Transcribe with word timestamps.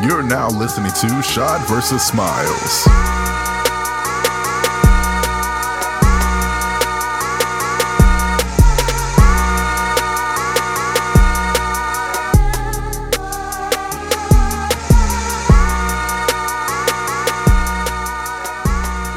You're 0.00 0.22
now 0.22 0.48
listening 0.48 0.90
to 0.92 1.22
Shad 1.22 1.66
versus 1.68 2.02
Smiles. 2.02 2.86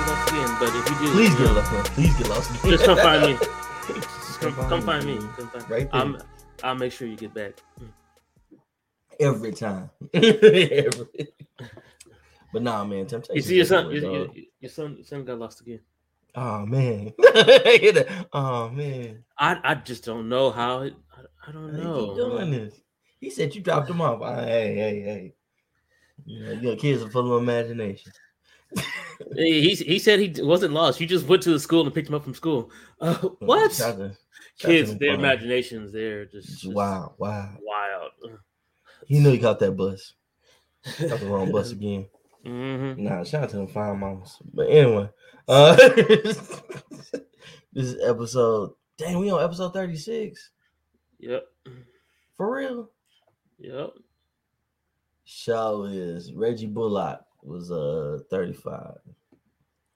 lost 0.08 0.30
again, 0.30 0.56
but 0.60 0.70
if 0.70 0.90
you 0.90 1.08
do, 1.08 1.12
Please 1.14 1.36
get 1.36 1.40
know, 1.46 1.54
lost. 1.54 1.72
Please 1.94 2.16
get 2.18 2.30
lost. 2.30 2.66
Just 2.66 2.84
come 2.86 2.98
find 2.98 3.22
me. 3.24 3.34
Just 3.38 4.40
come, 4.42 4.54
Come 4.56 4.70
come 4.70 4.82
find 4.82 4.86
find 4.86 5.06
me. 5.06 5.16
me. 5.16 5.28
Come 5.38 5.50
find 5.50 5.70
Right 5.70 5.92
there. 5.92 6.02
I'm, 6.02 6.18
I'll 6.64 6.76
make 6.76 6.92
sure 6.92 7.08
you 7.08 7.16
get 7.16 7.34
back. 7.34 7.54
Every 9.20 9.52
time. 9.52 9.90
Every- 10.14 11.34
but 12.54 12.62
nah, 12.62 12.84
man. 12.86 13.06
Temptation. 13.06 13.36
You 13.36 13.42
see 13.42 13.56
your 13.58 13.66
son. 13.66 13.92
Your, 13.92 14.28
your, 14.60 14.70
son. 14.70 14.96
Your 14.96 15.06
son 15.06 15.26
got 15.26 15.40
lost 15.40 15.62
again. 15.62 15.80
Oh 16.36 16.66
man. 16.66 17.14
oh 18.34 18.70
man. 18.70 19.24
I, 19.38 19.60
I 19.64 19.76
just 19.76 20.06
don't 20.06 20.30
know 20.30 20.52
how. 20.52 20.82
It, 20.84 20.96
I, 21.16 21.50
I 21.50 21.52
don't 21.52 21.74
know. 21.74 22.08
keep 22.08 22.16
doing 22.16 22.52
this? 22.52 22.74
He 23.20 23.30
said 23.30 23.56
you 23.56 23.62
dropped 23.62 23.90
him 23.90 24.02
off. 24.02 24.22
Ah, 24.22 24.42
hey, 24.44 24.76
hey, 24.76 25.02
hey. 25.02 25.34
Know, 26.26 26.52
your 26.54 26.76
kids 26.76 27.04
are 27.04 27.10
full 27.10 27.36
of 27.36 27.42
imagination. 27.44 28.12
He, 29.34 29.62
he 29.62 29.76
he 29.76 30.00
said 30.00 30.20
he 30.20 30.44
wasn't 30.44 30.74
lost. 30.74 31.00
You 31.00 31.08
just 31.08 31.26
went 31.26 31.42
to 31.44 31.52
the 31.52 31.60
school 31.60 31.86
and 31.86 31.94
picked 31.94 32.10
him 32.10 32.16
up 32.16 32.26
from 32.26 32.34
school. 32.34 32.70
Uh, 33.00 33.16
what? 33.40 33.72
Shout 33.72 33.96
to- 33.98 34.10
shout 34.58 34.70
Kids, 34.70 34.98
their 34.98 35.14
imaginations, 35.14 35.94
they're 35.94 36.26
just, 36.26 36.62
just 36.62 36.74
Wow, 36.74 37.16
wow. 37.18 37.56
wild. 37.62 38.12
He 39.06 39.20
knew 39.20 39.32
he 39.32 39.40
caught 39.40 39.60
that 39.60 39.72
bus. 39.74 40.14
Got 41.00 41.20
the 41.20 41.28
wrong 41.28 41.52
bus 41.52 41.72
again. 41.74 42.08
hmm 42.44 42.94
Nah, 42.98 43.24
shout 43.24 43.44
out 43.44 43.50
to 43.52 43.58
the 43.58 43.68
fine 43.68 44.00
moms. 44.00 44.38
But 44.54 44.70
anyway, 44.70 45.10
uh 45.48 45.76
this 45.96 46.40
is 47.74 47.98
episode. 48.04 48.72
Dang, 48.98 49.20
we 49.20 49.30
on 49.30 49.44
episode 49.44 49.74
36. 49.74 50.52
Yep. 51.20 51.44
For 52.38 52.56
real. 52.56 52.90
Yep. 53.60 53.92
Show 55.26 55.86
is 55.86 56.34
Reggie 56.34 56.68
Bullock 56.68 57.22
was 57.44 57.72
uh 57.72 58.20
35. 58.30 58.98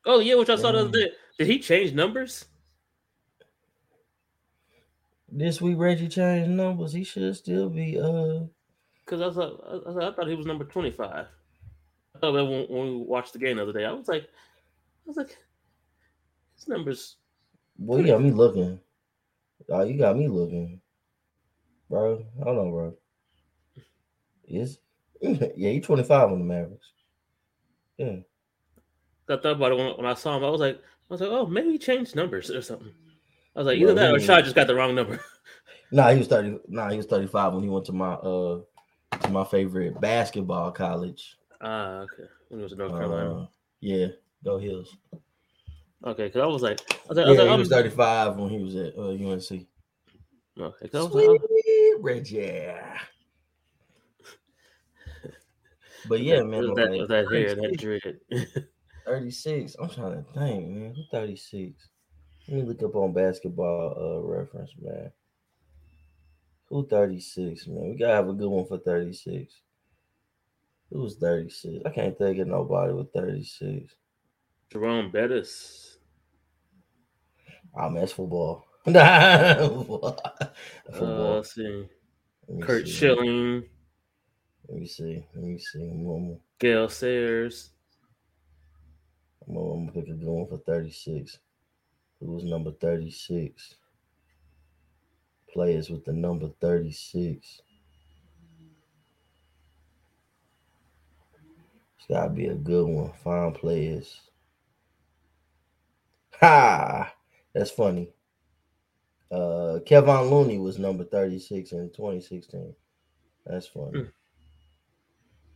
Oh 0.05 0.19
yeah, 0.19 0.35
which 0.35 0.49
I 0.49 0.55
saw 0.55 0.71
the 0.71 0.79
other 0.79 0.91
day. 0.91 1.11
Did 1.37 1.47
he 1.47 1.59
change 1.59 1.93
numbers? 1.93 2.45
This 5.31 5.61
week 5.61 5.77
Reggie 5.77 6.07
changed 6.07 6.49
numbers. 6.49 6.93
He 6.93 7.03
should 7.03 7.35
still 7.35 7.69
be 7.69 7.99
uh 7.99 8.45
Because 9.09 9.21
I 9.21 9.33
thought 9.33 9.85
I, 9.87 10.07
I 10.07 10.13
thought 10.13 10.27
he 10.27 10.35
was 10.35 10.45
number 10.45 10.65
twenty 10.65 10.91
five. 10.91 11.25
I 12.15 12.19
thought 12.19 12.33
that 12.33 12.45
when, 12.45 12.65
when 12.69 12.87
we 12.87 12.97
watched 12.97 13.33
the 13.33 13.39
game 13.39 13.57
the 13.57 13.63
other 13.63 13.73
day, 13.73 13.85
I 13.85 13.91
was 13.91 14.07
like, 14.07 14.23
I 14.23 15.07
was 15.07 15.17
like, 15.17 15.35
his 16.55 16.67
numbers. 16.67 17.15
boy, 17.77 17.99
you 17.99 18.07
got 18.07 18.21
me 18.21 18.31
looking. 18.31 18.79
Oh, 19.69 19.83
you 19.83 19.97
got 19.97 20.17
me 20.17 20.27
looking. 20.27 20.79
Bro, 21.89 22.23
I 22.39 22.43
don't 22.45 22.55
know, 22.55 22.69
bro. 22.69 22.93
Yes. 24.45 24.77
yeah, 25.21 25.71
he 25.71 25.79
25 25.79 26.31
on 26.31 26.39
the 26.39 26.45
Mavericks. 26.45 26.91
Yeah. 27.97 28.17
I 29.27 29.37
thought 29.37 29.45
about 29.45 29.71
it 29.71 29.77
when, 29.77 29.97
when 29.97 30.05
I 30.05 30.13
saw 30.13 30.37
him. 30.37 30.43
I 30.43 30.49
was 30.49 30.61
like, 30.61 30.75
I 30.77 31.13
was 31.13 31.21
like, 31.21 31.29
oh, 31.31 31.45
maybe 31.45 31.71
he 31.71 31.77
changed 31.77 32.15
numbers 32.15 32.49
or 32.49 32.61
something. 32.61 32.93
I 33.55 33.59
was 33.59 33.67
like, 33.67 33.77
either 33.77 33.93
Bro, 33.93 33.95
that 33.95 34.15
or 34.15 34.19
Shaw 34.19 34.41
just 34.41 34.55
got 34.55 34.67
the 34.67 34.75
wrong 34.75 34.93
number. 34.93 35.19
Nah, 35.91 36.11
he 36.11 36.19
was 36.19 36.27
30. 36.27 36.59
Nah, 36.67 36.89
he 36.89 36.97
was 36.97 37.07
35 37.07 37.53
when 37.53 37.63
he 37.63 37.69
went 37.69 37.85
to 37.85 37.93
my 37.93 38.13
uh 38.13 38.59
to 39.21 39.31
my 39.31 39.43
favorite 39.43 39.99
basketball 39.99 40.71
college. 40.71 41.37
Ah, 41.61 41.99
okay. 42.01 42.23
When 42.49 42.59
he 42.59 42.63
was 42.63 42.75
North 42.75 42.91
Carolina. 42.91 43.41
Uh, 43.43 43.45
yeah, 43.81 44.07
go 44.43 44.57
Hills. 44.57 44.95
okay, 46.05 46.25
because 46.25 46.41
I 46.41 46.45
was 46.45 46.61
like, 46.61 46.79
I 46.91 46.95
was 47.09 47.17
like, 47.17 47.25
I 47.25 47.29
was 47.29 47.37
like, 47.37 47.45
he 47.45 47.51
I'm- 47.51 47.59
was 47.59 47.69
35 47.69 48.37
when 48.37 48.49
he 48.49 48.63
was 48.63 48.75
at 48.75 48.97
uh, 48.97 49.09
UNC. 49.09 49.67
Okay, 50.59 50.87
'cause 50.89 50.99
I 50.99 51.03
was 51.03 51.13
like, 51.13 51.27
oh, 51.29 51.97
Reggie. 52.01 52.67
But 56.07 56.21
yeah, 56.21 56.41
man, 56.43 56.67
with 56.67 56.75
that, 56.77 56.89
like, 56.91 56.99
with 57.01 57.09
that 57.09 57.31
hair, 57.31 57.55
that 57.55 57.77
dread. 57.77 58.19
36. 59.05 59.75
I'm 59.79 59.89
trying 59.89 60.23
to 60.23 60.31
think, 60.31 60.67
man. 60.69 60.93
Who 60.95 61.03
36? 61.11 61.89
Let 62.47 62.57
me 62.57 62.63
look 62.63 62.81
up 62.83 62.95
on 62.95 63.13
basketball 63.13 63.95
uh 63.97 64.27
reference, 64.27 64.71
man. 64.79 65.11
Who 66.69 66.87
36, 66.87 67.67
man? 67.67 67.89
We 67.89 67.97
gotta 67.97 68.13
have 68.13 68.29
a 68.29 68.33
good 68.33 68.49
one 68.49 68.65
for 68.65 68.77
36. 68.77 69.53
Who's 70.91 71.17
36? 71.17 71.83
I 71.85 71.89
can't 71.89 72.17
think 72.17 72.39
of 72.39 72.47
nobody 72.47 72.93
with 72.93 73.11
36. 73.13 73.95
Jerome 74.71 75.11
Bettis. 75.11 75.97
Ah, 77.75 77.89
man, 77.89 78.01
that's 78.01 78.11
football. 78.11 78.65
football. 78.85 80.19
Uh, 80.93 81.35
let's 81.35 81.53
see. 81.53 81.87
Let 82.47 82.67
Kurt 82.67 82.85
see. 82.85 82.91
Schilling, 82.91 83.63
Let 84.67 84.79
me 84.79 84.87
see. 84.87 85.25
Let 85.35 85.43
me 85.43 85.59
see. 85.59 85.81
I'm 85.81 86.39
Gale 86.59 86.89
Sayers. 86.89 87.71
I'm 89.47 89.55
gonna, 89.55 89.67
I'm 89.67 89.87
gonna 89.87 89.91
pick 89.91 90.09
a 90.09 90.13
good 90.13 90.27
one 90.27 90.47
for 90.47 90.57
36. 90.59 91.39
Who 92.19 92.31
was 92.31 92.43
number 92.43 92.71
36? 92.71 93.75
Players 95.53 95.89
with 95.89 96.05
the 96.05 96.13
number 96.13 96.49
36. 96.61 97.61
It's 101.97 102.07
gotta 102.07 102.29
be 102.29 102.47
a 102.47 102.55
good 102.55 102.87
one. 102.87 103.11
Fine 103.23 103.53
players. 103.53 104.21
Ha! 106.39 107.13
That's 107.53 107.71
funny. 107.71 108.09
Uh 109.31 109.79
Kevin 109.85 110.29
Looney 110.29 110.57
was 110.57 110.79
number 110.79 111.03
36 111.03 111.71
in 111.71 111.89
2016. 111.89 112.73
That's 113.45 113.67
funny. 113.67 113.91
Mm. 113.91 114.11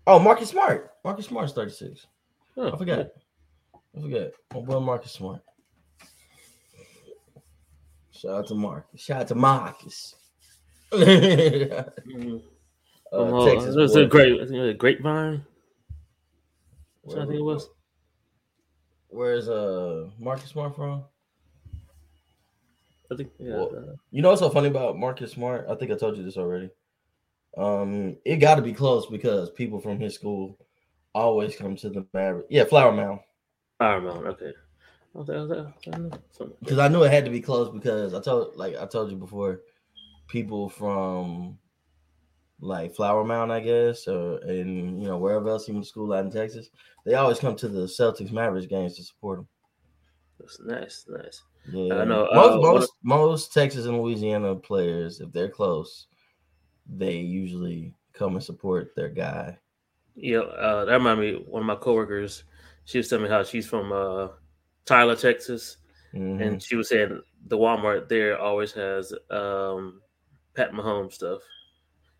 Oh, 0.05 0.19
Marcus 0.19 0.49
Smart. 0.49 0.91
Marcus 1.03 1.27
Smart's 1.27 1.53
36. 1.53 2.07
Oh, 2.57 2.71
I 2.71 2.77
forgot. 2.77 3.07
I 3.95 4.01
forgot. 4.01 4.31
My 4.53 4.59
boy 4.59 4.79
Marcus 4.79 5.11
Smart. 5.11 5.41
Shout 8.23 8.35
out 8.35 8.47
to 8.47 8.55
Marcus. 8.55 9.01
Shout 9.01 9.21
out 9.21 9.27
to 9.27 9.35
Marcus. 9.35 10.15
uh, 10.93 10.97
Mm. 10.97 12.41
Oh, 13.11 13.45
Texas 13.45 13.75
it 13.75 13.79
was 13.79 13.95
a 13.95 14.05
great, 14.05 14.41
I 14.41 14.45
think 14.45 14.55
it 14.55 14.61
was 14.61 14.69
a 14.71 14.73
grapevine. 14.73 15.45
What 17.01 17.19
I 17.19 17.25
think 17.25 17.39
it 17.39 17.43
was. 17.43 17.69
Where's 19.09 19.49
uh 19.49 20.07
Marcus 20.17 20.49
Smart 20.49 20.75
from? 20.75 21.03
I 23.11 23.15
think, 23.15 23.29
yeah. 23.37 23.57
Well, 23.57 23.71
uh, 23.75 23.95
You 24.09 24.21
know 24.21 24.29
what's 24.29 24.41
so 24.41 24.49
funny 24.49 24.69
about 24.69 24.97
Marcus 24.97 25.33
Smart? 25.33 25.67
I 25.69 25.75
think 25.75 25.91
I 25.91 25.95
told 25.95 26.17
you 26.17 26.23
this 26.23 26.37
already. 26.37 26.71
Um, 27.57 28.17
it 28.25 28.37
got 28.37 28.55
to 28.55 28.63
be 28.63 28.73
close 28.73 29.05
because 29.05 29.51
people 29.51 29.79
from 29.79 29.99
his 29.99 30.15
school 30.15 30.57
always 31.13 31.55
come 31.55 31.75
to 31.75 31.89
the 31.89 32.07
Maverick. 32.13 32.47
Yeah, 32.49 32.63
Flower 32.63 32.93
Mound. 32.93 33.19
Flower 33.77 34.01
Mountain. 34.01 34.27
Okay. 34.27 34.53
Because 35.13 36.79
I 36.79 36.87
knew 36.87 37.03
it 37.03 37.11
had 37.11 37.25
to 37.25 37.31
be 37.31 37.41
close 37.41 37.69
because 37.69 38.13
I 38.13 38.21
told 38.21 38.55
like 38.55 38.75
I 38.75 38.85
told 38.85 39.11
you 39.11 39.17
before, 39.17 39.61
people 40.27 40.69
from 40.69 41.59
like 42.59 42.95
Flower 42.95 43.23
Mound, 43.23 43.51
I 43.51 43.59
guess, 43.59 44.07
or 44.07 44.37
and 44.39 45.01
you 45.01 45.07
know 45.07 45.17
wherever 45.17 45.49
else 45.49 45.65
he 45.65 45.71
went 45.71 45.85
to 45.85 45.89
school 45.89 46.13
out 46.13 46.25
in 46.25 46.31
Texas, 46.31 46.69
they 47.05 47.13
always 47.15 47.39
come 47.39 47.55
to 47.57 47.67
the 47.67 47.85
Celtics 47.85 48.31
Mavericks 48.31 48.67
games 48.67 48.95
to 48.97 49.03
support 49.03 49.39
them. 49.39 49.47
That's 50.39 50.59
nice, 50.61 51.05
nice. 51.07 51.43
Yeah, 51.65 52.01
I 52.01 52.05
know, 52.05 52.27
most 52.33 52.53
uh, 52.53 52.59
most, 52.59 52.91
most 53.03 53.53
Texas 53.53 53.85
and 53.85 54.01
Louisiana 54.01 54.55
players, 54.55 55.21
if 55.21 55.31
they're 55.31 55.49
close, 55.49 56.07
they 56.87 57.17
usually 57.17 57.93
come 58.13 58.35
and 58.35 58.43
support 58.43 58.95
their 58.95 59.09
guy. 59.09 59.57
Yeah, 60.15 60.39
uh, 60.39 60.85
that 60.85 60.93
reminded 60.93 61.39
me. 61.39 61.45
One 61.47 61.61
of 61.61 61.67
my 61.67 61.75
coworkers, 61.75 62.43
she 62.85 62.97
was 62.97 63.07
telling 63.09 63.23
me 63.23 63.29
how 63.29 63.43
she's 63.43 63.67
from 63.67 63.91
uh, 63.91 64.27
Tyler, 64.85 65.15
Texas, 65.15 65.77
Mhm. 66.13 66.41
and 66.45 66.61
she 66.63 66.75
was 66.75 66.89
saying 66.89 67.21
the 67.47 67.57
Walmart 67.57 68.07
there 68.09 68.39
always 68.39 68.71
has 68.73 69.13
um, 69.31 70.01
Pat 70.55 70.71
Mahomes 70.71 71.13
stuff. 71.13 71.41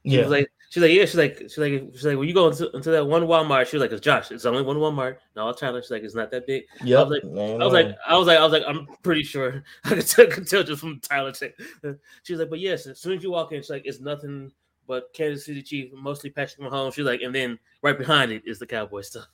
She 0.06 0.16
yeah, 0.16 0.22
was 0.24 0.32
like, 0.32 0.52
she's 0.70 0.84
like, 0.84 0.92
yeah, 0.92 1.06
she's 1.06 1.16
like, 1.16 1.38
she's 1.40 1.58
like, 1.58 1.72
she's 1.94 2.04
like, 2.06 2.18
when 2.18 2.28
you 2.28 2.34
go 2.34 2.50
into, 2.50 2.70
into 2.72 2.92
that 2.92 3.08
one 3.08 3.24
Walmart, 3.24 3.68
she 3.68 3.78
was 3.78 3.82
like, 3.82 3.92
it's 3.94 4.02
Josh, 4.02 4.32
it's 4.32 4.46
only 4.46 4.62
one 4.62 4.76
Walmart. 4.78 5.16
No, 5.36 5.50
Tyler, 5.54 5.82
she's 5.82 5.92
like, 5.92 6.04
it's 6.04 6.16
not 6.16 6.30
that 6.32 6.46
big. 6.46 6.64
yep. 6.84 7.00
I 7.00 7.04
was 7.04 7.12
like- 7.12 7.24
I 7.24 7.64
was 7.64 7.74
like, 7.74 7.96
I 8.06 8.18
was 8.18 8.28
like, 8.28 8.38
I 8.38 8.44
was 8.44 8.52
like, 8.52 8.64
I'm 8.68 8.86
pretty 9.02 9.24
sure 9.24 9.64
I 9.86 9.90
could 9.90 10.06
tell, 10.08 10.28
could 10.28 10.48
tell 10.48 10.64
just 10.64 10.82
from 10.82 11.00
Tyler. 11.00 11.32
She 11.34 12.34
was 12.34 12.40
like, 12.40 12.50
but 12.50 12.60
yes, 12.60 12.86
as 12.86 13.00
soon 13.00 13.14
as 13.18 13.24
you 13.24 13.32
walk 13.32 13.54
in, 13.54 13.62
she's 13.62 13.70
like, 13.70 13.84
it's 13.86 14.02
nothing 14.02 14.52
but 14.86 15.14
Kansas 15.14 15.46
City 15.46 15.62
Chief, 15.62 15.94
mostly 15.94 16.30
Patrick 16.32 16.60
Mahomes. 16.68 16.96
She's 16.96 17.06
like, 17.06 17.22
and 17.22 17.34
then 17.34 17.58
right 17.82 17.98
behind 17.98 18.34
it 18.34 18.44
is 18.46 18.60
the 18.60 18.68
Cowboy 18.68 19.02
stuff. 19.02 19.28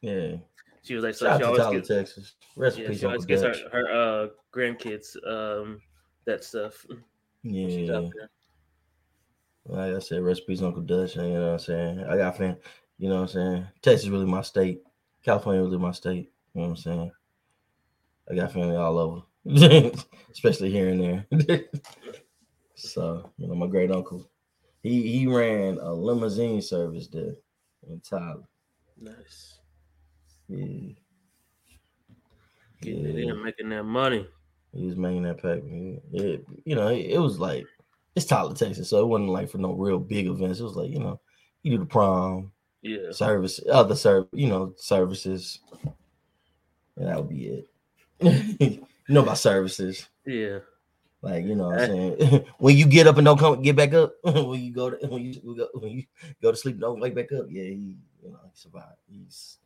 yeah. 0.00 0.36
She 0.88 0.94
was 0.94 1.04
like, 1.04 1.14
so 1.14 1.26
Shout 1.26 1.40
she 1.40 1.44
always 1.44 1.60
Tyler, 1.60 1.74
gets, 1.74 1.88
Texas. 1.88 2.34
Rest 2.56 2.78
yeah, 2.78 2.92
she 2.92 3.04
always 3.04 3.26
gets 3.26 3.42
her, 3.42 3.54
her 3.70 3.92
uh, 3.92 4.28
grandkids 4.54 5.16
um, 5.28 5.82
that 6.24 6.42
stuff. 6.42 6.86
Yeah. 7.44 8.00
Like 9.66 9.94
I 9.94 9.98
said, 10.00 10.22
recipes 10.22 10.62
Uncle 10.62 10.82
Dutch. 10.82 11.14
You 11.14 11.22
know 11.22 11.40
what 11.40 11.52
I'm 11.52 11.58
saying? 11.60 12.04
I 12.04 12.16
got 12.16 12.36
fan. 12.36 12.56
You 12.98 13.08
know 13.08 13.16
what 13.16 13.20
I'm 13.22 13.28
saying? 13.28 13.66
Texas 13.80 14.04
is 14.04 14.10
really 14.10 14.26
my 14.26 14.42
state. 14.42 14.82
California 15.24 15.62
really 15.62 15.78
my 15.78 15.92
state. 15.92 16.32
You 16.54 16.62
know 16.62 16.68
what 16.68 16.70
I'm 16.70 16.76
saying? 16.76 17.12
I 18.30 18.34
got 18.34 18.52
family 18.52 18.76
all 18.76 18.98
over, 18.98 19.92
especially 20.32 20.70
here 20.70 20.88
and 20.88 21.00
there. 21.30 21.64
so 22.74 23.30
you 23.38 23.46
know, 23.46 23.54
my 23.54 23.68
great 23.68 23.92
uncle, 23.92 24.28
he 24.82 25.02
he 25.02 25.26
ran 25.26 25.78
a 25.78 25.92
limousine 25.92 26.60
service 26.60 27.06
there 27.06 27.36
in 27.88 28.00
Tyler. 28.00 28.48
Nice. 29.00 29.57
Yeah, 30.48 30.92
Getting 32.80 33.06
it 33.06 33.14
Yeah. 33.16 33.32
in, 33.32 33.44
making 33.44 33.68
that 33.70 33.84
money. 33.84 34.26
he 34.72 34.86
was 34.86 34.96
making 34.96 35.22
that 35.24 35.36
paper. 35.38 35.62
It, 36.12 36.44
you 36.64 36.74
know, 36.76 36.88
it, 36.88 37.06
it 37.10 37.18
was 37.18 37.38
like 37.38 37.66
it's 38.14 38.26
Tyler, 38.26 38.54
Texas, 38.54 38.88
so 38.90 39.00
it 39.00 39.06
wasn't 39.06 39.30
like 39.30 39.50
for 39.50 39.58
no 39.58 39.72
real 39.72 39.98
big 39.98 40.26
events. 40.26 40.60
It 40.60 40.64
was 40.64 40.76
like 40.76 40.90
you 40.90 40.98
know, 41.00 41.20
you 41.62 41.72
do 41.72 41.78
the 41.78 41.86
prom, 41.86 42.52
Yeah. 42.82 43.10
service, 43.10 43.60
other 43.70 43.94
serv, 43.94 44.28
you 44.32 44.48
know, 44.48 44.72
services, 44.76 45.60
and 46.96 47.06
that 47.08 47.16
would 47.16 47.28
be 47.28 47.48
it. 47.48 47.68
you 48.60 49.14
know 49.14 49.22
about 49.22 49.38
services, 49.38 50.08
Yeah. 50.26 50.60
like 51.22 51.44
you 51.44 51.54
know, 51.56 51.68
what 51.68 51.82
I'm 51.82 51.86
saying 52.18 52.44
when 52.58 52.76
you 52.76 52.86
get 52.86 53.06
up 53.06 53.16
and 53.16 53.24
don't 53.24 53.38
come, 53.38 53.60
get 53.62 53.76
back 53.76 53.92
up. 53.94 54.14
when 54.24 54.60
you 54.60 54.72
go 54.72 54.90
to 54.90 55.06
when 55.08 55.22
you 55.22 55.34
when 55.42 55.56
you 55.56 55.56
go, 55.56 55.68
when 55.74 55.90
you 55.92 56.04
go 56.42 56.50
to 56.52 56.56
sleep, 56.56 56.78
don't 56.78 57.00
wake 57.00 57.14
back 57.14 57.32
up. 57.32 57.46
Yeah, 57.50 57.64
he, 57.64 57.96
you 58.22 58.30
know, 58.30 58.38
he 58.44 58.50
survived. 58.54 58.98
He's 59.10 59.58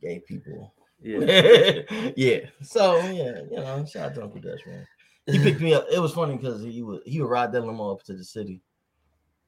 gay 0.00 0.20
people. 0.20 0.74
Yeah. 1.02 1.82
yeah. 2.16 2.38
So 2.62 2.98
yeah, 2.98 3.40
you 3.50 3.56
know, 3.56 3.84
shout 3.84 4.10
out 4.10 4.14
to 4.16 4.22
Uncle 4.24 4.40
Dutch, 4.40 4.66
man. 4.66 4.86
He 5.26 5.38
picked 5.42 5.60
me 5.60 5.74
up. 5.74 5.86
It 5.90 5.98
was 5.98 6.12
funny 6.12 6.36
because 6.36 6.62
he 6.62 6.82
would 6.82 7.02
he 7.04 7.20
would 7.20 7.30
ride 7.30 7.52
that 7.52 7.64
limo 7.64 7.92
up 7.92 8.02
to 8.04 8.14
the 8.14 8.24
city, 8.24 8.60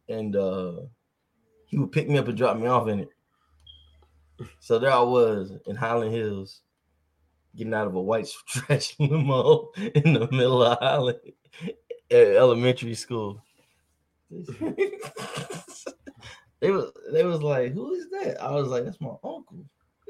and 0.09 0.35
uh 0.37 0.81
he 1.67 1.79
would 1.79 1.93
pick 1.93 2.09
me 2.09 2.19
up 2.19 2.29
and 2.29 2.37
drop 2.37 2.57
me 2.57 2.67
off 2.67 2.89
in 2.89 3.01
it. 3.01 3.09
So 4.61 4.79
there 4.79 4.93
I 4.93 5.01
was 5.01 5.53
in 5.67 5.77
Highland 5.77 6.15
Hills, 6.15 6.63
getting 7.57 7.75
out 7.75 7.87
of 7.87 7.95
a 7.95 8.03
white 8.03 8.29
trash 8.47 8.95
limo 8.99 9.71
in 9.77 10.15
the 10.15 10.29
middle 10.31 10.63
of 10.63 10.79
Highland 10.79 11.21
at 12.11 12.37
elementary 12.37 12.95
school. 12.95 13.43
they 14.31 15.01
was 16.71 16.93
they 17.11 17.25
was 17.25 17.43
like, 17.43 17.73
"Who 17.73 17.95
is 17.95 18.09
that?" 18.11 18.43
I 18.43 18.53
was 18.53 18.69
like, 18.69 18.85
"That's 18.85 19.01
my 19.01 19.15
uncle." 19.25 19.65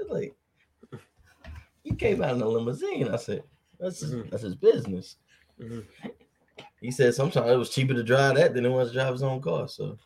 They're 0.08 0.20
like, 0.20 0.34
"You 1.84 1.94
came 1.94 2.22
out 2.22 2.36
in 2.36 2.42
a 2.42 2.48
limousine." 2.48 3.08
I 3.08 3.16
said, 3.16 3.42
"That's 3.78 4.00
his, 4.00 4.14
Mhm. 4.14 4.30
that's 4.30 4.42
his 4.42 4.54
business." 4.54 5.16
Mhm. 5.60 5.86
He 6.80 6.90
said 6.90 7.14
sometimes 7.14 7.50
it 7.50 7.56
was 7.56 7.70
cheaper 7.70 7.94
to 7.94 8.02
drive 8.02 8.36
that 8.36 8.54
than 8.54 8.66
it 8.66 8.70
was 8.70 8.88
to 8.88 8.94
drive 8.94 9.12
his 9.12 9.22
own 9.22 9.40
car. 9.40 9.68
So 9.68 9.98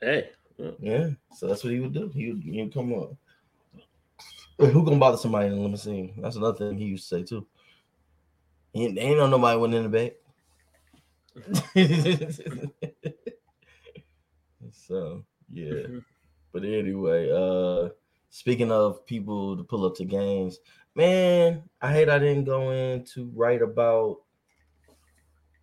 Hey. 0.00 0.30
yeah, 0.78 1.10
so 1.34 1.46
that's 1.46 1.62
what 1.62 1.72
he 1.72 1.80
would 1.80 1.92
do. 1.92 2.08
He 2.08 2.32
would, 2.32 2.42
he 2.42 2.62
would 2.62 2.72
come 2.72 2.94
up. 2.94 3.12
Who 4.58 4.84
gonna 4.84 4.98
bother 4.98 5.16
somebody 5.16 5.48
in 5.48 5.54
a 5.54 5.60
limousine? 5.60 6.14
That's 6.18 6.36
another 6.36 6.58
thing 6.58 6.78
he 6.78 6.86
used 6.86 7.08
to 7.08 7.16
say 7.16 7.22
too. 7.22 7.46
He 8.72 8.86
ain't, 8.86 8.98
ain't 8.98 9.18
no 9.18 9.26
nobody 9.26 9.58
went 9.58 9.74
in 9.74 9.82
the 9.84 9.88
back. 9.88 10.12
so 14.72 15.24
yeah. 15.52 15.72
Mhm. 15.72 16.04
But 16.52 16.64
anyway, 16.64 17.30
uh 17.30 17.90
speaking 18.30 18.72
of 18.72 19.04
people 19.06 19.56
to 19.56 19.64
pull 19.64 19.84
up 19.84 19.94
to 19.96 20.04
games, 20.04 20.58
man, 20.94 21.62
I 21.82 21.92
hate 21.92 22.08
I 22.08 22.18
didn't 22.18 22.44
go 22.44 22.70
in 22.70 23.04
to 23.14 23.30
write 23.34 23.62
about 23.62 24.22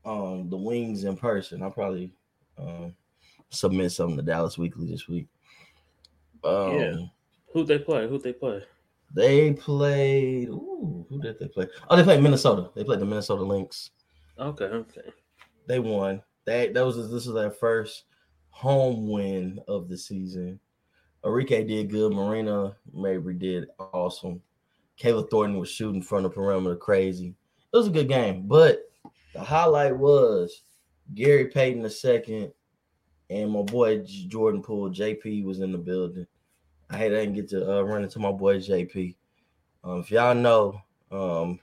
um 0.05 0.49
the 0.49 0.57
wings 0.57 1.03
in 1.03 1.17
person. 1.17 1.63
I'll 1.63 1.71
probably 1.71 2.13
um 2.57 2.95
submit 3.49 3.91
something 3.91 4.17
to 4.17 4.23
Dallas 4.23 4.57
Weekly 4.57 4.87
this 4.87 5.07
week. 5.07 5.27
Um 6.43 6.73
Yeah. 6.73 6.95
Who'd 7.53 7.67
they 7.67 7.79
play? 7.79 8.07
Who'd 8.07 8.23
they 8.23 8.33
play? 8.33 8.63
they 9.13 9.53
played 9.53 10.49
ooh, 10.49 11.05
who 11.09 11.21
did 11.21 11.39
they 11.39 11.47
play? 11.47 11.67
Oh, 11.89 11.95
they 11.95 12.03
played 12.03 12.21
Minnesota. 12.21 12.69
They 12.75 12.83
played 12.83 12.99
the 12.99 13.05
Minnesota 13.05 13.43
Lynx. 13.43 13.91
Okay, 14.37 14.65
okay. 14.65 15.09
They 15.65 15.79
won. 15.79 16.21
That 16.45 16.73
that 16.73 16.85
was 16.85 16.95
this 16.95 17.25
was 17.25 17.33
their 17.33 17.51
first 17.51 18.03
home 18.49 19.09
win 19.09 19.59
of 19.67 19.89
the 19.89 19.97
season. 19.97 20.59
Arike 21.23 21.67
did 21.67 21.89
good. 21.89 22.13
Marina 22.13 22.75
Mabrey 22.95 23.37
did 23.37 23.67
awesome. 23.79 24.41
Kayla 24.99 25.29
Thornton 25.29 25.59
was 25.59 25.69
shooting 25.69 26.01
from 26.01 26.23
the 26.23 26.29
perimeter 26.29 26.75
crazy. 26.75 27.35
It 27.73 27.77
was 27.77 27.87
a 27.87 27.91
good 27.91 28.07
game, 28.07 28.47
but 28.47 28.89
the 29.33 29.41
highlight 29.41 29.95
was 29.95 30.63
Gary 31.13 31.45
Payton 31.45 31.83
the 31.83 31.89
second 31.89 32.51
and 33.29 33.51
my 33.51 33.61
boy 33.61 34.03
Jordan 34.27 34.61
Poole. 34.61 34.89
JP 34.89 35.43
was 35.43 35.59
in 35.59 35.71
the 35.71 35.77
building. 35.77 36.25
I 36.89 36.97
hate 36.97 37.11
I 37.11 37.19
didn't 37.21 37.35
get 37.35 37.49
to 37.49 37.77
uh, 37.77 37.81
run 37.81 38.03
into 38.03 38.19
my 38.19 38.31
boy 38.31 38.57
JP. 38.57 39.15
Um, 39.83 39.99
if 39.99 40.11
y'all 40.11 40.33
know, 40.33 40.81
um, 41.11 41.59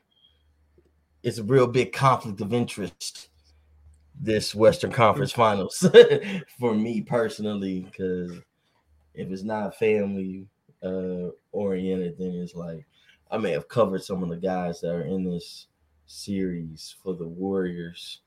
it's 1.23 1.39
a 1.39 1.43
real 1.43 1.67
big 1.67 1.93
conflict 1.93 2.41
of 2.41 2.53
interest 2.53 3.31
this 4.21 4.55
Western 4.55 4.93
Conference 4.93 5.33
Finals 5.33 5.89
for 6.59 6.75
me 6.75 7.01
personally, 7.01 7.81
because 7.81 8.33
if 9.15 9.31
it's 9.31 9.43
not 9.43 9.77
family 9.77 10.47
uh, 10.83 11.31
oriented, 11.53 12.19
then 12.19 12.33
it's 12.33 12.55
like 12.55 12.87
I 13.31 13.39
may 13.39 13.53
have 13.53 13.69
covered 13.69 14.03
some 14.03 14.23
of 14.23 14.29
the 14.29 14.37
guys 14.37 14.81
that 14.81 14.93
are 14.93 15.07
in 15.07 15.25
this 15.25 15.69
series 16.07 16.95
for 17.03 17.15
the 17.15 17.27
Warriors. 17.27 18.21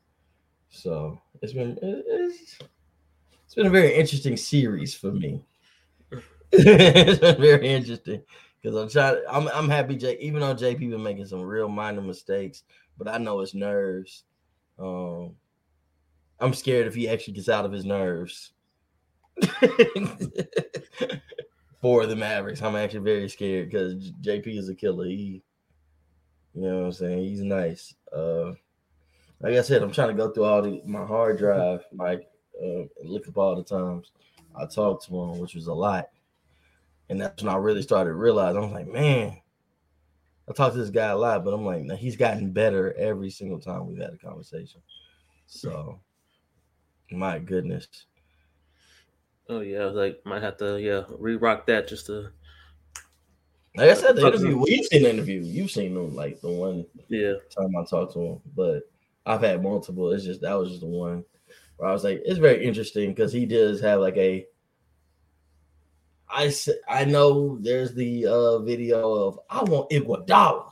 So 0.69 1.19
it's 1.42 1.54
been 1.54 1.78
it's, 1.81 2.57
it's 3.45 3.56
been 3.56 3.68
a 3.68 3.72
very 3.72 3.94
interesting 3.94 4.38
series 4.38 4.94
for 4.95 5.12
me. 5.12 5.44
it's 6.51 7.19
been 7.19 7.42
very 7.42 7.68
interesting 7.68 8.22
because 8.62 8.78
I'm 8.78 8.90
trying. 8.90 9.24
I'm 9.30 9.48
I'm 9.50 9.69
happy, 9.69 9.95
J. 9.95 10.18
Even 10.19 10.42
though 10.42 10.56
JP 10.56 10.90
been 10.90 11.04
making 11.04 11.25
some 11.25 11.42
real 11.42 11.69
minor 11.69 12.01
mistakes, 12.01 12.63
but 12.98 13.07
I 13.07 13.18
know 13.18 13.40
his 13.40 13.54
nerves. 13.54 14.24
Um, 14.80 15.36
I'm 16.40 16.54
scared 16.54 16.86
if 16.86 16.95
he 16.95 17.10
actually 17.10 17.33
gets 17.33 17.50
out 17.50 17.66
of 17.66 17.72
his 17.72 17.86
nerves 17.86 18.51
for 21.81 22.06
the 22.06 22.16
Mavericks. 22.16 22.62
I'm 22.62 22.75
actually 22.75 23.00
very 23.00 23.30
scared 23.30 23.69
because 23.69 24.12
JP 24.22 24.57
is 24.57 24.69
a 24.69 24.75
killer. 24.75 25.06
He, 25.06 25.42
you 26.54 26.62
know 26.62 26.80
what 26.80 26.86
I'm 26.86 26.92
saying? 26.92 27.19
He's 27.19 27.42
nice. 27.42 27.95
Uh, 28.12 28.54
like 29.39 29.54
I 29.54 29.62
said, 29.62 29.84
I'm 29.84 29.92
trying 29.92 30.10
to 30.10 30.13
go 30.16 30.31
through 30.31 30.45
all 30.45 30.62
the 30.62 30.81
my 30.86 31.06
hard 31.06 31.38
drive, 31.38 31.86
like 31.94 32.28
uh, 32.62 32.84
look 33.04 33.28
up 33.28 33.38
all 33.38 33.56
the 33.56 33.63
times 33.63 34.12
I 34.56 34.66
talked 34.66 35.06
to 35.06 35.22
him, 35.22 35.40
which 35.40 35.56
was 35.56 35.68
a 35.68 35.74
lot. 35.74 36.10
And 37.10 37.22
that's 37.22 37.44
when 37.44 37.54
I 37.54 37.57
really 37.57 37.83
started 37.83 38.13
realizing 38.13 38.57
I 38.57 38.66
was 38.66 38.73
like, 38.73 38.88
man, 38.88 39.40
I 40.50 40.54
talked 40.54 40.73
to 40.73 40.80
this 40.80 40.90
guy 40.90 41.07
a 41.07 41.18
lot, 41.18 41.45
but 41.45 41.54
I'm 41.54 41.66
like, 41.66 42.00
he's 42.00 42.18
gotten 42.18 42.52
better 42.52 42.94
every 42.94 43.30
single 43.30 43.59
time 43.59 43.88
we've 43.88 44.02
had 44.02 44.14
a 44.14 44.18
conversation. 44.18 44.81
So, 45.45 46.00
my 47.12 47.40
goodness. 47.40 47.88
Oh 49.49 49.59
yeah, 49.61 49.80
I 49.80 49.85
was 49.85 49.95
like 49.95 50.25
might 50.25 50.42
have 50.42 50.57
to 50.57 50.80
yeah 50.81 51.04
re-rock 51.18 51.66
that 51.68 51.87
just 51.87 52.06
to 52.07 52.31
Like 53.75 53.89
I 53.89 53.94
said, 53.94 54.16
the 54.16 54.27
interview, 54.27 54.63
you've 54.66 54.85
seen 54.87 55.04
the 55.04 55.09
interview. 55.09 55.42
You've 55.42 55.71
seen 55.71 55.94
them 55.94 56.16
like 56.16 56.42
the 56.42 56.49
one 56.49 56.85
yeah 57.09 57.33
time 57.56 57.75
I 57.77 57.85
talked 57.85 58.13
to 58.13 58.19
him, 58.21 58.42
but 58.56 58.89
I've 59.25 59.42
had 59.42 59.61
multiple. 59.61 60.11
It's 60.11 60.23
just 60.25 60.42
that 60.42 60.54
was 60.54 60.69
just 60.69 60.81
the 60.81 60.87
one 60.87 61.23
where 61.77 61.89
I 61.89 61.94
was 61.94 62.04
like, 62.04 62.21
it's 62.25 62.39
very 62.39 62.66
interesting 62.66 63.11
because 63.11 63.31
he 63.31 63.45
does 63.45 63.80
have 63.81 63.99
like 63.99 64.18
a. 64.18 64.47
I 66.30 66.54
I 66.87 67.06
know 67.06 67.57
there's 67.59 67.94
the 67.94 68.25
uh 68.27 68.59
video 68.59 69.13
of 69.27 69.39
I 69.49 69.63
want 69.63 69.89
Iguodala, 69.92 70.71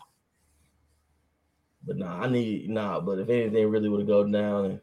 but 1.86 1.98
nah, 1.98 2.22
I 2.24 2.28
need 2.30 2.70
nah. 2.70 3.00
But 3.00 3.20
if 3.20 3.30
anything 3.30 3.70
really 3.70 3.90
would 3.90 4.02
have 4.02 4.08
gone 4.08 4.32
down 4.32 4.66
and 4.66 4.82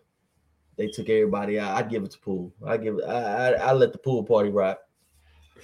they 0.77 0.89
took 0.89 1.09
everybody 1.09 1.59
out, 1.59 1.77
I'd 1.77 1.91
give 1.91 2.03
it 2.05 2.11
to 2.13 2.19
Poole. 2.19 2.53
I 2.67 2.77
give 2.77 2.99
it. 2.99 3.05
I 3.05 3.51
I, 3.51 3.51
I 3.53 3.73
let 3.73 3.93
the 3.93 3.99
pool 3.99 4.25
party 4.25 4.51
rock. 4.51 4.79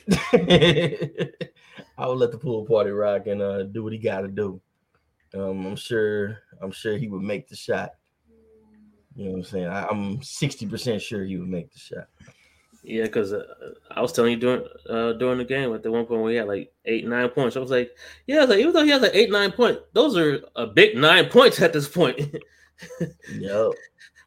I 1.99 2.07
would 2.07 2.19
let 2.19 2.31
the 2.33 2.38
pool 2.38 2.65
party 2.65 2.91
rock 2.91 3.27
and 3.27 3.43
uh, 3.43 3.65
do 3.65 3.83
what 3.83 3.93
he 3.93 3.99
got 3.99 4.21
to 4.21 4.29
do. 4.29 4.61
Um, 5.35 5.67
I'm 5.67 5.77
sure. 5.77 6.38
I'm 6.61 6.71
sure 6.71 6.97
he 6.97 7.09
would 7.09 7.23
make 7.23 7.49
the 7.49 7.57
shot. 7.57 7.93
You 9.17 9.25
know 9.25 9.31
what 9.33 9.38
I'm 9.38 9.45
saying? 9.45 9.67
I, 9.67 9.87
I'm 9.87 10.19
60% 10.19 11.00
sure 11.00 11.25
he 11.25 11.37
would 11.37 11.49
make 11.49 11.73
the 11.73 11.79
shot. 11.79 12.07
yeah 12.85 13.03
because 13.03 13.33
uh, 13.33 13.45
I 13.91 14.00
was 14.00 14.12
telling 14.12 14.31
you 14.33 14.38
during 14.38 14.65
uh 14.88 15.12
during 15.15 15.38
the 15.38 15.45
game 15.45 15.75
at 15.75 15.83
the 15.83 15.91
one 15.91 16.07
point 16.07 16.23
we 16.23 16.37
had 16.37 16.47
like 16.47 16.73
eight 16.85 17.07
nine 17.07 17.29
points. 17.31 17.57
I 17.57 17.61
was 17.61 17.71
like 17.73 17.91
yeah, 18.29 18.37
I 18.37 18.41
was 18.43 18.50
like 18.50 18.61
even 18.61 18.73
though 18.73 18.85
he 18.85 18.91
has 18.91 19.03
like 19.03 19.15
eight 19.15 19.31
nine 19.33 19.50
point, 19.50 19.81
those 19.93 20.17
are 20.17 20.41
a 20.55 20.67
big 20.69 20.97
nine 20.97 21.29
points 21.29 21.61
at 21.61 21.73
this 21.73 21.88
point. 21.88 22.21
Yep. 23.33 23.73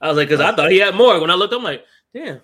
I 0.01 0.08
was 0.08 0.17
like 0.17 0.27
because 0.29 0.41
I 0.41 0.55
thought 0.55 0.72
he 0.72 0.79
had 0.79 0.96
more. 0.96 1.20
When 1.20 1.29
I 1.31 1.36
looked, 1.36 1.53
I'm 1.53 1.63
like 1.63 1.84
damn. 2.13 2.41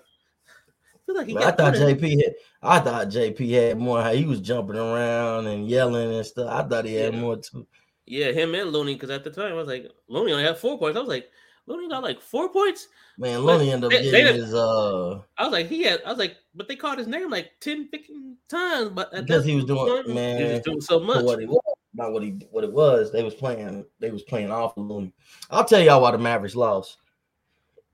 I 1.08 1.12
like 1.12 1.26
he 1.26 1.36
I 1.36 1.50
thought. 1.52 1.74
JP 1.74 2.22
had. 2.22 2.34
I 2.62 2.80
thought 2.80 3.08
JP 3.08 3.50
had 3.50 3.78
more. 3.78 4.02
How 4.02 4.12
he 4.12 4.24
was 4.26 4.40
jumping 4.40 4.76
around 4.76 5.46
and 5.46 5.68
yelling 5.68 6.14
and 6.14 6.26
stuff. 6.26 6.50
I 6.50 6.66
thought 6.68 6.84
he 6.84 6.94
had 6.94 7.14
Yeah. 7.14 7.20
more 7.20 7.36
too. 7.36 7.66
Yeah, 8.06 8.30
him 8.32 8.54
and 8.54 8.70
Looney, 8.72 8.94
because 8.94 9.10
at 9.10 9.22
the 9.24 9.30
time 9.30 9.52
I 9.52 9.54
was 9.56 9.68
like, 9.68 9.90
Looney 10.08 10.32
only 10.32 10.44
had 10.44 10.56
four 10.58 10.78
points. 10.78 10.96
I 10.96 11.00
was 11.00 11.08
like, 11.10 11.28
Looney 11.66 11.88
got 11.88 12.02
like 12.02 12.20
four 12.22 12.48
points. 12.50 12.88
Man, 13.18 13.40
Looney 13.40 13.70
ended 13.72 13.84
up 13.86 13.90
they- 13.90 14.04
they 14.04 14.10
getting 14.10 14.26
didn't- 14.26 14.46
his 14.46 14.54
uh 14.54 15.20
I 15.36 15.44
was 15.44 15.52
like, 15.52 15.66
he 15.68 15.82
had. 15.82 16.00
I 16.06 16.10
was 16.10 16.18
like, 16.18 16.36
but 16.54 16.68
they 16.68 16.76
called 16.76 16.98
his 16.98 17.06
name 17.06 17.30
like 17.30 17.50
10, 17.60 17.88
15 17.88 18.36
times. 18.48 18.90
But 18.94 19.12
at 19.12 19.26
Because 19.26 19.44
he 19.44 19.56
was 19.56 19.64
doing- 19.64 20.04
he 20.06 20.12
man, 20.14 20.52
was 20.52 20.60
doing 20.62 20.80
so 20.80 21.00
much. 21.00 21.24
what 21.24 21.40
it 21.42 21.48
was, 21.48 21.60
not 21.94 22.12
what 22.12 22.22
he 22.22 22.30
what 22.50 22.64
it 22.64 22.72
was. 22.72 23.12
They 23.12 23.22
was 23.22 23.34
playing, 23.34 23.84
they 23.98 24.10
was 24.10 24.22
playing 24.22 24.50
off 24.50 24.76
of 24.76 24.86
Looney. 24.86 25.12
I'll 25.50 25.64
tell 25.64 25.80
y'all 25.80 26.00
why 26.02 26.10
the 26.12 26.18
Mavericks 26.18 26.54
lost. 26.56 26.98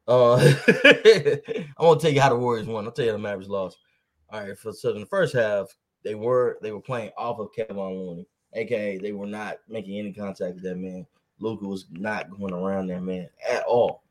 Uh 0.06 0.36
I 0.68 1.64
won't 1.78 2.00
tell 2.00 2.12
you 2.12 2.20
how 2.20 2.28
the 2.28 2.36
Warriors 2.36 2.66
won. 2.66 2.84
I'll 2.84 2.92
tell 2.92 3.04
you 3.04 3.12
how 3.12 3.16
the 3.16 3.22
Mavericks 3.22 3.48
lost. 3.48 3.78
All 4.30 4.40
right, 4.40 4.58
for 4.58 4.72
so 4.72 4.90
in 4.90 5.00
the 5.00 5.06
first 5.06 5.34
half, 5.34 5.74
they 6.02 6.14
were 6.14 6.58
they 6.60 6.72
were 6.72 6.80
playing 6.80 7.10
off 7.16 7.38
of 7.38 7.52
Kevin 7.54 7.76
Looney, 7.76 8.26
aka 8.54 8.98
they 8.98 9.12
were 9.12 9.26
not 9.26 9.58
making 9.68 9.98
any 9.98 10.12
contact 10.12 10.54
with 10.54 10.64
that 10.64 10.76
man. 10.76 11.06
Luka 11.40 11.66
was 11.66 11.86
not 11.90 12.30
going 12.30 12.54
around 12.54 12.88
that 12.88 13.02
man 13.02 13.28
at 13.48 13.64
all. 13.64 14.02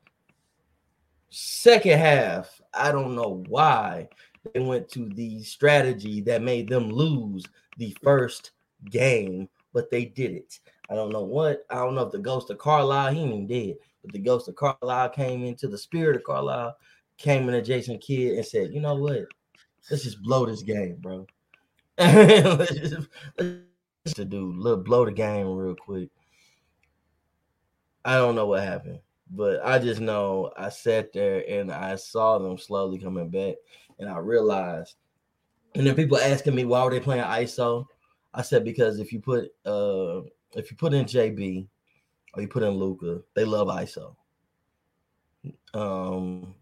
Second 1.29 1.99
half, 1.99 2.61
I 2.73 2.91
don't 2.91 3.15
know 3.15 3.43
why 3.47 4.07
they 4.53 4.59
went 4.59 4.89
to 4.89 5.09
the 5.09 5.41
strategy 5.41 6.21
that 6.21 6.41
made 6.41 6.69
them 6.69 6.91
lose 6.91 7.43
the 7.77 7.95
first 8.03 8.51
game, 8.89 9.49
but 9.73 9.89
they 9.89 10.05
did 10.05 10.31
it. 10.31 10.59
I 10.89 10.95
don't 10.95 11.11
know 11.11 11.23
what. 11.23 11.65
I 11.69 11.75
don't 11.75 11.95
know 11.95 12.05
if 12.05 12.11
the 12.11 12.19
ghost 12.19 12.49
of 12.49 12.57
Carlisle, 12.57 13.13
he 13.13 13.21
ain't 13.21 13.47
dead, 13.47 13.77
but 14.03 14.13
the 14.13 14.19
ghost 14.19 14.47
of 14.47 14.55
Carlisle 14.55 15.09
came 15.09 15.43
into 15.43 15.67
the 15.67 15.77
spirit 15.77 16.15
of 16.17 16.23
Carlisle, 16.23 16.75
came 17.17 17.47
in 17.47 17.55
a 17.55 17.61
Jason 17.61 17.97
Kidd 17.97 18.37
and 18.37 18.45
said, 18.45 18.73
you 18.73 18.81
know 18.81 18.95
what? 18.95 19.25
Let's 19.89 20.03
just 20.03 20.21
blow 20.21 20.45
this 20.45 20.61
game, 20.61 20.97
bro. 20.99 21.25
let's 21.97 22.73
just 24.05 24.29
do 24.29 24.51
look 24.53 24.85
blow 24.85 25.05
the 25.05 25.11
game 25.11 25.47
real 25.55 25.75
quick. 25.75 26.09
I 28.03 28.15
don't 28.15 28.35
know 28.35 28.47
what 28.47 28.63
happened, 28.63 28.99
but 29.31 29.65
I 29.65 29.79
just 29.79 30.01
know 30.01 30.51
I 30.57 30.69
sat 30.69 31.13
there 31.13 31.43
and 31.47 31.71
I 31.71 31.95
saw 31.95 32.37
them 32.37 32.57
slowly 32.57 32.99
coming 32.99 33.29
back, 33.29 33.55
and 33.99 34.09
I 34.09 34.17
realized. 34.17 34.95
And 35.75 35.87
then 35.87 35.95
people 35.95 36.17
asking 36.17 36.55
me 36.55 36.65
why 36.65 36.83
were 36.83 36.91
they 36.91 36.99
playing 36.99 37.23
ISO? 37.23 37.85
I 38.33 38.41
said 38.41 38.63
because 38.65 38.99
if 38.99 39.13
you 39.13 39.19
put 39.19 39.51
uh 39.65 40.21
if 40.55 40.69
you 40.71 40.77
put 40.77 40.93
in 40.93 41.05
JB 41.05 41.67
or 42.33 42.41
you 42.41 42.47
put 42.47 42.63
in 42.63 42.71
Luka, 42.71 43.21
they 43.35 43.45
love 43.45 43.67
ISO. 43.67 44.15
Um, 45.73 46.55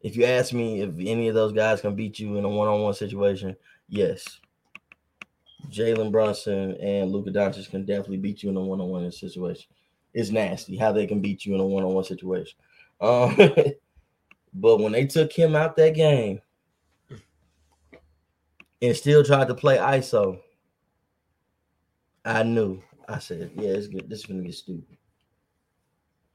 if 0.00 0.16
you 0.16 0.24
ask 0.24 0.52
me 0.52 0.80
if 0.80 0.90
any 0.98 1.28
of 1.28 1.34
those 1.34 1.52
guys 1.52 1.80
can 1.80 1.94
beat 1.94 2.18
you 2.18 2.36
in 2.36 2.44
a 2.44 2.48
one-on-one 2.48 2.94
situation, 2.94 3.56
yes. 3.88 4.40
Jalen 5.70 6.12
Brunson 6.12 6.76
and 6.76 7.10
Luka 7.10 7.30
Doncic 7.30 7.68
can 7.70 7.84
definitely 7.84 8.18
beat 8.18 8.42
you 8.42 8.50
in 8.50 8.56
a 8.56 8.60
one-on-one 8.60 9.10
situation. 9.10 9.70
It's 10.14 10.30
nasty 10.30 10.76
how 10.76 10.92
they 10.92 11.06
can 11.06 11.20
beat 11.20 11.44
you 11.44 11.54
in 11.54 11.60
a 11.60 11.66
one-on-one 11.66 12.04
situation. 12.04 12.58
Um, 13.00 13.36
but 14.54 14.78
when 14.78 14.92
they 14.92 15.06
took 15.06 15.32
him 15.32 15.56
out 15.56 15.76
that 15.76 15.94
game 15.94 16.40
and 18.80 18.96
still 18.96 19.24
tried 19.24 19.48
to 19.48 19.54
play 19.54 19.78
ISO, 19.78 20.40
I 22.24 22.42
knew. 22.42 22.82
I 23.08 23.18
said, 23.18 23.52
"Yeah, 23.54 23.70
it's 23.70 23.86
good. 23.88 24.08
This 24.08 24.20
is 24.20 24.26
gonna 24.26 24.42
get 24.42 24.54
stupid." 24.54 24.97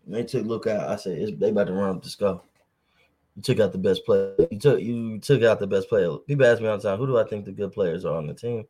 When 0.04 0.20
they 0.20 0.26
took 0.26 0.46
look 0.46 0.68
out, 0.68 0.90
I 0.90 0.96
said, 0.96 1.18
it's, 1.18 1.40
"They 1.40 1.50
about 1.50 1.68
to 1.68 1.74
run 1.74 1.96
up 1.96 2.04
the 2.04 2.10
score." 2.10 2.42
You 3.36 3.42
took 3.42 3.60
out 3.60 3.72
the 3.72 3.78
best 3.78 4.06
player. 4.06 4.36
You 4.52 4.60
took 4.60 4.82
you 4.82 5.20
took 5.20 5.44
out 5.44 5.60
the 5.60 5.68
best 5.68 5.90
player. 5.90 6.18
People 6.28 6.46
ask 6.46 6.62
me 6.62 6.68
all 6.68 6.78
the 6.78 6.84
time, 6.84 7.00
"Who 7.00 7.08
do 7.08 7.18
I 7.18 7.24
think 7.24 7.46
the 7.46 7.52
good 7.52 7.72
players 7.72 8.06
are 8.06 8.16
on 8.16 8.28
the 8.28 8.34
team?" 8.34 8.66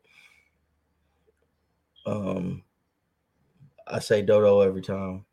Um, 2.05 2.63
I 3.87 3.99
say 3.99 4.21
Dodo 4.21 4.61
every 4.61 4.81
time. 4.81 5.25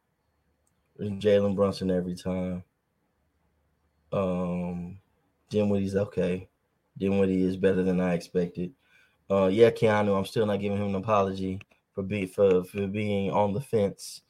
Jalen 0.99 1.57
Brunson 1.57 1.91
every 1.91 2.15
time. 2.15 2.63
Um, 4.13 4.99
Dinwiddie's 5.49 5.97
okay. 5.97 6.49
Dinwiddie 6.99 7.45
is 7.45 7.57
better 7.57 7.83
than 7.83 8.01
I 8.01 8.15
expected. 8.15 8.73
Uh, 9.31 9.47
yeah, 9.47 9.71
Keanu, 9.71 10.17
I'm 10.17 10.27
still 10.27 10.45
not 10.45 10.61
giving 10.61 10.79
him 10.79 10.89
an 10.89 10.95
apology 10.97 11.61
for 11.95 12.03
being 12.03 12.27
for 12.27 12.65
for 12.65 12.87
being 12.87 13.31
on 13.31 13.53
the 13.53 13.61
fence 13.61 14.23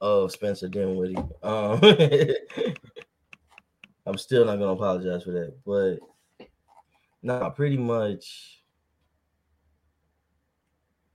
of 0.00 0.32
Spencer 0.32 0.68
Dinwiddie. 0.68 1.16
Um, 1.42 1.80
I'm 4.06 4.18
still 4.18 4.44
not 4.44 4.56
gonna 4.56 4.72
apologize 4.72 5.24
for 5.24 5.32
that, 5.32 5.54
but 5.64 5.98
nah, 7.22 7.50
pretty 7.50 7.76
much. 7.76 8.62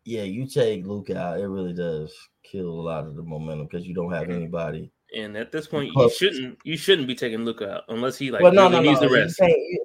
Yeah, 0.04 0.24
you 0.24 0.48
take 0.48 0.86
Luke 0.86 1.12
out, 1.12 1.40
it 1.40 1.48
really 1.48 1.74
does 1.74 2.12
kill 2.44 2.68
a 2.68 2.82
lot 2.82 3.06
of 3.06 3.16
the 3.16 3.22
momentum 3.22 3.68
because 3.68 3.88
you 3.88 3.94
don't 3.94 4.12
have 4.12 4.30
anybody. 4.30 4.92
And 5.16 5.38
at 5.38 5.52
this 5.52 5.68
point, 5.68 5.92
you 5.96 6.10
shouldn't 6.10 6.58
you 6.64 6.78
shouldn't 6.78 7.08
be 7.08 7.16
taking 7.16 7.44
Luka 7.46 7.70
out 7.70 7.84
unless 7.90 8.18
he 8.18 8.32
like 8.32 8.42
well, 8.42 8.54
no, 8.54 8.64
really 8.64 8.76
no, 8.76 8.82
no, 8.82 8.90
needs 8.90 9.00
the 9.00 9.10
rest. 9.10 9.40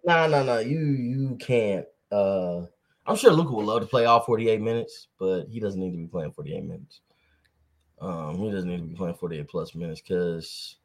no, 0.04 0.26
no, 0.28 0.42
no. 0.42 0.58
You 0.58 0.78
you 0.78 1.36
can't. 1.40 1.84
Uh, 2.10 2.62
I'm 3.06 3.16
sure 3.16 3.32
Luka 3.32 3.52
would 3.52 3.66
love 3.66 3.80
to 3.80 3.86
play 3.86 4.04
all 4.04 4.20
48 4.20 4.60
minutes, 4.60 5.08
but 5.18 5.46
he 5.48 5.60
doesn't 5.60 5.80
need 5.80 5.92
to 5.92 5.96
be 5.96 6.06
playing 6.06 6.32
48 6.32 6.64
minutes. 6.64 7.00
Um, 8.00 8.36
he 8.38 8.50
doesn't 8.50 8.68
need 8.68 8.78
to 8.78 8.82
be 8.82 8.94
playing 8.94 9.14
48 9.14 9.48
plus 9.48 9.74
minutes 9.74 10.00
because 10.00 10.76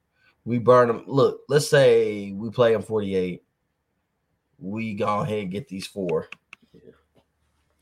we 0.46 0.60
burn 0.60 0.90
him. 0.90 1.04
Look, 1.08 1.42
let's 1.50 1.70
say 1.70 2.32
we 2.32 2.50
play 2.50 2.74
him 2.74 2.82
48. 2.82 3.44
We 4.60 4.94
go 4.94 5.20
ahead 5.20 5.40
and 5.40 5.52
get 5.52 5.68
these 5.68 5.88
four. 5.88 6.30
Yeah. 6.74 6.92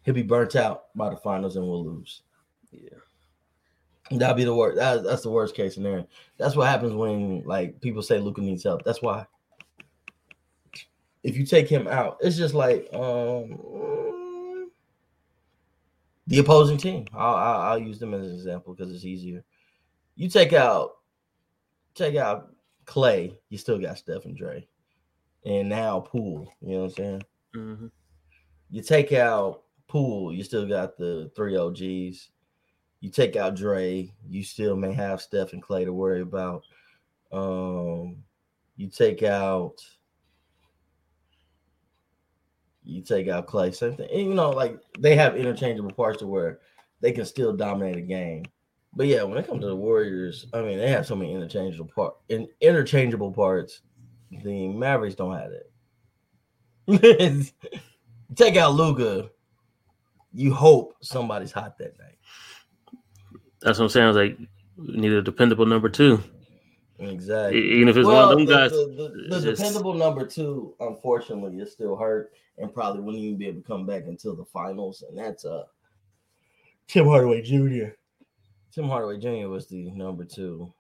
He'll 0.04 0.14
be 0.14 0.24
burnt 0.24 0.56
out 0.56 0.86
by 0.96 1.10
the 1.10 1.18
finals 1.18 1.56
and 1.56 1.66
we'll 1.66 1.86
lose. 1.86 2.24
Yeah. 2.72 2.98
That'd 4.12 4.38
be 4.38 4.44
the 4.44 4.56
worst. 4.56 4.78
That, 4.78 5.04
that's 5.04 5.22
the 5.22 5.30
worst 5.30 5.56
case 5.56 5.76
scenario. 5.76 6.08
That's 6.38 6.56
what 6.56 6.68
happens 6.68 6.94
when 6.94 7.44
like 7.46 7.80
people 7.82 8.02
say 8.02 8.18
Luka 8.18 8.42
needs 8.42 8.64
help. 8.64 8.84
That's 8.84 9.02
why. 9.02 9.26
If 11.22 11.38
you 11.38 11.46
take 11.46 11.68
him 11.68 11.88
out, 11.88 12.18
it's 12.22 12.38
just 12.38 12.54
like 12.54 12.88
um 12.94 13.60
the 16.30 16.40
opposing 16.40 16.78
team. 16.78 17.06
I'll, 17.14 17.36
I'll, 17.36 17.62
I'll 17.62 17.80
use 17.80 18.00
them 18.00 18.14
as 18.14 18.28
an 18.28 18.34
example 18.34 18.74
because 18.74 18.94
it's 18.94 19.06
easier. 19.06 19.44
You 20.16 20.30
take 20.30 20.54
out, 20.54 20.98
take 21.96 22.16
out 22.16 22.54
Clay. 22.86 23.38
You 23.50 23.58
still 23.58 23.80
got 23.80 23.98
Steph 23.98 24.26
and 24.26 24.38
Dre, 24.38 24.68
and 25.46 25.68
now 25.68 26.00
Poole. 26.00 26.54
You 26.62 26.74
know 26.74 26.80
what 26.82 26.86
I'm 26.86 26.92
saying? 26.92 27.24
hmm 27.54 27.88
You 28.70 28.82
take 28.82 29.12
out 29.12 29.64
Poole, 29.88 30.32
you 30.34 30.44
still 30.44 30.68
got 30.68 30.98
the 30.98 31.32
three 31.36 31.58
OGs. 31.58 32.30
You 33.02 33.10
take 33.10 33.36
out 33.36 33.56
Dre, 33.56 34.12
you 34.28 34.44
still 34.44 34.76
may 34.76 34.94
have 34.94 35.22
Steph 35.22 35.54
and 35.54 35.64
Clay 35.64 35.86
to 35.86 35.94
worry 35.94 36.22
about. 36.22 36.64
Um, 37.32 38.18
you 38.76 38.88
take 38.88 39.24
out, 39.24 39.76
you 42.90 43.02
take 43.02 43.28
out 43.28 43.48
Clay, 43.48 43.72
same 43.72 43.96
thing. 43.96 44.10
And, 44.12 44.22
you 44.22 44.34
know, 44.34 44.50
like 44.50 44.80
they 45.00 45.16
have 45.16 45.36
interchangeable 45.36 45.92
parts 45.92 46.20
to 46.20 46.28
where 46.28 46.60
they 47.02 47.12
can 47.12 47.26
still 47.26 47.56
dominate 47.56 47.98
a 47.98 48.02
game. 48.02 48.46
But 48.94 49.08
yeah, 49.08 49.24
when 49.24 49.38
it 49.38 49.48
comes 49.48 49.62
to 49.62 49.68
the 49.68 49.76
Warriors, 49.76 50.48
I 50.54 50.62
mean, 50.62 50.80
they 50.80 50.90
have 50.90 51.06
so 51.06 51.16
many 51.16 51.34
interchangeable 51.34 51.92
part 51.94 52.16
in 52.30 52.48
interchangeable 52.60 53.32
parts. 53.32 53.82
The 54.32 54.68
Mavericks 54.68 55.16
don't 55.16 55.38
have 55.38 55.52
that. 56.88 57.52
take 58.36 58.56
out 58.58 58.74
Luka, 58.74 59.30
you 60.34 60.54
hope 60.54 60.96
somebody's 61.02 61.52
hot 61.52 61.78
that 61.78 61.98
night. 62.00 62.18
That's 63.62 63.78
what 63.78 63.86
I'm 63.86 63.90
saying. 63.90 64.06
I 64.06 64.08
was 64.08 64.18
like, 64.18 64.38
need 64.78 65.12
a 65.12 65.22
dependable 65.22 65.66
number 65.66 65.90
two, 65.90 66.24
Exactly. 67.00 67.62
Even 67.62 67.88
if 67.88 67.96
it's 67.98 68.06
Well, 68.06 68.24
one 68.30 68.32
of 68.34 68.38
them 68.38 68.46
the, 68.46 68.54
guys. 68.54 68.72
the, 68.72 69.14
the, 69.30 69.36
the 69.38 69.42
just- 69.42 69.62
dependable 69.62 69.94
number 69.94 70.26
two, 70.26 70.76
unfortunately, 70.82 71.58
is 71.60 71.72
still 71.72 71.96
hurt 71.96 72.32
and 72.58 72.74
probably 72.74 73.02
wouldn't 73.02 73.24
even 73.24 73.38
be 73.38 73.48
able 73.48 73.62
to 73.62 73.68
come 73.68 73.86
back 73.86 74.04
until 74.08 74.36
the 74.36 74.44
finals, 74.46 75.04
and 75.08 75.18
that's 75.18 75.46
uh 75.46 75.64
Tim 76.88 77.06
Hardaway 77.06 77.42
Jr. 77.42 77.94
Tim 78.72 78.86
Hardaway 78.90 79.18
Jr. 79.20 79.48
was 79.48 79.68
the 79.68 79.92
number 79.92 80.26
two. 80.26 80.74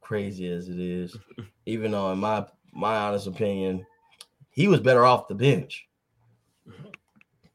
Crazy 0.00 0.50
as 0.50 0.68
it 0.68 0.80
is, 0.80 1.16
even 1.66 1.92
though 1.92 2.10
in 2.12 2.18
my 2.18 2.44
my 2.72 2.96
honest 2.96 3.28
opinion, 3.28 3.86
he 4.50 4.66
was 4.66 4.80
better 4.80 5.04
off 5.04 5.28
the 5.28 5.34
bench. 5.34 5.88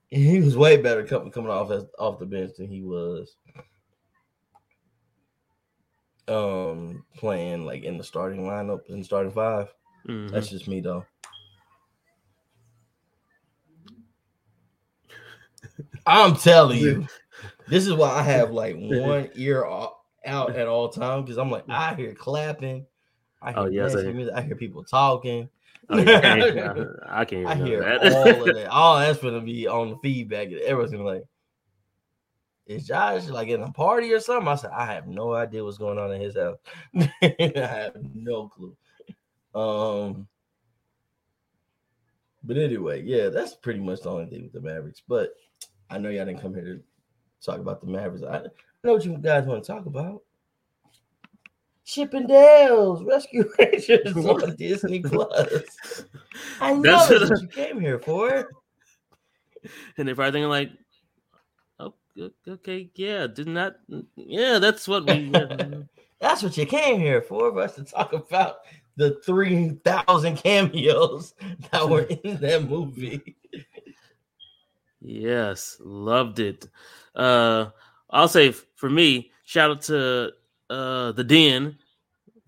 He 0.09 0.39
was 0.39 0.55
way 0.55 0.77
better 0.77 1.05
coming 1.05 1.31
coming 1.31 1.51
off 1.51 1.69
as 1.69 1.83
off 1.99 2.17
the 2.17 2.25
bench 2.25 2.55
than 2.57 2.69
he 2.69 2.81
was 2.81 3.35
um 6.27 7.05
playing 7.15 7.65
like 7.65 7.83
in 7.83 7.97
the 7.97 8.03
starting 8.03 8.41
lineup 8.41 8.81
in 8.89 9.03
starting 9.03 9.31
five. 9.31 9.73
Mhm. 10.07 10.29
That's 10.31 10.49
just 10.49 10.67
me 10.67 10.79
though. 10.81 11.05
I'm 16.05 16.35
telling 16.35 16.79
you, 16.79 17.07
this 17.67 17.85
is 17.85 17.93
why 17.93 18.09
I 18.11 18.21
have 18.23 18.51
like 18.51 18.75
one 18.79 19.29
ear 19.35 19.65
out 19.65 20.55
at 20.55 20.67
all 20.67 20.89
time 20.89 21.23
because 21.23 21.37
I'm 21.37 21.51
like 21.51 21.65
I 21.69 21.95
hear 21.95 22.13
clapping, 22.13 22.85
I 23.41 23.51
hear 23.51 23.59
Oh, 23.59 23.65
yes, 23.67 23.95
I 23.95 24.01
hear- 24.03 24.13
music, 24.13 24.33
I 24.35 24.41
hear 24.41 24.55
people 24.55 24.83
talking. 24.83 25.49
Oh, 25.89 25.97
yeah, 25.99 26.17
I 26.17 26.51
can't- 26.51 26.87
I 27.07 27.25
can't 27.25 27.47
I 27.47 27.55
hear 27.55 27.79
that. 27.81 28.13
all 28.13 28.27
of 28.49 28.55
that. 28.55 28.67
All 28.69 28.99
that's 28.99 29.19
gonna 29.19 29.41
be 29.41 29.67
on 29.67 29.91
the 29.91 29.97
feedback. 29.97 30.51
Everyone's 30.51 30.91
gonna 30.91 31.03
be 31.03 31.09
like, 31.09 31.23
is 32.67 32.85
Josh 32.85 33.27
like 33.27 33.47
in 33.47 33.61
a 33.61 33.71
party 33.71 34.11
or 34.13 34.19
something? 34.19 34.47
I 34.47 34.55
said, 34.55 34.71
I 34.71 34.85
have 34.85 35.07
no 35.07 35.33
idea 35.33 35.63
what's 35.63 35.77
going 35.77 35.97
on 35.97 36.11
in 36.13 36.21
his 36.21 36.35
house. 36.35 36.57
I 37.21 37.51
have 37.55 37.95
no 38.13 38.49
clue. 38.49 38.75
Um, 39.55 40.27
but 42.43 42.57
anyway, 42.57 43.03
yeah, 43.03 43.29
that's 43.29 43.55
pretty 43.55 43.79
much 43.79 44.01
the 44.01 44.09
only 44.11 44.25
thing 44.27 44.43
with 44.43 44.53
the 44.53 44.61
Mavericks. 44.61 45.01
But 45.07 45.31
I 45.89 45.97
know 45.97 46.09
y'all 46.09 46.25
didn't 46.25 46.41
come 46.41 46.53
here 46.53 46.63
to 46.65 46.81
talk 47.43 47.59
about 47.59 47.81
the 47.81 47.87
Mavericks. 47.87 48.23
I, 48.23 48.37
I 48.37 48.41
know 48.83 48.93
what 48.93 49.05
you 49.05 49.17
guys 49.17 49.45
want 49.45 49.63
to 49.63 49.71
talk 49.71 49.85
about. 49.85 50.21
Chip 51.85 52.13
'n 52.13 52.27
Dale's 52.27 53.01
Rescue 53.03 53.49
Rangers 53.59 54.15
on 54.25 54.55
Disney 54.57 54.99
Plus. 55.01 56.03
I 56.59 56.73
know 56.73 56.81
That's 56.81 57.07
that's 57.09 57.29
what- 57.31 57.41
you 57.41 57.47
came 57.47 57.79
here 57.79 57.99
for. 57.99 58.49
And 59.97 60.07
they're 60.07 60.15
probably 60.15 60.31
thinking 60.33 60.49
like, 60.49 60.71
okay, 62.47 62.89
yeah, 62.95 63.27
did 63.27 63.47
not, 63.47 63.75
yeah, 64.15 64.59
that's 64.59 64.87
what 64.87 65.05
we. 65.05 65.31
That's 66.19 66.41
what 66.41 66.57
you 66.57 66.65
came 66.65 66.99
here 66.99 67.21
for, 67.21 67.51
for 67.51 67.61
us 67.61 67.75
to 67.75 67.83
talk 67.83 68.13
about 68.13 68.61
the 68.95 69.19
3,000 69.23 70.35
cameos 70.37 71.35
that 71.71 71.87
were 71.87 72.01
in 72.23 72.37
that 72.37 72.67
movie. 72.67 73.35
Yes, 74.99 75.77
loved 75.79 76.39
it. 76.39 76.67
Uh 77.15 77.67
I'll 78.09 78.27
say 78.27 78.51
for 78.51 78.89
me, 78.89 79.31
shout 79.45 79.71
out 79.71 79.81
to 79.83 80.31
uh 80.69 81.11
the 81.11 81.23
Den 81.23 81.77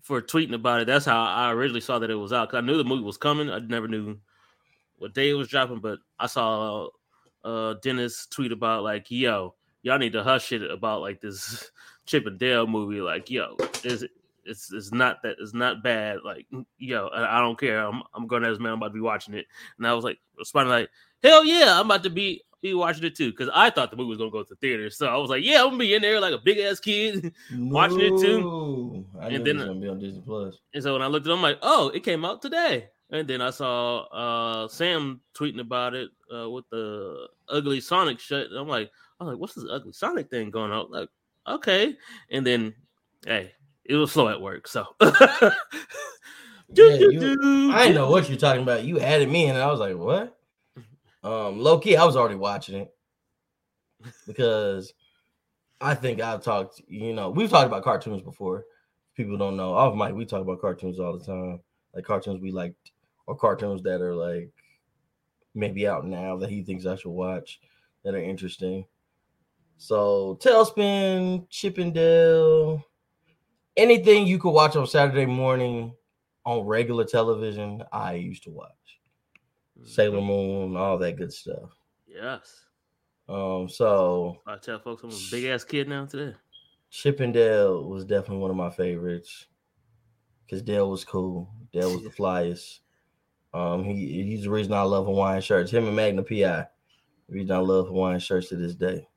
for 0.02 0.20
tweeting 0.20 0.54
about 0.54 0.80
it. 0.80 0.86
That's 0.86 1.04
how 1.04 1.22
I 1.22 1.52
originally 1.52 1.80
saw 1.80 1.98
that 2.00 2.10
it 2.10 2.14
was 2.16 2.32
out 2.32 2.48
because 2.48 2.62
I 2.62 2.66
knew 2.66 2.76
the 2.76 2.84
movie 2.84 3.04
was 3.04 3.16
coming. 3.16 3.50
I 3.50 3.60
never 3.60 3.86
knew 3.86 4.18
what 4.98 5.14
day 5.14 5.30
it 5.30 5.34
was 5.34 5.48
dropping, 5.48 5.78
but 5.78 6.00
I 6.18 6.26
saw 6.26 6.88
uh 7.44 7.74
Dennis 7.82 8.26
tweet 8.26 8.50
about 8.50 8.82
like, 8.82 9.10
yo, 9.10 9.54
y'all 9.82 9.98
need 9.98 10.12
to 10.12 10.22
hush 10.22 10.52
it 10.52 10.68
about 10.68 11.00
like 11.00 11.20
this 11.20 11.70
Chip 12.06 12.26
and 12.26 12.38
Dale 12.38 12.66
movie. 12.66 13.00
Like, 13.00 13.30
yo, 13.30 13.56
is 13.84 14.02
it 14.02 14.10
it's 14.44 14.72
it's 14.72 14.92
not 14.92 15.22
that 15.22 15.36
it's 15.38 15.54
not 15.54 15.82
bad. 15.82 16.18
Like, 16.24 16.46
yo, 16.78 17.08
I, 17.14 17.40
don't 17.40 17.58
care. 17.58 17.80
I'm 17.86 18.02
I'm 18.14 18.26
going 18.26 18.44
as 18.44 18.58
man. 18.58 18.72
I'm 18.72 18.78
about 18.78 18.88
to 18.88 18.94
be 18.94 19.00
watching 19.00 19.34
it, 19.34 19.46
and 19.78 19.86
I 19.86 19.92
was 19.94 20.04
like 20.04 20.18
responding 20.38 20.70
like, 20.70 20.90
hell 21.22 21.44
yeah, 21.44 21.78
I'm 21.78 21.86
about 21.86 22.02
to 22.04 22.10
be 22.10 22.42
be 22.62 22.74
watching 22.74 23.04
it 23.04 23.16
too 23.16 23.30
because 23.30 23.48
I 23.54 23.70
thought 23.70 23.90
the 23.90 23.96
movie 23.96 24.10
was 24.10 24.18
gonna 24.18 24.30
go 24.30 24.42
to 24.42 24.54
theater. 24.56 24.90
So 24.90 25.06
I 25.06 25.16
was 25.16 25.30
like, 25.30 25.44
yeah, 25.44 25.60
I'm 25.60 25.66
gonna 25.68 25.78
be 25.78 25.94
in 25.94 26.02
there 26.02 26.20
like 26.20 26.34
a 26.34 26.38
big 26.38 26.58
ass 26.58 26.80
kid. 26.80 27.32
Watching 27.56 28.00
it 28.00 28.20
too. 28.20 29.06
I 29.18 29.28
And 29.28 29.46
then- 29.46 29.56
it 29.56 29.58
was 29.60 29.68
gonna 29.68 29.80
be 29.80 29.88
on 29.88 29.98
Disney 29.98 30.22
Plus. 30.24 30.58
And 30.74 30.82
so 30.82 30.92
when 30.92 31.02
I 31.02 31.06
looked 31.06 31.26
at 31.26 31.30
it, 31.30 31.34
I'm 31.36 31.42
like, 31.42 31.58
oh, 31.62 31.88
it 31.88 32.02
came 32.04 32.24
out 32.24 32.42
today. 32.42 32.88
And 33.12 33.26
then 33.28 33.40
I 33.40 33.50
saw 33.50 34.02
uh 34.04 34.68
Sam 34.68 35.20
tweeting 35.34 35.60
about 35.60 35.94
it 35.94 36.10
uh 36.34 36.48
with 36.50 36.64
the 36.70 37.26
ugly 37.48 37.80
Sonic 37.80 38.18
shit. 38.20 38.48
I'm 38.56 38.68
like, 38.68 38.90
I'm 39.18 39.26
like, 39.26 39.38
what's 39.38 39.54
this 39.54 39.64
ugly 39.70 39.92
Sonic 39.92 40.30
thing 40.30 40.50
going 40.50 40.70
on? 40.72 40.90
Like, 40.90 41.08
okay. 41.46 41.96
And 42.30 42.46
then 42.46 42.74
hey, 43.26 43.52
it 43.84 43.96
was 43.96 44.12
slow 44.12 44.28
at 44.28 44.40
work, 44.40 44.68
so 44.68 44.86
Yeah, 45.00 45.50
you- 46.94 47.72
I 47.72 47.82
didn't 47.82 47.96
know 47.96 48.10
what 48.10 48.28
you're 48.28 48.38
talking 48.38 48.62
about. 48.62 48.84
You 48.84 49.00
added 49.00 49.28
me 49.28 49.44
in, 49.46 49.50
and 49.56 49.58
I 49.62 49.66
was 49.70 49.80
like, 49.80 49.96
"What?" 49.96 50.36
Um, 51.24 51.58
low 51.60 51.78
key, 51.78 51.96
I 51.96 52.04
was 52.04 52.16
already 52.16 52.36
watching 52.36 52.76
it 52.76 52.94
because 54.26 54.92
I 55.80 55.94
think 55.94 56.20
I've 56.20 56.42
talked. 56.42 56.80
You 56.86 57.12
know, 57.12 57.30
we've 57.30 57.50
talked 57.50 57.66
about 57.66 57.82
cartoons 57.84 58.22
before. 58.22 58.64
People 59.16 59.36
don't 59.36 59.56
know. 59.56 59.74
Off 59.74 59.94
mic, 59.96 60.14
we 60.14 60.24
talk 60.24 60.40
about 60.42 60.60
cartoons 60.60 61.00
all 61.00 61.18
the 61.18 61.24
time, 61.24 61.60
like 61.94 62.04
cartoons 62.04 62.40
we 62.40 62.52
liked 62.52 62.92
or 63.30 63.36
cartoons 63.36 63.80
that 63.82 64.00
are 64.00 64.14
like 64.14 64.50
maybe 65.54 65.86
out 65.86 66.04
now 66.04 66.36
that 66.36 66.50
he 66.50 66.64
thinks 66.64 66.84
I 66.84 66.96
should 66.96 67.12
watch 67.12 67.60
that 68.02 68.14
are 68.14 68.22
interesting. 68.22 68.84
So, 69.78 70.36
TaleSpin, 70.42 71.48
Chippendale, 71.48 72.84
anything 73.76 74.26
you 74.26 74.38
could 74.38 74.50
watch 74.50 74.74
on 74.74 74.86
Saturday 74.86 75.26
morning 75.26 75.94
on 76.44 76.66
regular 76.66 77.04
television, 77.04 77.84
I 77.92 78.14
used 78.14 78.42
to 78.44 78.50
watch. 78.50 78.72
Sailor 79.84 80.20
Moon, 80.20 80.76
all 80.76 80.98
that 80.98 81.16
good 81.16 81.32
stuff. 81.32 81.70
Yes. 82.06 82.64
Um, 83.28 83.68
so 83.68 84.38
I 84.44 84.56
tell 84.56 84.80
folks 84.80 85.04
I'm 85.04 85.10
a 85.10 85.30
big 85.30 85.44
ass 85.44 85.62
kid 85.62 85.88
now 85.88 86.04
today. 86.04 86.36
Chip 86.90 87.20
'n 87.20 87.30
Dale 87.30 87.88
was 87.88 88.04
definitely 88.04 88.38
one 88.38 88.50
of 88.50 88.56
my 88.56 88.70
favorites 88.70 89.46
because 90.44 90.62
Dale 90.62 90.90
was 90.90 91.04
cool. 91.04 91.48
Dale 91.72 91.92
was 91.92 92.02
the 92.02 92.10
flyest. 92.22 92.80
Um, 93.52 93.84
he 93.84 94.22
he's 94.22 94.44
the 94.44 94.50
reason 94.50 94.72
I 94.72 94.82
love 94.82 95.06
Hawaiian 95.06 95.42
shirts. 95.42 95.70
Him 95.70 95.86
and 95.86 95.96
Magnum 95.96 96.24
P.I., 96.24 96.60
the 96.60 96.66
reason 97.28 97.50
I 97.56 97.58
love 97.58 97.86
Hawaiian 97.88 98.20
shirts 98.20 98.48
to 98.50 98.56
this 98.56 98.74
day. 98.74 99.08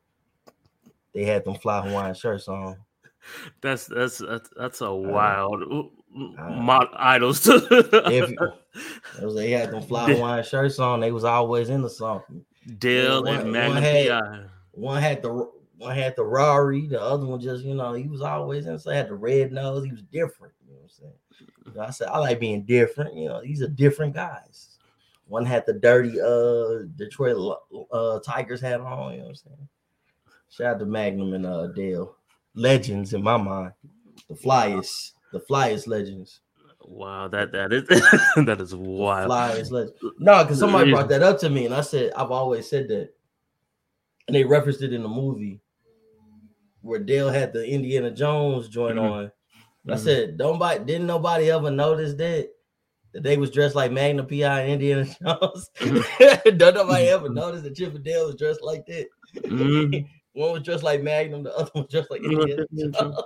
They 1.14 1.24
had 1.24 1.46
them 1.46 1.56
fly 1.56 1.88
Hawaiian 1.88 2.16
shirts 2.16 2.48
on. 2.48 2.78
That's 3.62 3.86
that's 3.86 4.18
that's, 4.18 4.50
that's 4.58 4.82
a 4.82 4.94
wild 4.94 5.62
uh, 5.64 6.50
mod 6.50 6.90
idols. 6.94 7.48
If 7.48 8.32
was, 9.22 9.36
they 9.36 9.52
had 9.52 9.70
them 9.72 9.84
fly 9.84 10.12
Hawaiian 10.14 10.44
shirts 10.44 10.80
on, 10.80 11.00
they 11.00 11.12
was 11.12 11.24
always 11.24 11.70
in 11.70 11.84
the 11.84 11.90
song. 11.90 12.24
Dale 12.80 13.24
One- 13.24 13.36
and 13.36 13.44
one 13.44 13.52
Magna 13.52 13.82
had- 13.82 14.10
Pi. 14.10 14.44
One 14.72 15.02
had 15.02 15.22
the 15.22 15.50
one 15.78 15.96
had 15.96 16.16
the 16.16 16.24
Rari, 16.24 16.88
the 16.88 17.00
other 17.00 17.28
one 17.28 17.40
just 17.40 17.64
you 17.64 17.76
know 17.76 17.94
he 17.94 18.08
was 18.08 18.22
always 18.22 18.66
in. 18.66 18.80
So 18.80 18.90
had 18.90 19.10
the 19.10 19.14
red 19.14 19.52
nose. 19.52 19.86
He 19.86 19.92
was 19.92 20.02
different. 20.12 20.54
You 21.00 21.06
know 21.06 21.10
what 21.10 21.38
I'm 21.38 21.40
saying? 21.40 21.50
You 21.66 21.74
know, 21.76 21.82
I 21.82 21.90
said 21.92 22.08
I 22.10 22.18
like 22.20 22.40
being 22.40 22.64
different. 22.64 23.16
You 23.16 23.30
know, 23.30 23.42
these 23.42 23.62
are 23.62 23.68
different 23.68 24.14
guys. 24.14 24.78
One 25.28 25.46
had 25.46 25.66
the 25.66 25.74
dirty 25.74 26.20
uh 26.22 26.86
Detroit 26.96 27.58
uh 27.92 28.20
Tigers 28.20 28.62
hat 28.62 28.82
on. 28.82 29.14
You 29.14 29.18
know 29.20 29.24
what 29.26 29.30
I'm 29.30 29.36
saying? 29.36 29.68
Shout 30.50 30.76
out 30.76 30.80
to 30.80 30.86
Magnum 30.86 31.34
and 31.34 31.46
uh 31.46 31.68
Dale, 31.68 32.16
legends 32.54 33.14
in 33.14 33.24
my 33.24 33.38
mind. 33.38 33.72
The 34.30 34.36
flyest, 34.36 35.12
the 35.32 35.40
flyest 35.40 35.88
legends. 35.88 36.42
Wow, 36.86 37.30
that 37.30 37.52
that 37.54 37.72
is 37.74 37.88
that 38.46 38.60
is 38.60 38.76
wild. 38.76 39.32
Flyest 39.32 39.72
legends. 39.72 39.98
No, 40.20 40.44
because 40.44 40.60
somebody 40.60 40.92
brought 40.92 41.10
that 41.10 41.24
up 41.24 41.40
to 41.40 41.50
me, 41.50 41.66
and 41.66 41.74
I 41.74 41.82
said 41.82 42.12
I've 42.16 42.32
always 42.32 42.70
said 42.70 42.90
that, 42.90 43.10
and 44.28 44.36
they 44.36 44.44
referenced 44.44 44.82
it 44.82 44.94
in 44.94 45.02
the 45.02 45.10
movie 45.10 45.62
where 46.82 47.00
Dale 47.00 47.30
had 47.30 47.54
the 47.54 47.66
Indiana 47.66 48.12
Jones 48.12 48.68
joint 48.68 48.98
Mhm. 48.98 49.12
on. 49.12 49.32
I 49.88 49.94
Mhm. 49.96 50.00
said, 50.00 50.38
"Don't 50.38 50.54
nobody 50.54 50.84
didn't 50.86 51.08
nobody 51.08 51.52
ever 51.52 51.70
notice 51.72 52.14
that 52.16 52.50
that 53.14 53.22
they 53.24 53.38
was 53.38 53.52
dressed 53.52 53.76
like 53.76 53.92
Magnum 53.92 54.26
P.I. 54.26 54.62
and 54.62 54.72
Indiana 54.74 55.06
Jones? 55.22 55.70
Don't 56.58 56.76
nobody 56.76 57.08
ever 57.10 57.30
notice 57.30 57.62
that 57.64 57.76
Chip 57.76 57.94
and 57.94 58.04
Dale 58.04 58.26
was 58.28 58.36
dressed 58.36 58.62
like 58.64 58.86
that? 58.88 59.08
Mhm. 59.36 60.06
One 60.34 60.54
was 60.54 60.64
dressed 60.64 60.84
like 60.84 61.04
Magnum, 61.04 61.44
the 61.44 61.56
other 61.56 61.70
one 61.74 61.84
was 61.84 61.92
dressed 61.92 62.10
like 62.10 62.24
Indiana 62.24 62.66
Jones. 62.74 63.18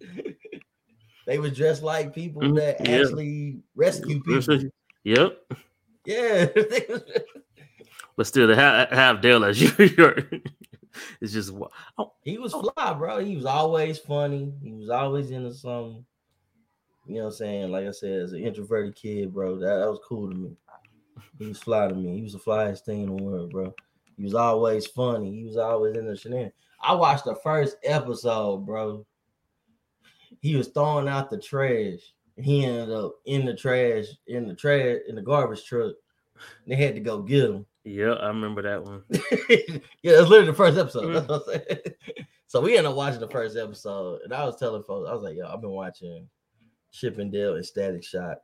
they 1.26 1.38
was 1.38 1.56
dressed 1.56 1.82
like 1.82 2.14
people 2.14 2.42
Mhm. 2.42 2.56
that 2.56 2.80
Yeah. 2.84 3.00
actually 3.00 3.62
rescue 3.74 4.22
people. 4.22 4.70
Yep, 5.04 5.38
Yeah, 6.04 6.46
but 8.16 8.26
still 8.26 8.46
to 8.48 8.54
have 8.56 8.90
have 8.90 9.20
Dale 9.22 9.44
as 9.44 9.60
you, 9.60 9.70
you're, 9.96 10.16
it's 11.20 11.32
just 11.32 11.52
oh, 11.98 12.12
he 12.22 12.38
was 12.38 12.54
oh. 12.54 12.70
fly, 12.74 12.92
bro. 12.94 13.18
He 13.24 13.36
was 13.36 13.46
always 13.46 13.98
funny. 13.98 14.52
He 14.62 14.72
was 14.72 14.90
always 14.90 15.30
into 15.30 15.52
something. 15.54 16.04
You 17.06 17.14
know 17.14 17.20
what 17.20 17.26
I'm 17.28 17.32
saying? 17.36 17.70
Like 17.70 17.86
I 17.86 17.90
said, 17.90 18.20
as 18.20 18.32
an 18.32 18.40
introverted 18.40 18.94
kid, 18.94 19.32
bro, 19.32 19.58
that, 19.58 19.78
that 19.78 19.90
was 19.90 20.00
cool 20.06 20.30
to 20.30 20.36
me. 20.36 20.56
He 21.38 21.46
was 21.46 21.58
fly 21.58 21.88
to 21.88 21.94
me. 21.94 22.16
He 22.16 22.22
was 22.22 22.34
the 22.34 22.38
flyest 22.38 22.84
thing 22.84 23.02
in 23.02 23.16
the 23.16 23.22
world, 23.22 23.50
bro. 23.50 23.74
He 24.16 24.24
was 24.24 24.34
always 24.34 24.86
funny. 24.86 25.32
He 25.32 25.44
was 25.44 25.56
always 25.56 25.96
in 25.96 26.06
the 26.06 26.16
shenanigans. 26.16 26.52
I 26.82 26.94
watched 26.94 27.24
the 27.24 27.34
first 27.36 27.76
episode, 27.84 28.66
bro. 28.66 29.06
He 30.40 30.54
was 30.54 30.68
throwing 30.68 31.08
out 31.08 31.30
the 31.30 31.38
trash. 31.38 32.00
He 32.36 32.64
ended 32.64 32.90
up 32.90 33.14
in 33.26 33.44
the 33.46 33.54
trash, 33.54 34.06
in 34.26 34.46
the 34.46 34.54
trash, 34.54 34.98
in 35.08 35.14
the 35.16 35.22
garbage 35.22 35.64
truck. 35.64 35.94
They 36.66 36.76
had 36.76 36.94
to 36.94 37.00
go 37.00 37.22
get 37.22 37.50
him. 37.50 37.66
Yeah, 37.88 38.12
I 38.12 38.28
remember 38.28 38.62
that 38.62 38.84
one. 38.84 39.02
yeah, 40.02 40.16
that's 40.16 40.28
literally 40.28 40.46
the 40.46 40.54
first 40.54 40.78
episode. 40.78 41.16
I'm. 41.30 41.72
So 42.50 42.62
we 42.62 42.78
ended 42.78 42.86
up 42.86 42.96
watching 42.96 43.20
the 43.20 43.28
first 43.28 43.58
episode, 43.58 44.22
and 44.22 44.32
I 44.32 44.42
was 44.42 44.56
telling 44.56 44.82
folks, 44.82 45.06
I 45.06 45.12
was 45.12 45.22
like, 45.22 45.36
"Yo, 45.36 45.46
I've 45.46 45.60
been 45.60 45.68
watching 45.68 46.26
Chip 46.92 47.18
and 47.18 47.30
Static 47.64 48.02
Shock." 48.02 48.38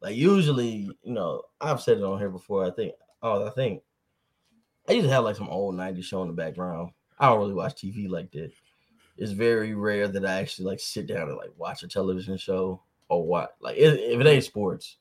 Like 0.00 0.16
usually, 0.16 0.90
you 1.02 1.12
know, 1.12 1.42
I've 1.60 1.82
said 1.82 1.98
it 1.98 2.02
on 2.02 2.18
here 2.18 2.30
before. 2.30 2.64
I 2.64 2.70
think, 2.70 2.94
oh, 3.22 3.46
I 3.46 3.50
think 3.50 3.82
I 4.88 4.92
used 4.92 5.06
to 5.06 5.12
have 5.12 5.24
like 5.24 5.36
some 5.36 5.50
old 5.50 5.74
'90s 5.74 6.04
show 6.04 6.22
in 6.22 6.28
the 6.28 6.34
background. 6.34 6.92
I 7.18 7.28
don't 7.28 7.40
really 7.40 7.52
watch 7.52 7.74
TV 7.74 8.08
like 8.08 8.32
that. 8.32 8.52
It's 9.18 9.32
very 9.32 9.74
rare 9.74 10.08
that 10.08 10.24
I 10.24 10.40
actually 10.40 10.64
like 10.70 10.80
sit 10.80 11.06
down 11.06 11.28
and 11.28 11.36
like 11.36 11.52
watch 11.58 11.82
a 11.82 11.88
television 11.88 12.38
show 12.38 12.80
or 13.10 13.26
what. 13.26 13.56
Like 13.60 13.76
if, 13.76 13.92
it 13.94 14.26
ain't 14.26 14.44
sports, 14.44 14.96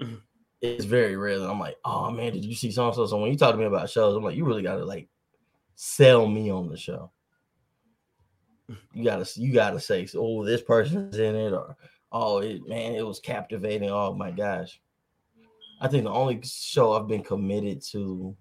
Mhm. 0.00 0.20
It's 0.62 0.84
very 0.84 1.16
rare 1.16 1.40
that 1.40 1.50
I'm 1.50 1.58
like, 1.58 1.76
oh 1.84 2.10
man, 2.10 2.32
did 2.32 2.44
you 2.44 2.54
see 2.54 2.70
so 2.70 2.86
and 2.86 2.94
so? 2.94 3.04
So 3.06 3.18
when 3.18 3.32
you 3.32 3.36
talk 3.36 3.50
to 3.50 3.58
me 3.58 3.64
about 3.64 3.90
shows, 3.90 4.16
I'm 4.16 4.22
like, 4.22 4.36
you 4.36 4.44
really 4.44 4.62
gotta 4.62 4.84
like 4.84 5.08
sell 5.74 6.26
me 6.28 6.50
on 6.50 6.68
the 6.68 6.76
show. 6.76 7.10
You 8.94 9.04
gotta 9.04 9.28
you 9.40 9.52
gotta 9.52 9.80
say, 9.80 10.06
oh, 10.16 10.44
this 10.44 10.62
person's 10.62 11.18
in 11.18 11.34
it, 11.34 11.52
or 11.52 11.76
oh, 12.12 12.38
it, 12.38 12.66
man, 12.68 12.94
it 12.94 13.04
was 13.04 13.18
captivating. 13.18 13.90
Oh 13.90 14.14
my 14.14 14.30
gosh, 14.30 14.80
I 15.80 15.88
think 15.88 16.04
the 16.04 16.10
only 16.10 16.40
show 16.44 16.92
I've 16.92 17.08
been 17.08 17.24
committed 17.24 17.82
to 17.90 18.36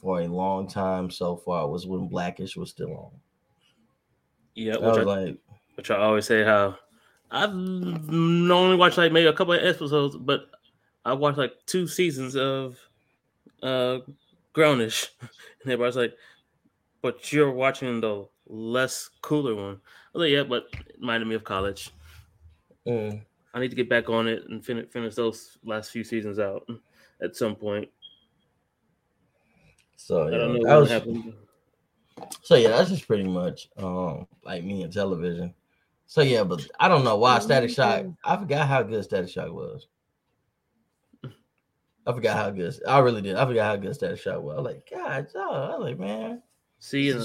for 0.00 0.20
a 0.20 0.28
long 0.28 0.68
time 0.68 1.10
so 1.10 1.36
far 1.36 1.68
was 1.68 1.84
when 1.84 2.06
Blackish 2.06 2.56
was 2.56 2.70
still 2.70 2.92
on. 2.92 3.10
Yeah, 4.54 4.76
I 4.76 4.78
was 4.78 4.98
I, 4.98 5.02
like, 5.02 5.38
which 5.74 5.90
I 5.90 5.96
always 5.96 6.26
say 6.26 6.44
how 6.44 6.78
I've 7.30 7.50
only 7.50 8.76
watched 8.76 8.98
like 8.98 9.12
maybe 9.12 9.26
a 9.26 9.32
couple 9.32 9.54
of 9.54 9.64
episodes, 9.64 10.16
but 10.16 10.49
I 11.04 11.14
watched 11.14 11.38
like 11.38 11.52
two 11.66 11.86
seasons 11.86 12.36
of 12.36 12.78
uh 13.62 14.00
Grownish, 14.54 15.08
and 15.20 15.30
everybody's 15.72 15.96
like, 15.96 16.16
"But 17.02 17.32
you're 17.32 17.52
watching 17.52 18.00
the 18.00 18.28
less 18.46 19.10
cooler 19.22 19.54
one." 19.54 19.80
I 20.14 20.18
was 20.18 20.22
like, 20.22 20.32
"Yeah, 20.32 20.44
but 20.44 20.66
it 20.88 20.96
reminded 21.00 21.28
me 21.28 21.34
of 21.34 21.44
college. 21.44 21.90
mm, 22.86 23.20
I 23.52 23.60
need 23.60 23.70
to 23.70 23.76
get 23.76 23.88
back 23.88 24.08
on 24.08 24.28
it 24.28 24.44
and 24.48 24.64
finish 24.64 24.88
finish 24.90 25.14
those 25.14 25.58
last 25.64 25.90
few 25.90 26.04
seasons 26.04 26.38
out 26.38 26.68
at 27.22 27.36
some 27.36 27.56
point." 27.56 27.88
so 29.96 30.26
I 30.26 30.30
don't 30.30 30.54
yeah, 30.54 30.58
know 30.58 30.68
what 30.80 30.80
was, 30.80 30.90
happened. 30.90 31.34
so 32.42 32.56
yeah, 32.56 32.68
that's 32.68 32.90
just 32.90 33.06
pretty 33.06 33.24
much 33.24 33.68
um 33.76 34.26
like 34.44 34.64
me 34.64 34.82
and 34.82 34.92
television. 34.92 35.54
So 36.06 36.22
yeah, 36.22 36.42
but 36.42 36.66
I 36.80 36.88
don't 36.88 37.04
know 37.04 37.16
why 37.18 37.38
Static 37.38 37.70
Shock. 37.70 38.06
I 38.24 38.36
forgot 38.36 38.66
how 38.66 38.82
good 38.82 39.04
Static 39.04 39.30
Shock 39.30 39.52
was. 39.52 39.86
I 42.10 42.14
forgot 42.14 42.36
how 42.36 42.50
good. 42.50 42.74
I 42.86 42.98
really 42.98 43.22
did. 43.22 43.36
I 43.36 43.46
forgot 43.46 43.66
how 43.66 43.76
good 43.76 43.94
that 44.00 44.18
shot 44.18 44.42
was. 44.42 44.56
I 44.56 44.60
was 44.60 44.72
like, 44.74 44.90
God. 44.90 45.26
I 45.36 45.76
was 45.76 45.78
like, 45.80 45.98
man, 45.98 46.42
See, 46.78 47.10
and, 47.10 47.22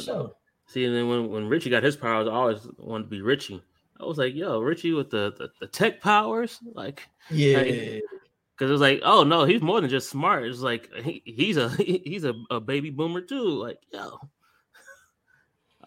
see, 0.68 0.86
and 0.86 0.96
then 0.96 1.08
when, 1.08 1.30
when 1.30 1.48
Richie 1.48 1.70
got 1.70 1.84
his 1.84 1.96
powers, 1.96 2.28
I 2.28 2.32
always 2.32 2.68
wanted 2.78 3.06
to 3.06 3.10
be 3.10 3.22
Richie. 3.22 3.64
I 4.00 4.04
was 4.04 4.18
like, 4.18 4.36
"Yo, 4.36 4.60
Richie 4.60 4.92
with 4.92 5.10
the 5.10 5.34
the, 5.38 5.50
the 5.62 5.68
tech 5.68 6.02
powers, 6.02 6.60
like." 6.74 7.08
Yeah, 7.32 7.60
Because 7.64 8.70
it 8.70 8.74
was 8.74 8.82
like, 8.82 9.00
oh 9.04 9.24
no, 9.24 9.46
he's 9.46 9.62
more 9.62 9.80
than 9.80 9.90
just 9.90 10.10
smart. 10.10 10.44
It's 10.44 10.60
like 10.60 10.94
he, 10.94 11.22
he's 11.26 11.56
a 11.56 11.70
he's 11.78 12.26
a, 12.26 12.34
a 12.52 12.60
baby 12.60 12.90
boomer 12.90 13.22
too. 13.22 13.48
Like, 13.50 13.80
yo, 13.94 14.20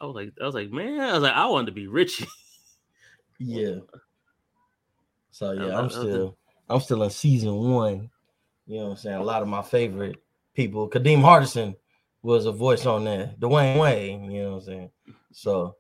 I 0.01 0.07
was 0.07 0.15
like, 0.15 0.33
I 0.41 0.47
was 0.47 0.55
like, 0.55 0.71
man, 0.71 1.01
I 1.01 1.13
was 1.13 1.23
like, 1.23 1.35
I 1.35 1.47
wanted 1.47 1.67
to 1.67 1.73
be 1.73 1.87
Richie. 1.87 2.27
yeah. 3.39 3.77
So 5.31 5.53
yeah, 5.53 5.63
I'm 5.65 5.69
that 5.69 5.83
was 5.85 5.95
the- 5.95 6.01
still, 6.01 6.39
I'm 6.71 6.81
still 6.81 7.03
in 7.03 7.11
season 7.11 7.55
one. 7.55 8.11
You 8.69 8.81
know 8.81 8.85
what 8.85 8.91
I'm 8.91 8.97
saying? 8.99 9.17
A 9.17 9.25
lot 9.25 9.43
of 9.43 9.49
my 9.49 9.63
favorite 9.63 10.17
people. 10.55 10.91
Kadeem 10.91 11.23
Hardison 11.23 11.75
was 12.23 12.45
a 12.45 12.53
voice 12.53 12.85
on 12.85 13.05
there. 13.05 13.35
Dwayne 13.41 13.81
Wayne. 13.81 14.31
You 14.31 14.43
know 14.43 14.51
what 14.51 14.59
I'm 14.59 14.65
saying? 14.65 14.91
So 15.33 15.75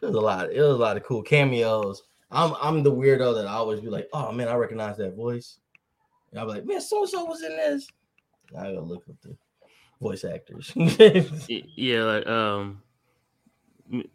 there's 0.00 0.14
a 0.14 0.20
lot. 0.20 0.52
It 0.52 0.60
was 0.60 0.70
a 0.70 0.76
lot 0.76 0.96
of 0.96 1.02
cool 1.02 1.22
cameos. 1.22 2.04
I'm 2.30 2.54
I'm 2.62 2.82
the 2.84 2.92
weirdo 2.92 3.34
that 3.34 3.46
I 3.46 3.54
always 3.54 3.80
be 3.80 3.88
like, 3.88 4.08
oh 4.12 4.30
man, 4.30 4.48
I 4.48 4.54
recognize 4.54 4.96
that 4.98 5.16
voice. 5.16 5.58
And 6.30 6.38
I'll 6.38 6.46
be 6.46 6.52
like, 6.52 6.64
man, 6.64 6.80
so 6.80 7.04
so 7.06 7.24
was 7.24 7.42
in 7.42 7.56
this. 7.56 7.88
I 8.56 8.62
gotta 8.62 8.80
look 8.80 9.04
up 9.08 9.16
the 9.22 9.36
voice 10.00 10.24
actors. 10.24 10.72
Yeah, 11.76 12.02
like 12.04 12.26
um, 12.28 12.82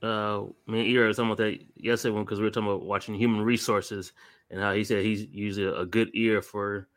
uh, 0.02 0.44
me 0.68 0.80
and 0.82 0.98
Ira 0.98 1.08
was 1.08 1.18
talking 1.18 1.32
about 1.32 1.44
that 1.44 1.60
yesterday 1.76 2.18
because 2.20 2.40
we 2.40 2.46
were 2.46 2.52
talking 2.52 2.70
about 2.70 2.86
watching 2.86 3.16
Human 3.16 3.42
Resources 3.42 4.14
and 4.50 4.62
how 4.62 4.74
he 4.74 4.86
said 4.86 5.04
he's 5.04 5.26
usually 5.26 5.76
a 5.76 5.86
good 5.86 6.10
ear 6.14 6.42
for 6.42 6.88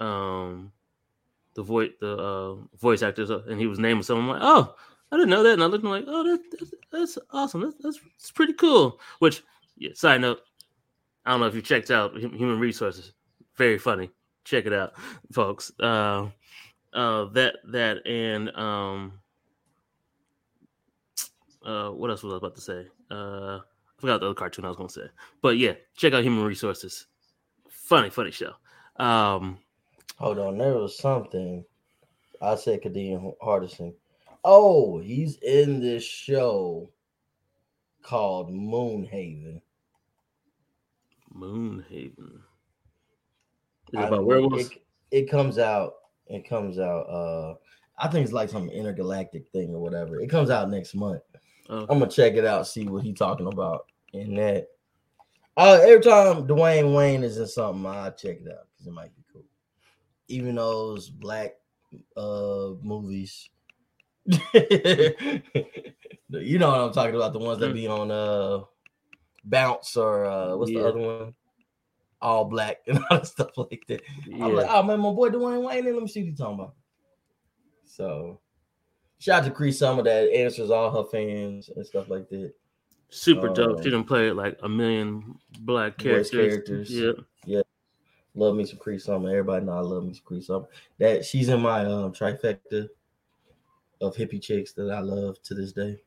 um 0.00 0.72
the 1.54 1.62
voice 1.62 1.90
the 2.00 2.16
uh 2.16 2.54
voice 2.78 3.02
actors, 3.02 3.30
uh, 3.30 3.42
and 3.48 3.60
he 3.60 3.66
was 3.66 3.78
naming 3.78 4.02
some. 4.02 4.18
I'm 4.18 4.28
like, 4.28 4.42
oh, 4.42 4.74
I 5.12 5.16
didn't 5.16 5.30
know 5.30 5.42
that, 5.42 5.54
and 5.54 5.62
I 5.62 5.66
looked 5.66 5.84
and 5.84 5.92
I'm 5.92 6.00
like, 6.00 6.08
oh, 6.08 6.24
that, 6.24 6.40
that's, 6.58 6.74
that's 6.92 7.18
awesome. 7.32 7.62
That's, 7.62 7.76
that's 7.80 8.00
that's 8.16 8.30
pretty 8.30 8.52
cool. 8.52 9.00
Which, 9.18 9.42
yeah, 9.76 9.90
side 9.94 10.20
note, 10.20 10.40
I 11.26 11.32
don't 11.32 11.40
know 11.40 11.46
if 11.46 11.54
you 11.54 11.62
checked 11.62 11.90
out 11.90 12.16
Human 12.16 12.58
Resources. 12.58 13.12
Very 13.56 13.78
funny. 13.78 14.10
Check 14.44 14.66
it 14.66 14.72
out, 14.72 14.92
folks. 15.32 15.72
Uh, 15.80 16.28
uh, 16.92 17.26
that 17.32 17.56
that 17.66 18.06
and 18.06 18.50
um, 18.56 19.20
uh, 21.64 21.90
what 21.90 22.10
else 22.10 22.22
was 22.22 22.34
I 22.34 22.36
about 22.36 22.54
to 22.54 22.60
say? 22.60 22.86
Uh, 23.10 23.58
I 23.58 24.00
forgot 24.00 24.20
the 24.20 24.26
other 24.26 24.34
cartoon 24.34 24.64
I 24.64 24.68
was 24.68 24.76
going 24.76 24.88
to 24.88 24.94
say, 24.94 25.06
but 25.42 25.58
yeah, 25.58 25.74
check 25.96 26.12
out 26.12 26.22
Human 26.22 26.44
Resources. 26.44 27.06
Funny, 27.68 28.10
funny 28.10 28.30
show. 28.30 28.54
Um, 28.96 29.58
Hold 30.20 30.38
on, 30.38 30.58
there 30.58 30.74
was 30.76 30.98
something. 30.98 31.64
I 32.42 32.54
said 32.54 32.82
Kadeem 32.82 33.32
Hardison. 33.42 33.94
Oh, 34.44 34.98
he's 34.98 35.38
in 35.38 35.80
this 35.80 36.04
show 36.04 36.90
called 38.02 38.50
Moonhaven. 38.50 39.62
Moonhaven. 41.34 42.40
Is 43.92 43.94
it 43.94 44.00
about 44.00 44.26
werewolves? 44.26 44.70
It, 44.70 44.82
it 45.10 45.30
comes 45.30 45.58
out. 45.58 45.94
It 46.26 46.46
comes 46.46 46.78
out. 46.78 47.00
Uh, 47.08 47.54
I 47.98 48.08
think 48.08 48.24
it's 48.24 48.32
like 48.34 48.50
some 48.50 48.68
intergalactic 48.68 49.48
thing 49.52 49.74
or 49.74 49.80
whatever. 49.80 50.20
It 50.20 50.28
comes 50.28 50.50
out 50.50 50.68
next 50.68 50.94
month. 50.94 51.22
Oh, 51.70 51.86
I'm 51.88 51.98
gonna 51.98 52.10
check 52.10 52.34
it 52.34 52.44
out, 52.44 52.66
see 52.66 52.86
what 52.86 53.04
he's 53.04 53.16
talking 53.18 53.46
about 53.46 53.86
in 54.12 54.34
that. 54.34 54.68
Uh, 55.56 55.78
every 55.82 56.00
time 56.02 56.46
Dwayne 56.46 56.94
Wayne 56.94 57.22
is 57.22 57.38
in 57.38 57.46
something, 57.46 57.86
I 57.86 58.10
check 58.10 58.40
it 58.44 58.52
out 58.52 58.66
because 58.72 58.86
it 58.86 58.92
might 58.92 59.16
be. 59.16 59.19
Even 60.30 60.54
those 60.56 61.08
black 61.10 61.52
uh 62.16 62.70
movies. 62.82 63.48
you 64.26 64.40
know 66.58 66.70
what 66.70 66.80
I'm 66.80 66.92
talking 66.92 67.14
about, 67.16 67.32
the 67.32 67.38
ones 67.38 67.58
that 67.60 67.72
be 67.74 67.86
on 67.86 68.10
uh 68.10 68.60
Bounce 69.44 69.96
or 69.96 70.24
uh 70.26 70.56
what's 70.56 70.70
Yeah. 70.70 70.82
the 70.82 70.88
other 70.88 71.00
one? 71.00 71.34
All 72.22 72.44
black 72.44 72.78
and 72.86 72.98
all 72.98 73.04
that 73.10 73.26
stuff 73.26 73.56
like 73.56 73.82
that. 73.88 74.02
yeah. 74.26 74.44
I'm 74.44 74.54
like, 74.54 74.66
oh 74.70 74.82
man, 74.82 75.00
my 75.00 75.10
boy 75.12 75.30
Dwayne 75.30 75.66
Wayne, 75.66 75.84
let 75.84 75.94
me 76.02 76.08
see 76.08 76.20
what 76.20 76.28
he's 76.30 76.38
talking 76.38 76.60
about. 76.60 76.74
So 77.86 78.40
shout 79.18 79.42
out 79.42 79.44
to 79.46 79.50
Cree 79.50 79.72
Summer 79.72 80.02
that 80.02 80.30
answers 80.32 80.70
all 80.70 80.90
her 80.90 81.08
fans 81.10 81.70
and 81.74 81.86
stuff 81.86 82.08
like 82.08 82.28
that. 82.28 82.52
super 83.08 83.48
dope. 83.48 83.82
She 83.82 83.88
um, 83.88 83.92
done 83.92 84.04
played 84.04 84.32
like 84.32 84.58
a 84.62 84.68
million 84.68 85.38
black 85.60 85.98
characters. 85.98 86.30
characters. 86.30 86.90
Yeah. 86.90 87.12
Love 88.40 88.56
me 88.56 88.64
some 88.64 88.78
Cree 88.78 88.98
Summer. 88.98 89.28
Everybody 89.28 89.66
know 89.66 89.72
I 89.72 89.80
love 89.80 90.02
me 90.02 90.14
some 90.14 90.24
Cree 90.24 90.40
Summer. 90.40 90.64
That 90.98 91.26
she's 91.26 91.50
in 91.50 91.60
my 91.60 91.84
um 91.84 92.10
trifecta 92.10 92.88
of 94.00 94.16
hippie 94.16 94.40
chicks 94.40 94.72
that 94.72 94.90
I 94.90 95.00
love 95.00 95.42
to 95.42 95.54
this 95.54 95.72
day. 95.72 96.00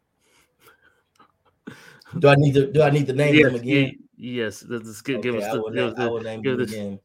Do 2.17 2.27
I 2.27 2.33
need 2.35 2.55
to 2.55 2.71
do 2.71 2.81
I 2.81 2.89
need 2.89 3.05
to 3.05 3.13
name 3.13 3.35
Yes, 3.35 3.45
them 3.45 3.61
again? 3.61 3.99
yes. 4.17 4.65
Let's 4.67 4.99
give, 5.03 5.21
give 5.21 5.35
Okay, 5.35 5.45
us 5.45 5.51
I 5.51 5.53
the, 5.53 5.61
will, 5.61 5.71
give 5.71 5.99
I 5.99 6.07
will 6.07 6.21
name 6.21 6.41
give 6.41 6.57
them 6.57 6.67
again 6.67 6.99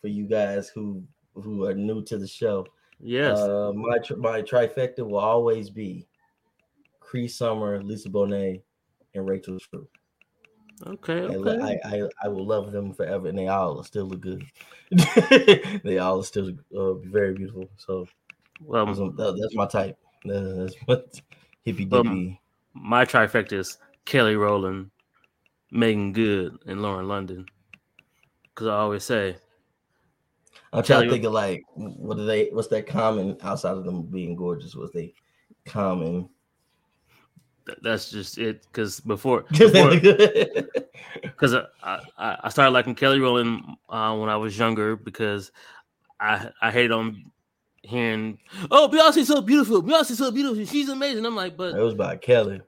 for 0.00 0.08
you 0.08 0.24
guys 0.24 0.70
who 0.70 1.02
who 1.34 1.66
are 1.66 1.74
new 1.74 2.02
to 2.04 2.16
the 2.16 2.26
show. 2.26 2.66
yes. 2.98 3.38
Uh, 3.38 3.72
my 3.74 3.98
my 4.16 4.40
trifecta 4.40 5.00
will 5.06 5.18
always 5.18 5.68
be 5.68 6.06
Cree 6.98 7.28
Summer, 7.28 7.82
Lisa 7.82 8.08
Bonet, 8.08 8.62
and 9.14 9.28
Rachel 9.28 9.58
True. 9.58 9.86
Okay. 10.86 11.20
I, 11.22 11.26
Okay. 11.36 11.78
I, 11.84 11.96
I 11.96 12.08
I 12.24 12.28
will 12.28 12.46
love 12.46 12.72
them 12.72 12.92
forever, 12.92 13.28
and 13.28 13.38
they 13.38 13.48
all 13.48 13.82
still 13.84 14.06
look 14.06 14.20
good. 14.20 14.44
they 15.84 15.98
all 15.98 16.20
are 16.20 16.24
still 16.24 16.50
uh, 16.76 16.94
very 16.94 17.34
beautiful. 17.34 17.68
So 17.76 18.06
well, 18.60 18.86
that's, 18.86 19.40
that's 19.40 19.54
my 19.54 19.66
type. 19.66 19.96
That- 20.24 20.56
That's 20.58 20.74
what 20.86 21.20
hippy 21.64 21.84
Um, 21.92 22.02
dippy. 22.02 22.40
my 22.74 23.04
trifecta 23.04 23.52
is 23.54 23.78
Kelly 24.04 24.36
Rowland, 24.36 24.90
Meagan 25.70 26.12
Good, 26.12 26.58
and 26.66 26.82
Lauren 26.82 27.08
London. 27.08 27.46
Because 28.44 28.66
I 28.68 28.74
always 28.74 29.04
say, 29.04 29.36
I'm 30.72 30.82
trying 30.82 31.04
to 31.04 31.10
think 31.10 31.24
of 31.24 31.32
like 31.32 31.62
what 31.74 32.18
are 32.18 32.24
they? 32.24 32.48
What's 32.50 32.68
that 32.68 32.86
common 32.86 33.36
outside 33.42 33.76
of 33.76 33.84
them 33.84 34.02
being 34.02 34.36
gorgeous? 34.36 34.74
What's 34.74 34.92
they 34.92 35.14
common? 35.64 36.28
Th- 37.66 37.78
that's 37.82 38.10
just 38.10 38.38
it. 38.38 38.66
Because 38.66 39.00
before, 39.00 39.42
Because 39.50 39.74
I, 41.82 42.00
I 42.18 42.38
I 42.44 42.48
started 42.48 42.72
liking 42.72 42.94
Kelly 42.94 43.20
Rowland 43.20 43.62
uh, 43.88 44.16
when 44.16 44.28
I 44.28 44.36
was 44.36 44.58
younger 44.58 44.96
because 44.96 45.52
I 46.20 46.50
I 46.60 46.70
hated 46.70 46.92
on 46.92 47.24
hearing, 47.82 48.38
oh 48.70 48.88
Beyonce's 48.92 49.28
so 49.28 49.40
beautiful, 49.40 49.82
Beyonce's 49.82 50.18
so 50.18 50.30
beautiful, 50.30 50.64
she's 50.64 50.88
amazing. 50.88 51.26
I'm 51.26 51.36
like, 51.36 51.56
but 51.56 51.74
it 51.74 51.82
was 51.82 51.94
by 51.94 52.16
Kelly. 52.16 52.60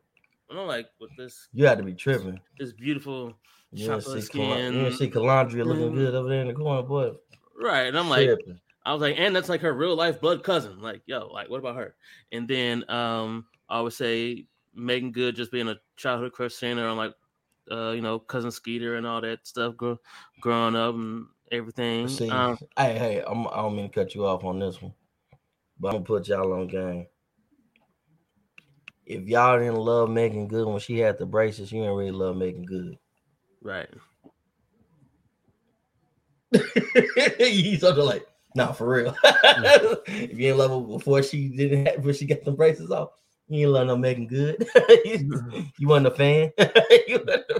and 0.51 0.59
I'm 0.59 0.67
like, 0.67 0.87
with 1.01 1.15
this 1.17 1.49
You 1.53 1.67
had 1.67 1.79
to 1.79 1.85
be 1.85 1.95
tripping. 1.95 2.41
this 2.59 2.73
beautiful 2.73 3.35
You 3.73 3.87
chocolate 3.87 4.05
see, 4.05 4.15
you 4.17 4.23
skin, 4.25 4.73
didn't 4.73 4.99
see 4.99 5.11
Kelendria 5.11 5.67
looking 5.67 5.93
Mm. 5.93 5.97
good 5.97 6.15
over 6.15 6.29
there 6.29 6.43
in 6.43 6.49
the 6.49 6.55
corner, 6.55 6.83
boy. 6.83 7.13
right? 7.61 7.87
And 7.87 7.99
I'm 7.99 8.09
like, 8.09 8.27
tripping. 8.27 8.61
I 8.87 8.93
was 8.93 9.01
like, 9.01 9.17
and 9.19 9.35
that's 9.35 9.49
like 9.49 9.63
her 9.63 9.73
real 9.73 9.97
life 9.97 10.21
blood 10.21 10.45
cousin. 10.45 10.81
Like, 10.83 11.01
yo, 11.07 11.29
like, 11.33 11.49
what 11.49 11.59
about 11.59 11.77
her? 11.77 11.95
And 12.33 12.47
then 12.47 12.85
um, 12.91 13.47
I 13.69 13.81
would 13.81 13.95
say 13.95 14.47
Meagan 14.75 15.13
Good 15.13 15.37
just 15.37 15.53
being 15.53 15.69
a 15.69 15.77
childhood 15.97 16.33
crush 16.33 16.55
seeing 16.55 16.79
her 16.79 16.87
on 16.87 16.97
like, 16.97 17.15
uh, 17.71 17.91
you 17.91 18.03
know, 18.03 18.19
cousin 18.19 18.51
Skeeter 18.51 18.97
and 18.97 19.07
all 19.07 19.21
that 19.21 19.47
stuff, 19.47 19.77
grow, 19.77 19.99
growing 20.41 20.77
up 20.77 20.95
and 20.95 21.27
everything. 21.51 22.09
See, 22.09 22.29
Um, 22.31 22.59
hey, 22.77 22.99
hey, 22.99 23.25
I'm, 23.27 23.47
I 23.49 23.57
don't 23.57 23.77
mean 23.77 23.89
to 23.89 23.95
cut 23.95 24.15
you 24.15 24.27
off 24.27 24.45
on 24.45 24.59
this 24.59 24.81
one, 24.83 24.95
but 25.79 25.89
I'm 25.89 25.95
gonna 25.95 26.05
put 26.05 26.29
y'all 26.29 26.53
on 26.53 26.67
game. 26.67 27.07
If 29.07 29.27
y'all 29.27 29.59
didn't 29.59 29.77
love 29.77 30.11
Meagan 30.11 30.49
Good 30.49 30.67
when 30.67 30.79
she 30.79 30.99
had 30.99 31.19
the 31.19 31.27
braces, 31.27 31.71
you 31.71 31.83
ain't 31.83 31.95
really 31.95 32.11
love 32.11 32.37
Meagan 32.37 32.65
Good. 32.65 32.99
right. 33.63 33.89
He's 37.39 37.81
something 37.81 38.05
like, 38.05 38.27
No, 38.55 38.73
for 38.73 38.89
real. 38.89 39.15
if 39.25 40.39
you 40.39 40.49
ain't 40.49 40.57
love 40.57 40.71
her 40.71 40.81
before 40.99 41.23
she 41.23 41.49
didn't 41.49 41.87
have, 41.87 41.97
before 41.97 42.15
she 42.15 42.27
got 42.27 42.45
the 42.45 42.53
braces 42.53 42.91
off, 42.91 43.11
you 43.49 43.67
ain't 43.67 43.71
love 43.71 43.87
no 43.87 43.97
Meagan 43.97 44.27
Good. 44.27 44.67
you, 45.05 45.67
you 45.79 45.89
wasn't 45.89 46.09
a 46.09 46.11
fan. 46.11 46.53
You 47.07 47.19
wasn't 47.19 47.45
a- 47.51 47.55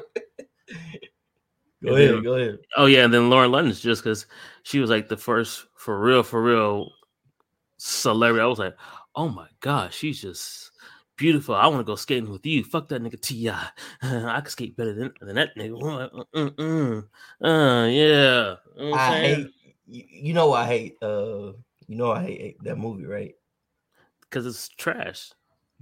go 1.85 1.97
ahead, 1.97 2.25
go 2.25 2.35
ahead. 2.35 2.59
Oh 2.77 2.87
yeah, 2.87 3.05
and 3.05 3.13
then 3.13 3.29
Lauren 3.29 3.53
London's 3.53 3.81
just 3.81 4.03
because 4.03 4.27
she 4.63 4.79
was 4.79 4.89
like 4.89 5.09
the 5.09 5.17
first 5.17 5.67
for 5.77 6.01
real, 6.01 6.23
for 6.23 6.43
real 6.43 6.91
celebrity. 7.77 8.43
I 8.43 8.47
was 8.47 8.59
like, 8.59 8.75
oh 9.15 9.29
my 9.29 9.49
gosh, 9.61 9.95
she's 9.95 10.21
just 10.21 10.71
beautiful. 11.17 11.55
I 11.55 11.67
want 11.67 11.81
to 11.81 11.85
go 11.85 11.97
skating 11.97 12.31
with 12.31 12.47
you. 12.47 12.65
Fuck 12.65 12.89
that 12.89 13.03
nigga 13.03 13.21
Ti. 13.21 13.51
I 14.03 14.41
could 14.41 14.51
skate 14.51 14.77
better 14.77 14.95
than, 14.95 15.13
than 15.21 15.35
that 15.37 15.51
nigga. 15.57 16.25
Mm-mm. 16.35 17.05
Uh, 17.43 17.87
yeah. 17.89 18.55
You 18.79 18.91
know 18.91 18.97
I 18.97 19.21
hate 19.21 19.51
you, 19.87 20.05
you 20.09 20.33
know 20.33 20.53
I 20.55 20.67
hate 20.67 20.97
uh 21.03 21.53
you 21.87 21.97
know 21.97 22.13
I 22.13 22.23
hate 22.23 22.57
that 22.65 22.79
movie, 22.79 23.05
right? 23.05 23.35
because 24.35 24.47
it's 24.47 24.69
trash 24.71 25.31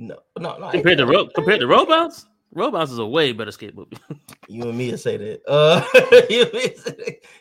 No, 0.03 0.17
no, 0.37 0.59
no. 0.59 0.71
Compared 0.71 0.99
to 0.99 1.07
ro- 1.07 1.29
compared 1.29 1.61
to 1.61 1.67
Roll 1.69 1.87
Bounce. 1.87 2.27
Robots 2.55 2.91
is 2.91 2.99
a 2.99 3.07
way 3.07 3.33
better 3.33 3.53
skate 3.53 3.75
movie. 3.75 3.97
you 4.49 4.65
and 4.65 4.77
me 4.77 4.91
to 4.91 4.99
say 4.99 5.17
that. 5.17 5.41
Uh 5.49 5.83
you 6.29 6.43
and 6.43 6.53
me 6.53 6.75
say 6.77 6.91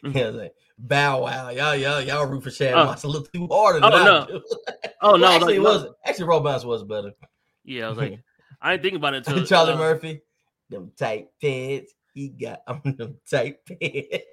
that. 0.04 0.16
yeah, 0.16 0.28
like, 0.30 0.54
Bow 0.78 1.24
Wow, 1.24 1.50
y'all, 1.50 1.76
y'all, 1.76 2.02
y'all 2.02 2.26
root 2.28 2.44
for 2.44 2.52
Shad. 2.52 2.76
Moss 2.76 3.04
a 3.04 3.08
little 3.08 3.26
too 3.26 3.48
hard. 3.52 3.84
Oh, 3.84 3.90
no. 3.90 4.42
oh 5.02 5.16
no, 5.18 5.22
Well, 5.22 5.26
actually, 5.26 5.60
like, 5.60 5.60
it 5.60 5.64
no. 5.64 5.86
was 5.86 5.96
actually 6.06 6.26
Roll 6.26 6.40
Bounce 6.40 6.64
was 6.64 6.84
better. 6.84 7.12
Yeah, 7.66 7.88
I 7.88 7.90
was 7.90 7.98
like, 7.98 8.20
I 8.62 8.72
didn't 8.72 8.84
think 8.84 8.96
about 8.96 9.16
it 9.16 9.28
until 9.28 9.44
Charlie 9.46 9.74
uh, 9.74 9.78
Murphy, 9.78 10.22
them 10.70 10.92
tight 10.98 11.28
pants. 11.42 11.94
He 12.14 12.30
got 12.30 12.62
on 12.68 12.82
them 12.98 13.18
tight 13.30 13.58
pants. 13.66 14.26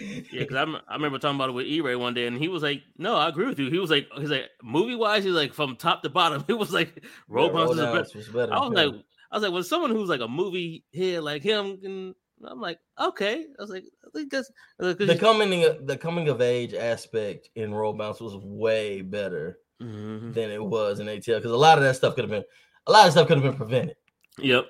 Yeah, 0.00 0.40
because 0.40 0.56
I, 0.56 0.62
I 0.88 0.94
remember 0.94 1.18
talking 1.18 1.36
about 1.36 1.50
it 1.50 1.52
with 1.52 1.66
E-Ray 1.66 1.96
one 1.96 2.14
day, 2.14 2.26
and 2.26 2.38
he 2.38 2.48
was 2.48 2.62
like, 2.62 2.82
"No, 2.96 3.16
I 3.16 3.28
agree 3.28 3.46
with 3.46 3.58
you." 3.58 3.70
He 3.70 3.78
was 3.78 3.90
like, 3.90 4.08
"He's 4.16 4.30
like 4.30 4.48
movie 4.62 4.94
wise, 4.94 5.24
he's 5.24 5.34
like 5.34 5.52
from 5.54 5.76
top 5.76 6.02
to 6.02 6.10
bottom." 6.10 6.44
He 6.46 6.52
was 6.54 6.72
like, 6.72 7.04
"Roll 7.28 7.50
Bounce 7.50 7.72
is 7.72 7.78
a 7.78 7.82
better." 7.82 7.92
Roadhouse 7.92 8.14
was 8.14 8.28
better. 8.28 8.52
I 8.52 8.58
was 8.60 8.72
yeah. 8.74 8.84
like, 8.84 8.94
I 9.30 9.36
was 9.36 9.42
like, 9.42 9.52
when 9.52 9.62
someone 9.64 9.90
who's 9.90 10.08
like 10.08 10.20
a 10.20 10.28
movie 10.28 10.84
head 10.94 11.22
like 11.22 11.42
him, 11.42 11.78
can, 11.80 12.14
I'm 12.44 12.60
like, 12.60 12.78
okay. 12.98 13.44
I 13.58 13.62
was 13.62 13.70
like, 13.70 13.84
I 14.04 14.10
think 14.14 14.30
that's 14.30 14.50
the 14.78 15.16
coming 15.20 15.64
of, 15.64 15.86
the 15.86 15.96
coming 15.96 16.28
of 16.28 16.40
age 16.40 16.74
aspect 16.74 17.50
in 17.54 17.74
Roll 17.74 17.92
Bounce 17.92 18.20
was 18.20 18.36
way 18.36 19.02
better 19.02 19.58
Mhm. 19.82 20.34
than 20.34 20.50
it 20.50 20.62
was 20.62 21.00
in 21.00 21.06
ATL 21.06 21.36
because 21.38 21.52
a 21.52 21.56
lot 21.56 21.78
of 21.78 21.84
that 21.84 21.96
stuff 21.96 22.14
could 22.14 22.24
have 22.24 22.30
been 22.30 22.44
a 22.86 22.92
lot 22.92 23.06
of 23.06 23.12
stuff 23.12 23.28
could 23.28 23.38
have 23.38 23.44
been 23.44 23.56
prevented. 23.56 23.96
Yep. 24.38 24.66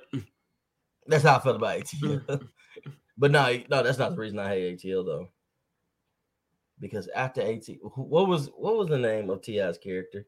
That's 1.07 1.25
how 1.25 1.37
I 1.37 1.41
felt 1.41 1.57
about 1.57 1.79
ATL. 1.79 2.49
But 3.21 3.33
no, 3.33 3.61
no, 3.69 3.83
that's 3.83 3.99
not 3.99 4.13
the 4.13 4.21
reason 4.21 4.39
I 4.39 4.49
hate 4.49 4.79
ATL 4.79 5.05
though. 5.05 5.29
Because 6.81 7.07
after 7.15 7.43
ATL, 7.43 7.77
what 7.97 8.27
was 8.27 8.49
what 8.57 8.79
was 8.79 8.89
the 8.89 8.97
name 8.97 9.29
of 9.29 9.43
T.I.'s 9.43 9.77
character? 9.77 10.27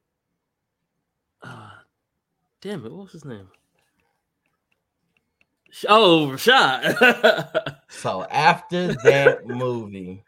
Uh, 1.42 1.70
damn 2.60 2.84
it, 2.84 2.92
what 2.92 3.04
was 3.04 3.12
his 3.12 3.24
name? 3.24 3.48
Oh, 5.88 6.28
Rashad. 6.32 7.76
So 7.88 8.24
after 8.24 8.94
that 9.04 9.46
movie, 9.46 10.24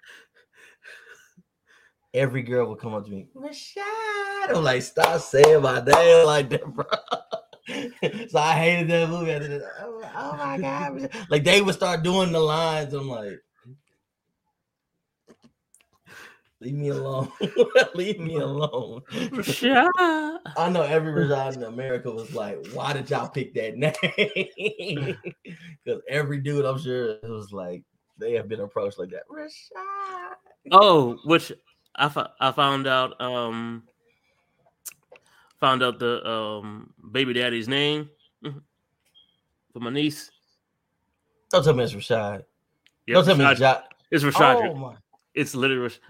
every 2.12 2.42
girl 2.42 2.68
would 2.68 2.78
come 2.78 2.94
up 2.94 3.04
to 3.06 3.10
me, 3.10 3.26
Rashad. 3.34 4.54
I'm 4.54 4.62
like, 4.62 4.82
stop 4.82 5.20
saying 5.20 5.62
my 5.62 5.80
name 5.80 6.26
like 6.26 6.50
that, 6.50 6.66
bro. 6.66 6.84
so 8.28 8.38
I 8.38 8.52
hated 8.52 8.88
that 8.88 9.08
movie. 9.08 9.32
I 9.32 9.38
did. 9.38 9.62
Oh, 9.80 10.02
oh 10.16 10.36
my 10.36 10.58
god! 10.58 11.10
Like 11.30 11.44
they 11.44 11.62
would 11.62 11.74
start 11.74 12.02
doing 12.02 12.32
the 12.32 12.40
lines. 12.40 12.92
I'm 12.92 13.08
like, 13.08 13.40
leave 16.60 16.74
me 16.74 16.88
alone. 16.88 17.30
leave 17.94 18.20
me 18.20 18.36
alone. 18.36 19.02
Rashad. 19.10 20.38
I 20.56 20.68
know 20.70 20.82
every 20.82 21.12
Rashad 21.12 21.56
in 21.56 21.62
America 21.62 22.10
was 22.10 22.34
like, 22.34 22.66
why 22.72 22.92
did 22.92 23.08
y'all 23.10 23.28
pick 23.28 23.54
that 23.54 23.76
name? 24.96 25.16
Because 25.84 26.02
every 26.08 26.40
dude, 26.40 26.64
I'm 26.64 26.78
sure, 26.78 27.10
it 27.10 27.28
was 27.28 27.52
like, 27.52 27.82
they 28.18 28.32
have 28.32 28.48
been 28.48 28.60
approached 28.60 28.98
like 28.98 29.10
that. 29.10 29.28
Rashad. 29.30 30.34
Oh, 30.70 31.18
which 31.24 31.52
I 31.96 32.08
found 32.52 32.86
out 32.86 33.20
um 33.20 33.84
found 35.60 35.82
out 35.82 35.98
the 35.98 36.26
um 36.28 36.92
baby 37.12 37.32
daddy's 37.32 37.68
name 37.68 38.08
mhm, 38.44 38.60
for 39.72 39.80
my 39.80 39.90
niece. 39.90 40.30
Don't 41.50 41.62
tell 41.64 41.74
me 41.74 41.84
it's 41.84 41.92
Rashad. 41.94 42.44
Yep, 43.06 43.14
Don't 43.14 43.24
tell 43.24 43.36
me 43.36 43.44
it's 43.44 43.60
Rashad- 43.60 43.76
Rashad. 43.76 43.82
it's 44.10 44.24
Rashad. 44.24 44.70
Oh, 44.70 44.74
my. 44.74 44.96
It's 45.34 45.54
literally 45.54 45.82
Rash- 45.82 46.00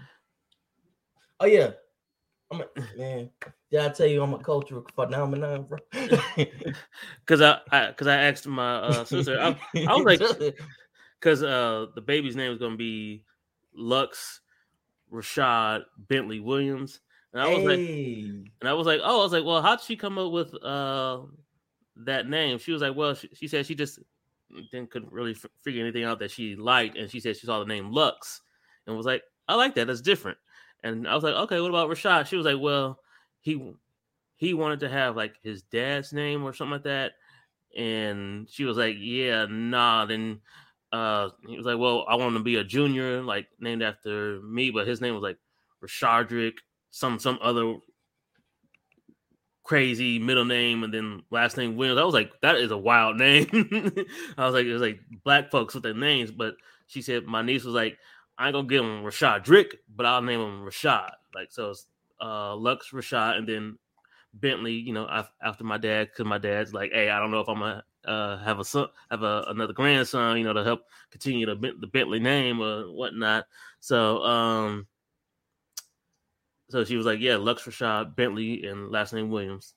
oh 1.39 1.45
yeah. 1.45 1.71
I'm 2.51 2.61
a, 2.61 2.65
man, 2.97 3.29
did 3.71 3.79
I 3.79 3.89
tell 3.89 4.05
you 4.05 4.21
I'm 4.21 4.33
a 4.35 4.37
cultural 4.39 4.85
phenomenon, 4.95 5.63
bro? 5.63 5.79
because 7.25 7.41
I 7.41 7.59
because 7.89 8.07
I, 8.07 8.17
asked 8.17 8.45
my 8.47 8.75
uh, 8.75 9.03
sister 9.03 9.39
I, 9.39 9.57
I 9.87 9.95
was 9.95 10.05
like- 10.19 10.55
because 11.19 11.41
uh 11.43 11.87
the 11.95 12.01
baby's 12.01 12.35
name 12.35 12.51
is 12.51 12.59
gonna 12.59 12.75
be 12.75 13.23
Lux 13.73 14.41
Rashad 15.11 15.83
Bentley 15.97 16.39
Williams, 16.39 16.99
and 17.35 17.43
I 17.43 17.49
was 17.49 17.63
like, 17.65 17.83
and 18.61 18.69
I 18.69 18.73
was 18.73 18.87
like, 18.87 19.01
oh, 19.03 19.19
I 19.19 19.23
was 19.23 19.33
like, 19.33 19.43
well, 19.43 19.61
how'd 19.61 19.81
she 19.81 19.97
come 19.97 20.17
up 20.17 20.31
with 20.31 20.55
uh 20.63 21.21
that 21.97 22.27
name? 22.29 22.57
She 22.57 22.71
was 22.71 22.81
like, 22.81 22.95
well, 22.95 23.13
she, 23.13 23.29
she 23.33 23.47
said 23.47 23.65
she 23.65 23.75
just 23.75 23.99
didn't 24.71 24.89
couldn't 24.91 25.11
really 25.11 25.33
f- 25.33 25.45
figure 25.61 25.81
anything 25.83 26.05
out 26.05 26.19
that 26.19 26.31
she 26.31 26.55
liked, 26.55 26.97
and 26.97 27.11
she 27.11 27.19
said 27.19 27.35
she 27.35 27.45
saw 27.45 27.59
the 27.59 27.65
name 27.65 27.91
Lux, 27.91 28.41
and 28.87 28.95
was 28.95 29.05
like, 29.05 29.23
I 29.49 29.55
like 29.55 29.75
that, 29.75 29.87
that's 29.87 30.01
different. 30.01 30.37
And 30.83 31.07
I 31.07 31.13
was 31.15 31.23
like, 31.23 31.33
okay, 31.35 31.59
what 31.59 31.69
about 31.69 31.89
Rashad? 31.89 32.27
She 32.27 32.37
was 32.37 32.45
like, 32.45 32.61
well, 32.61 32.99
he 33.41 33.73
he 34.37 34.53
wanted 34.53 34.79
to 34.81 34.89
have 34.89 35.17
like 35.17 35.35
his 35.43 35.63
dad's 35.63 36.13
name 36.13 36.43
or 36.43 36.53
something 36.53 36.73
like 36.73 36.83
that, 36.83 37.13
and 37.75 38.49
she 38.49 38.63
was 38.63 38.77
like, 38.77 38.95
yeah, 38.99 39.45
nah. 39.49 40.05
Then 40.05 40.39
uh 40.91 41.29
he 41.47 41.57
was 41.57 41.65
like, 41.65 41.79
well, 41.79 42.05
I 42.07 42.15
want 42.15 42.37
to 42.37 42.43
be 42.43 42.55
a 42.55 42.63
junior, 42.63 43.21
like 43.21 43.47
named 43.59 43.83
after 43.83 44.39
me, 44.41 44.71
but 44.71 44.87
his 44.87 45.01
name 45.01 45.13
was 45.13 45.23
like 45.23 45.37
Rashadrick, 45.83 46.59
some 46.95 47.19
some 47.19 47.37
other 47.41 47.75
crazy 49.65 50.17
middle 50.17 50.45
name 50.45 50.85
and 50.85 50.93
then 50.93 51.21
last 51.29 51.57
name 51.57 51.75
Williams. 51.75 51.99
I 51.99 52.05
was 52.05 52.13
like, 52.13 52.31
that 52.41 52.55
is 52.55 52.71
a 52.71 52.77
wild 52.77 53.17
name. 53.19 53.49
I 54.37 54.45
was 54.45 54.53
like, 54.53 54.65
it 54.65 54.71
was 54.71 54.81
like 54.81 55.01
black 55.25 55.51
folks 55.51 55.73
with 55.73 55.83
their 55.83 55.93
names, 55.93 56.31
but 56.31 56.55
she 56.87 57.01
said 57.01 57.25
my 57.25 57.41
niece 57.41 57.65
was 57.65 57.75
like, 57.75 57.97
I 58.37 58.47
ain't 58.47 58.53
gonna 58.53 58.67
give 58.69 58.85
him 58.85 59.03
Rashad 59.03 59.43
Drick, 59.43 59.73
but 59.93 60.05
I'll 60.05 60.21
name 60.21 60.39
him 60.39 60.65
Rashad. 60.65 61.11
Like 61.33 61.51
so, 61.51 61.71
it's 61.71 61.85
uh 62.21 62.55
Lux 62.55 62.91
Rashad, 62.91 63.39
and 63.39 63.47
then 63.49 63.77
Bentley. 64.33 64.73
You 64.73 64.93
know, 64.93 65.05
af- 65.05 65.33
after 65.41 65.65
my 65.65 65.77
dad, 65.77 66.07
because 66.11 66.25
my 66.25 66.37
dad's 66.37 66.73
like, 66.73 66.91
hey, 66.93 67.09
I 67.09 67.19
don't 67.19 67.31
know 67.31 67.41
if 67.41 67.49
I'm 67.49 67.59
gonna 67.59 67.83
uh 68.05 68.37
have 68.37 68.59
a 68.59 68.63
son, 68.63 68.87
have 69.11 69.23
a, 69.23 69.43
another 69.49 69.73
grandson, 69.73 70.37
you 70.37 70.45
know, 70.45 70.53
to 70.53 70.63
help 70.63 70.83
continue 71.11 71.45
the 71.45 71.73
the 71.79 71.87
Bentley 71.87 72.19
name 72.19 72.61
or 72.61 72.83
whatnot. 72.83 73.47
So 73.81 74.23
um. 74.23 74.87
So 76.69 76.83
she 76.83 76.97
was 76.97 77.05
like, 77.05 77.19
"Yeah, 77.19 77.35
Lux 77.37 77.63
Rashad 77.63 78.15
Bentley 78.15 78.65
and 78.65 78.91
last 78.91 79.13
name 79.13 79.29
Williams." 79.29 79.73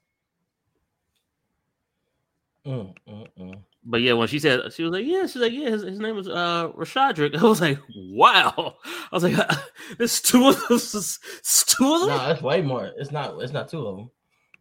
Mm, 2.66 2.94
mm, 3.09 3.27
mm. 3.38 3.59
But 3.85 4.03
yeah, 4.03 4.12
when 4.12 4.29
she 4.29 4.38
said 4.38 4.72
she 4.72 4.83
was 4.83 4.92
like, 4.92 5.07
"Yeah," 5.07 5.22
she's 5.22 5.37
like, 5.37 5.53
"Yeah, 5.53 5.70
his, 5.70 5.83
his 5.83 5.98
name 5.98 6.16
was 6.16 6.29
uh 6.29 6.68
Rashadrick." 6.77 7.37
I 7.38 7.44
was 7.44 7.61
like, 7.61 7.79
"Wow!" 7.94 8.77
I 8.85 9.09
was 9.12 9.22
like, 9.22 9.37
"There's 9.98 10.20
two 10.20 10.48
of 10.48 10.62
those, 10.68 10.94
it's 10.94 11.64
two 11.77 11.94
of 11.94 12.01
them." 12.01 12.09
No, 12.11 12.18
that's 12.18 12.42
way 12.42 12.61
more. 12.62 12.90
It's 12.96 13.11
not. 13.11 13.40
It's 13.42 13.53
not 13.53 13.68
two 13.68 13.87
of 13.87 13.96
them. 13.96 14.11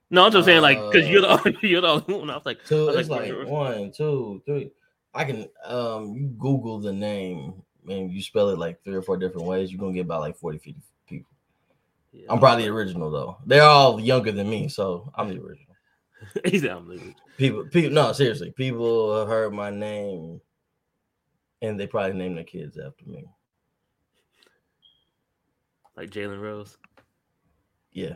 No, 0.10 0.26
I'm 0.26 0.32
just 0.32 0.46
saying, 0.46 0.62
like, 0.62 0.78
because 0.78 1.10
you're 1.10 1.26
Uh, 1.26 1.38
the 1.38 1.58
you're 1.64 1.82
the 1.82 1.88
only 1.88 2.14
one. 2.14 2.30
I 2.30 2.36
was 2.36 2.46
like, 2.46 2.60
I 2.64 2.68
Two. 2.68 2.86
was 2.88 2.96
It's 2.96 3.10
like, 3.10 3.30
like 3.34 3.48
one, 3.48 3.92
two, 3.92 4.42
three. 4.46 4.72
I 5.14 5.26
can. 5.26 5.50
Um, 5.66 6.14
you 6.14 6.28
Google 6.38 6.80
the 6.80 6.94
name 6.94 7.62
and 7.90 8.12
you 8.12 8.22
spell 8.22 8.50
it 8.50 8.58
like 8.58 8.82
three 8.84 8.96
or 8.96 9.02
four 9.02 9.18
different 9.18 9.48
ways. 9.48 9.70
You're 9.72 9.80
gonna 9.80 9.94
get 9.94 10.02
about 10.06 10.22
like 10.22 10.38
40, 10.38 10.60
50 10.60 10.72
people. 10.74 10.84
Yeah, 12.18 12.26
I'm 12.30 12.40
probably 12.40 12.64
the 12.66 12.72
original 12.72 13.12
though. 13.12 13.38
They're 13.46 13.64
all 13.64 14.00
younger 14.00 14.32
than 14.32 14.50
me, 14.50 14.68
so 14.70 15.12
I'm 15.16 15.30
the 15.30 15.40
original. 15.40 15.76
He's 16.46 16.64
down 16.64 16.88
there. 16.88 17.00
People, 17.38 17.66
people, 17.66 17.92
no, 17.92 18.12
seriously, 18.12 18.52
people 18.52 19.20
have 19.20 19.28
heard 19.28 19.54
my 19.54 19.70
name, 19.70 20.42
and 21.62 21.80
they 21.80 21.86
probably 21.86 22.18
named 22.18 22.38
their 22.38 22.44
kids 22.44 22.78
after 22.78 23.06
me. 23.06 23.26
like 25.98 26.12
Jalen 26.12 26.40
Rose. 26.40 26.78
Yeah, 27.92 28.16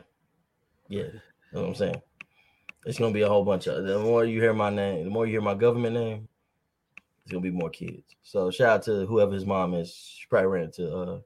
yeah, 0.87 1.03
you 1.03 1.21
know 1.53 1.61
what 1.61 1.69
I'm 1.69 1.75
saying. 1.75 2.01
It's 2.85 2.99
gonna 2.99 3.13
be 3.13 3.21
a 3.21 3.27
whole 3.27 3.43
bunch 3.43 3.67
of. 3.67 3.85
The 3.85 3.99
more 3.99 4.23
you 4.25 4.39
hear 4.39 4.53
my 4.53 4.69
name, 4.69 5.03
the 5.03 5.09
more 5.09 5.25
you 5.25 5.33
hear 5.33 5.41
my 5.41 5.55
government 5.55 5.95
name, 5.95 6.27
it's 7.23 7.31
gonna 7.31 7.41
be 7.41 7.51
more 7.51 7.69
kids. 7.69 8.15
So 8.23 8.51
shout 8.51 8.69
out 8.69 8.83
to 8.83 9.05
whoever 9.05 9.33
his 9.33 9.45
mom 9.45 9.73
is. 9.73 9.93
She 9.93 10.25
probably 10.29 10.47
ran 10.47 10.65
into 10.65 10.95
uh, 10.95 11.19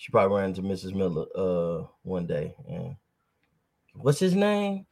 she 0.00 0.10
probably 0.10 0.38
ran 0.38 0.48
into 0.48 0.62
Mrs. 0.62 0.94
Miller 0.94 1.26
uh 1.36 1.86
one 2.04 2.26
day. 2.26 2.54
And 2.66 2.96
what's 3.92 4.18
his 4.18 4.34
name? 4.34 4.86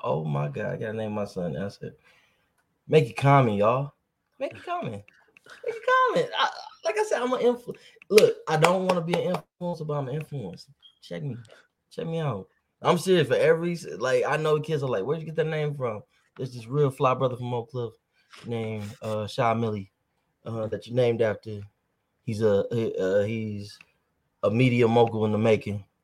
Oh 0.00 0.24
my 0.24 0.46
god, 0.46 0.74
I 0.74 0.76
gotta 0.76 0.92
name 0.92 1.10
my 1.10 1.24
son. 1.24 1.54
That's 1.54 1.82
it. 1.82 1.98
Make 2.86 3.10
it 3.10 3.16
comment, 3.16 3.56
y'all. 3.56 3.92
Make 4.38 4.52
it 4.52 4.64
comment. 4.64 5.02
Make 5.66 5.74
it 5.74 5.82
comment. 6.06 6.30
I, 6.38 6.48
like 6.84 6.96
I 6.96 7.02
said, 7.02 7.22
I'm 7.22 7.32
an 7.32 7.40
influ. 7.40 7.74
Look, 8.08 8.36
I 8.46 8.56
don't 8.56 8.86
want 8.86 8.94
to 8.94 9.00
be 9.00 9.20
an 9.20 9.34
influencer, 9.34 9.84
but 9.84 9.94
I'm 9.94 10.08
an 10.08 10.20
influencer. 10.20 10.68
check 11.02 11.24
me, 11.24 11.36
check 11.90 12.06
me 12.06 12.20
out. 12.20 12.46
I'm 12.82 12.98
serious 12.98 13.26
for 13.26 13.34
every 13.34 13.76
like 13.98 14.22
I 14.24 14.36
know 14.36 14.60
kids 14.60 14.84
are 14.84 14.88
like, 14.88 15.02
where'd 15.02 15.18
you 15.18 15.26
get 15.26 15.34
that 15.36 15.48
name 15.48 15.74
from? 15.74 16.04
There's 16.36 16.54
this 16.54 16.68
real 16.68 16.90
fly 16.90 17.14
brother 17.14 17.36
from 17.36 17.52
Oak 17.52 17.72
Cliff 17.72 17.94
named 18.46 18.84
uh 19.02 19.26
Shy 19.26 19.54
Millie, 19.54 19.90
uh, 20.46 20.68
that 20.68 20.86
you 20.86 20.94
named 20.94 21.20
after. 21.20 21.62
He's 22.24 22.42
a 22.42 22.60
uh, 23.00 23.24
he's 23.24 23.76
a 24.42 24.50
media 24.50 24.88
mogul 24.88 25.24
in 25.24 25.32
the 25.32 25.38
making. 25.38 25.84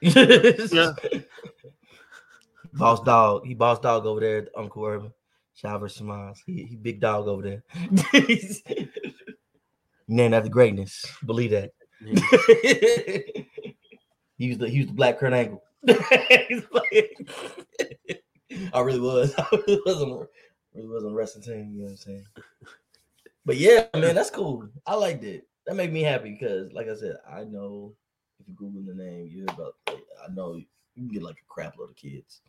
Yeah. 0.00 0.92
Boss 2.74 3.00
dog. 3.00 3.44
He 3.44 3.54
boss 3.54 3.80
dog 3.80 4.06
over 4.06 4.20
there 4.20 4.38
at 4.38 4.48
Uncle 4.56 4.84
Urban. 4.84 5.12
Shy 5.54 5.76
versus 5.76 5.98
Smiles. 5.98 6.40
He, 6.46 6.62
he 6.64 6.76
big 6.76 7.00
dog 7.00 7.26
over 7.26 7.42
there. 7.42 7.64
Named 10.08 10.34
after 10.34 10.48
greatness. 10.48 11.04
Believe 11.26 11.50
that. 11.50 11.72
he 14.38 14.48
was 14.48 14.58
the 14.58 14.68
he 14.68 14.78
was 14.78 14.86
the 14.86 14.92
black 14.94 15.18
Kurt 15.18 15.32
Angle. 15.32 15.64
I 18.72 18.80
really 18.80 19.00
was. 19.00 19.34
I 19.36 19.46
really 19.50 19.82
wasn't 19.84 20.28
really 20.74 20.88
wasn't 20.88 21.14
wrestling 21.14 21.42
team, 21.42 21.72
you 21.72 21.78
know 21.78 21.84
what 21.86 21.90
I'm 21.90 21.96
saying? 21.96 22.24
But 23.44 23.56
yeah, 23.56 23.86
man, 23.94 24.14
that's 24.14 24.30
cool. 24.30 24.68
I 24.86 24.94
liked 24.94 25.24
it. 25.24 25.44
That 25.68 25.76
made 25.76 25.92
me 25.92 26.00
happy 26.00 26.30
because, 26.30 26.72
like 26.72 26.88
I 26.88 26.94
said, 26.94 27.18
I 27.30 27.44
know 27.44 27.92
if 28.40 28.48
you 28.48 28.54
Google 28.54 28.80
the 28.86 28.94
name, 28.94 29.26
you 29.26 29.40
hear 29.40 29.46
about. 29.50 29.74
I 29.86 30.32
know 30.32 30.54
you 30.54 30.64
can 30.96 31.08
get 31.08 31.22
like 31.22 31.36
a 31.36 31.52
crap 31.52 31.76
load 31.76 31.90
of 31.90 31.96
kids 31.96 32.40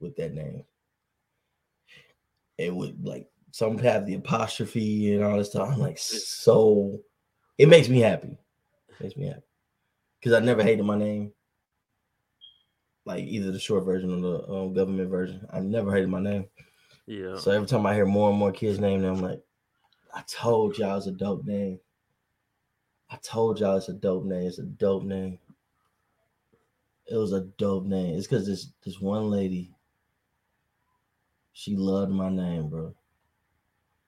with 0.00 0.16
that 0.16 0.34
name. 0.34 0.64
It 2.58 2.74
would 2.74 3.06
like 3.06 3.28
some 3.52 3.78
have 3.78 4.06
the 4.06 4.14
apostrophe 4.14 5.14
and 5.14 5.22
all 5.22 5.38
this 5.38 5.50
stuff. 5.50 5.68
I'm 5.70 5.78
like, 5.78 5.98
so 5.98 6.98
it 7.58 7.68
makes 7.68 7.88
me 7.88 8.00
happy. 8.00 8.36
It 8.88 9.00
makes 9.00 9.16
me 9.16 9.28
happy 9.28 9.46
because 10.18 10.32
I 10.32 10.40
never 10.40 10.64
hated 10.64 10.84
my 10.84 10.98
name. 10.98 11.30
Like 13.04 13.22
either 13.22 13.52
the 13.52 13.60
short 13.60 13.84
version 13.84 14.10
or 14.10 14.20
the 14.20 14.52
um, 14.52 14.74
government 14.74 15.10
version. 15.10 15.46
I 15.52 15.60
never 15.60 15.92
hated 15.92 16.08
my 16.08 16.20
name. 16.20 16.48
Yeah. 17.06 17.36
So 17.36 17.52
every 17.52 17.68
time 17.68 17.86
I 17.86 17.94
hear 17.94 18.04
more 18.04 18.30
and 18.30 18.38
more 18.38 18.50
kids' 18.50 18.80
name, 18.80 19.04
I'm 19.04 19.22
like, 19.22 19.40
I 20.12 20.24
told 20.26 20.76
y'all 20.76 20.96
it's 20.96 21.06
a 21.06 21.12
dope 21.12 21.44
name. 21.44 21.78
I 23.14 23.18
told 23.22 23.60
y'all 23.60 23.76
it's 23.76 23.88
a 23.88 23.92
dope 23.92 24.24
name. 24.24 24.48
It's 24.48 24.58
a 24.58 24.64
dope 24.64 25.04
name. 25.04 25.38
It 27.06 27.16
was 27.16 27.32
a 27.32 27.42
dope 27.58 27.84
name. 27.84 28.16
It's 28.16 28.26
because 28.26 28.44
this 28.44 28.72
this 28.84 29.00
one 29.00 29.30
lady, 29.30 29.70
she 31.52 31.76
loved 31.76 32.10
my 32.10 32.28
name, 32.28 32.68
bro. 32.68 32.92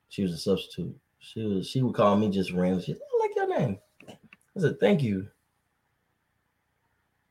She 0.08 0.22
was 0.24 0.32
a 0.32 0.38
substitute. 0.38 0.98
She 1.20 1.40
was 1.44 1.68
she 1.68 1.82
would 1.82 1.94
call 1.94 2.16
me 2.16 2.30
just 2.30 2.50
random. 2.50 2.80
She 2.80 2.94
said, 2.94 3.00
I 3.14 3.18
like 3.20 3.36
your 3.36 3.58
name. 3.60 3.78
I 4.56 4.60
said, 4.60 4.80
thank 4.80 5.02
you. 5.02 5.28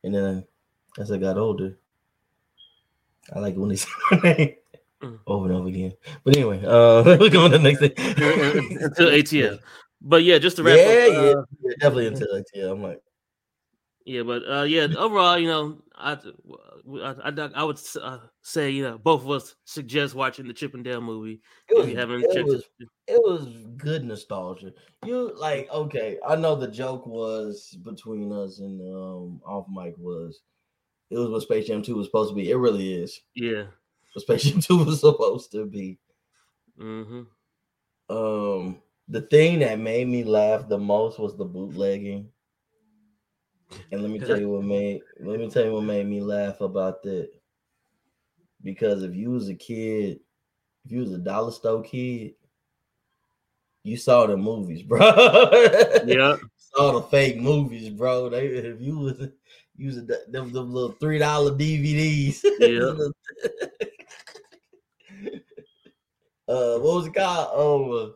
And 0.02 0.14
then 0.14 0.46
as 0.98 1.12
I 1.12 1.18
got 1.18 1.36
older, 1.36 1.76
I 3.34 3.40
like 3.40 3.54
when 3.56 3.68
they 3.68 3.76
say 3.76 3.90
my 4.10 4.20
name 4.22 4.54
Mm. 5.02 5.18
over 5.26 5.44
and 5.44 5.54
over 5.54 5.68
again. 5.68 5.92
But 6.24 6.36
anyway, 6.38 6.64
uh 6.64 7.02
we're 7.20 7.28
going 7.28 7.52
to 7.52 7.58
the 7.58 7.62
next 7.62 7.80
thing. 7.80 7.92
Until 8.82 9.08
ATL. 9.10 9.58
But 10.00 10.22
yeah, 10.24 10.38
just 10.38 10.56
to 10.56 10.62
wrap 10.62 10.80
yeah, 10.80 10.86
up. 10.86 11.06
yeah, 11.06 11.32
uh, 11.38 11.42
yeah, 11.62 11.72
definitely 11.80 12.06
until 12.08 12.28
like 12.32 12.44
yeah. 12.54 12.70
I'm 12.70 12.82
like, 12.82 13.00
Yeah, 14.04 14.22
but 14.22 14.42
uh, 14.48 14.62
yeah, 14.62 14.86
overall, 14.96 15.38
you 15.38 15.48
know, 15.48 15.82
I 15.96 16.12
I, 17.02 17.30
I, 17.30 17.50
I 17.54 17.64
would 17.64 17.80
uh, 18.00 18.18
say, 18.42 18.70
you 18.70 18.84
know, 18.84 18.98
both 18.98 19.22
of 19.22 19.30
us 19.30 19.56
suggest 19.64 20.14
watching 20.14 20.46
the 20.46 20.54
Chip 20.54 20.74
'n 20.74 20.82
Dale 20.82 21.00
movie. 21.00 21.40
it 21.68 21.74
If 21.76 21.86
was, 21.86 21.88
it 22.36 22.44
was 22.46 22.64
it. 22.78 22.88
it 23.08 23.20
was 23.22 23.66
good 23.76 24.04
nostalgia. 24.04 24.72
You 25.04 25.34
like 25.36 25.68
okay, 25.70 26.18
I 26.26 26.36
know 26.36 26.54
the 26.54 26.68
joke 26.68 27.06
was 27.06 27.76
between 27.82 28.32
us 28.32 28.60
and 28.60 28.80
um 28.80 29.40
off 29.44 29.66
mic 29.68 29.94
was 29.98 30.40
it 31.10 31.18
was 31.18 31.30
what 31.30 31.42
Space 31.42 31.66
Jam 31.66 31.82
2 31.82 31.96
was 31.96 32.06
supposed 32.06 32.30
to 32.30 32.36
be. 32.36 32.50
It 32.50 32.56
really 32.56 32.94
is 32.94 33.20
Yeah. 33.34 33.66
what 34.12 34.22
Space 34.22 34.44
Jam 34.44 34.60
2 34.60 34.84
was 34.84 35.00
supposed 35.00 35.50
to 35.52 35.66
be. 35.66 35.98
Mm-hmm. 36.78 37.22
Um 38.08 38.82
the 39.08 39.22
thing 39.22 39.60
that 39.60 39.78
made 39.78 40.08
me 40.08 40.24
laugh 40.24 40.68
the 40.68 40.78
most 40.78 41.18
was 41.18 41.36
the 41.36 41.44
bootlegging. 41.44 42.28
And 43.90 44.02
let 44.02 44.10
me 44.10 44.18
tell 44.18 44.38
you 44.38 44.48
what 44.50 44.64
made 44.64 45.00
let 45.20 45.40
me 45.40 45.50
tell 45.50 45.64
you 45.64 45.72
what 45.72 45.84
made 45.84 46.06
me 46.06 46.20
laugh 46.20 46.60
about 46.60 47.02
that. 47.02 47.30
Because 48.62 49.02
if 49.02 49.14
you 49.14 49.30
was 49.30 49.48
a 49.48 49.54
kid, 49.54 50.20
if 50.84 50.92
you 50.92 51.00
was 51.00 51.12
a 51.12 51.18
dollar 51.18 51.50
store 51.50 51.82
kid, 51.82 52.34
you 53.82 53.96
saw 53.96 54.26
the 54.26 54.36
movies, 54.36 54.82
bro. 54.84 55.00
Yeah. 56.04 56.36
saw 56.56 56.92
the 56.92 57.02
fake 57.02 57.38
movies, 57.38 57.90
bro. 57.90 58.28
They 58.28 58.46
if 58.46 58.80
you 58.80 58.98
was 58.98 59.28
you 59.76 59.86
was 59.86 59.98
a, 59.98 60.02
them, 60.02 60.52
them 60.52 60.72
little 60.72 60.92
three 60.92 61.18
dollar 61.18 61.52
DVDs. 61.52 62.42
Yeah. 62.60 62.92
uh, 66.48 66.78
what 66.78 66.94
was 66.94 67.06
it 67.06 67.14
called? 67.14 67.48
Oh, 67.52 67.92
uh, 67.92 68.10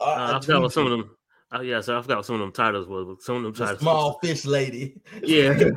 Uh, 0.00 0.36
I 0.36 0.40
forgot 0.40 0.62
what 0.62 0.72
some 0.72 0.84
of 0.86 0.90
them. 0.90 1.10
Oh 1.52 1.60
yeah, 1.60 1.80
so 1.80 1.96
I 1.98 2.02
forgot 2.02 2.18
what 2.18 2.26
some 2.26 2.34
of 2.36 2.40
them 2.40 2.52
titles. 2.52 2.86
But 2.86 3.22
some 3.22 3.36
of 3.36 3.42
them 3.44 3.52
the 3.52 3.58
titles. 3.64 3.80
small 3.80 4.18
fish 4.22 4.44
lady. 4.44 5.00
Yeah. 5.22 5.58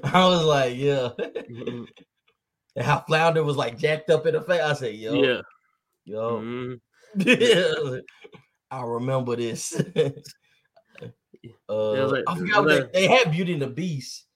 I 0.04 0.26
was 0.28 0.44
like, 0.44 0.76
yeah. 0.76 1.10
Mhm. 1.18 1.86
And 2.76 2.84
how 2.86 3.00
Flounder 3.06 3.42
was 3.42 3.56
like 3.56 3.78
jacked 3.78 4.10
up 4.10 4.26
in 4.26 4.34
the 4.34 4.42
face. 4.42 4.60
I 4.60 4.72
said, 4.74 4.94
yo, 4.94 5.14
Yeah. 5.14 5.40
yo. 6.04 6.40
Mhm. 6.40 6.80
I 8.70 8.82
remember 8.82 9.34
this. 9.36 9.74
uh, 9.74 10.10
was 11.68 12.12
like- 12.12 12.24
I 12.26 12.36
forgot 12.36 12.64
what 12.64 12.74
like- 12.82 12.92
they, 12.92 13.06
they 13.06 13.14
had 13.14 13.32
Beauty 13.32 13.52
and 13.54 13.62
the 13.62 13.66
Beast, 13.68 14.26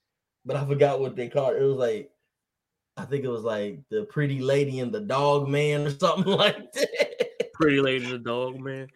but 0.44 0.56
I 0.56 0.64
forgot 0.66 1.00
what 1.00 1.16
they 1.16 1.28
called 1.28 1.54
it. 1.56 1.62
It 1.62 1.66
was 1.66 1.76
like, 1.76 2.10
I 2.96 3.04
think 3.04 3.24
it 3.24 3.28
was 3.28 3.44
like 3.44 3.80
the 3.90 4.04
Pretty 4.04 4.40
Lady 4.40 4.80
and 4.80 4.92
the 4.92 5.00
Dog 5.00 5.48
Man 5.48 5.86
or 5.86 5.90
something 5.90 6.32
like 6.32 6.72
that. 6.72 6.88
Pretty 7.62 7.80
Lady 7.80 8.10
the 8.10 8.18
Dog 8.18 8.58
Man. 8.60 8.88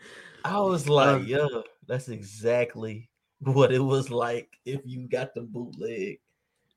I 0.45 0.59
was 0.61 0.89
like, 0.89 1.21
Um, 1.21 1.27
yeah, 1.27 1.47
that's 1.87 2.09
exactly 2.09 3.09
what 3.41 3.73
it 3.73 3.79
was 3.79 4.11
like 4.11 4.49
if 4.65 4.81
you 4.85 5.09
got 5.09 5.35
the 5.35 5.43
bootleg 5.43 6.19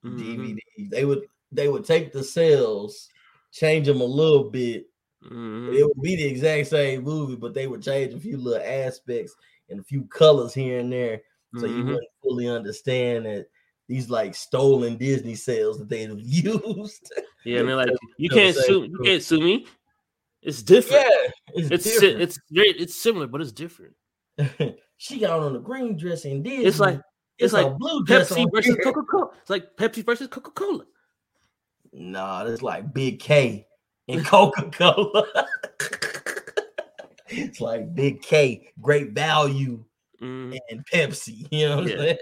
Mhm. 0.05 0.59
DVD. 0.77 0.89
They 0.89 1.05
would 1.05 1.27
they 1.51 1.67
would 1.67 1.83
take 1.85 2.11
the 2.11 2.23
sales, 2.23 3.09
change 3.51 3.87
them 3.87 4.01
a 4.01 4.05
little 4.05 4.49
bit. 4.49 4.85
Mhm. 5.23 5.73
It 5.73 5.83
would 5.83 6.01
be 6.01 6.15
the 6.15 6.25
exact 6.25 6.67
same 6.67 7.03
movie, 7.03 7.35
but 7.35 7.53
they 7.53 7.67
would 7.67 7.81
change 7.81 8.13
a 8.13 8.19
few 8.19 8.37
little 8.37 8.63
aspects 8.65 9.35
and 9.69 9.79
a 9.79 9.83
few 9.83 10.03
colors 10.05 10.53
here 10.53 10.79
and 10.79 10.91
there, 10.91 11.21
so 11.57 11.65
you 11.65 11.73
Mhm. 11.73 11.85
wouldn't 11.87 12.07
fully 12.21 12.47
understand 12.47 13.25
that 13.25 13.47
these 13.87 14.09
like 14.09 14.35
stolen 14.35 14.97
Disney 14.97 15.35
sales 15.35 15.79
that 15.79 15.89
they've 15.89 16.19
used. 16.19 17.11
Yeah, 17.45 17.59
and 17.61 17.69
they're 17.69 17.75
like, 17.75 17.89
you 18.17 18.29
can't 18.29 18.55
sue, 18.55 18.83
you 18.83 18.99
can't 19.03 19.23
sue 19.23 19.39
me. 19.41 19.65
It's 20.41 20.63
different. 20.63 21.05
yeah, 21.05 21.31
it's, 21.71 21.85
it's 21.85 21.99
si- 21.99 22.07
it's 22.07 22.39
very 22.51 22.69
it's 22.69 22.95
similar, 23.01 23.27
but 23.27 23.41
it's 23.41 23.51
different. 23.51 23.93
she 24.97 25.19
got 25.19 25.39
on 25.39 25.55
a 25.55 25.59
green 25.59 25.95
dress 25.97 26.25
and 26.25 26.43
did 26.43 26.65
It's 26.65 26.79
like 26.79 26.95
it's, 26.95 27.05
it's 27.37 27.53
like 27.53 27.77
blue 27.77 28.03
Pepsi 28.05 28.45
versus. 28.53 28.75
Coca 28.83 29.01
Cola. 29.03 29.29
It's 29.41 29.49
like 29.49 29.75
Pepsi 29.77 30.05
versus 30.05 30.27
Coca 30.27 30.51
Cola. 30.51 30.85
Nah, 31.93 32.45
it's 32.45 32.61
like 32.61 32.93
Big 32.93 33.19
K 33.19 33.65
and 34.07 34.25
Coca 34.25 34.69
Cola. 34.71 35.25
it's 37.29 37.61
like 37.61 37.93
Big 37.95 38.21
K, 38.21 38.71
great 38.81 39.11
value, 39.11 39.83
Mm, 40.21 40.57
and 40.69 40.85
Pepsi. 40.93 41.47
You 41.49 41.69
know 41.69 41.75
what 41.77 41.87
Yeah. 41.87 41.93
I'm 41.93 41.99
saying? 42.01 42.17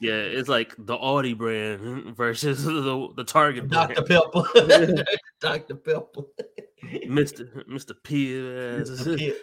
yeah, 0.00 0.12
it's 0.12 0.48
like 0.48 0.74
the 0.78 0.96
Aldi 0.96 1.36
brand 1.36 2.14
versus 2.16 2.62
the 2.64 3.08
the 3.16 3.24
Target 3.24 3.68
brand. 3.68 3.96
Dr. 3.96 4.04
Pepper. 4.04 5.04
Dr. 5.40 5.74
Pepper. 5.74 6.22
Mister 7.08 7.64
Mister 7.68 7.94
P. 7.94 8.32
Mr. 8.34 9.16
Pibb. 9.18 9.34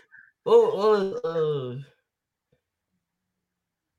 Oh, 0.45 1.19
oh, 1.23 1.79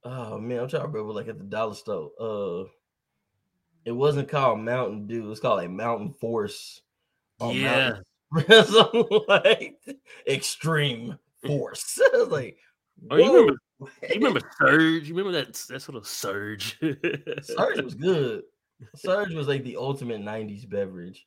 uh, 0.05 0.09
oh 0.09 0.39
man, 0.39 0.61
I'm 0.61 0.69
trying 0.69 0.83
to 0.83 0.89
remember 0.89 1.13
like 1.13 1.29
at 1.29 1.39
the 1.39 1.45
dollar 1.45 1.75
store. 1.75 2.11
Uh 2.21 2.69
it 3.87 3.93
wasn't 3.93 4.29
called 4.29 4.61
Mountain 4.61 5.07
Dew, 5.07 5.25
it 5.25 5.29
was 5.29 5.41
called 5.41 5.59
like 5.59 5.71
Mountain 5.71 6.13
Force. 6.21 6.83
or 7.39 7.53
Yeah. 7.53 7.99
Mountain- 8.33 8.65
something 8.65 9.21
like 9.29 9.79
extreme 10.29 11.19
force. 11.47 11.99
I 12.15 12.17
was 12.19 12.29
like, 12.29 12.59
Oh, 13.11 13.17
you 13.17 13.33
remember? 13.33 13.55
You 14.03 14.15
remember 14.17 14.41
Surge? 14.61 15.09
You 15.09 15.15
remember 15.15 15.33
that 15.43 15.55
that 15.71 15.81
sort 15.81 15.97
of 15.97 16.07
Surge? 16.07 16.79
Surge 17.43 17.81
was 17.81 17.95
good. 17.95 18.43
Surge 18.97 19.33
was 19.35 19.49
like 19.49 19.65
the 19.65 19.77
ultimate 19.77 20.21
90s 20.21 20.69
beverage. 20.69 21.27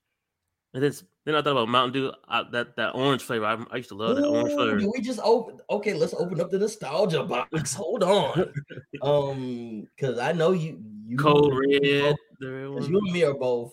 And 0.76 0.82
then, 0.84 0.92
then 1.26 1.36
I 1.36 1.42
thought 1.44 1.52
about 1.52 1.70
Mountain 1.70 1.94
Dew. 1.94 2.12
I, 2.28 2.44
that 2.52 2.76
that 2.78 2.96
orange 2.96 3.22
flavor. 3.22 3.46
I, 3.46 3.64
I 3.72 3.78
used 3.78 3.90
to 3.90 3.96
love 3.96 4.16
that 4.16 4.26
orange 4.26 4.54
flavor. 4.54 4.78
did 4.80 4.90
we 4.94 5.02
just 5.02 5.20
open? 5.24 5.60
Okay, 5.70 5.94
let's 5.94 6.14
open 6.16 6.42
up 6.42 6.50
the 6.50 6.58
nostalgia 6.58 7.24
box. 7.24 7.74
Hold 7.76 8.02
on, 8.04 8.52
um, 9.04 9.88
because 9.96 10.18
I 10.18 10.32
know 10.32 10.52
you, 10.52 10.82
you, 11.06 11.18
Cold 11.18 11.54
red. 11.56 11.82
both- 12.02 12.18
the 12.40 12.52
red 12.52 12.68
'cause 12.74 12.84
one. 12.86 12.92
you 12.92 12.98
and 12.98 13.12
me 13.14 13.24
are 13.24 13.36
both 13.36 13.72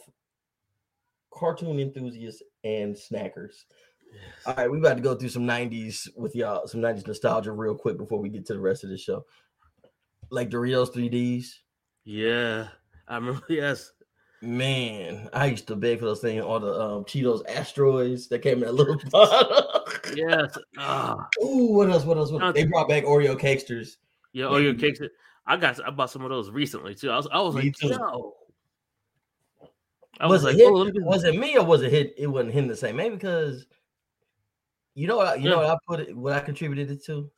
cartoon 1.32 1.78
enthusiasts 1.80 2.42
and 2.64 2.94
snackers. 2.94 3.64
All 4.44 4.55
right, 4.57 4.70
we 4.70 4.78
about 4.78 4.96
to 4.96 5.03
go 5.03 5.14
through 5.14 5.28
some 5.28 5.46
'90s 5.46 6.09
with 6.16 6.34
y'all, 6.34 6.66
some 6.66 6.80
'90s 6.80 7.07
nostalgia 7.07 7.53
real 7.53 7.74
quick 7.74 7.96
before 7.96 8.18
we 8.20 8.28
get 8.28 8.44
to 8.46 8.53
the 8.55 8.61
rest 8.61 8.84
of 8.84 8.90
the 8.90 8.98
show. 8.98 9.24
like 10.30 10.51
Doritos 10.51 10.92
3Ds. 10.94 11.46
Yeah, 12.05 12.68
I 13.09 13.14
remember. 13.16 13.40
Yes, 13.48 13.92
Man, 14.43 15.28
I 15.34 15.47
used 15.47 15.66
to 15.66 15.76
beg 15.76 15.99
for 15.99 16.07
those 16.07 16.20
things. 16.20 16.43
All 16.43 16.59
the 16.59 16.72
um, 16.72 17.05
Cheetos 17.05 17.43
asteroids 17.47 18.26
that 18.28 18.38
came 18.38 18.62
in 18.62 18.68
a 18.68 18.72
little 18.72 18.97
bottle. 19.11 19.84
yes. 20.14 20.57
Ah, 20.78 21.28
Ooh, 21.45 21.74
what 21.74 21.91
else? 21.91 22.05
What 22.05 22.16
else? 22.16 22.30
What 22.30 22.43
else? 22.43 22.55
They 22.55 22.64
brought 22.64 22.88
back 22.88 23.05
Oreo 23.05 23.38
cakesters. 23.38 23.97
yeah. 24.32 24.47
Oh, 24.47 24.57
your 24.57 24.74
cakes. 24.74 25.01
I 25.47 25.57
got. 25.57 25.84
I 25.86 25.91
bought 25.91 26.11
some 26.11 26.22
of 26.22 26.30
those 26.30 26.51
recently 26.51 26.95
too. 26.95 27.11
I 27.11 27.16
was. 27.16 27.28
I 27.30 27.41
was 27.41 27.55
Me 27.55 27.62
like, 27.64 27.74
too. 27.74 27.88
yo. 27.88 28.34
I 30.20 30.26
was, 30.26 30.43
was, 30.45 30.55
like, 30.55 30.62
oh, 30.66 30.84
me 30.84 30.93
was 30.97 31.24
it 31.24 31.34
me 31.34 31.57
or 31.57 31.64
was 31.64 31.82
it 31.82 31.91
hit? 31.91 32.14
It 32.16 32.26
wasn't 32.26 32.53
him 32.53 32.68
the 32.68 32.76
same. 32.76 32.97
Maybe 32.97 33.14
because 33.16 33.66
you 34.95 35.07
know 35.07 35.16
what 35.16 35.41
you 35.41 35.49
know 35.51 35.59
what 35.59 35.66
I 35.66 35.76
put 35.86 36.01
it 36.01 36.16
what 36.16 36.32
I 36.32 36.41
contributed 36.41 36.91
it 36.91 37.05
to? 37.07 37.30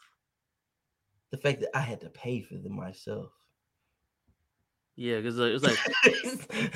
The 1.30 1.36
fact 1.36 1.60
that 1.60 1.76
I 1.76 1.80
had 1.80 2.00
to 2.02 2.10
pay 2.10 2.42
for 2.42 2.54
them 2.54 2.76
myself. 2.76 3.30
Yeah, 5.02 5.16
because 5.16 5.40
uh, 5.40 5.46
it 5.46 5.52
was 5.54 5.64
like, 5.64 5.78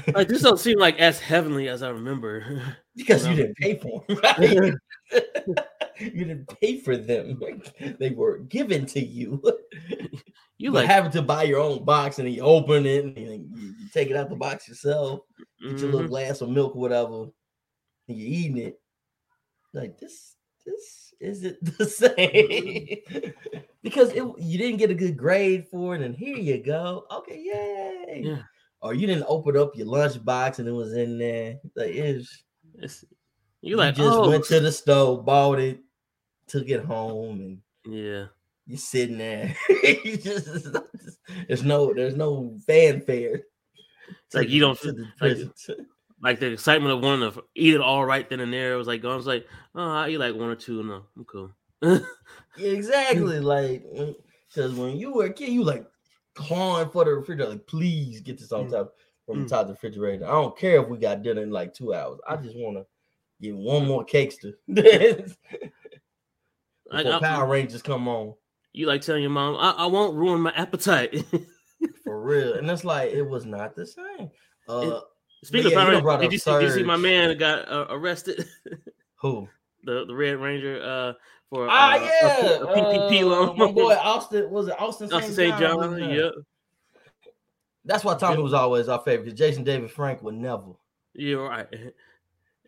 like 0.16 0.26
this 0.26 0.42
don't 0.42 0.58
seem 0.58 0.80
like 0.80 0.98
as 0.98 1.20
heavenly 1.20 1.68
as 1.68 1.84
I 1.84 1.90
remember. 1.90 2.60
because 2.96 3.24
you 3.24 3.36
didn't 3.36 3.56
pay 3.56 3.78
for 3.78 4.04
them, 4.08 4.18
right? 4.24 4.74
you 6.00 6.24
didn't 6.24 6.48
pay 6.60 6.80
for 6.80 6.96
them. 6.96 7.38
like, 7.38 7.98
They 8.00 8.10
were 8.10 8.38
given 8.38 8.84
to 8.86 9.00
you. 9.00 9.40
you 10.58 10.72
But 10.72 10.78
like, 10.78 10.86
having 10.88 11.12
to 11.12 11.22
buy 11.22 11.44
your 11.44 11.60
own 11.60 11.84
box 11.84 12.18
and 12.18 12.28
you 12.28 12.42
open 12.42 12.84
it 12.84 13.04
and 13.04 13.16
you, 13.16 13.48
you 13.54 13.88
take 13.94 14.10
it 14.10 14.16
out 14.16 14.28
the 14.28 14.34
box 14.34 14.66
yourself, 14.66 15.20
get 15.62 15.78
your 15.78 15.92
little 15.92 16.08
mhm. 16.08 16.08
glass 16.08 16.40
of 16.40 16.48
milk 16.48 16.74
or 16.74 16.80
whatever, 16.80 17.26
and 18.08 18.18
you're 18.18 18.28
eating 18.28 18.58
it. 18.58 18.80
Like 19.72 20.00
this, 20.00 20.34
this 20.66 21.05
isn't 21.20 21.78
the 21.78 21.84
same 21.84 23.32
because 23.82 24.10
it, 24.12 24.24
you 24.38 24.58
didn't 24.58 24.78
get 24.78 24.90
a 24.90 24.94
good 24.94 25.16
grade 25.16 25.66
for 25.70 25.94
it, 25.94 26.02
and 26.02 26.14
here 26.14 26.36
you 26.36 26.62
go. 26.62 27.04
Okay, 27.10 27.38
yay! 27.38 28.22
Yeah. 28.24 28.42
Or 28.80 28.94
you 28.94 29.06
didn't 29.06 29.24
open 29.26 29.56
up 29.56 29.74
your 29.74 29.86
lunch 29.86 30.22
box 30.24 30.58
and 30.58 30.68
it 30.68 30.72
was 30.72 30.92
in 30.94 31.18
there. 31.18 31.58
Like 31.74 31.90
it's 31.90 32.44
It's, 32.74 33.04
you 33.62 33.70
you 33.70 33.76
like, 33.76 33.94
just 33.94 34.16
oh, 34.16 34.28
went 34.28 34.44
to 34.44 34.60
the 34.60 34.70
store, 34.70 35.22
bought 35.22 35.58
it, 35.58 35.80
took 36.46 36.68
it 36.68 36.84
home, 36.84 37.40
and 37.40 37.94
yeah. 37.94 38.26
you're 38.66 38.78
sitting 38.78 39.18
there. 39.18 39.56
you 39.82 40.18
just, 40.18 40.68
there's 41.48 41.64
no 41.64 41.92
there's 41.94 42.16
no 42.16 42.58
fanfare. 42.66 43.42
It's 44.26 44.34
like 44.34 44.48
you 44.48 44.60
don't 44.60 44.78
to 44.80 44.92
the 44.92 45.02
like- 45.02 45.16
present. 45.18 45.88
Like 46.26 46.40
the 46.40 46.50
excitement 46.50 46.92
of 46.92 47.02
wanting 47.04 47.30
to 47.30 47.44
eat 47.54 47.74
it 47.74 47.80
all 47.80 48.04
right 48.04 48.28
then 48.28 48.40
and 48.40 48.52
there. 48.52 48.72
It 48.72 48.76
was 48.76 48.88
like, 48.88 49.04
I 49.04 49.14
was 49.14 49.28
like, 49.28 49.46
oh, 49.76 49.80
I 49.90 50.08
eat 50.08 50.18
like 50.18 50.34
one 50.34 50.48
or 50.48 50.56
two. 50.56 50.82
No, 50.82 51.04
I'm 51.16 51.24
cool. 51.24 51.52
Exactly. 52.58 53.38
Like, 53.38 53.84
because 54.48 54.74
when 54.74 54.96
you 54.96 55.12
were 55.12 55.26
a 55.26 55.32
kid, 55.32 55.50
you 55.50 55.62
like 55.62 55.86
clawing 56.34 56.88
for 56.90 57.04
the 57.04 57.12
refrigerator. 57.12 57.52
Like, 57.52 57.66
please 57.68 58.20
get 58.22 58.38
this 58.38 58.50
on 58.50 58.66
Mm. 58.66 58.70
top 58.72 58.94
from 59.24 59.36
Mm. 59.36 59.42
the 59.44 59.48
top 59.50 59.60
of 59.60 59.66
the 59.68 59.72
refrigerator. 59.74 60.24
I 60.26 60.30
don't 60.32 60.58
care 60.58 60.82
if 60.82 60.88
we 60.88 60.98
got 60.98 61.22
dinner 61.22 61.42
in 61.42 61.50
like 61.52 61.74
two 61.74 61.94
hours. 61.94 62.18
I 62.28 62.34
just 62.36 62.56
want 62.56 62.76
to 62.78 62.86
get 63.40 63.54
one 63.54 63.86
more 63.86 64.04
cakester. 64.04 64.54
to 64.74 65.34
I- 66.90 67.18
Power 67.20 67.46
Rangers 67.46 67.82
come 67.82 68.08
on 68.08 68.34
you 68.72 68.86
like 68.86 69.00
telling 69.00 69.22
your 69.22 69.30
mom, 69.30 69.54
I, 69.56 69.84
I 69.84 69.86
won't 69.86 70.16
ruin 70.16 70.40
my 70.42 70.52
appetite. 70.56 71.24
for 72.04 72.20
real. 72.20 72.54
And 72.54 72.70
it's 72.70 72.84
like 72.84 73.12
it 73.12 73.22
was 73.22 73.46
not 73.46 73.74
the 73.76 73.86
same. 73.86 74.30
Uh, 74.68 75.00
Speaking 75.44 75.70
yeah, 75.72 75.78
of 75.94 76.02
Power 76.02 76.20
did 76.20 76.32
you, 76.32 76.38
see, 76.38 76.50
did 76.50 76.62
you 76.62 76.70
see 76.70 76.82
my 76.82 76.96
man 76.96 77.36
got 77.38 77.68
uh, 77.70 77.86
arrested? 77.90 78.46
who? 79.16 79.48
the 79.86 80.04
the 80.04 80.14
Red 80.14 80.36
Ranger 80.38 80.82
uh 80.82 81.12
for 81.48 81.68
Ah, 81.70 81.94
uh, 81.94 82.04
yeah, 82.04 82.48
a, 82.48 82.64
a 82.64 82.76
PPP 82.76 83.22
uh, 83.22 83.26
loan. 83.26 83.58
my 83.58 83.72
boy 83.72 83.94
Austin 84.02 84.50
was 84.50 84.68
it 84.68 84.74
Austin 84.78 85.10
Austin 85.12 85.32
St. 85.32 85.50
John? 85.52 85.60
John. 85.60 85.76
wasn't? 85.76 86.12
Yep. 86.12 86.32
That's 87.84 88.04
why 88.04 88.16
Tommy 88.16 88.42
was 88.42 88.52
always 88.52 88.88
our 88.88 88.98
favorite 88.98 89.26
because 89.26 89.38
Jason 89.38 89.62
David 89.62 89.90
Frank 89.90 90.22
would 90.22 90.34
never. 90.34 90.72
You're 91.14 91.48
right. 91.48 91.68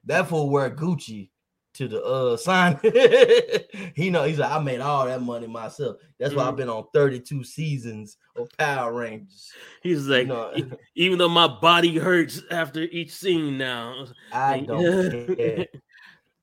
That 0.05 0.29
fool 0.29 0.49
wear 0.49 0.71
Gucci 0.71 1.29
to 1.75 1.87
the 1.89 2.03
uh 2.03 2.37
sign. 2.37 2.79
he 3.95 4.11
know 4.11 4.25
he's 4.25 4.39
like, 4.39 4.51
I 4.51 4.59
made 4.59 4.81
all 4.81 5.07
that 5.07 5.23
money 5.23 5.47
myself. 5.47 5.97
That's 6.19 6.35
why 6.35 6.45
I've 6.45 6.55
Mhm. 6.55 6.59
been 6.59 6.69
on 6.69 6.85
32 6.93 7.45
seasons 7.45 8.16
of 8.37 8.49
Power 8.59 8.93
Rangers. 8.93 9.53
He's 9.83 10.07
You 10.07 10.12
like, 10.14 10.27
know, 10.27 10.53
"E- 10.57 10.64
even 10.97 11.19
though 11.19 11.29
my 11.29 11.47
body 11.47 11.97
hurts 11.99 12.43
after 12.51 12.81
each 12.83 13.12
scene 13.12 13.59
now. 13.59 14.07
I 14.33 14.61
don't 14.61 14.81
care. 15.37 15.66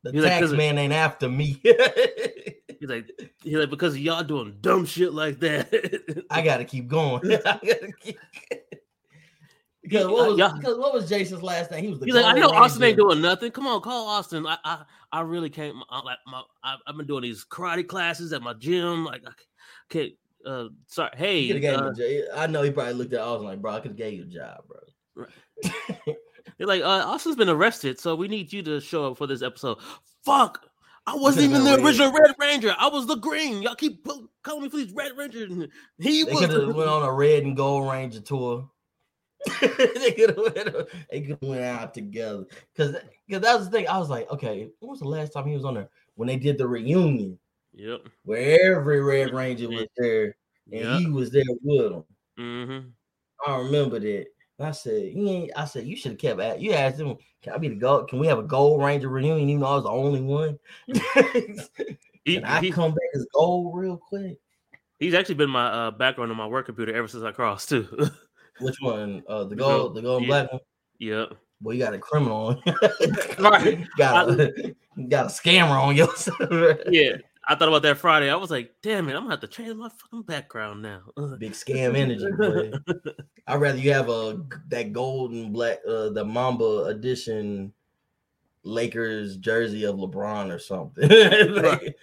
The 0.03 0.11
He's 0.11 0.23
like, 0.23 0.32
tax 0.34 0.51
of- 0.51 0.57
man 0.57 0.78
ain't 0.78 0.93
after 0.93 1.28
me. 1.28 1.59
He's 2.80 2.89
like, 2.89 3.09
he's 3.43 3.55
like, 3.57 3.69
because 3.69 3.93
of 3.93 3.99
y'all 3.99 4.23
doing 4.23 4.57
dumb 4.61 4.86
shit 4.86 5.13
like 5.13 5.39
that. 5.39 6.23
I 6.30 6.41
gotta 6.41 6.65
keep 6.65 6.88
going. 6.88 7.21
I 7.34 7.38
gotta 7.38 7.91
keep 7.99 8.19
because 9.88 10.07
what 10.07 10.29
was 10.29 10.38
Yeah. 10.38 10.51
because 10.57 10.77
what 10.77 10.93
was 10.93 11.07
Jason's 11.07 11.43
last 11.43 11.71
name? 11.71 11.83
He 11.83 11.89
was 11.89 11.99
the 11.99 12.05
He's 12.05 12.15
like, 12.15 12.25
I 12.25 12.33
know 12.33 12.49
Austin 12.49 12.83
ain't 12.83 12.97
doing 12.97 13.21
nothing. 13.21 13.51
Come 13.51 13.67
on, 13.67 13.81
call 13.81 14.07
Austin. 14.07 14.45
I 14.45 14.57
I, 14.63 14.83
I 15.11 15.21
really 15.21 15.49
can't. 15.49 15.75
I, 15.89 16.01
like 16.01 16.17
my, 16.27 16.41
I, 16.63 16.75
I've 16.88 16.97
been 16.97 17.07
doing 17.07 17.23
these 17.23 17.45
karate 17.45 17.88
classes 17.88 18.33
at 18.33 18.41
my 18.41 18.53
gym. 18.53 19.05
Like, 19.05 19.23
I 19.25 19.31
can't. 19.89 20.11
Uh, 20.45 20.67
sorry. 20.88 21.11
Hey, 21.15 21.67
uh. 21.73 21.91
I 22.36 22.47
know 22.47 22.61
he 22.61 22.71
probably 22.71 22.93
looked 22.93 23.13
at 23.13 23.21
Austin 23.21 23.47
like, 23.47 23.61
bro, 23.61 23.73
I 23.73 23.79
could 23.79 23.91
have 23.91 23.97
gave 23.97 24.13
you 24.13 24.23
a 24.23 24.25
job, 24.25 24.63
bro. 24.67 25.25
they're 26.57 26.67
like, 26.67 26.81
uh, 26.81 26.86
Austin's 27.05 27.36
been 27.36 27.49
arrested, 27.49 27.99
so 27.99 28.15
we 28.15 28.27
need 28.27 28.51
you 28.53 28.61
to 28.63 28.79
show 28.79 29.11
up 29.11 29.17
for 29.17 29.27
this 29.27 29.41
episode. 29.41 29.77
Fuck. 30.23 30.65
I 31.07 31.15
wasn't 31.15 31.45
even 31.45 31.63
the 31.63 31.83
original 31.83 32.11
Red 32.11 32.36
Ranger. 32.39 32.75
I 32.79 32.88
was 32.88 33.05
the 33.05 33.15
green. 33.15 33.61
Y'all 33.61 33.75
keep 33.75 34.07
calling 34.43 34.63
me 34.63 34.69
for 34.69 34.77
these 34.77 34.91
Red 34.91 35.11
Rangers. 35.15 35.51
He 35.99 36.23
They 36.23 36.31
was. 36.31 36.41
could 36.41 36.49
have 36.49 36.75
went 36.75 36.89
on 36.89 37.03
a 37.03 37.11
red 37.11 37.43
and 37.43 37.55
gold 37.55 37.88
ranger 37.88 38.21
tour. 38.21 38.67
they 39.61 40.11
could 40.11 40.29
have 40.29 40.37
went, 40.37 40.89
they 41.11 41.21
could 41.21 41.37
have 41.41 41.49
went 41.49 41.63
out 41.63 41.93
together. 41.93 42.45
Cause, 42.75 42.95
cause 43.29 43.41
that 43.41 43.55
was 43.57 43.65
the 43.65 43.71
thing. 43.71 43.87
I 43.87 43.97
was 43.97 44.09
like, 44.09 44.29
okay, 44.31 44.69
when 44.79 44.89
was 44.89 44.99
the 44.99 45.07
last 45.07 45.33
time 45.33 45.47
he 45.47 45.53
was 45.53 45.65
on 45.65 45.75
there? 45.75 45.89
When 46.15 46.27
they 46.27 46.37
did 46.37 46.57
the 46.57 46.67
reunion 46.67 47.37
Yep. 47.73 48.07
where 48.23 48.77
every 48.77 49.01
Red 49.01 49.33
Ranger 49.33 49.67
was 49.69 49.87
there 49.97 50.35
and 50.71 50.81
Yep. 50.81 50.99
he 50.99 51.09
was 51.09 51.29
there 51.31 51.43
with 51.61 51.91
them. 51.91 52.03
Mm-hmm. 52.39 52.87
I 53.51 53.57
remember 53.57 53.99
that. 53.99 54.27
I 54.57 54.71
said, 54.71 55.11
ain't, 55.13 55.51
I 55.55 55.65
said, 55.65 55.85
you 55.85 55.97
should 55.97 56.11
have 56.13 56.19
kept 56.19 56.39
at 56.39 56.61
you 56.61 56.71
asked 56.71 56.97
him, 56.99 57.17
can 57.43 57.53
I 57.53 57.57
be 57.57 57.67
the 57.67 57.75
gold? 57.75 58.07
Can 58.09 58.19
we 58.19 58.27
have 58.27 58.39
a 58.39 58.43
gold 58.43 58.81
ranger 58.81 59.09
reunion, 59.09 59.49
even 59.49 59.59
though 59.61 59.67
I 59.67 59.75
was 59.75 59.83
the 59.83 59.89
only 59.89 60.21
one? 60.21 60.57
He, 62.25 62.37
Can 62.37 62.45
I 62.45 62.59
he- 62.59 62.71
come 62.71 62.89
back 62.89 63.09
as 63.13 63.27
gold 63.35 63.77
real 63.77 63.97
quick? 63.97 64.39
he's 64.97 65.13
actually 65.13 65.35
been 65.35 65.49
my 65.49 65.67
uh, 65.67 65.91
background 65.91 66.31
on 66.31 66.37
my 66.37 66.47
work 66.47 66.65
computer 66.65 66.95
ever 66.95 67.07
since 67.07 67.23
I 67.23 67.31
crossed 67.31 67.69
too. 67.69 67.87
Which 68.59 68.77
one? 68.81 69.23
Uh 69.27 69.43
the 69.45 69.55
gold, 69.55 69.95
the 69.95 70.01
gold 70.01 70.21
and 70.23 70.25
yeah. 70.27 70.41
black 70.43 70.51
one. 70.51 70.61
yep. 70.99 71.33
Well, 71.61 71.73
you 71.75 71.83
got 71.83 71.93
a 71.93 71.99
criminal 71.99 72.47
on. 72.47 72.61
Right. 73.39 73.85
got 73.97 74.29
a 74.29 74.75
got 75.09 75.25
a 75.27 75.29
scammer 75.29 75.79
on 75.79 75.95
your. 75.95 76.09
Yeah. 76.91 77.17
I 77.47 77.53
thought 77.53 77.67
about 77.67 77.83
that 77.83 77.99
Friday. 77.99 78.29
I 78.31 78.35
was 78.35 78.49
like, 78.49 78.73
damn 78.81 79.07
it, 79.07 79.13
I'm 79.13 79.19
gonna 79.21 79.31
have 79.31 79.39
to 79.41 79.47
change 79.47 79.75
my 79.75 79.87
fucking 79.89 80.23
background 80.23 80.81
now. 80.81 81.01
Big 81.37 81.51
scam 81.51 81.95
energy. 81.95 82.73
I'd 83.45 83.61
rather 83.61 83.77
you 83.77 83.93
have 83.93 84.09
a 84.09 84.41
that 84.69 84.91
gold 84.93 85.31
and 85.31 85.53
black 85.53 85.77
uh 85.87 86.09
the 86.09 86.25
Mamba 86.25 86.85
edition 86.85 87.71
Lakers 88.63 89.37
jersey 89.37 89.83
of 89.85 89.95
LeBron 89.97 90.51
or 90.53 90.57
something. 90.59 91.07
Like, 91.07 91.95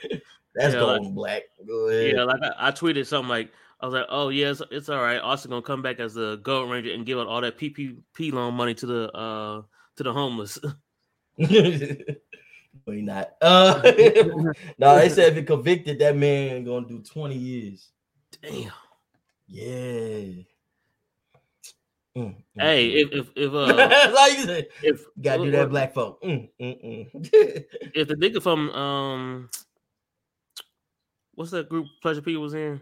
that's 0.55 0.74
Yeah, 0.74 0.80
gold 0.80 1.03
like- 1.07 1.14
black. 1.14 1.42
Go 1.66 1.88
ahead. 1.88 2.12
Yeah, 2.14 2.22
like 2.24 2.40
I, 2.42 2.68
I 2.68 2.70
tweeted 2.70 3.07
something 3.07 3.28
like 3.28 3.50
I 3.83 3.87
was 3.87 3.95
like, 3.95 4.07
"Oh 4.09 4.28
yeah, 4.28 4.51
it's, 4.51 4.62
it's 4.70 4.89
all 4.89 5.03
right. 5.03 5.18
Austin 5.18 5.51
gonna 5.51 5.62
come 5.62 5.83
back 5.83 5.99
as 5.99 6.14
the 6.14 6.37
Gold 6.37 6.70
Ranger 6.70 6.93
and 6.93 7.05
give 7.05 7.18
out 7.18 7.26
all 7.26 7.41
that 7.41 7.59
PPP 7.59 8.33
loan 8.33 8.55
money 8.55 8.74
to 8.74 8.87
the 8.87 9.12
uh 9.12 9.62
to 9.97 10.03
the 10.05 10.12
homeless." 10.12 10.59
no, 11.37 11.49
he 11.49 13.03
not. 13.03 13.33
Uh, 13.43 13.83
no, 14.78 14.97
they 14.97 15.09
said 15.09 15.30
if 15.30 15.35
he 15.37 15.43
convicted, 15.43 15.99
that 15.99 16.16
man 16.16 16.64
gonna 16.64 16.87
do 16.87 17.01
20 17.01 17.35
years. 17.35 17.89
Damn. 18.41 18.70
Yeah. 19.49 20.45
Mm, 22.14 22.35
mm, 22.35 22.35
Hey, 22.57 22.91
mm. 22.91 23.03
if 23.03 23.12
if 23.12 23.30
if 23.37 23.53
uh 23.53 24.14
all 24.18 24.30
you 24.30 24.43
say. 24.45 24.68
if 24.83 25.05
Gotta 25.20 25.45
do 25.45 25.51
that, 25.51 25.70
black 25.70 25.93
folk. 25.93 26.22
Mm. 26.22 26.49
if 26.61 28.09
the 28.09 28.14
nigga 28.14 28.41
from 28.41 28.70
um 28.70 29.51
what's 31.35 31.51
that 31.51 31.68
group 31.68 31.87
Pleasure 32.01 32.22
P 32.22 32.37
was 32.37 32.55
in? 32.55 32.80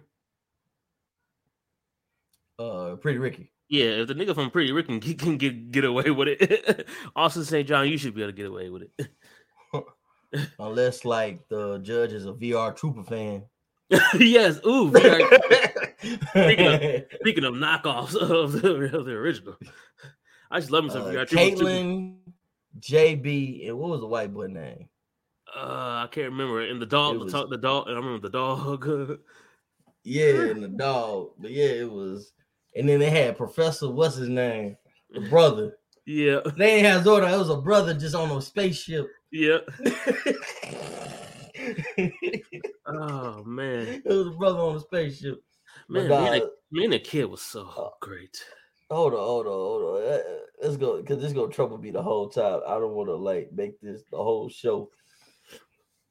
Uh, 2.60 2.96
pretty 2.96 3.18
Ricky. 3.18 3.50
Yeah, 3.68 4.02
if 4.02 4.08
the 4.08 4.14
nigga 4.14 4.34
from 4.34 4.50
Pretty 4.50 4.72
Ricky 4.72 4.88
can, 4.88 4.98
get- 4.98 5.18
can 5.18 5.36
get 5.38 5.70
get 5.70 5.84
away 5.84 6.10
with 6.10 6.28
it, 6.28 6.88
Austin 7.16 7.44
St. 7.44 7.66
John, 7.68 7.88
you 7.88 7.96
should 7.98 8.14
be 8.14 8.22
able 8.22 8.32
to 8.32 8.36
get 8.36 8.46
away 8.46 8.68
with 8.68 8.82
it. 8.98 9.08
Unless 10.58 11.04
like 11.04 11.48
the 11.48 11.78
judge 11.78 12.12
is 12.12 12.26
a 12.26 12.32
VR 12.32 12.74
Trooper 12.76 13.02
fan. 13.04 13.44
yes. 14.18 14.60
Ooh. 14.66 14.88
Speaking 16.30 17.04
Speaking 17.20 17.44
of 17.44 17.54
knockoffs 17.54 18.14
of 18.14 18.52
the, 18.60 18.96
of 18.96 19.04
the 19.06 19.12
original, 19.12 19.56
I 20.50 20.60
just 20.60 20.70
love 20.70 20.84
me 20.84 20.90
some 20.90 21.02
uh, 21.02 21.06
VR 21.06 21.26
Trooper. 21.26 21.64
Caitlin, 21.64 22.16
JB, 22.78 23.68
and 23.68 23.78
what 23.78 23.90
was 23.90 24.00
the 24.00 24.06
white 24.06 24.32
boy 24.32 24.46
name? 24.46 24.88
Uh, 25.56 26.04
I 26.04 26.08
can't 26.12 26.30
remember. 26.30 26.60
And 26.60 26.80
the 26.80 26.86
dog, 26.86 27.16
It 27.16 27.24
the, 27.26 27.30
dog, 27.32 27.50
the 27.50 27.56
dog. 27.58 27.88
I 27.88 27.92
remember 27.92 28.20
the 28.20 28.30
dog. 28.30 29.18
Yeah, 30.04 30.42
and 30.50 30.62
the 30.62 30.68
dog. 30.68 31.30
But 31.38 31.50
yeah, 31.50 31.64
it 31.66 31.90
was. 31.90 32.32
And 32.76 32.88
then 32.88 33.00
they 33.00 33.10
had 33.10 33.36
Professor, 33.36 33.90
what's 33.90 34.16
his 34.16 34.28
name? 34.28 34.76
The 35.12 35.20
brother. 35.20 35.76
Yeah, 36.06 36.40
They 36.56 36.76
ain't 36.76 36.86
have 36.86 37.04
Zordon. 37.04 37.32
It 37.32 37.38
was 37.38 37.50
a 37.50 37.56
brother 37.56 37.94
just 37.94 38.14
on 38.14 38.36
a 38.36 38.40
spaceship. 38.40 39.08
yeah. 39.30 39.58
Oh 42.86 43.44
man, 43.44 44.02
it 44.04 44.08
was 44.08 44.28
a 44.28 44.30
brother 44.30 44.58
on 44.58 44.76
a 44.76 44.80
spaceship. 44.80 45.42
man, 45.88 46.08
me, 46.08 46.14
and 46.14 46.42
the, 46.42 46.50
me 46.72 46.84
and 46.84 46.92
the 46.92 46.98
kid 46.98 47.26
was 47.26 47.42
so 47.42 47.68
uh, 47.68 47.90
great. 48.00 48.42
Hold 48.90 49.12
on, 49.12 49.20
hold 49.20 49.46
on, 49.46 49.52
hold 49.52 49.82
on. 49.82 50.02
Uh, 50.02 50.16
uh, 50.16 50.22
Let's 50.62 50.76
go, 50.76 51.00
because 51.00 51.22
this 51.22 51.32
gonna 51.32 51.52
trouble 51.52 51.78
me 51.78 51.90
the 51.90 52.02
whole 52.02 52.28
time. 52.28 52.60
I 52.66 52.74
don't 52.80 52.94
want 52.94 53.08
to 53.08 53.14
like 53.14 53.52
make 53.52 53.80
this 53.80 54.02
the 54.10 54.16
whole 54.16 54.48
show. 54.48 54.90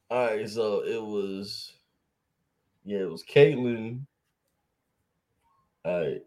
All 0.09 0.25
right, 0.27 0.49
so 0.49 0.83
it 0.85 1.01
was, 1.01 1.73
yeah, 2.85 2.99
it 2.99 3.09
was 3.11 3.23
Caitlin. 3.23 4.01
All 5.83 6.01
right. 6.01 6.21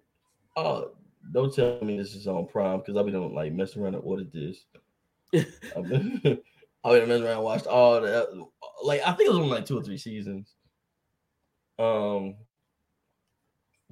Oh, 0.56 0.90
don't 1.32 1.54
tell 1.54 1.78
me 1.82 1.96
this 1.96 2.14
is 2.14 2.26
on 2.26 2.46
Prime 2.46 2.78
because 2.78 2.96
I've 2.96 3.06
been 3.06 3.16
on 3.16 3.34
like 3.34 3.52
messing 3.52 3.82
around 3.82 3.94
and 3.94 4.04
ordered 4.04 4.32
this. 4.32 4.64
I've 5.76 5.88
been, 5.88 6.20
I've 6.84 6.92
been 7.00 7.08
messing 7.08 7.24
around, 7.24 7.36
and 7.36 7.42
watched 7.44 7.66
all 7.66 8.00
the 8.00 8.44
like 8.82 9.00
I 9.06 9.12
think 9.12 9.28
it 9.28 9.30
was 9.30 9.38
only 9.38 9.50
like 9.50 9.66
two 9.66 9.78
or 9.78 9.82
three 9.82 9.98
seasons. 9.98 10.54
Um. 11.78 12.36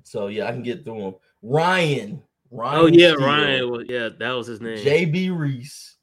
So 0.05 0.29
yeah, 0.29 0.49
I 0.49 0.53
can 0.53 0.63
get 0.63 0.85
through 0.85 1.01
them. 1.01 1.15
Ryan. 1.43 2.23
Ryan. 2.51 2.81
Oh 2.81 2.87
yeah, 2.87 3.13
Steele, 3.13 3.27
Ryan. 3.27 3.71
was- 3.71 3.87
Yeah, 3.89 4.09
that 4.19 4.33
was 4.33 4.47
his 4.47 4.61
name. 4.61 4.79
JB 4.79 5.37
Reese 5.39 5.97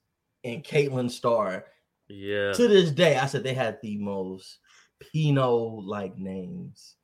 and 0.43 0.63
Caitlin 0.63 1.09
Starr. 1.11 1.65
yeah, 2.07 2.53
To 2.53 2.67
this 2.67 2.91
day, 2.91 3.17
I 3.17 3.25
said 3.25 3.43
they 3.43 3.53
had 3.53 3.79
the 3.81 3.97
most 3.97 4.59
Pinot 4.99 5.83
like 5.85 6.17
names. 6.17 6.95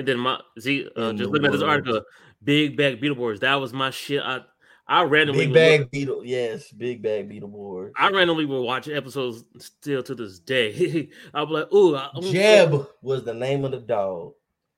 And 0.00 0.08
then 0.08 0.18
my 0.18 0.40
see, 0.58 0.88
uh, 0.96 1.12
just 1.12 1.28
looking 1.28 1.44
at 1.44 1.52
this 1.52 1.60
article, 1.60 2.00
Big 2.42 2.74
Bad 2.74 3.02
Beetleborgs. 3.02 3.40
That 3.40 3.56
was 3.56 3.74
my 3.74 3.90
shit. 3.90 4.22
I 4.22 4.40
I 4.86 5.02
randomly 5.02 5.44
Big 5.44 5.54
bad 5.54 5.90
Beetle, 5.90 6.24
yes, 6.24 6.72
big 6.72 7.02
bad 7.02 7.28
Beetleborg. 7.28 7.90
I 7.98 8.08
randomly 8.08 8.46
will 8.46 8.62
watch 8.66 8.88
episodes 8.88 9.44
still 9.58 10.02
to 10.04 10.14
this 10.14 10.38
day. 10.38 11.10
I'll 11.34 11.44
be 11.44 11.52
like, 11.52 11.70
ooh, 11.72 11.96
I- 11.96 12.08
I'm 12.14 12.22
gonna- 12.22 12.32
Jeb 12.32 12.86
was 13.02 13.24
the 13.24 13.34
name 13.34 13.66
of 13.66 13.72
the 13.72 13.80
dog. 13.80 14.32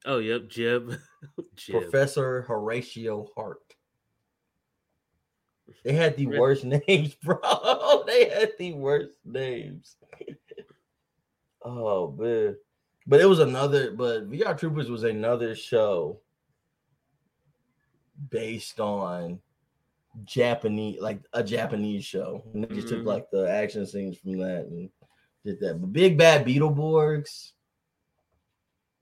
Oh, 0.05 0.19
yep, 0.19 0.49
Jeb. 0.49 0.99
Jeb. 1.55 1.83
Professor 1.83 2.43
Horatio 2.43 3.29
Hart. 3.37 3.61
They 5.85 5.93
had 5.93 6.17
the 6.17 6.27
worst 6.27 6.65
names, 6.89 7.15
bro. 7.15 7.39
They 8.09 8.29
had 8.29 8.51
the 8.59 8.73
worst 8.73 9.13
names. 9.25 9.95
oh 11.65 12.11
man. 12.19 12.57
But 13.07 13.21
it 13.21 13.27
was 13.27 13.41
another, 13.41 13.93
but 13.93 14.31
VR 14.31 14.57
Troopers 14.57 14.89
was 14.91 15.03
another 15.03 15.55
show 15.55 16.21
based 18.31 18.79
on 18.79 19.41
Japanese, 20.25 21.01
like 21.01 21.21
a 21.33 21.43
Japanese 21.43 22.05
show. 22.05 22.45
And 22.55 22.65
they 22.65 22.75
just 22.75 22.89
took 22.89 23.01
Mhm. 23.03 23.07
like 23.07 23.31
the 23.31 23.51
action 23.51 23.87
scenes 23.87 24.19
from 24.19 24.39
that 24.39 24.67
and 24.67 24.91
did 25.45 25.59
that. 25.61 25.81
But 25.81 25.93
Big 25.93 26.17
Bad 26.17 26.47
Beetleborgs, 26.47 27.53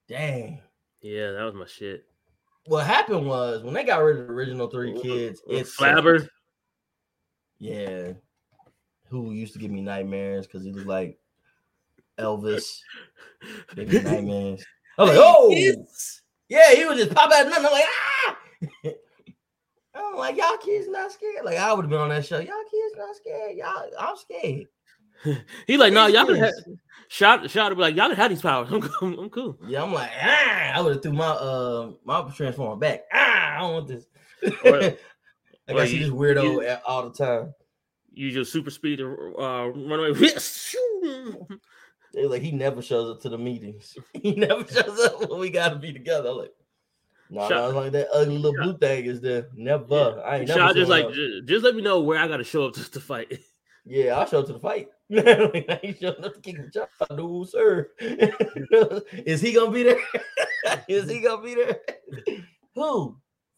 dang 0.09 0.63
Yeah, 1.03 1.33
that 1.33 1.45
was 1.45 1.55
my 1.55 1.67
shit. 1.67 2.07
what 2.67 2.87
happened 2.87 3.27
was 3.27 3.63
when 3.63 3.75
they 3.75 3.85
got 3.85 3.99
rid 4.03 4.19
of 4.19 4.27
the 4.29 4.33
original 4.33 4.69
three 4.69 4.99
kids, 5.01 5.43
it's 5.47 5.77
Flabber. 5.77 6.27
yeah, 7.59 8.13
who 9.09 9.33
used 9.33 9.53
to 9.55 9.59
give 9.59 9.71
me 9.71 9.81
nightmares 9.83 10.47
because 10.47 10.65
he 10.65 10.73
looked 10.73 10.87
like 10.87 11.19
Elvis. 12.21 12.79
Gave 13.75 13.89
me 13.93 14.01
nightmares. 14.03 14.65
I 14.99 15.03
was 15.03 15.11
like, 15.11 15.19
oh, 15.21 15.55
yeah, 16.49 16.75
he 16.75 16.85
was 16.85 16.99
just 16.99 17.15
pop 17.15 17.33
out 17.33 17.47
of 17.47 17.51
nothing. 17.51 17.67
I'm 17.67 17.73
like, 17.73 17.85
ah. 17.87 18.37
I'm 19.95 20.17
like, 20.17 20.37
y'all 20.37 20.57
kids 20.59 20.89
not 20.89 21.13
scared. 21.13 21.45
Like 21.45 21.59
I 21.59 21.73
would 21.73 21.83
have 21.83 21.91
been 21.91 22.01
on 22.01 22.09
that 22.11 22.27
show. 22.27 22.39
Y'all 22.39 22.65
kids 22.71 22.95
not 22.97 23.17
scared. 23.17 23.57
Y'all, 23.57 23.91
I'm 23.99 24.17
scared. 24.17 24.67
He 25.67 25.77
like, 25.77 25.93
no, 25.93 26.07
These 26.07 26.15
y'all 26.15 26.25
can 26.27 26.37
have 26.37 26.55
shot 27.09 27.51
shot 27.51 27.69
to 27.69 27.75
be 27.75 27.83
like, 27.83 27.95
y'all 27.95 28.09
can 28.09 28.17
have 28.17 28.31
these 28.31 28.41
powers. 28.41 28.69
I'm 28.73 28.81
cool. 28.81 29.21
I'm 29.21 29.29
cool. 29.29 29.59
Yeah, 29.67 29.83
I'm 29.83 29.93
like, 29.93 30.11
ah. 30.19 30.73
I 30.75 30.81
would 30.81 30.95
have 30.95 31.03
threw 31.03 31.13
my 31.13 31.27
uh 31.29 31.91
my 32.05 32.23
transformer 32.35 32.77
back. 32.77 33.03
Ah, 33.13 33.57
I 33.57 33.59
don't 33.61 33.73
want 33.75 33.89
this. 33.89 34.07
Or- 34.65 34.81
like 34.81 34.99
or 35.69 35.81
I 35.83 35.87
see 35.87 35.99
you- 35.99 36.05
this 36.07 36.11
weirdo 36.11 36.43
you- 36.45 36.77
all 36.87 37.09
the 37.09 37.15
time. 37.15 37.55
Use 38.13 38.35
your 38.35 38.45
super 38.45 38.71
speed 38.71 38.99
to 38.99 39.07
uh, 39.39 39.67
run 39.69 40.01
away. 40.01 40.13
They 42.13 42.27
like 42.27 42.43
he 42.43 42.51
never 42.51 42.83
shows 42.83 43.11
up 43.11 43.23
to 43.23 43.29
the 43.29 43.39
meetings. 43.39 43.97
He 44.23 44.35
never 44.35 44.67
shows 44.67 45.01
up 45.01 45.29
when 45.29 45.39
we 45.39 45.51
gotta 45.51 45.77
be 45.77 45.93
together. 45.93 46.31
I'm 46.31 46.37
like, 46.39 46.55
no, 47.31 47.49
no, 47.49 47.67
it's 47.67 47.77
like 47.77 47.93
that 47.93 48.09
ugly 48.13 48.39
little 48.39 48.61
blue 48.61 48.77
thing 48.77 49.05
is 49.07 49.21
there. 49.21 49.49
Never. 49.55 50.21
I 50.25 50.39
ain't 50.39 50.49
never 50.49 50.75
just 50.75 50.91
like, 50.91 51.07
up. 51.07 51.13
just, 51.13 51.47
just 51.47 51.65
let 51.65 51.77
me 51.77 51.83
know 51.83 52.01
where 52.01 52.19
I 52.19 52.27
got 52.27 52.39
to 52.39 52.45
show 52.45 52.67
up 52.67 52.75
to, 52.75 52.91
to 52.91 53.01
fight. 53.01 53.41
Yeah, 53.87 54.19
I'll 54.19 54.27
show 54.27 54.41
up 54.41 54.47
to 54.47 54.53
the 54.53 54.59
fight. 54.61 54.89
I 55.11 55.81
ain't 55.83 55.99
showing 55.99 56.23
up 56.23 56.35
to 56.35 56.41
kick 56.41 56.59
the 56.59 56.69
job, 56.69 56.89
no 57.17 57.45
sir. 57.45 57.91
is 57.99 59.41
he 59.41 59.55
gonna 59.55 59.71
be 59.71 59.83
there? 59.85 59.99
is 60.87 61.09
he 61.09 61.21
gonna 61.21 61.43
be 61.43 61.55
there? 61.55 61.81
Who? 62.75 63.17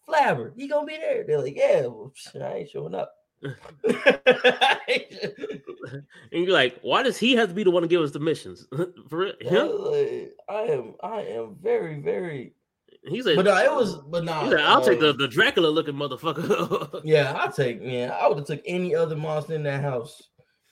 Flabber. 0.09 0.53
He 0.57 0.69
gonna 0.69 0.87
be 0.87 0.97
there? 0.97 1.25
They're 1.27 1.41
like, 1.41 1.57
yeah, 1.57 1.81
well, 1.83 2.13
I 2.41 2.53
ain't 2.55 2.71
showing 2.71 2.95
up. 2.95 3.13
And 6.33 6.45
you're 6.45 6.53
like, 6.53 6.79
why 6.83 7.03
does 7.03 7.19
he 7.19 7.35
have 7.35 7.49
to 7.51 7.55
be 7.55 7.65
the 7.65 7.71
one 7.71 7.83
to 7.83 7.89
give 7.89 8.01
us 8.01 8.11
the 8.11 8.21
missions? 8.21 8.67
For 9.09 9.19
real? 9.19 9.35
I 9.41 9.45
him? 9.45 10.29
I 10.49 10.61
am, 10.63 10.95
I 11.03 11.21
am 11.23 11.57
very, 11.63 12.01
very. 12.01 12.55
He's 13.05 13.27
like, 13.27 13.37
But 13.37 13.45
no, 13.45 13.57
it 13.57 13.71
was, 13.71 13.97
but 14.09 14.25
no. 14.25 14.41
he's 14.45 14.53
like, 14.53 14.65
I'll 14.65 14.85
take 14.85 15.01
the, 15.01 15.13
the 15.13 15.29
Dracula 15.29 15.67
looking 15.69 15.95
motherfucker. 15.95 17.03
Yeah, 17.05 17.33
I'll 17.33 17.53
take. 17.53 17.81
Yeah, 17.83 18.17
I 18.19 18.29
would 18.29 18.39
have 18.39 18.47
took 18.47 18.63
any 18.65 18.95
other 18.95 19.17
monster 19.17 19.55
in 19.55 19.63
that 19.65 19.83
house, 19.83 20.23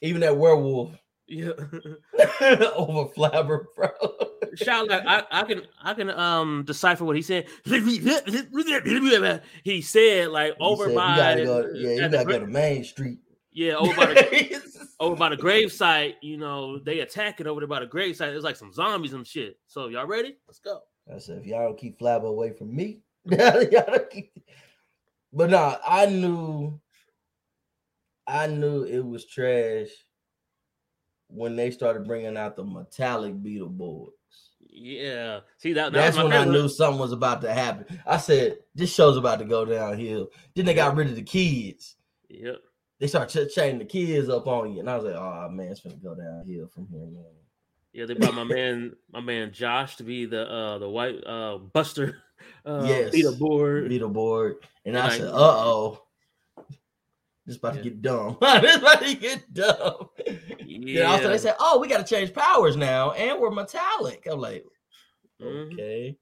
even 0.01 0.21
that 0.21 0.37
werewolf, 0.37 0.93
yeah. 1.31 1.51
over 2.75 3.09
Flabber, 3.15 3.67
bro. 3.77 3.89
Shout 4.57 4.91
out! 4.91 5.07
I, 5.07 5.23
I 5.31 5.45
can 5.45 5.63
I 5.81 5.95
can 5.95 6.11
um 6.11 6.65
decipher 6.67 7.05
what 7.05 7.15
he 7.15 7.23
said. 7.23 7.47
he 7.65 8.01
said 9.81 10.29
like 10.29 10.57
over 10.59 10.89
said, 10.89 10.97
by 10.97 11.37
you 11.37 11.45
go. 11.45 11.71
Yeah, 11.73 11.91
you 11.91 12.09
gotta 12.09 12.25
go 12.25 12.41
to 12.41 12.47
Main 12.49 12.83
Street. 12.83 13.19
yeah 13.53 13.75
over 13.75 13.95
by 13.95 14.07
the 14.07 14.89
over 15.01 15.15
by 15.15 15.29
the 15.29 15.37
gravesite. 15.37 16.15
You 16.21 16.37
know 16.37 16.81
they 16.81 16.99
attack 16.99 17.41
it 17.41 17.47
over 17.47 17.61
there 17.61 17.69
by 17.69 17.79
the 17.79 17.87
gravesite. 17.87 18.19
There's 18.19 18.43
like 18.43 18.57
some 18.57 18.73
zombies 18.73 19.13
and 19.13 19.25
shit. 19.25 19.57
So 19.69 19.87
y'all 19.87 20.07
ready? 20.07 20.37
Let's 20.49 20.59
go. 20.59 20.81
I 21.15 21.19
said, 21.19 21.39
if 21.39 21.47
y'all 21.47 21.67
don't 21.67 21.79
keep 21.79 22.01
Flabber 22.01 22.29
away 22.29 22.53
from 22.53 22.75
me, 22.75 23.03
y'all 23.25 23.65
don't 23.71 24.11
keep. 24.11 24.33
But 25.33 25.51
nah, 25.51 25.77
I 25.87 26.07
knew, 26.07 26.81
I 28.27 28.49
knew 28.49 28.83
it 28.83 29.05
was 29.05 29.27
trash 29.27 29.91
when 31.33 31.57
they 31.57 31.71
started 31.71 32.07
bringing 32.07 32.37
out 32.37 32.57
the 32.57 32.65
metallic 32.65 33.35
Beetleborgs. 33.35 34.09
Yeah. 34.73 35.41
See 35.59 35.73
that, 35.75 35.93
that 35.93 35.99
That's 35.99 36.17
when 36.17 36.33
I 36.33 36.45
knew 36.45 36.69
something 36.69 37.01
was 37.01 37.13
about 37.13 37.41
to 37.43 37.53
happen. 37.53 38.01
I 38.07 38.17
said, 38.19 38.59
this 38.75 38.93
show's 38.95 39.17
about 39.17 39.39
to 39.41 39.45
go 39.45 39.65
downhill. 39.65 40.29
Then 40.55 40.65
they 40.65 40.75
got 40.75 40.95
rid 40.97 41.09
of 41.09 41.17
the 41.17 41.23
kids. 41.23 41.97
Yep. 42.29 42.57
They 43.01 43.07
start 43.07 43.29
ch- 43.31 43.53
chaining 43.55 43.79
the 43.79 43.85
kids 43.87 44.29
up 44.29 44.47
on 44.47 44.73
you, 44.75 44.81
and 44.81 44.91
I 44.91 44.95
was 44.97 45.07
like, 45.07 45.15
"Oh 45.15 45.49
man, 45.51 45.73
it's 45.73 45.81
gonna 45.81 45.97
go 45.97 46.15
downhill 46.15 46.69
from 46.69 46.87
here." 46.89 47.01
Man. 47.07 47.25
Yeah, 47.95 48.05
they 48.05 48.13
brought 48.13 48.35
my 48.35 48.45
man, 48.45 48.95
my 49.11 49.21
man 49.21 49.53
Josh 49.53 49.97
to 49.97 50.03
be 50.05 50.27
the 50.27 50.43
uh 50.47 50.79
the 50.79 50.89
white 50.89 51.17
uh 51.27 51.57
Buster 51.57 52.19
uh 52.67 52.85
Yes. 52.87 53.15
leaderboard. 53.15 53.89
Beetleborg, 53.91 54.57
and 54.85 54.99
I 54.99 55.05
And 55.05 55.13
I- 55.13 55.17
said, 55.17 55.29
"Uh 55.29 55.33
oh, 55.35 56.03
this 57.51 57.59
about 57.59 57.75
Yeah. 57.77 57.83
to 57.83 57.91
get 57.91 58.03
dumb. 58.03 58.39
this 58.41 58.77
about 58.77 59.03
to 59.03 59.15
get 59.15 59.53
dumb." 59.55 60.09
Then 60.27 61.07
also 61.07 61.23
Yeah. 61.25 61.29
they 61.29 61.39
said, 61.39 61.57
"Oh, 61.61 61.79
we 61.79 61.89
got 61.89 62.07
to 62.07 62.15
change 62.15 62.33
powers 62.33 62.77
now, 62.77 63.11
and 63.13 63.39
we're 63.41 63.51
metallic." 63.51 64.27
I'm 64.31 64.41
like, 64.41 64.65
Mhm. 65.43 65.73
"Okay." 65.75 66.17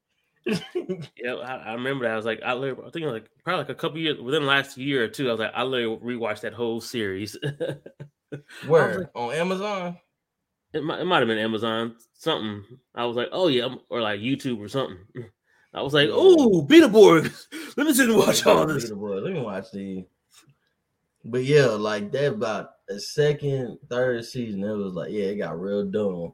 Yeah, 1.17 1.33
I, 1.35 1.55
I 1.57 1.73
remember 1.73 2.05
that. 2.05 2.13
I 2.13 2.15
was 2.15 2.25
like, 2.25 2.41
I 2.43 2.53
literally, 2.53 2.87
I 2.87 2.91
think 2.91 3.05
like 3.05 3.29
probably 3.43 3.59
like 3.63 3.69
a 3.69 3.75
couple 3.75 3.97
years 3.99 4.19
within 4.19 4.41
the 4.43 4.47
last 4.47 4.77
year 4.77 5.03
or 5.03 5.07
two. 5.07 5.27
I 5.27 5.31
was 5.31 5.39
like, 5.39 5.51
I 5.53 5.63
literally 5.63 5.97
rewatched 5.97 6.41
that 6.41 6.53
whole 6.53 6.81
series. 6.81 7.37
Where 8.67 8.99
like- 8.99 9.09
on 9.15 9.33
Amazon? 9.33 9.97
might, 10.73 11.01
it 11.01 11.05
might 11.05 11.19
have 11.19 11.27
been 11.27 11.37
Amazon 11.39 11.95
something. 12.13 12.63
I 12.95 13.05
was 13.05 13.15
like, 13.15 13.29
oh 13.31 13.47
yeah, 13.47 13.67
or 13.89 14.01
like 14.01 14.19
YouTube 14.21 14.59
or 14.59 14.67
something. 14.67 14.97
I 15.73 15.81
was 15.81 15.93
like, 15.93 16.07
Yeah. 16.09 16.15
oh, 16.15 16.65
Beetleborg. 16.65 17.31
Let 17.77 17.85
me 17.87 17.93
sit 17.93 18.09
and 18.09 18.17
watch 18.17 18.45
all 18.45 18.65
this. 18.65 18.89
Let 18.91 19.33
me 19.33 19.41
watch 19.41 19.71
the. 19.71 20.05
But 21.25 21.43
yeah, 21.43 21.65
like 21.65 22.11
that 22.13 22.33
about 22.33 22.71
a 22.89 22.99
second, 22.99 23.77
third 23.89 24.25
season, 24.25 24.63
it 24.63 24.71
was 24.71 24.93
like, 24.93 25.11
yeah, 25.11 25.25
it 25.25 25.37
got 25.37 25.59
real 25.59 25.85
dumb. 25.85 26.33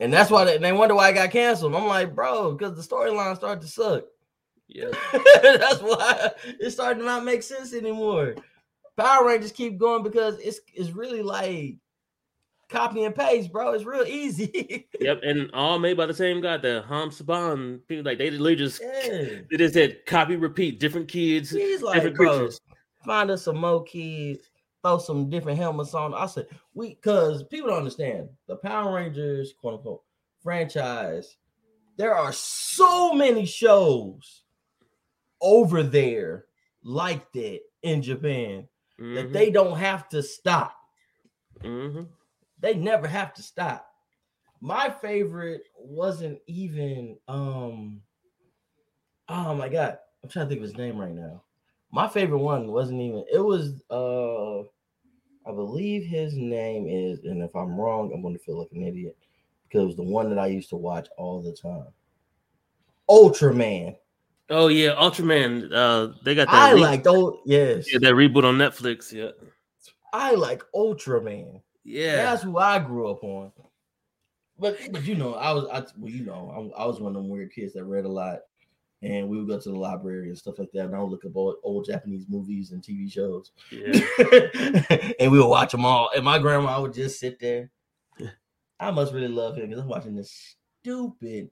And 0.00 0.12
that's 0.12 0.30
why 0.30 0.44
they, 0.44 0.58
they 0.58 0.72
wonder 0.72 0.94
why 0.94 1.10
it 1.10 1.14
got 1.14 1.30
canceled. 1.30 1.74
I'm 1.74 1.86
like, 1.86 2.14
bro, 2.14 2.52
because 2.52 2.76
the 2.76 2.94
storyline 2.94 3.36
started 3.36 3.62
to 3.62 3.68
suck. 3.68 4.04
Yeah, 4.66 4.90
that's 5.42 5.80
why 5.80 6.30
it 6.60 6.70
started 6.70 7.00
to 7.00 7.04
not 7.04 7.24
make 7.24 7.42
sense 7.42 7.74
anymore. 7.74 8.34
Power 8.96 9.26
Rangers 9.26 9.52
keep 9.52 9.78
going 9.78 10.02
because 10.02 10.38
it's 10.38 10.60
it's 10.72 10.90
really 10.90 11.22
like 11.22 11.76
copy 12.68 13.04
and 13.04 13.14
paste, 13.14 13.52
bro. 13.52 13.72
It's 13.72 13.84
real 13.84 14.04
easy. 14.04 14.88
Yep, 15.00 15.20
and 15.22 15.50
all 15.52 15.78
made 15.78 15.98
by 15.98 16.06
the 16.06 16.14
same 16.14 16.40
guy, 16.40 16.56
the 16.56 16.82
Haim 16.88 17.10
Saban 17.10 17.80
people. 17.88 18.04
Like 18.04 18.16
they 18.16 18.30
literally 18.30 18.56
just 18.56 18.80
yeah. 18.80 19.40
they 19.50 19.56
just 19.58 19.74
said 19.74 20.06
copy 20.06 20.36
repeat 20.36 20.80
different 20.80 21.08
kids. 21.08 21.50
He's 21.50 21.82
like, 21.82 21.96
different 21.96 22.16
bro, 22.16 22.38
creatures. 22.38 22.60
Find 23.04 23.30
us 23.30 23.44
some 23.44 23.58
more 23.58 23.84
kids, 23.84 24.50
throw 24.82 24.98
some 24.98 25.30
different 25.30 25.58
helmets 25.58 25.94
on. 25.94 26.14
I 26.14 26.26
said, 26.26 26.48
we 26.74 26.90
because 26.90 27.44
people 27.44 27.68
don't 27.68 27.78
understand 27.78 28.30
the 28.46 28.56
Power 28.56 28.94
Rangers, 28.94 29.52
quote 29.58 29.74
unquote, 29.74 30.04
franchise. 30.40 31.36
There 31.96 32.14
are 32.14 32.32
so 32.32 33.12
many 33.14 33.46
shows 33.46 34.44
over 35.40 35.82
there 35.82 36.46
like 36.82 37.32
that 37.32 37.60
in 37.82 38.02
Japan 38.02 38.68
that 39.12 39.32
Mhm, 39.32 39.32
they 39.32 39.50
don't 39.50 39.76
have 39.78 40.08
to 40.10 40.22
stop. 40.22 40.76
mhm. 41.62 42.08
They 42.58 42.74
never 42.74 43.06
have 43.06 43.32
to 43.34 43.42
stop. 43.42 43.88
My 44.60 44.90
favorite 44.90 45.64
wasn't 45.76 46.42
even 46.46 47.20
um 47.28 48.04
oh 49.28 49.54
my 49.54 49.68
god, 49.68 49.98
I'm 50.22 50.28
trying 50.30 50.46
to 50.46 50.48
think 50.50 50.58
of 50.60 50.68
his 50.68 50.76
name 50.76 50.98
right 50.98 51.12
now. 51.14 51.43
My 51.94 52.08
favorite 52.08 52.38
one 52.38 52.72
wasn't 52.72 53.00
even 53.00 53.24
it 53.32 53.38
was 53.38 53.80
uh 53.88 54.62
I 55.48 55.54
believe 55.54 56.04
his 56.04 56.34
name 56.34 56.88
is, 56.88 57.22
and 57.22 57.40
if 57.40 57.54
I'm 57.54 57.78
wrong, 57.80 58.10
I'm 58.12 58.20
gonna 58.20 58.38
feel 58.38 58.58
like 58.58 58.72
an 58.72 58.82
idiot 58.82 59.16
because 59.68 59.84
it 59.84 59.86
was 59.86 59.96
the 59.96 60.02
one 60.02 60.28
that 60.30 60.38
I 60.38 60.48
used 60.48 60.70
to 60.70 60.76
watch 60.76 61.06
all 61.16 61.40
the 61.40 61.52
time. 61.52 61.86
Ultraman. 63.08 63.96
Oh 64.50 64.66
yeah, 64.66 64.96
Ultraman. 64.96 65.70
Uh, 65.72 66.14
they 66.24 66.34
got 66.34 66.48
that. 66.48 66.54
I 66.54 66.72
re- 66.72 66.80
liked 66.80 67.06
old 67.06 67.38
yes. 67.46 67.86
yeah, 67.92 68.00
that 68.00 68.14
reboot 68.14 68.42
on 68.42 68.58
Netflix. 68.58 69.12
Yeah, 69.12 69.30
I 70.12 70.34
like 70.34 70.64
Ultraman. 70.74 71.62
yeah. 71.84 72.16
That's 72.16 72.42
who 72.42 72.58
I 72.58 72.80
grew 72.80 73.08
up 73.08 73.22
on. 73.22 73.52
But 74.58 74.78
but 74.90 75.04
you 75.04 75.14
know, 75.14 75.34
I 75.34 75.52
was 75.52 75.66
I 75.72 75.84
well, 75.96 76.10
you 76.10 76.24
know, 76.24 76.72
I, 76.76 76.82
I 76.82 76.86
was 76.86 76.98
one 76.98 77.14
of 77.14 77.22
them 77.22 77.28
weird 77.28 77.52
kids 77.52 77.74
that 77.74 77.84
read 77.84 78.04
a 78.04 78.08
lot, 78.08 78.40
and 79.04 79.28
we 79.28 79.38
would 79.38 79.48
go 79.48 79.60
to 79.60 79.68
the 79.68 79.78
library 79.78 80.28
and 80.28 80.38
stuff 80.38 80.58
like 80.58 80.72
that, 80.72 80.86
and 80.86 80.94
I 80.94 81.00
would 81.00 81.10
look 81.10 81.24
up 81.24 81.36
old, 81.36 81.56
old 81.62 81.84
Japanese 81.84 82.24
movies 82.28 82.72
and 82.72 82.82
TV 82.82 83.10
shows, 83.12 83.52
yeah. 83.70 84.00
and 85.20 85.30
we 85.30 85.38
would 85.38 85.48
watch 85.48 85.72
them 85.72 85.84
all. 85.84 86.10
And 86.16 86.24
my 86.24 86.38
grandma 86.38 86.80
would 86.80 86.94
just 86.94 87.20
sit 87.20 87.38
there. 87.38 87.70
I 88.80 88.90
must 88.90 89.12
really 89.12 89.28
love 89.28 89.56
him 89.56 89.68
because 89.68 89.82
I'm 89.82 89.88
watching 89.88 90.16
this 90.16 90.56
stupid 90.80 91.50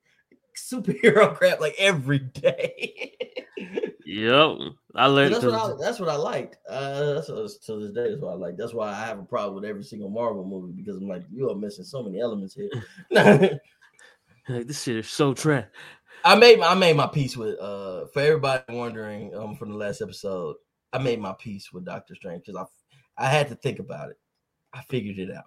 superhero 0.56 1.34
crap 1.36 1.60
like 1.60 1.74
every 1.78 2.18
day. 2.18 3.14
Yep. 4.04 4.58
I 4.94 5.06
learned. 5.06 5.34
that's 5.34 5.44
what 5.44 5.54
I 5.54 5.74
that's 5.78 6.00
what 6.00 6.08
I 6.08 6.16
liked. 6.16 6.56
Uh, 6.68 7.14
that's 7.14 7.28
what, 7.28 7.50
to 7.66 7.76
this 7.80 7.92
day 7.92 8.12
is 8.12 8.20
what 8.20 8.32
I 8.32 8.34
like. 8.34 8.56
That's 8.56 8.74
why 8.74 8.90
I 8.90 9.06
have 9.06 9.18
a 9.18 9.24
problem 9.24 9.54
with 9.54 9.64
every 9.64 9.84
single 9.84 10.10
Marvel 10.10 10.44
movie 10.44 10.72
because 10.72 10.96
I'm 10.96 11.08
like, 11.08 11.22
you 11.30 11.48
are 11.50 11.54
missing 11.54 11.84
so 11.84 12.02
many 12.02 12.20
elements 12.20 12.54
here. 12.54 12.70
like, 13.10 14.66
this 14.66 14.82
shit 14.82 14.96
is 14.96 15.08
so 15.08 15.32
trash. 15.32 15.66
I 16.24 16.34
made 16.36 16.58
my, 16.58 16.68
I 16.68 16.74
made 16.74 16.96
my 16.96 17.06
peace 17.06 17.36
with 17.36 17.58
uh 17.60 18.06
for 18.12 18.20
everybody 18.20 18.62
wondering 18.68 19.34
um 19.34 19.56
from 19.56 19.70
the 19.70 19.76
last 19.76 20.02
episode. 20.02 20.56
I 20.92 20.98
made 20.98 21.20
my 21.20 21.34
peace 21.38 21.72
with 21.72 21.84
Doctor 21.84 22.14
Strange 22.14 22.42
because 22.46 22.66
I 23.18 23.24
I 23.24 23.28
had 23.28 23.48
to 23.48 23.54
think 23.54 23.78
about 23.78 24.10
it. 24.10 24.18
I 24.72 24.82
figured 24.82 25.18
it 25.18 25.30
out. 25.34 25.44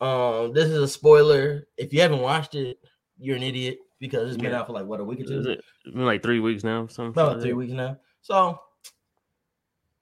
Um, 0.00 0.52
this 0.52 0.66
is 0.66 0.78
a 0.78 0.88
spoiler. 0.88 1.66
If 1.76 1.92
you 1.92 2.00
haven't 2.00 2.20
watched 2.20 2.54
it, 2.54 2.78
you're 3.18 3.36
an 3.36 3.42
idiot 3.42 3.78
because 4.00 4.28
it's 4.28 4.40
been 4.40 4.52
Yeah. 4.52 4.60
out 4.60 4.66
for 4.66 4.72
like 4.72 4.86
what 4.86 5.00
a 5.00 5.04
week 5.04 5.20
or 5.20 5.24
Is 5.24 5.28
two. 5.30 5.50
it 5.50 5.60
it's 5.84 5.94
been 5.94 6.06
like 6.06 6.22
three 6.22 6.40
weeks 6.40 6.64
now? 6.64 6.86
Something 6.86 7.10
About 7.10 7.34
like 7.34 7.42
three 7.42 7.52
weeks 7.52 7.72
now. 7.72 7.98
So 8.20 8.60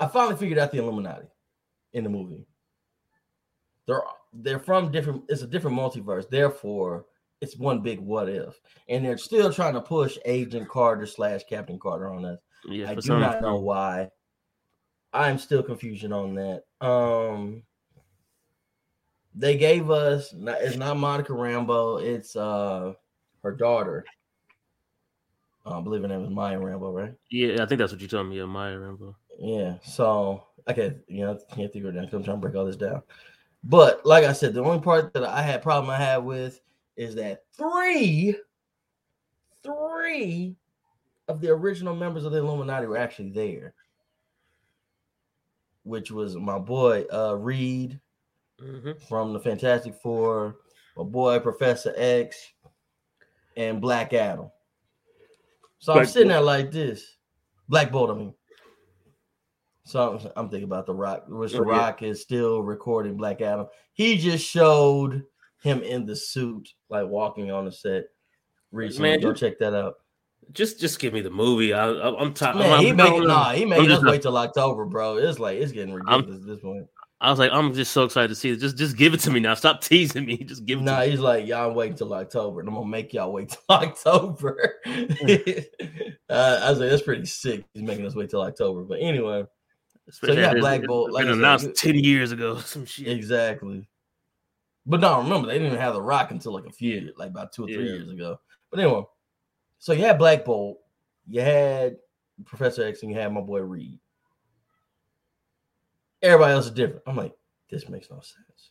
I 0.01 0.07
finally 0.07 0.37
figured 0.37 0.59
out 0.59 0.71
the 0.73 0.79
Illuminati 0.79 1.27
in 1.93 2.05
the 2.05 2.11
movie. 2.11 2.47
They're 3.87 4.03
they're 4.33 4.59
from 4.59 4.91
different. 4.93 5.25
It's 5.29 5.43
a 5.43 5.47
different 5.47 5.77
multiverse. 5.79 6.29
Therefore, 6.29 7.07
it's 7.41 7.57
one 7.57 7.81
big 7.81 8.01
what 8.01 8.29
if, 8.29 8.59
and 8.89 9.05
they're 9.05 9.19
still 9.19 9.53
trying 9.53 9.75
to 9.75 9.81
push 9.81 10.19
Agent 10.25 10.69
Carter 10.69 11.07
slash 11.07 11.43
Captain 11.49 11.79
Carter 11.79 12.09
on 12.13 12.25
us. 12.25 12.39
Yeah, 12.69 12.91
I 12.91 12.95
do 12.95 13.03
some 13.03 13.21
not 13.21 13.43
know 13.43 13.57
why. 13.57 14.09
I'm 15.13 15.39
still 15.39 15.63
confusion 15.63 16.13
on 16.13 16.35
that. 16.35 16.65
Um, 16.87 17.63
they 19.35 19.57
gave 19.57 19.91
us. 19.91 20.35
It's 20.35 20.77
not 20.77 20.97
Monica 20.97 21.33
Rambeau. 21.33 22.03
It's 22.03 22.37
uh 22.37 22.95
her 23.43 23.53
daughter. 23.53 24.05
Uh, 25.65 25.79
I 25.79 25.83
believe 25.83 26.03
her 26.03 26.09
name 26.09 26.25
is 26.25 26.31
Maya 26.31 26.59
Rambeau, 26.59 26.95
right? 26.95 27.15
Yeah, 27.31 27.63
I 27.63 27.67
think 27.67 27.81
that's 27.81 27.93
what 27.93 28.01
you 28.01 28.09
told 28.09 28.29
me. 28.29 28.39
Yeah, 28.39 28.47
Maya 28.47 28.77
Rambeau. 28.77 29.15
Yeah. 29.39 29.75
So 29.83 30.45
I 30.67 30.73
can't, 30.73 30.99
you 31.09 31.25
know, 31.25 31.39
can't 31.55 31.73
figure 31.73 31.91
it 31.91 31.97
out. 31.97 32.05
I'm 32.05 32.25
trying 32.25 32.37
to 32.37 32.37
break 32.37 32.55
all 32.55 32.65
this 32.65 32.77
down. 32.77 33.03
But 33.65 34.07
like 34.07 34.25
I 34.25 34.33
said, 34.33 34.55
the 34.55 34.63
only 34.63 34.81
part 34.81 35.13
that 35.15 35.25
I 35.25 35.43
had 35.43 35.63
problem 35.63 35.91
I 35.91 35.97
had 35.97 36.19
with 36.19 36.61
is 36.97 37.15
that 37.17 37.43
three, 37.57 38.37
three 39.63 40.57
of 41.29 41.41
the 41.41 41.51
original 41.51 41.95
members 41.95 42.25
of 42.25 42.33
the 42.33 42.39
Illuminati 42.39 42.87
were 42.87 42.97
actually 42.97 43.31
there, 43.31 43.75
which 45.83 46.11
was 46.11 46.37
my 46.37 46.59
boy 46.59 47.05
uh 47.13 47.35
Reed 47.35 48.01
hmm 48.61 48.93
from 49.09 49.33
the 49.33 49.41
Fantastic 49.41 49.95
Four, 50.03 50.57
my 50.97 51.05
boy 51.05 51.39
Professor 51.41 51.93
X, 51.97 52.37
and 53.57 53.81
Black 53.81 54.13
Adam. 54.13 54.51
So 55.79 55.93
I'm 55.93 56.07
sitting 56.07 56.29
Bolt. 56.29 56.37
there 56.37 56.45
like 56.45 56.71
this, 56.71 57.17
Black 57.69 57.93
Bolt. 57.93 58.11
I 58.11 58.15
mean, 58.15 58.35
so 59.85 60.15
I'm, 60.17 60.31
I'm 60.37 60.49
thinking 60.49 60.65
about 60.65 60.87
the 60.87 60.95
Rock, 60.95 61.25
which 61.29 61.53
the 61.53 61.59
Oh, 61.59 61.65
yeah. 61.65 61.69
Rock 61.69 62.03
is 62.03 62.23
still 62.23 62.63
recording 62.63 63.17
Black 63.17 63.41
Adam. 63.41 63.67
He 63.93 64.17
just 64.17 64.45
showed 64.45 65.23
him 65.67 65.83
in 65.83 66.07
the 66.07 66.17
suit, 66.17 66.69
like 66.89 67.07
walking 67.07 67.51
on 67.51 67.65
the 67.67 67.73
set. 67.73 68.05
Recently, 68.73 69.11
Man, 69.11 69.21
go 69.21 69.33
check 69.33 69.59
that 69.59 69.75
out. 69.75 69.95
Just, 70.53 70.79
just 70.81 70.99
give 71.01 71.13
me 71.13 71.21
the 71.23 71.31
movie. 71.31 71.73
I, 71.75 71.89
I'm 71.91 72.33
tired. 72.35 72.57
Man, 72.57 72.73
I'm, 72.73 72.81
he 72.81 72.89
I'm- 72.89 72.97
made 72.97 73.07
I'm- 73.07 73.27
nah, 73.27 73.53
he 73.53 73.65
made 73.65 73.91
us 73.91 74.03
wait 74.03 74.23
till 74.23 74.37
October, 74.37 74.85
bro. 74.85 75.17
It's 75.17 75.39
like 75.39 75.59
it's 75.59 75.73
getting 75.73 75.93
ridiculous 75.95 76.41
at 76.41 76.47
this 76.47 76.61
point. 76.61 76.87
I 77.21 77.31
was 77.31 77.39
like, 77.39 77.51
I'm 77.51 77.73
just 77.73 77.93
so 77.93 78.05
excited 78.05 78.29
to 78.29 78.35
see 78.35 78.51
it. 78.51 78.61
Just, 78.61 78.77
just 78.77 78.95
give 78.97 79.15
it 79.15 79.21
to 79.21 79.31
me 79.31 79.41
now. 79.41 79.55
Stop 79.55 79.81
teasing 79.81 80.27
me. 80.27 80.37
Just 80.45 80.67
give 80.67 80.81
it 80.81 80.83
Nah, 80.83 81.01
to 81.01 81.07
me. 81.07 81.11
he's 81.13 81.21
like, 81.21 81.47
y'all 81.47 81.73
wait 81.73 81.97
till 81.97 82.13
October, 82.13 82.61
and 82.61 82.69
I'm 82.69 82.75
gonna 82.75 82.87
make 82.87 83.15
y'all 83.15 83.33
wait 83.33 83.49
till 83.69 83.77
October. 83.77 84.75
uh, 84.87 86.61
I 86.63 86.71
was 86.71 86.79
like, 86.79 86.91
that's 86.91 87.03
pretty 87.03 87.25
sick. 87.27 87.65
He's 87.73 87.83
making 87.83 88.07
us 88.07 88.15
wait 88.15 88.29
till 88.31 88.43
October. 88.43 88.83
But 88.83 89.01
anyway, 89.01 89.45
Especially 90.09 90.41
yeah, 90.43 90.49
after 90.49 90.61
Black 90.61 90.83
Bolt, 90.85 91.11
like 91.11 91.25
been 91.25 91.33
said, 91.35 91.39
announced 91.39 91.75
ten 91.75 91.95
years 91.99 92.33
ago. 92.33 92.59
Some 92.59 92.85
shit. 92.85 93.09
exactly. 93.09 93.89
But 94.87 95.01
no, 95.01 95.19
remember 95.19 95.49
they 95.49 95.55
didn't 95.55 95.69
even 95.69 95.81
have 95.81 95.95
the 95.95 96.03
Rock 96.03 96.31
until 96.31 96.53
like 96.53 96.67
a 96.67 96.73
few, 96.73 97.13
like 97.17 97.31
about 97.31 97.53
two 97.53 97.65
or 97.65 97.67
three 97.67 97.87
Yeah. 97.87 97.95
years 97.95 98.09
ago. 98.11 98.39
But 98.71 98.81
anyway, 98.81 99.03
so 99.79 99.93
you 99.93 100.05
had 100.05 100.19
Black 100.19 100.45
Bolt, 100.45 100.79
you 101.27 101.41
had 101.41 101.97
Professor 102.45 102.85
X, 102.87 103.03
and 103.03 103.11
you 103.11 103.19
had 103.19 103.33
my 103.33 103.41
boy 103.41 103.61
Reed. 103.61 103.99
Everybody 106.23 106.53
else 106.53 106.67
is 106.67 106.71
different. 106.73 107.03
I'm 107.07 107.17
like, 107.17 107.35
this 107.69 107.89
makes 107.89 108.11
no 108.11 108.21
sense. 108.21 108.71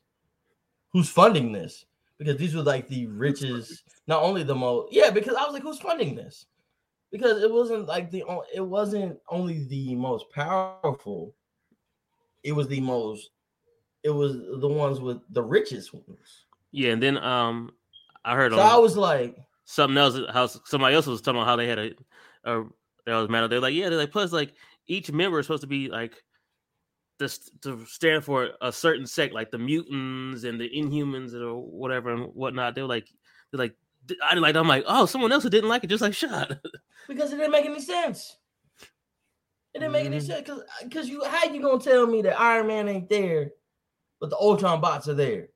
Who's 0.93 1.09
funding 1.09 1.51
this? 1.51 1.85
Because 2.17 2.37
these 2.37 2.55
were 2.55 2.63
like 2.63 2.87
the 2.87 3.07
richest, 3.07 3.83
not 4.07 4.23
only 4.23 4.43
the 4.43 4.55
most, 4.55 4.93
yeah. 4.93 5.09
Because 5.09 5.35
I 5.35 5.43
was 5.43 5.53
like, 5.53 5.63
who's 5.63 5.79
funding 5.79 6.15
this? 6.15 6.45
Because 7.11 7.43
it 7.43 7.51
wasn't 7.51 7.87
like 7.87 8.09
the, 8.09 8.23
it 8.53 8.65
wasn't 8.65 9.19
only 9.29 9.65
the 9.65 9.95
most 9.95 10.29
powerful. 10.31 11.33
It 12.43 12.53
was 12.53 12.67
the 12.67 12.79
most, 12.79 13.31
it 14.05 14.11
was 14.11 14.37
the 14.61 14.67
ones 14.67 14.99
with 14.99 15.17
the 15.31 15.41
richest 15.41 15.93
ones. 15.93 16.45
Yeah, 16.71 16.91
and 16.91 17.01
then 17.01 17.17
um, 17.17 17.71
I 18.23 18.35
heard 18.35 18.51
So 18.51 18.59
I 18.59 18.77
was 18.77 18.95
like, 18.95 19.35
something 19.65 19.97
else. 19.97 20.17
How 20.31 20.45
somebody 20.45 20.95
else 20.95 21.07
was 21.07 21.21
talking 21.21 21.41
about 21.41 21.47
how 21.47 21.55
they 21.55 21.67
had 21.67 21.79
a, 21.79 21.91
a 22.43 22.63
that 23.07 23.15
was 23.15 23.29
mad. 23.29 23.49
They're 23.49 23.59
like, 23.59 23.73
yeah, 23.73 23.89
they're 23.89 23.97
like, 23.97 24.11
plus 24.11 24.31
like 24.31 24.53
each 24.87 25.11
member 25.11 25.39
is 25.39 25.47
supposed 25.47 25.61
to 25.61 25.67
be 25.67 25.89
like 25.89 26.23
this 27.17 27.49
to 27.61 27.83
stand 27.87 28.23
for 28.23 28.51
a 28.61 28.71
certain 28.71 29.07
sect, 29.07 29.33
like 29.33 29.49
the 29.49 29.57
mutants 29.57 30.43
and 30.43 30.61
the 30.61 30.69
Inhumans 30.69 31.33
or 31.33 31.55
whatever 31.55 32.13
and 32.13 32.25
whatnot. 32.35 32.75
They're 32.75 32.85
like, 32.85 33.07
they're 33.51 33.59
like, 33.59 33.75
I 34.23 34.29
didn't 34.29 34.43
like. 34.43 34.55
I'm 34.55 34.67
like, 34.67 34.83
oh, 34.85 35.07
someone 35.07 35.31
else 35.31 35.43
who 35.43 35.49
didn't 35.49 35.69
like 35.69 35.83
it, 35.83 35.87
just 35.87 36.01
like 36.03 36.13
shot. 36.13 36.51
because 37.07 37.33
it 37.33 37.37
didn't 37.37 37.51
make 37.51 37.65
any 37.65 37.81
sense. 37.81 38.37
It 39.73 39.79
didn't 39.79 39.93
make 39.93 40.05
any 40.05 40.17
Mhm. 40.17 40.27
sense 40.27 40.41
because 40.41 40.63
because 40.83 41.09
you 41.09 41.23
how 41.25 41.51
you 41.51 41.61
gonna 41.61 41.81
tell 41.81 42.05
me 42.05 42.21
that 42.21 42.39
Iron 42.39 42.67
Man 42.67 42.87
ain't 42.87 43.09
there, 43.09 43.51
but 44.25 44.31
the 44.31 44.43
Ultron 44.43 44.81
bots 44.81 45.07
are 45.07 45.13
there? 45.13 45.49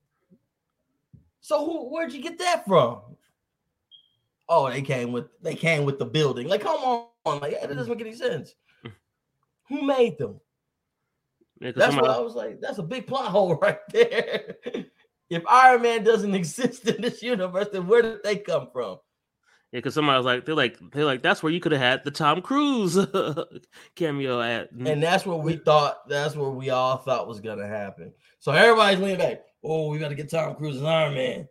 So 1.41 1.65
who 1.65 1.89
where'd 1.89 2.13
you 2.13 2.21
get 2.21 2.37
that 2.37 2.65
from? 2.67 3.01
Oh, 4.47 4.69
they 4.69 4.83
came 4.83 5.11
with 5.11 5.25
they 5.41 5.55
came 5.55 5.85
with 5.85 5.97
the 5.97 6.05
building. 6.05 6.47
Like, 6.47 6.61
come 6.61 6.77
on, 7.25 7.39
like 7.39 7.59
that 7.59 7.73
doesn't 7.73 7.89
make 7.97 8.05
any 8.05 8.15
sense. 8.15 8.53
Who 9.69 9.81
made 9.81 10.19
them? 10.19 10.39
Yeah, 11.59 11.71
That's 11.75 11.95
somebody- 11.95 12.07
what 12.09 12.17
I 12.17 12.21
was 12.21 12.35
like. 12.35 12.61
That's 12.61 12.77
a 12.77 12.83
big 12.83 13.07
plot 13.07 13.25
hole 13.31 13.55
right 13.61 13.79
there. 13.91 14.55
if 15.31 15.43
Iron 15.47 15.81
Man 15.81 16.03
doesn't 16.03 16.35
exist 16.41 16.87
in 16.87 17.01
this 17.01 17.23
universe, 17.23 17.69
then 17.71 17.87
where 17.87 18.03
did 18.03 18.21
they 18.23 18.37
come 18.37 18.69
from? 18.71 18.97
Yeah, 19.71 19.77
because 19.77 19.93
somebody 19.93 20.17
was 20.17 20.25
like, 20.25 20.45
they're 20.45 20.55
like, 20.55 20.77
they're 20.91 21.05
like, 21.05 21.21
that's 21.21 21.43
where 21.43 21.51
you 21.51 21.59
could 21.59 21.71
have 21.73 21.81
had 21.81 22.03
the 22.03 22.09
Tom 22.11 22.41
Cruise 22.41 22.97
cameo 23.95 24.41
at. 24.41 24.71
And 24.71 25.01
that's 25.03 25.25
what 25.27 25.43
we 25.43 25.57
thought, 25.57 26.07
that's 26.09 26.35
what 26.35 26.55
we 26.55 26.71
all 26.71 26.97
thought 26.97 27.27
was 27.27 27.39
gonna 27.39 27.67
happen. 27.67 28.11
So 28.39 28.51
everybody's 28.51 28.99
leaning 28.99 29.17
back. 29.19 29.43
oh, 29.63 29.89
we 29.89 29.99
got 29.99 30.07
to 30.09 30.15
get 30.15 30.31
Tom 30.31 30.55
Cruise 30.55 30.77
as 30.77 30.83
Iron 30.83 31.13
Man. 31.13 31.47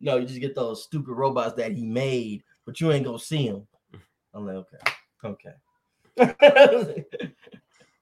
No, 0.00 0.16
you 0.16 0.26
just 0.26 0.40
get 0.40 0.54
those 0.56 0.82
stupid 0.84 1.12
robots 1.12 1.54
that 1.54 1.72
he 1.72 1.84
made, 1.86 2.42
but 2.66 2.80
you 2.80 2.90
ain't 2.90 3.04
gonna 3.04 3.18
see 3.18 3.46
him. 3.46 3.66
I'm 4.34 4.46
like, 4.46 4.66
okay, 5.24 5.54
okay. 6.18 7.04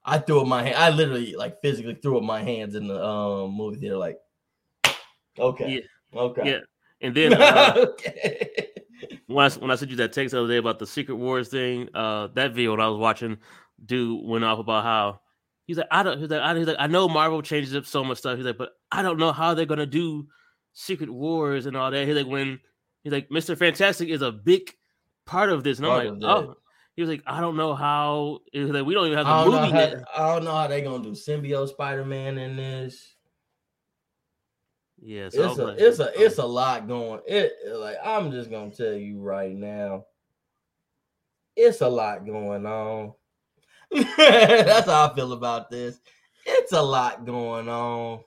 I 0.04 0.18
threw 0.18 0.40
up 0.40 0.46
my 0.46 0.62
hand. 0.62 0.76
I 0.76 0.88
literally 0.90 1.34
like 1.34 1.60
physically 1.60 1.96
threw 2.00 2.16
up 2.16 2.22
my 2.22 2.42
hands 2.42 2.74
in 2.76 2.86
the 2.86 3.04
um 3.04 3.50
movie 3.52 3.78
theater, 3.78 3.96
like, 3.98 4.18
okay, 5.38 5.84
Yeah. 6.14 6.20
okay, 6.20 6.50
Yeah. 6.50 6.58
And 7.02 7.14
then 7.14 7.34
uh, 7.34 7.74
okay. 7.76 8.68
When 9.26 9.50
I 9.50 9.54
when 9.54 9.70
I 9.70 9.76
sent 9.76 9.90
you 9.90 9.96
that 9.98 10.12
text 10.12 10.32
the 10.32 10.40
other 10.40 10.48
day 10.48 10.56
about 10.56 10.78
the 10.78 10.86
Secret 10.86 11.14
Wars 11.16 11.48
thing, 11.48 11.88
uh, 11.94 12.28
that 12.34 12.54
video 12.54 12.76
that 12.76 12.82
I 12.82 12.88
was 12.88 12.98
watching, 12.98 13.38
dude 13.84 14.24
went 14.24 14.44
off 14.44 14.58
about 14.58 14.84
how 14.84 15.20
he's 15.66 15.78
like, 15.78 15.88
I 15.90 16.02
don't, 16.02 16.18
he's 16.18 16.30
like, 16.30 16.40
I, 16.40 16.56
he's 16.56 16.66
like, 16.66 16.76
I 16.78 16.86
know 16.86 17.08
Marvel 17.08 17.42
changes 17.42 17.74
up 17.74 17.86
so 17.86 18.04
much 18.04 18.18
stuff. 18.18 18.36
He's 18.36 18.46
like, 18.46 18.58
but 18.58 18.70
I 18.90 19.02
don't 19.02 19.18
know 19.18 19.32
how 19.32 19.54
they're 19.54 19.66
gonna 19.66 19.86
do 19.86 20.26
Secret 20.72 21.10
Wars 21.10 21.66
and 21.66 21.76
all 21.76 21.90
that. 21.90 22.06
He's 22.06 22.16
like, 22.16 22.26
when 22.26 22.60
he's 23.02 23.12
like, 23.12 23.30
Mister 23.30 23.56
Fantastic 23.56 24.08
is 24.08 24.22
a 24.22 24.32
big 24.32 24.72
part 25.24 25.50
of 25.50 25.64
this, 25.64 25.78
and 25.78 25.86
I'm 25.86 26.18
like, 26.18 26.24
oh. 26.24 26.56
He 26.94 27.02
was 27.02 27.10
like, 27.10 27.24
I 27.26 27.42
don't 27.42 27.58
know 27.58 27.74
how. 27.74 28.38
Like, 28.54 28.86
we 28.86 28.94
don't 28.94 29.04
even 29.08 29.18
have 29.18 29.26
the 29.26 29.50
movie 29.50 29.70
how, 29.70 29.78
yet. 29.78 30.04
I 30.16 30.34
don't 30.34 30.44
know 30.44 30.54
how 30.54 30.66
they're 30.66 30.80
gonna 30.80 31.04
do 31.04 31.10
symbiote 31.10 31.68
Spider-Man 31.68 32.38
in 32.38 32.56
this. 32.56 33.15
Yeah, 35.00 35.28
so 35.28 35.50
It's 35.50 35.58
a 35.58 35.86
it's 35.86 35.98
a 36.00 36.24
it's 36.24 36.38
a 36.38 36.46
lot 36.46 36.88
going. 36.88 37.20
It 37.26 37.52
like 37.74 37.96
I'm 38.04 38.30
just 38.30 38.50
gonna 38.50 38.70
tell 38.70 38.94
you 38.94 39.20
right 39.20 39.54
now. 39.54 40.06
It's 41.54 41.80
a 41.80 41.88
lot 41.88 42.24
going 42.26 42.66
on. 42.66 43.12
That's 43.90 44.86
how 44.86 45.08
I 45.10 45.14
feel 45.14 45.32
about 45.32 45.70
this. 45.70 46.00
It's 46.44 46.72
a 46.72 46.82
lot 46.82 47.24
going 47.24 47.68
on 47.68 48.20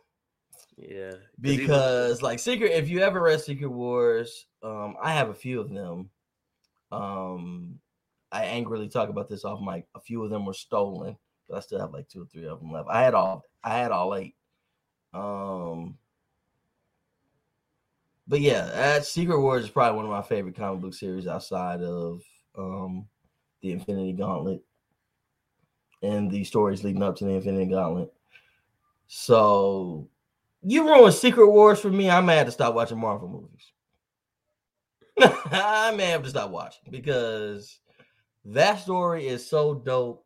yeah, 0.77 1.11
'cause 1.11 1.19
he 1.41 1.49
was- 1.49 1.57
because 1.59 2.21
like 2.21 2.39
secret 2.39 2.71
if 2.71 2.89
you 2.89 2.99
ever 3.01 3.21
read 3.21 3.39
secret 3.41 3.67
wars 3.69 4.45
um 4.63 4.95
i 5.01 5.13
have 5.13 5.29
a 5.29 5.33
few 5.33 5.59
of 5.59 5.69
them 5.69 6.09
um 6.91 7.79
i 8.31 8.43
angrily 8.45 8.87
talk 8.89 9.09
about 9.09 9.27
this 9.29 9.43
off 9.45 9.61
mic 9.61 9.85
a 9.95 9.99
few 10.01 10.23
of 10.23 10.29
them 10.29 10.45
were 10.45 10.53
stolen 10.53 11.17
but 11.47 11.57
i 11.57 11.59
still 11.61 11.79
have 11.79 11.93
like 11.93 12.07
two 12.09 12.23
or 12.23 12.25
three 12.27 12.45
of 12.45 12.59
them 12.59 12.71
left 12.71 12.89
i 12.89 13.01
had 13.03 13.13
all 13.13 13.43
i 13.63 13.77
had 13.77 13.91
all 13.91 14.15
eight 14.15 14.35
um 15.13 15.97
but 18.29 18.39
yeah 18.39 18.63
that 18.65 19.05
secret 19.05 19.41
wars 19.41 19.65
is 19.65 19.69
probably 19.69 19.97
one 19.97 20.05
of 20.05 20.11
my 20.11 20.21
favorite 20.21 20.55
comic 20.55 20.81
book 20.81 20.93
series 20.93 21.27
outside 21.27 21.81
of 21.81 22.21
um 22.57 23.05
the 23.61 23.71
infinity 23.71 24.13
gauntlet 24.13 24.61
and 26.01 26.31
the 26.31 26.45
stories 26.45 26.85
leading 26.85 27.03
up 27.03 27.17
to 27.17 27.25
the 27.25 27.31
infinity 27.31 27.65
gauntlet 27.65 28.13
so 29.07 30.07
you 30.61 30.85
ruined 30.85 31.13
Secret 31.13 31.49
Wars 31.49 31.79
for 31.79 31.89
me. 31.89 32.09
I 32.09 32.21
may 32.21 32.37
have 32.37 32.47
to 32.47 32.51
stop 32.51 32.75
watching 32.75 32.99
Marvel 32.99 33.29
movies. 33.29 33.71
I 35.51 35.93
may 35.95 36.07
have 36.07 36.23
to 36.23 36.29
stop 36.29 36.51
watching 36.51 36.91
because 36.91 37.79
that 38.45 38.79
story 38.79 39.27
is 39.27 39.49
so 39.49 39.75
dope. 39.75 40.25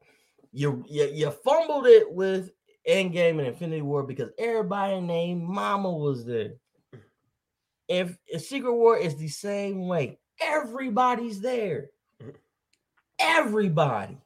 You 0.51 0.83
you, 0.87 1.05
you 1.13 1.31
fumbled 1.31 1.87
it 1.87 2.11
with 2.11 2.51
Endgame 2.87 3.39
and 3.39 3.47
Infinity 3.47 3.81
War 3.81 4.03
because 4.03 4.29
everybody 4.37 4.99
named 4.99 5.43
Mama 5.43 5.91
was 5.91 6.25
there. 6.25 6.53
If, 7.93 8.17
if 8.25 8.41
Secret 8.41 8.73
War 8.73 8.97
is 8.97 9.15
the 9.17 9.27
same 9.27 9.87
way, 9.87 10.17
everybody's 10.41 11.39
there. 11.41 11.91
Everybody. 13.19 14.17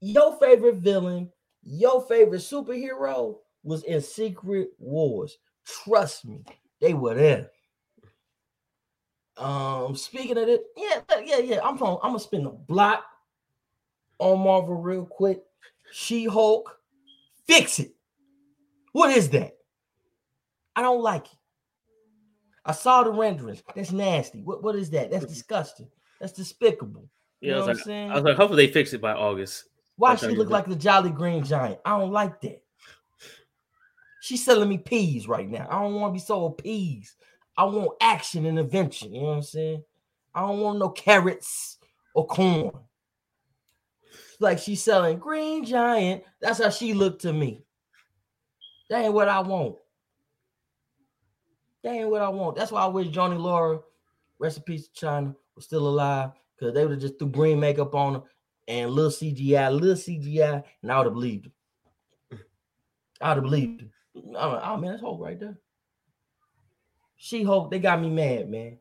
Your 0.00 0.38
favorite 0.38 0.76
villain, 0.76 1.28
your 1.64 2.02
favorite 2.06 2.40
superhero 2.40 3.38
was 3.64 3.82
in 3.82 4.00
Secret 4.00 4.70
Wars. 4.78 5.38
Trust 5.66 6.24
me, 6.24 6.44
they 6.80 6.94
were 6.94 7.14
there. 7.14 7.50
Um, 9.36 9.96
speaking 9.96 10.38
of 10.38 10.48
it, 10.48 10.62
yeah, 10.76 11.00
yeah, 11.24 11.38
yeah. 11.38 11.60
I'm 11.64 11.76
gonna 11.76 11.96
I'm 11.96 12.10
gonna 12.10 12.20
spin 12.20 12.44
the 12.44 12.50
block 12.50 13.02
on 14.20 14.38
Marvel 14.38 14.76
real 14.76 15.04
quick. 15.04 15.42
She-Hulk, 15.90 16.78
fix 17.44 17.80
it. 17.80 17.92
What 18.92 19.16
is 19.16 19.30
that? 19.30 19.56
I 20.76 20.82
don't 20.82 21.02
like 21.02 21.26
it. 21.26 21.38
I 22.64 22.72
saw 22.72 23.02
the 23.02 23.10
renderings. 23.10 23.62
That's 23.74 23.92
nasty. 23.92 24.42
What 24.42 24.62
what 24.62 24.76
is 24.76 24.90
that? 24.90 25.10
That's 25.10 25.24
mm-hmm. 25.24 25.34
disgusting. 25.34 25.88
That's 26.20 26.32
despicable. 26.32 27.08
You 27.40 27.50
yeah. 27.50 27.54
I 27.56 27.58
know 27.58 27.66
was, 27.66 27.66
what 27.66 27.76
like, 27.76 27.80
I'm 27.80 27.84
saying? 27.84 28.10
I 28.10 28.14
was 28.14 28.24
like, 28.24 28.36
hopefully 28.36 28.66
they 28.66 28.72
fix 28.72 28.92
it 28.92 29.00
by 29.00 29.12
August. 29.12 29.64
Why 29.96 30.14
she 30.16 30.28
look 30.28 30.50
like 30.50 30.66
the 30.66 30.76
Jolly 30.76 31.10
Green 31.10 31.44
Giant? 31.44 31.78
I 31.84 31.98
don't 31.98 32.12
like 32.12 32.40
that. 32.42 32.62
She's 34.20 34.44
selling 34.44 34.68
me 34.68 34.78
peas 34.78 35.26
right 35.26 35.48
now. 35.48 35.66
I 35.68 35.82
don't 35.82 35.94
want 35.94 36.10
to 36.10 36.14
be 36.14 36.24
sold 36.24 36.58
peas. 36.58 37.16
I 37.56 37.64
want 37.64 37.96
action 38.00 38.46
and 38.46 38.58
invention. 38.58 39.12
You 39.12 39.20
know 39.20 39.26
what 39.26 39.36
I'm 39.36 39.42
saying? 39.42 39.82
I 40.34 40.40
don't 40.42 40.60
want 40.60 40.78
no 40.78 40.88
carrots 40.88 41.78
or 42.14 42.26
corn. 42.26 42.72
Like 44.38 44.58
she's 44.58 44.82
selling 44.82 45.18
Green 45.18 45.64
Giant. 45.64 46.24
That's 46.40 46.62
how 46.62 46.70
she 46.70 46.94
looked 46.94 47.22
to 47.22 47.32
me. 47.32 47.64
That 48.90 49.04
ain't 49.04 49.14
what 49.14 49.28
I 49.28 49.40
want. 49.40 49.76
That 51.82 51.94
ain't 51.94 52.10
what 52.10 52.22
I 52.22 52.28
want. 52.28 52.56
That's 52.56 52.70
why 52.72 52.82
I 52.82 52.86
wish 52.86 53.08
Johnny 53.08 53.36
Laura, 53.36 53.80
rest 54.38 54.58
in 54.58 54.62
peace 54.62 54.86
to 54.88 54.94
China, 54.94 55.34
was 55.56 55.64
still 55.64 55.86
alive. 55.88 56.30
Because 56.56 56.74
they 56.74 56.82
would 56.84 56.92
have 56.92 57.00
just 57.00 57.18
threw 57.18 57.28
green 57.28 57.58
makeup 57.58 57.94
on 57.94 58.14
her 58.14 58.22
and 58.68 58.90
little 58.90 59.10
CGI, 59.10 59.72
little 59.72 59.96
CGI, 59.96 60.62
and 60.82 60.92
I 60.92 60.98
would 60.98 61.06
have 61.06 61.14
believed 61.14 61.46
him. 61.46 61.52
I 63.20 63.28
would 63.30 63.36
have 63.36 63.44
believed 63.44 63.80
him. 63.82 63.90
I'm 64.38 64.52
like, 64.52 64.62
oh 64.64 64.76
man, 64.76 64.90
that's 64.92 65.02
Hulk 65.02 65.20
right 65.20 65.38
there. 65.40 65.58
She 67.16 67.42
Hulk, 67.42 67.70
they 67.70 67.78
got 67.78 68.00
me 68.00 68.10
mad, 68.10 68.48
man. 68.48 68.78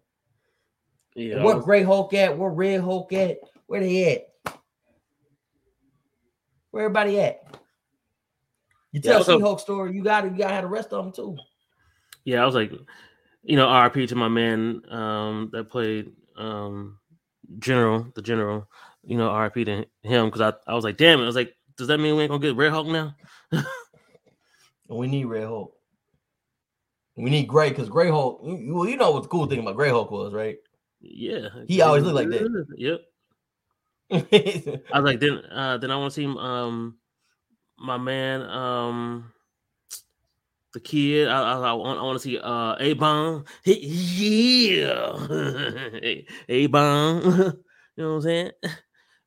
Yeah, 1.16 1.44
was- 1.44 1.64
Gray 1.64 1.84
Hulk 1.84 2.14
at? 2.14 2.38
Where 2.38 2.52
Red 2.52 2.82
Hulk 2.82 3.12
at? 3.14 3.40
Where 3.68 3.80
they 3.82 4.16
at? 4.46 4.56
Where 6.72 6.86
everybody 6.86 7.20
at? 7.20 7.44
You 8.92 9.00
tell 9.02 9.18
also- 9.18 9.38
She 9.38 9.42
Hulk 9.42 9.60
story, 9.60 9.94
you 9.94 10.04
got 10.04 10.22
to 10.22 10.28
you 10.30 10.38
got 10.38 10.50
to 10.50 10.54
have 10.56 10.64
the 10.64 10.70
rest 10.70 10.94
of 10.94 11.04
them 11.04 11.14
too. 11.14 11.38
Yeah, 12.26 12.42
I 12.42 12.46
was 12.46 12.56
like, 12.56 12.72
you 13.44 13.56
know, 13.56 13.68
RP 13.68 14.08
to 14.10 14.16
my 14.16 14.28
man 14.28 14.82
um, 14.90 15.50
that 15.54 15.70
played 15.70 16.12
um, 16.38 16.98
General, 17.60 18.08
the 18.16 18.22
General. 18.22 18.68
You 19.04 19.18
know, 19.18 19.30
RP 19.30 19.66
to 19.66 19.86
him 20.08 20.26
because 20.28 20.42
I, 20.42 20.54
I 20.72 20.76
was 20.76 20.84
like, 20.84 20.98
damn 20.98 21.20
it. 21.20 21.24
I 21.24 21.28
was 21.28 21.36
like, 21.36 21.56
does 21.78 21.88
that 21.88 21.98
mean 21.98 22.16
we 22.16 22.22
ain't 22.24 22.30
gonna 22.30 22.42
get 22.42 22.56
Red 22.56 22.72
Hulk 22.72 22.88
now? 22.88 23.16
We 24.92 25.08
need 25.08 25.26
Red 25.26 25.46
Hulk. 25.46 25.74
We 27.16 27.30
need 27.30 27.48
Gray 27.48 27.70
because 27.70 27.88
Gray 27.90 28.10
Hulk. 28.10 28.42
You, 28.44 28.58
you- 28.58 28.76
well, 28.76 28.88
you 28.90 28.98
know 28.98 29.12
what 29.12 29.24
the 29.24 29.30
cool 29.30 29.46
thing 29.48 29.60
about 29.60 29.76
Gray 29.78 29.90
Hulk 29.90 30.12
was, 30.12 30.34
right? 30.34 30.58
Yeah, 31.00 31.48
He 31.68 31.82
always 31.82 32.04
looked 32.04 32.16
like 32.16 32.30
that. 32.30 32.66
Yep. 32.78 33.02
I 34.94 35.00
was 35.00 35.06
like, 35.06 35.22
then, 35.22 35.38
uh, 35.38 35.78
then 35.78 35.90
I 35.90 35.96
want 35.96 36.14
to 36.14 36.16
see 36.16 36.26
um, 36.26 36.98
my 37.80 37.98
man, 37.98 38.42
um, 38.42 39.32
the 40.74 40.80
kid. 40.80 41.28
I, 41.28 41.54
I, 41.54 41.60
I 41.70 41.74
want, 41.74 42.00
I 42.00 42.04
want 42.04 42.16
to 42.18 42.24
see 42.24 42.40
uh, 42.40 42.76
A 42.80 42.94
Bomb. 42.94 43.46
Yeah, 43.66 45.16
A 46.50 46.68
Bomb. 46.68 47.24
you 47.96 48.04
know 48.04 48.10
what 48.10 48.16
I'm 48.16 48.22
saying? 48.22 48.52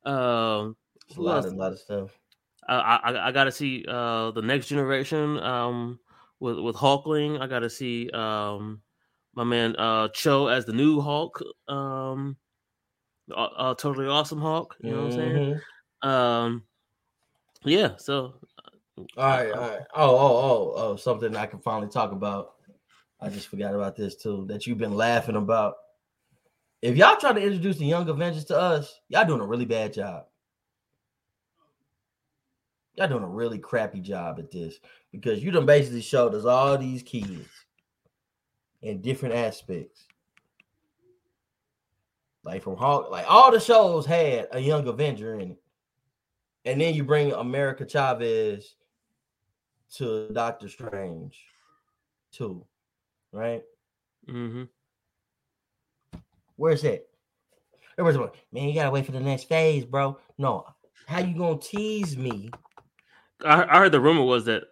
Um, 0.05 0.77
a 1.17 1.21
lot, 1.21 1.45
of, 1.45 1.53
lot 1.53 1.71
of 1.71 1.79
stuff. 1.79 2.11
I, 2.67 2.99
I 3.03 3.27
I 3.29 3.31
gotta 3.31 3.51
see 3.51 3.83
uh 3.87 4.29
the 4.31 4.41
next 4.43 4.67
generation 4.67 5.39
um 5.39 5.99
with 6.39 6.59
with 6.59 6.75
Hulkling. 6.75 7.41
I 7.41 7.47
gotta 7.47 7.71
see 7.71 8.11
um 8.11 8.81
my 9.33 9.43
man 9.43 9.75
uh 9.77 10.09
Cho 10.09 10.45
as 10.45 10.65
the 10.65 10.73
new 10.73 11.01
Hulk. 11.01 11.41
Um, 11.67 12.37
uh, 13.31 13.45
uh 13.45 13.73
totally 13.73 14.07
awesome 14.07 14.41
Hulk. 14.41 14.75
You 14.79 14.91
know 14.91 15.05
what 15.05 15.05
I'm 15.05 15.11
saying? 15.11 15.61
Mhm. 16.03 16.07
Um, 16.07 16.63
yeah. 17.63 17.95
So 17.97 18.35
All 18.97 19.05
right, 19.17 19.51
all 19.51 19.69
right. 19.69 19.81
Oh, 19.93 20.17
oh, 20.17 20.37
oh, 20.37 20.73
oh, 20.77 20.95
something 20.95 21.35
I 21.35 21.45
can 21.47 21.59
finally 21.59 21.89
talk 21.89 22.11
about. 22.11 22.53
I 23.19 23.29
just 23.29 23.47
forgot 23.47 23.75
about 23.75 23.95
this 23.95 24.15
too, 24.15 24.45
that 24.47 24.65
you've 24.65 24.77
been 24.77 24.95
laughing 24.95 25.35
about. 25.35 25.75
If 26.81 26.95
y'all 26.95 27.17
try 27.17 27.33
to 27.33 27.41
introduce 27.41 27.77
the 27.77 27.85
Young 27.85 28.07
Avengers 28.07 28.45
to 28.45 28.57
us, 28.57 28.99
y'all 29.09 29.25
doing 29.25 29.41
a 29.41 29.45
really 29.45 29.65
bad 29.65 29.93
job. 29.93 30.25
Y'all 32.95 33.09
doing 33.09 33.23
a 33.23 33.27
really 33.27 33.59
crappy 33.59 33.99
job 33.99 34.39
at 34.39 34.51
this 34.51 34.79
because 35.11 35.43
you 35.43 35.51
done 35.51 35.65
basically 35.65 36.01
showed 36.01 36.33
us 36.33 36.45
all 36.45 36.77
these 36.77 37.03
kids 37.03 37.49
in 38.81 39.01
different 39.01 39.35
aspects. 39.35 40.05
Like 42.45 42.63
from 42.63 42.77
Hulk, 42.77 43.11
like 43.11 43.25
all 43.27 43.51
the 43.51 43.59
shows 43.59 44.05
had 44.05 44.47
a 44.51 44.59
young 44.59 44.87
Avenger 44.87 45.35
in 45.39 45.51
it. 45.51 45.61
And 46.63 46.79
then 46.79 46.93
you 46.93 47.03
bring 47.03 47.33
America 47.33 47.85
Chavez 47.85 48.75
to 49.93 50.29
Doctor 50.33 50.69
Strange, 50.69 51.39
too, 52.31 52.65
right? 53.31 53.63
mhm. 54.27 54.67
Where's 56.57 56.81
that? 56.83 57.07
Everybody's 57.97 58.19
like, 58.19 58.45
man, 58.51 58.67
you 58.67 58.75
gotta 58.75 58.91
wait 58.91 59.05
for 59.05 59.11
the 59.11 59.19
next 59.19 59.45
phase, 59.45 59.85
bro. 59.85 60.17
No, 60.37 60.65
how 61.07 61.19
you 61.19 61.37
gonna 61.37 61.59
tease 61.59 62.17
me? 62.17 62.49
I, 63.43 63.63
I 63.63 63.79
heard 63.79 63.91
the 63.91 64.01
rumor 64.01 64.23
was 64.23 64.45
that 64.45 64.63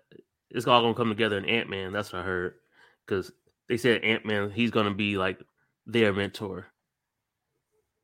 it's 0.49 0.68
all 0.68 0.82
gonna 0.82 0.93
come 0.93 1.09
together 1.09 1.38
in 1.38 1.45
Ant 1.45 1.70
Man. 1.70 1.93
That's 1.93 2.11
what 2.11 2.22
I 2.22 2.26
heard 2.26 2.55
because 3.05 3.32
they 3.70 3.78
said 3.78 4.03
Ant 4.03 4.26
Man 4.26 4.49
he's 4.49 4.72
gonna 4.72 4.93
be 4.93 5.18
like 5.18 5.41
their 5.86 6.14
mentor. 6.14 6.68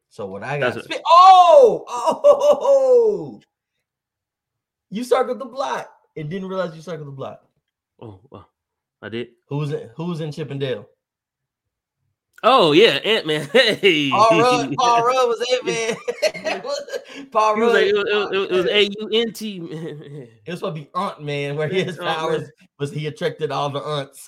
So 0.10 0.26
what 0.26 0.44
I 0.44 0.60
got? 0.60 0.74
That's 0.74 0.86
Spe- 0.86 1.04
oh, 1.06 1.86
oh, 1.90 3.42
you 4.90 5.04
circled 5.04 5.40
the 5.40 5.46
block 5.46 5.90
and 6.16 6.30
didn't 6.30 6.48
realize 6.50 6.76
you 6.76 6.82
circled 6.82 7.08
the 7.08 7.12
block. 7.12 7.44
Oh, 8.02 8.20
well, 8.30 8.50
I 9.02 9.10
did. 9.10 9.30
Who's 9.48 9.72
in, 9.72 9.90
who's 9.96 10.20
in 10.22 10.32
Chip 10.32 10.52
'n 10.52 10.60
Dale? 10.60 10.88
Oh 12.42 12.72
yeah, 12.72 12.92
Ant 13.04 13.28
Man. 13.28 13.50
Hey, 13.52 14.10
Paul 14.12 14.40
Rudd. 14.40 14.76
Paul 14.80 15.04
Rudd 15.04 15.28
was 15.28 15.46
Ant 15.52 15.66
Man. 15.66 16.62
Paul 17.32 17.56
He 17.56 17.62
Rudd. 17.62 17.74
like, 17.74 17.86
it 17.88 17.94
was, 17.94 18.06
it 18.32 18.38
was, 18.38 18.50
it 18.50 18.52
was 18.54 18.66
A 18.68 18.84
U 18.86 19.10
N 19.14 19.34
T. 19.34 19.58
It 19.58 20.30
was 20.50 20.60
supposed 20.60 20.76
to 20.78 20.82
be 20.84 20.90
Aunt 20.96 21.22
Man, 21.22 21.58
where 21.58 21.72
Yeah, 21.72 21.84
his 21.84 21.98
powers 21.98 22.42
Man. 22.44 22.52
was 22.80 22.92
he 22.92 23.08
attracted 23.08 23.52
all 23.52 23.70
the 23.70 23.82
aunts. 23.82 24.26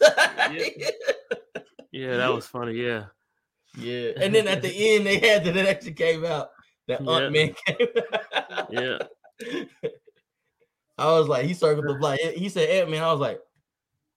Yeah, 1.93 2.17
that 2.17 2.33
was 2.33 2.47
funny. 2.47 2.73
Yeah, 2.73 3.05
yeah. 3.77 4.11
And 4.17 4.33
then 4.35 4.47
at 4.47 4.61
the 4.61 4.95
end, 4.95 5.05
they 5.05 5.17
had 5.19 5.43
that 5.45 5.55
it 5.55 5.65
actually 5.67 5.93
came 5.93 6.25
out 6.25 6.49
that 6.87 7.01
Yeah. 7.01 7.09
Aunt 7.09 7.31
Man 7.33 7.55
came 7.65 7.87
out. 8.49 8.73
yeah. 8.73 8.97
I 11.01 11.17
was 11.17 11.27
like, 11.27 11.45
he 11.45 11.53
circled 11.53 11.87
the 11.87 11.95
block. 11.95 12.19
He 12.19 12.47
said 12.49 12.69
Ant 12.69 12.91
Man. 12.91 13.03
I 13.03 13.11
was 13.11 13.19
like, 13.19 13.41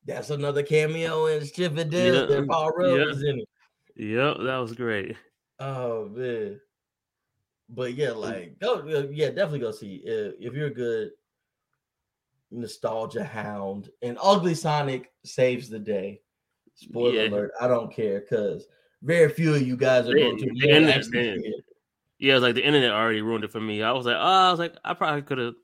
that's 0.05 0.31
another 0.31 0.63
cameo 0.63 1.27
in 1.27 1.47
Chip 1.47 1.77
'n 1.77 1.89
Dale. 1.89 2.15
Yeah, 2.15 2.21
That 2.27 2.45
mm, 2.45 2.49
Paul 2.49 2.71
Rudd 2.71 2.99
yeah. 2.99 3.05
was 3.07 3.23
in 3.23 3.39
it. 3.41 3.49
Yep, 3.97 4.37
that 4.45 4.57
was 4.59 4.73
great. 4.73 5.17
Oh 5.59 6.09
man. 6.09 6.61
But 7.71 7.95
yeah, 7.95 8.09
mm. 8.09 8.17
like 8.17 8.59
go 8.61 8.81
uh, 8.81 9.07
yeah, 9.11 9.29
definitely 9.29 9.61
go 9.61 9.71
see 9.71 10.03
if, 10.05 10.35
if 10.39 10.55
you're 10.55 10.67
a 10.67 10.75
good 10.75 11.11
nostalgia 12.51 13.25
hound 13.25 13.89
and 14.03 14.19
ugly 14.23 14.55
Sonic 14.55 15.11
saves 15.25 15.69
the 15.69 15.79
day. 15.79 16.21
Spoiler 16.75 17.15
Yeah. 17.15 17.29
alert, 17.29 17.53
I 17.61 17.69
don't 17.69 17.93
care 17.93 18.21
because 18.21 18.67
very 19.03 19.29
few 19.31 19.55
of 19.55 19.63
you 19.63 19.77
guys 19.77 20.09
are 20.09 20.15
going 20.15 20.37
to 20.39 20.45
they 20.45 20.73
want 20.73 20.85
ended 20.85 20.85
to 20.85 20.91
it 20.91 20.97
actually 20.97 21.23
then. 21.23 21.43
see 21.43 21.49
it. 21.49 21.65
Yeah, 22.19 22.33
it 22.33 22.35
was 22.35 22.43
like 22.43 22.55
the 22.55 22.65
internet 22.67 22.91
already 22.91 23.23
ruined 23.23 23.45
it 23.45 23.53
for 23.53 23.61
me. 23.61 23.83
I 23.83 23.93
was 23.93 24.07
like, 24.07 24.17
oh, 24.17 24.21
I 24.21 24.51
was 24.51 24.59
like, 24.61 24.77
I 24.85 24.95
probably 24.95 25.23
could 25.23 25.39
have 25.39 25.55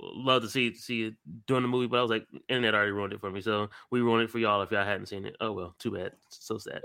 loved 0.00 0.44
to 0.44 0.50
see 0.50 0.74
see 0.74 1.04
it 1.04 1.14
during 1.46 1.62
the 1.62 1.68
movie, 1.68 1.86
but 1.86 1.98
I 1.98 2.02
was 2.02 2.10
like, 2.10 2.26
internet 2.48 2.74
already 2.74 2.92
ruined 2.92 3.12
it 3.12 3.20
for 3.20 3.30
me. 3.30 3.40
So 3.40 3.68
we 3.90 4.00
ruined 4.00 4.22
it 4.24 4.30
for 4.30 4.38
y'all 4.38 4.62
if 4.62 4.70
y'all 4.70 4.84
hadn't 4.84 5.06
seen 5.06 5.26
it. 5.26 5.36
Oh 5.40 5.52
well, 5.52 5.74
too 5.78 5.90
bad. 5.92 6.12
So 6.28 6.58
sad. 6.58 6.82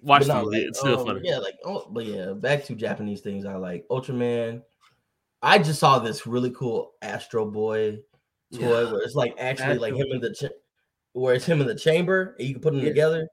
Watch 0.00 0.26
the 0.26 0.34
no, 0.34 0.44
movie. 0.44 0.58
like, 0.58 0.68
it's 0.68 0.78
still 0.78 1.00
um, 1.00 1.06
funny. 1.06 1.20
Yeah, 1.24 1.38
like 1.38 1.56
oh, 1.64 1.86
but 1.90 2.04
yeah, 2.04 2.32
back 2.32 2.64
to 2.66 2.74
Japanese 2.74 3.20
things. 3.20 3.46
I 3.46 3.56
like 3.56 3.86
Ultraman. 3.88 4.62
I 5.42 5.58
just 5.58 5.80
saw 5.80 5.98
this 5.98 6.26
really 6.26 6.50
cool 6.50 6.92
Astro 7.02 7.46
Boy 7.50 8.00
toy 8.54 8.60
Yeah. 8.82 8.92
where 8.92 9.00
it's 9.02 9.14
like 9.14 9.34
actually 9.38 9.78
like 9.78 9.94
him 9.94 10.06
in 10.10 10.20
the 10.20 10.34
cha- 10.34 10.54
where 11.12 11.34
it's 11.34 11.46
him 11.46 11.60
in 11.60 11.66
the 11.66 11.74
chamber 11.74 12.34
and 12.38 12.46
you 12.48 12.54
can 12.54 12.62
put 12.62 12.72
them 12.72 12.82
Yeah. 12.82 12.88
together. 12.88 13.28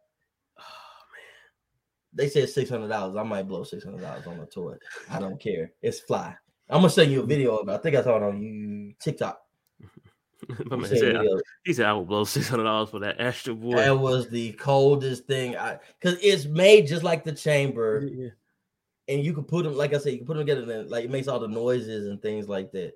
Oh, 0.57 0.61
man, 0.61 2.13
They 2.13 2.29
said 2.29 2.49
six 2.49 2.69
hundred 2.69 2.89
dollars. 2.89 3.15
I 3.15 3.23
might 3.23 3.47
blow 3.47 3.63
six 3.63 3.83
hundred 3.83 4.01
dollars 4.01 4.27
on 4.27 4.39
a 4.39 4.45
toy. 4.45 4.75
I 5.09 5.19
don't 5.19 5.39
care. 5.41 5.71
It's 5.81 5.99
fly. 5.99 6.35
I'm 6.69 6.77
gonna 6.77 6.89
send 6.89 7.11
you 7.11 7.21
a 7.21 7.25
video 7.25 7.57
of 7.57 7.67
it. 7.67 7.71
I 7.71 7.77
think 7.77 7.95
I 7.95 8.03
saw 8.03 8.17
it 8.17 8.23
on 8.23 8.41
you 8.41 8.93
TikTok. 8.99 9.39
My 10.65 10.75
man 10.75 10.89
said, 10.89 10.99
you 11.23 11.41
he 11.63 11.73
said 11.73 11.85
I 11.85 11.93
would 11.93 12.07
blow 12.07 12.23
six 12.25 12.47
hundred 12.49 12.63
dollars 12.65 12.89
for 12.89 12.99
that 12.99 13.19
Astro 13.19 13.55
Boy. 13.55 13.75
That 13.75 13.97
was 13.97 14.29
the 14.29 14.51
coldest 14.53 15.25
thing. 15.25 15.55
I 15.57 15.79
because 15.99 16.17
it's 16.21 16.45
made 16.45 16.87
just 16.87 17.03
like 17.03 17.23
the 17.23 17.31
chamber. 17.31 18.09
Yeah. 18.11 18.29
and 19.07 19.23
you 19.23 19.33
can 19.33 19.43
put 19.43 19.63
them, 19.63 19.75
like 19.75 19.93
I 19.93 19.97
said, 19.97 20.11
you 20.13 20.19
can 20.19 20.27
put 20.27 20.35
them 20.37 20.45
together, 20.45 20.69
and 20.71 20.89
like 20.89 21.05
it 21.05 21.11
makes 21.11 21.27
all 21.27 21.39
the 21.39 21.47
noises 21.47 22.07
and 22.07 22.21
things 22.21 22.47
like 22.49 22.71
that. 22.73 22.93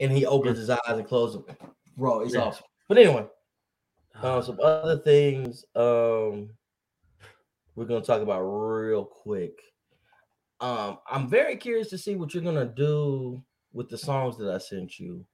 And 0.00 0.10
he 0.12 0.24
opens 0.26 0.58
his 0.58 0.70
eyes 0.70 0.78
and 0.88 1.06
closes 1.06 1.44
them. 1.44 1.56
Bro, 1.96 2.20
it's 2.20 2.34
Yeah. 2.34 2.40
awesome. 2.42 2.64
But 2.88 2.98
anyway, 2.98 3.26
Uh, 4.22 4.36
um, 4.36 4.42
some 4.42 4.58
other 4.62 4.98
things 4.98 5.64
um 5.74 6.50
we're 7.74 7.84
gonna 7.86 8.00
talk 8.04 8.22
about 8.22 8.40
real 8.42 9.04
quick. 9.04 9.60
Um, 10.60 10.98
I'm 11.10 11.28
very 11.28 11.56
curious 11.56 11.88
to 11.90 11.98
see 11.98 12.16
what 12.16 12.32
you're 12.32 12.42
gonna 12.42 12.64
do 12.64 13.42
with 13.72 13.88
the 13.88 13.98
songs 13.98 14.36
that 14.38 14.50
I 14.50 14.58
sent 14.58 14.98
you 14.98 15.24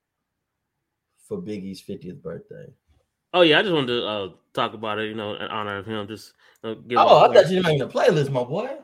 for 1.29 1.39
Biggie's 1.41 1.83
50th 1.83 2.23
birthday. 2.23 2.73
oh 3.35 3.43
yeah, 3.43 3.59
I 3.59 3.63
just 3.63 3.75
wanted 3.75 3.89
to 3.89 4.07
uh, 4.07 4.29
talk 4.55 4.75
about 4.75 4.99
it. 4.99 5.09
You 5.09 5.15
know, 5.15 5.35
in 5.35 5.43
honor 5.43 5.77
of 5.77 5.87
him. 5.87 6.09
Just 6.09 6.33
uh, 6.65 6.75
give 6.75 6.99
Oh, 6.99 7.31
I 7.31 7.35
thought 7.35 7.51
you 7.51 7.59
were 7.59 7.63
making 7.63 7.83
a 7.83 7.89
playlist, 7.89 8.31
my 8.31 8.43
boy. 8.43 8.79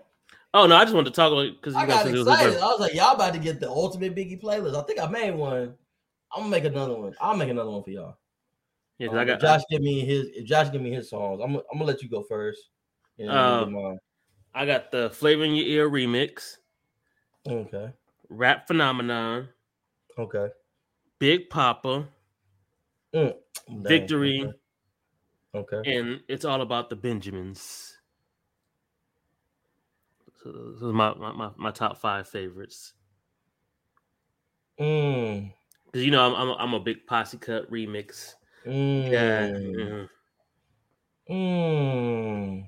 Oh 0.54 0.66
no, 0.66 0.76
I 0.76 0.84
just 0.84 0.94
wanted 0.94 1.10
to 1.10 1.16
talk 1.16 1.32
about 1.32 1.50
because 1.56 1.74
you 1.74 1.80
I 1.80 1.86
got 1.86 2.06
excited. 2.06 2.58
I 2.58 2.66
was 2.66 2.80
like, 2.80 2.94
y'all 2.94 3.14
about 3.14 3.34
to 3.34 3.40
get 3.40 3.60
the 3.60 3.68
ultimate 3.68 4.14
Biggie 4.14 4.40
playlist. 4.40 4.80
I 4.80 4.86
think 4.86 5.00
I 5.00 5.06
made 5.06 5.32
one. 5.34 5.74
I'm 6.34 6.42
gonna 6.42 6.50
make 6.50 6.64
another 6.64 6.96
one. 6.96 7.14
I'll 7.20 7.36
make 7.36 7.50
another 7.50 7.70
one 7.70 7.82
for 7.82 7.90
y'all. 7.90 8.16
Yeah, 8.98 9.08
Um, 9.08 9.18
I 9.18 9.24
got 9.24 9.40
Josh 9.40 9.62
give 9.70 9.82
me 9.82 10.00
his. 10.00 10.28
If 10.34 10.46
Josh 10.46 10.70
give 10.70 10.80
me 10.80 10.92
his 10.92 11.10
songs, 11.10 11.40
I'm, 11.42 11.56
I'm 11.56 11.62
gonna 11.72 11.84
let 11.84 12.02
you 12.02 12.08
go 12.08 12.22
first. 12.22 12.60
Then 13.18 13.28
Uh. 13.28 13.96
I 14.56 14.66
got 14.66 14.90
the 14.90 15.08
Flavor 15.10 15.44
in 15.44 15.54
Your 15.54 15.66
Ear 15.66 15.88
remix, 15.90 16.56
Okay. 17.46 17.92
Rap 18.28 18.68
Phenomenon, 18.68 19.48
Okay. 20.18 20.48
Big 21.18 21.50
Poppa, 21.50 22.08
Dang, 23.82 23.82
Victory, 23.88 24.40
Okay. 24.40 24.52
okay. 25.54 25.82
and 25.84 26.22
it's 26.28 26.44
all 26.44 26.60
about 26.62 26.90
the 26.90 26.96
Benjamins. 26.96 27.98
So 30.42 30.52
those 30.52 30.82
are 30.82 30.92
my, 30.92 31.14
my, 31.14 31.50
my, 31.56 31.70
top 31.70 31.98
five 31.98 32.28
favorites. 32.28 32.94
Mm, 34.78 35.52
Because 35.86 36.04
you 36.04 36.10
know 36.10 36.24
I'm, 36.26 36.34
I'm 36.34 36.48
a, 36.48 36.54
I'm 36.54 36.74
a 36.74 36.80
big 36.80 37.06
Posse 37.06 37.38
Cut 37.38 37.70
remix. 37.70 38.34
mm, 38.64 39.10
Yeah. 39.10 40.08
mm, 41.28 42.66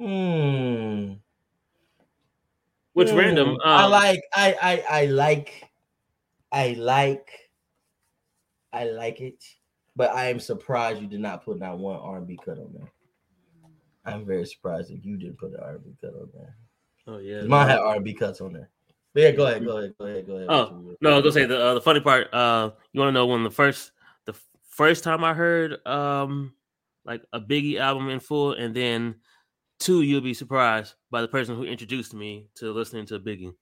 mm. 0.00 1.18
Which 2.92 3.08
Mm, 3.08 3.16
random? 3.16 3.48
Um, 3.48 3.60
I 3.64 3.86
like. 3.86 4.20
I. 4.34 4.56
I. 4.60 5.02
I 5.02 5.06
like. 5.06 5.70
I 6.50 6.72
like. 6.74 7.30
I 8.72 8.84
like 8.84 9.20
it, 9.20 9.42
but 9.96 10.10
I 10.10 10.28
am 10.28 10.40
surprised 10.40 11.00
you 11.00 11.06
did 11.08 11.20
not 11.20 11.44
put 11.44 11.58
not 11.58 11.78
one 11.78 11.96
R 11.96 12.18
and 12.18 12.26
B 12.26 12.38
cut 12.44 12.58
on 12.58 12.70
there. 12.74 12.92
I'm 14.04 14.26
very 14.26 14.46
surprised 14.46 14.90
that 14.90 15.04
you 15.04 15.16
didn't 15.16 15.38
put 15.38 15.52
an 15.52 15.60
R 15.62 15.76
and 15.76 15.84
B 15.84 15.96
cut 16.00 16.14
on 16.14 16.28
there. 16.34 16.56
Oh 17.06 17.18
yeah, 17.18 17.42
Mine 17.42 17.68
had 17.68 17.78
R 17.78 17.96
and 17.96 18.04
B 18.04 18.14
cuts 18.14 18.40
on 18.40 18.52
there. 18.52 18.68
But 19.14 19.22
yeah, 19.22 19.30
go 19.32 19.46
ahead. 19.46 19.64
Go 19.64 19.76
ahead. 19.78 19.94
Go 19.98 20.04
ahead. 20.04 20.26
Go 20.26 20.34
ahead. 20.34 20.46
Oh, 20.50 20.96
No, 21.00 21.12
I 21.12 21.14
was 21.16 21.22
gonna 21.22 21.32
say 21.32 21.44
the 21.46 21.60
uh, 21.60 21.74
the 21.74 21.80
funny 21.80 22.00
part. 22.00 22.32
Uh, 22.32 22.70
you 22.92 23.00
want 23.00 23.08
to 23.08 23.12
know 23.12 23.26
when 23.26 23.44
the 23.44 23.50
first 23.50 23.92
the 24.26 24.34
first 24.68 25.04
time 25.04 25.24
I 25.24 25.34
heard 25.34 25.84
um 25.86 26.54
like 27.04 27.22
a 27.32 27.40
Biggie 27.40 27.78
album 27.78 28.10
in 28.10 28.20
full, 28.20 28.52
and 28.52 28.74
then 28.74 29.16
two, 29.78 30.02
you'll 30.02 30.20
be 30.20 30.34
surprised 30.34 30.94
by 31.10 31.20
the 31.20 31.28
person 31.28 31.56
who 31.56 31.64
introduced 31.64 32.14
me 32.14 32.46
to 32.56 32.72
listening 32.72 33.06
to 33.06 33.18
Biggie. 33.18 33.54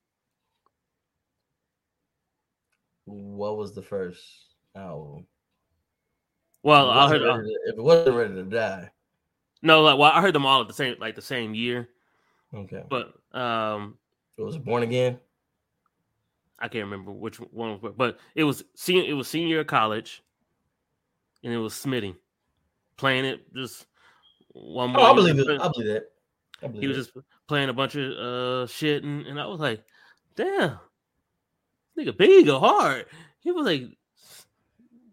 What 3.05 3.57
was 3.57 3.73
the 3.73 3.81
first 3.81 4.21
album? 4.75 5.25
Well, 6.63 6.89
I 6.89 7.07
heard 7.09 7.21
uh, 7.21 7.37
to- 7.37 7.43
if 7.67 7.77
it 7.77 7.81
wasn't 7.83 8.15
ready 8.15 8.33
to 8.35 8.43
die. 8.43 8.89
no, 9.61 9.81
like 9.81 9.97
well, 9.97 10.11
I 10.13 10.21
heard 10.21 10.35
them 10.35 10.45
all 10.45 10.61
at 10.61 10.67
the 10.67 10.73
same 10.73 10.95
like 10.99 11.15
the 11.15 11.21
same 11.21 11.53
year, 11.55 11.89
Okay. 12.53 12.83
but 12.89 13.13
um, 13.37 13.97
It 14.37 14.41
was 14.41 14.57
born 14.57 14.83
again. 14.83 15.19
I 16.59 16.67
can't 16.67 16.85
remember 16.85 17.11
which 17.11 17.37
one, 17.39 17.79
was- 17.81 17.93
but 17.95 18.19
it 18.35 18.43
was 18.43 18.63
senior. 18.75 19.03
It 19.09 19.13
was 19.13 19.27
senior 19.27 19.47
year 19.47 19.59
of 19.61 19.67
college, 19.67 20.23
and 21.43 21.53
it 21.53 21.57
was 21.57 21.73
Smitty 21.73 22.15
playing 22.97 23.25
it 23.25 23.53
just 23.53 23.85
one. 24.57 24.95
Oh, 24.95 25.03
I 25.03 25.13
believe 25.13 25.39
it. 25.39 25.47
I 25.49 25.67
believe 25.67 25.87
that. 25.87 26.03
I 26.63 26.67
believe 26.67 26.81
he 26.81 26.87
was 26.87 26.97
it. 26.97 27.01
just 27.01 27.17
playing 27.47 27.69
a 27.69 27.73
bunch 27.73 27.95
of 27.95 28.11
uh 28.11 28.67
shit 28.67 29.03
and, 29.03 29.25
and 29.25 29.39
I 29.39 29.45
was 29.45 29.59
like, 29.59 29.83
damn, 30.35 30.79
nigga 31.97 32.17
big 32.17 32.45
go 32.45 32.59
hard. 32.59 33.05
He 33.39 33.51
was 33.51 33.65
like, 33.65 33.83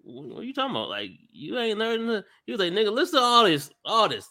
what 0.04 0.40
are 0.40 0.42
you 0.42 0.52
talking 0.52 0.70
about? 0.70 0.88
Like, 0.88 1.10
you 1.32 1.58
ain't 1.58 1.78
learning 1.78 2.22
he 2.44 2.52
was 2.52 2.60
like, 2.60 2.72
nigga, 2.72 2.92
listen 2.92 3.18
to 3.18 3.24
all 3.24 3.44
this, 3.44 3.70
all 3.84 4.08
this, 4.08 4.28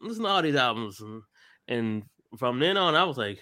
listen 0.00 0.24
to 0.24 0.28
all 0.28 0.42
these 0.42 0.56
albums. 0.56 1.00
And, 1.00 1.22
and 1.68 2.02
from 2.38 2.58
then 2.58 2.76
on, 2.76 2.94
I 2.94 3.04
was 3.04 3.18
like, 3.18 3.40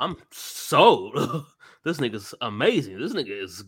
I'm 0.00 0.16
sold. 0.30 1.14
this 1.84 1.98
nigga's 1.98 2.34
amazing. 2.40 2.98
This 2.98 3.14
nigga 3.14 3.42
is 3.42 3.64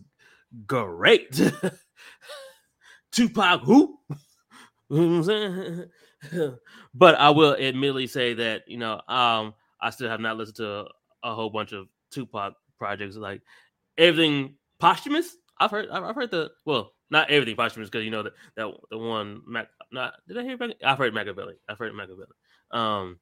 great. 0.65 1.41
Tupac 3.11 3.61
who? 3.61 3.97
You 4.89 4.97
know 4.97 5.07
what 5.07 5.15
I'm 5.15 5.23
saying? 5.23 5.85
but 6.93 7.15
I 7.15 7.29
will 7.29 7.55
admittedly 7.55 8.07
say 8.07 8.33
that 8.35 8.63
you 8.67 8.77
know 8.77 9.01
um 9.07 9.53
I 9.81 9.89
still 9.89 10.09
have 10.09 10.19
not 10.19 10.37
listened 10.37 10.57
to 10.57 10.85
a, 11.23 11.33
whole 11.33 11.49
bunch 11.49 11.71
of 11.71 11.87
Tupac 12.11 12.53
projects 12.77 13.15
like 13.15 13.41
everything 13.97 14.55
posthumous. 14.79 15.35
I've 15.59 15.71
heard 15.71 15.89
I've 15.89 16.03
I've 16.03 16.15
heard 16.15 16.31
the 16.31 16.51
well 16.65 16.93
not 17.09 17.29
everything 17.29 17.55
posthumous 17.55 17.89
because 17.89 18.05
you 18.05 18.11
know 18.11 18.23
that 18.23 18.33
that 18.55 18.71
the 18.89 18.97
one 18.97 19.41
Mac 19.47 19.69
not 19.91 20.13
did 20.27 20.37
I 20.37 20.43
hear 20.43 20.57
Mac, 20.57 20.71
I've 20.83 20.97
heard 20.97 21.13
Machiavelli 21.13 21.55
I've 21.67 21.79
heard 21.79 21.93
Machiavelli 21.93 22.27
um 22.71 23.19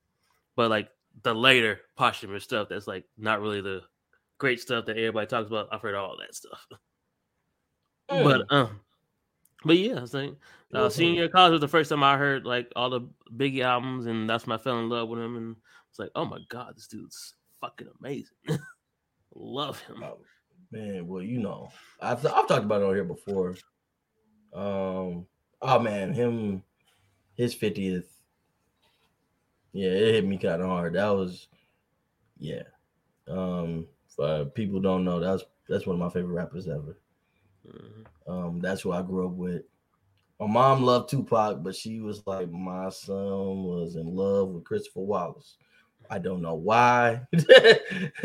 but 0.56 0.70
like 0.70 0.90
the 1.24 1.34
later 1.34 1.82
posthumous 1.98 2.44
stuff 2.44 2.68
that's 2.70 2.88
like 2.88 3.06
not 3.18 3.42
really 3.42 3.62
the 3.62 3.82
great 4.38 4.60
stuff 4.60 4.86
that 4.86 4.98
everybody 4.98 5.28
talks 5.28 5.48
about 5.48 5.70
I've 5.72 5.82
heard 5.82 5.96
all 5.96 6.18
that 6.20 6.36
stuff 6.36 6.66
Mm. 8.10 8.24
but 8.24 8.52
um 8.56 8.80
But 9.66 9.78
yeah, 9.78 9.98
I 9.98 10.02
was 10.02 10.14
like 10.14 10.32
uh, 10.74 10.88
Mhm. 10.88 10.92
senior 10.92 11.14
year 11.16 11.26
of 11.26 11.32
college 11.32 11.52
was 11.52 11.62
the 11.62 11.68
first 11.68 11.90
time 11.90 12.04
I 12.04 12.18
heard 12.18 12.46
like 12.46 12.72
all 12.76 12.90
the 12.90 13.02
Biggie 13.36 13.64
albums, 13.64 14.06
and 14.06 14.30
that's 14.30 14.48
when 14.48 14.58
I 14.58 14.62
fell 14.62 14.80
in 14.80 14.90
love 14.90 15.10
with 15.10 15.20
him. 15.20 15.36
And 15.36 15.56
it's 15.90 16.00
like, 16.00 16.12
oh 16.16 16.26
my 16.26 16.40
god, 16.50 16.76
this 16.78 16.88
dude's 16.88 17.36
fucking 17.60 17.90
amazing. 18.00 18.38
Love 19.36 19.80
him. 19.82 20.04
Oh, 20.04 20.20
man, 20.72 21.08
well, 21.08 21.22
you 21.22 21.40
know, 21.40 21.70
I've 22.02 22.26
I've 22.26 22.48
talked 22.48 22.66
about 22.66 22.82
it 22.82 22.86
on 22.86 22.96
here 22.96 23.04
before. 23.04 23.56
Um, 24.54 25.28
oh 25.62 25.80
man, 25.80 26.14
him, 26.14 26.64
his 27.36 27.54
fiftieth. 27.54 28.22
Yeah, 29.72 29.90
it 29.90 30.16
hit 30.16 30.26
me 30.26 30.38
kind 30.38 30.62
of 30.62 30.68
hard. 30.68 30.94
That 30.94 31.10
was, 31.10 31.48
yeah. 32.40 32.64
Um, 33.28 33.88
for 34.08 34.46
people 34.46 34.80
don't 34.80 35.06
know, 35.06 35.20
that's 35.20 35.44
that's 35.68 35.86
one 35.86 35.96
of 35.96 36.00
my 36.00 36.10
favorite 36.10 36.34
rappers 36.34 36.68
ever. 36.68 36.98
Mhm. 37.70 38.06
Um, 38.28 38.60
that's 38.60 38.82
who 38.82 38.92
I 38.92 39.02
grew 39.02 39.28
up 39.28 39.34
with. 39.34 39.64
My 40.40 40.48
mom 40.48 40.84
loved 40.84 41.10
Tupac, 41.10 41.64
but 41.64 41.76
she 41.76 42.00
was 42.00 42.26
like, 42.26 42.50
my 42.52 42.90
son 42.90 43.64
was 43.64 43.96
in 43.96 44.08
love 44.08 44.50
with 44.50 44.64
Christopher 44.64 45.02
Wallace. 45.02 45.58
I 46.10 46.20
don't 46.20 46.42
know 46.42 46.56
why. 46.56 47.22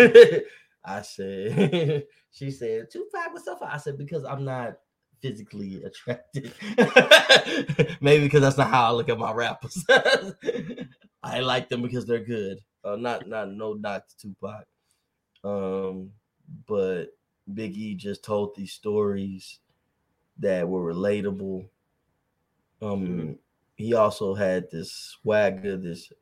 I 0.86 1.03
said, 1.03 2.05
she 2.30 2.51
said, 2.51 2.90
Tupac 2.90 3.32
was 3.32 3.45
so 3.45 3.57
far. 3.57 3.70
I 3.72 3.78
said, 3.78 3.99
because 3.99 4.24
I'm 4.24 4.45
not 4.45 4.76
physically 5.22 5.82
attracted. 5.82 6.53
Maybe 8.01 8.24
because 8.24 8.42
that's 8.42 8.59
not 8.59 8.70
how 8.70 8.88
I 8.88 8.92
look 8.92 9.09
at 9.09 9.18
my 9.18 9.32
rappers. 9.32 9.84
I 11.22 11.40
like 11.40 11.68
them 11.68 11.82
because 11.82 12.07
they're 12.07 12.24
good. 12.24 12.59
Uh, 12.84 12.97
not 12.97 13.26
not 13.26 13.51
no 13.51 13.74
to 13.74 14.03
Tupac. 14.20 14.66
Um, 15.42 16.11
but 16.66 17.07
Big 17.53 17.76
E 17.76 17.95
just 17.95 18.24
told 18.24 18.55
these 18.55 18.72
stories 18.72 19.61
that 20.38 20.68
were 20.68 20.95
relatable. 20.95 21.68
Um, 22.82 23.36
Mhm. 23.36 23.38
he 23.76 23.95
also 23.95 24.34
had 24.34 24.70
this 24.70 24.92
swagger, 24.92 25.76
this 25.76 26.12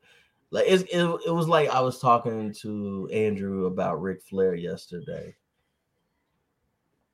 like 0.51 0.65
it's, 0.67 0.83
it, 0.83 1.03
it 1.27 1.31
was 1.31 1.47
like 1.47 1.69
I 1.69 1.81
was 1.81 1.99
talking 1.99 2.53
to 2.55 3.09
Andrew 3.13 3.65
about 3.67 4.01
Ric 4.01 4.21
Flair 4.23 4.55
yesterday. 4.55 5.37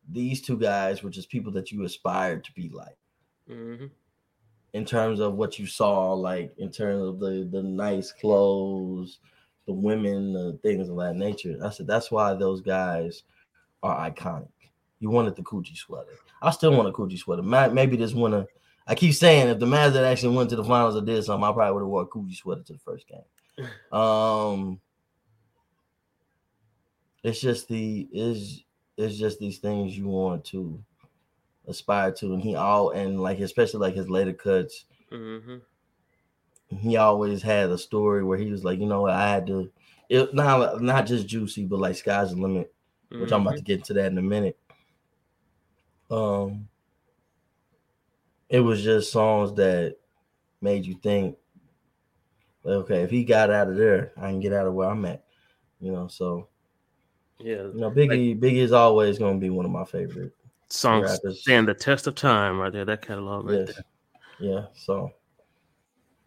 These 0.09 0.41
two 0.41 0.57
guys 0.57 1.03
were 1.03 1.09
just 1.09 1.29
people 1.29 1.53
that 1.53 1.71
you 1.71 1.85
aspired 1.85 2.43
to 2.43 2.51
be 2.51 2.67
like 2.67 2.97
Mhm. 3.47 3.91
in 4.73 4.85
terms 4.85 5.19
of 5.19 5.35
what 5.35 5.57
you 5.57 5.65
saw, 5.65 6.13
like 6.13 6.53
in 6.57 6.71
terms 6.71 7.01
of 7.03 7.19
the 7.19 7.47
the 7.51 7.63
nice 7.63 8.11
clothes, 8.11 9.19
the 9.65 9.73
women, 9.73 10.33
the 10.33 10.59
things 10.63 10.89
of 10.89 10.97
that 10.97 11.15
nature. 11.15 11.57
I 11.63 11.69
said 11.69 11.87
that's 11.87 12.11
why 12.11 12.33
those 12.33 12.61
guys 12.61 13.23
are 13.83 14.09
iconic. 14.09 14.47
You 14.99 15.09
wanted 15.09 15.35
the 15.35 15.43
Coogi 15.43 15.75
sweater. 15.77 16.11
I 16.41 16.51
still 16.51 16.73
want 16.75 16.89
a 16.89 16.91
Coogi 16.91 17.17
sweater. 17.17 17.41
Ma- 17.41 17.69
Maybe 17.69 17.95
this 17.97 18.13
winter. 18.13 18.45
I 18.87 18.95
keep 18.95 19.13
saying 19.13 19.47
if 19.49 19.59
the 19.59 19.65
Mavs 19.65 19.93
that 19.93 20.03
actually 20.03 20.35
went 20.35 20.49
to 20.49 20.55
the 20.55 20.63
finals 20.63 20.95
or 20.95 21.01
did 21.01 21.23
something, 21.23 21.43
I 21.47 21.51
probably 21.53 21.73
would 21.73 21.81
have 21.81 21.89
wore 21.89 22.01
a 22.01 22.07
Coogi 22.07 22.35
sweater 22.35 22.63
to 22.63 22.73
the 22.73 22.79
first 22.79 23.05
game. 23.07 23.21
Um, 23.97 24.79
it's 27.23 27.41
just 27.41 27.67
the 27.67 28.07
is 28.11 28.63
it's 28.97 29.17
just 29.17 29.39
these 29.39 29.57
things 29.59 29.97
you 29.97 30.07
want 30.07 30.45
to 30.45 30.81
aspire 31.67 32.11
to, 32.13 32.33
and 32.33 32.41
he 32.41 32.55
all 32.55 32.91
and 32.91 33.19
like 33.21 33.39
especially 33.39 33.79
like 33.81 33.95
his 33.95 34.09
later 34.09 34.33
cuts 34.33 34.85
Mhm. 35.11 35.61
he 36.69 36.97
always 36.97 37.41
had 37.41 37.69
a 37.71 37.77
story 37.77 38.23
where 38.23 38.37
he 38.37 38.51
was 38.51 38.63
like, 38.63 38.79
you 38.79 38.85
know, 38.85 39.01
what, 39.01 39.11
I 39.11 39.29
had 39.29 39.47
to, 39.47 39.71
it 40.07 40.33
not 40.33 40.81
not 40.81 41.05
just 41.07 41.27
juicy, 41.27 41.65
but 41.65 41.79
like 41.79 41.95
sky's 41.95 42.29
the 42.31 42.37
limit, 42.41 42.73
which 43.11 43.31
I'm 43.31 43.41
about 43.41 43.57
to 43.57 43.63
get 43.63 43.79
into 43.79 43.93
that 43.93 44.11
in 44.11 44.17
a 44.17 44.21
minute. 44.21 44.57
Um, 46.11 46.67
it 48.49 48.59
was 48.59 48.83
just 48.83 49.11
songs 49.11 49.53
that 49.55 49.97
made 50.61 50.85
you 50.85 50.95
think, 50.95 51.37
okay, 52.65 53.03
if 53.03 53.09
he 53.09 53.23
got 53.23 53.51
out 53.51 53.69
of 53.69 53.77
there, 53.77 54.11
I 54.17 54.29
can 54.29 54.39
get 54.39 54.53
out 54.53 54.67
of 54.67 54.73
where 54.73 54.89
I'm 54.89 55.05
at, 55.05 55.23
you 55.79 55.91
know. 55.91 56.07
So 56.07 56.47
Yeah, 57.39 57.63
you 57.63 57.73
know, 57.75 57.91
Biggie, 57.91 58.39
Biggie 58.39 58.57
is 58.57 58.71
always 58.71 59.19
going 59.19 59.35
to 59.35 59.39
be 59.39 59.49
one 59.49 59.65
of 59.65 59.71
my 59.71 59.85
favorite 59.85 60.33
songs 60.69 61.09
rappers. 61.23 61.41
stand 61.41 61.67
the 61.67 61.73
test 61.73 62.07
of 62.07 62.15
time 62.15 62.59
right 62.59 62.71
there. 62.73 62.85
That 62.85 63.01
catalog 63.01 63.45
right 63.45 63.59
Yes. 63.59 63.75
there. 63.75 63.85
Yeah. 64.39 64.65
So 64.73 65.11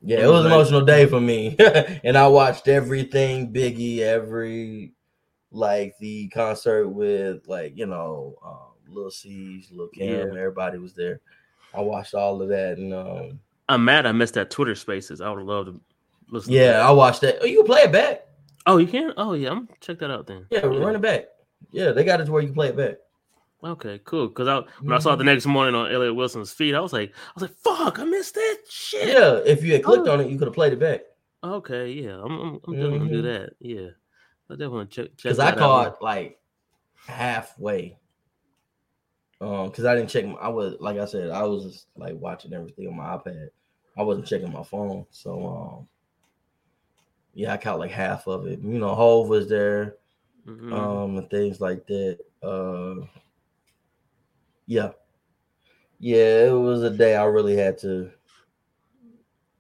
yeah, 0.01 0.19
It 0.19 0.23
it 0.23 0.27
was 0.27 0.33
was 0.33 0.45
an 0.47 0.53
emotional 0.53 0.85
day 0.85 1.07
for 1.07 1.21
me. 1.21 1.57
and 2.05 2.17
I 2.17 2.29
watched 2.29 2.69
everything 2.69 3.53
Biggie, 3.53 3.99
every 4.01 4.93
like 5.53 5.95
the 5.99 6.29
concert 6.29 6.89
with 6.89 7.47
like, 7.47 7.77
you 7.77 7.87
know, 7.87 8.37
um, 8.45 8.73
Lil' 8.95 9.11
Cease, 9.11 9.69
Lil 9.71 9.89
Kim, 9.89 10.09
Yeah. 10.09 10.41
everybody 10.41 10.79
was 10.79 10.93
there. 10.95 11.21
I 11.75 11.81
watched 11.81 12.15
all 12.15 12.41
of 12.43 12.49
that 12.49 12.79
and 12.79 12.93
um 12.93 13.41
I'm 13.69 13.85
mad 13.85 14.05
I 14.07 14.13
missed 14.13 14.35
that 14.35 14.51
Twitter 14.51 14.75
Spaces. 14.75 15.21
I 15.21 15.31
would 15.31 15.45
love 15.45 15.67
to 15.67 15.81
listen. 16.31 16.53
to 16.53 16.59
yeah, 16.59 16.73
that. 16.73 16.83
I 16.83 16.91
watched 16.91 17.21
that. 17.23 17.39
Oh, 17.41 17.47
you 17.47 17.59
can 17.59 17.67
play 17.67 17.83
it 17.83 17.93
back. 17.93 18.27
Oh, 18.67 18.77
you 18.79 18.87
can? 18.87 19.13
Oh, 19.17 19.33
yeah. 19.35 19.51
I'm 19.51 19.69
check 19.81 19.99
that 20.01 20.11
out 20.11 20.27
then. 20.27 20.47
Yeah, 20.51 20.67
run 20.67 20.95
it 20.95 21.01
back. 21.01 21.27
Yeah, 21.71 21.93
they 21.93 22.05
got 22.05 22.21
it 22.21 22.27
to 22.27 22.33
where 22.33 22.43
you 22.43 22.49
can 22.49 22.55
play 22.55 22.69
it 22.69 22.77
back. 22.77 22.97
Okay, 23.65 24.01
cool. 24.05 24.27
Because 24.29 24.49
I 24.49 24.63
when 24.83 24.93
I 24.93 24.99
saw 24.99 25.15
it 25.15 25.17
the 25.17 25.25
next 25.25 25.47
morning 25.47 25.75
on 25.75 25.91
Elliot 25.93 26.15
Wilson's 26.17 26.51
feed, 26.53 26.75
I 26.75 26.81
was 26.81 26.93
like, 26.93 27.11
I 27.15 27.33
was 27.41 27.43
like, 27.43 27.55
"Fuck, 27.59 27.99
I 28.01 28.05
missed 28.05 28.35
that 28.35 28.57
shit." 28.69 29.09
Yeah, 29.09 29.39
if 29.47 29.63
you 29.63 29.73
had 29.75 29.85
clicked 29.85 30.09
Oh. 30.09 30.13
on 30.13 30.21
it, 30.21 30.29
you 30.29 30.37
could 30.37 30.49
have 30.49 30.55
played 30.55 30.73
it 30.73 30.81
back. 30.81 31.03
Okay, 31.45 31.91
yeah, 31.93 32.21
I'm, 32.23 32.33
I'm, 32.33 32.61
I'm 32.67 32.73
definitely 32.75 32.99
gonna 32.99 33.11
do 33.11 33.23
Mhm. 33.23 33.33
that. 33.33 33.51
Yeah, 33.61 33.89
I 34.53 34.57
definitely 34.57 34.87
check. 34.87 35.07
check 35.17 35.17
because 35.25 35.39
I 35.39 35.47
that 35.47 35.55
out. 35.55 35.59
caught 35.59 36.03
like 36.03 36.39
halfway. 37.07 37.97
Um, 39.41 39.69
because 39.71 39.85
I 39.87 39.97
didn't 39.97 40.11
check. 40.11 40.25
My, 40.27 40.35
I 40.35 40.49
was 40.49 40.77
like 40.79 40.99
I 40.99 41.05
said, 41.05 41.31
I 41.31 41.43
was 41.43 41.65
just 41.65 41.87
like 41.97 42.15
watching 42.17 42.53
everything 42.53 42.87
on 42.89 42.97
my 42.97 43.17
iPad. 43.17 43.49
I 43.97 44.03
wasn't 44.03 44.27
checking 44.27 44.53
my 44.53 44.63
phone, 44.63 45.05
so 45.11 45.47
um, 45.81 45.89
yeah, 47.35 47.53
I 47.53 47.57
caught 47.57 47.79
like 47.81 47.91
half 47.91 48.27
of 48.29 48.47
it. 48.47 48.61
You 48.61 48.79
know, 48.79 48.95
Hove 48.95 49.29
was 49.29 49.49
there, 49.49 49.97
Mhm. 50.47 50.73
um, 50.73 51.19
and 51.19 51.29
things 51.31 51.61
like 51.61 51.87
that. 51.89 52.19
Uh, 52.43 53.05
yeah, 54.67 54.91
yeah, 55.99 56.47
it 56.47 56.53
was 56.59 56.83
a 56.85 56.91
day 56.91 57.17
I 57.17 57.25
really 57.25 57.57
had 57.57 57.79
to. 57.79 58.11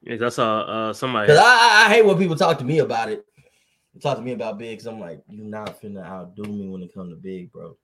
Yeah, 0.02 0.16
'cause 0.16 0.32
I 0.32 0.36
saw 0.36 0.60
uh, 0.60 0.92
somebody. 0.92 1.26
Because 1.26 1.38
I, 1.42 1.44
I, 1.44 1.86
I 1.86 1.88
hate 1.88 2.04
when 2.04 2.18
people 2.18 2.36
talk 2.36 2.58
to 2.58 2.64
me 2.64 2.78
about 2.78 3.08
it. 3.10 3.24
Talk 4.00 4.16
to 4.16 4.22
me 4.22 4.32
about 4.32 4.58
big, 4.58 4.78
because 4.78 4.86
I'm 4.86 4.98
like, 4.98 5.22
you 5.28 5.44
not 5.44 5.80
finna 5.80 6.04
outdo 6.04 6.44
me 6.44 6.68
when 6.68 6.82
it 6.82 6.94
comes 6.94 7.10
to 7.10 7.16
big, 7.16 7.52
bro. 7.52 7.76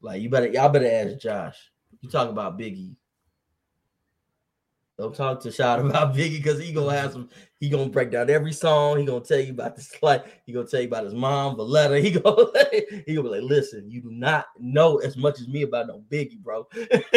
Like 0.00 0.20
you 0.20 0.28
better, 0.28 0.48
y'all 0.48 0.68
better 0.68 0.90
ask 0.90 1.18
Josh. 1.22 1.56
You 2.00 2.08
talk 2.08 2.28
about 2.28 2.58
Biggie. 2.58 2.96
Don't 4.98 5.14
talk 5.14 5.40
to 5.40 5.50
Shot 5.50 5.80
about 5.84 6.14
Biggie 6.14 6.36
because 6.36 6.60
he 6.60 6.72
gonna 6.72 6.96
have 6.96 7.12
some. 7.12 7.28
He 7.60 7.68
gonna 7.68 7.88
break 7.88 8.10
down 8.10 8.28
every 8.28 8.52
song. 8.52 8.98
He 8.98 9.04
gonna 9.04 9.20
tell 9.20 9.38
you 9.38 9.52
about 9.52 9.76
this. 9.76 9.92
Like 10.02 10.42
he 10.44 10.52
gonna 10.52 10.66
tell 10.66 10.80
you 10.80 10.88
about 10.88 11.04
his 11.04 11.14
mom, 11.14 11.56
Voletta. 11.56 12.02
He 12.02 12.10
gonna 12.18 12.46
he 13.06 13.14
gonna 13.14 13.28
be 13.28 13.40
like, 13.40 13.48
listen, 13.48 13.88
you 13.90 14.02
do 14.02 14.10
not 14.10 14.46
know 14.58 14.98
as 14.98 15.16
much 15.16 15.40
as 15.40 15.48
me 15.48 15.62
about 15.62 15.86
no 15.86 16.02
Biggie, 16.10 16.38
bro. 16.38 16.66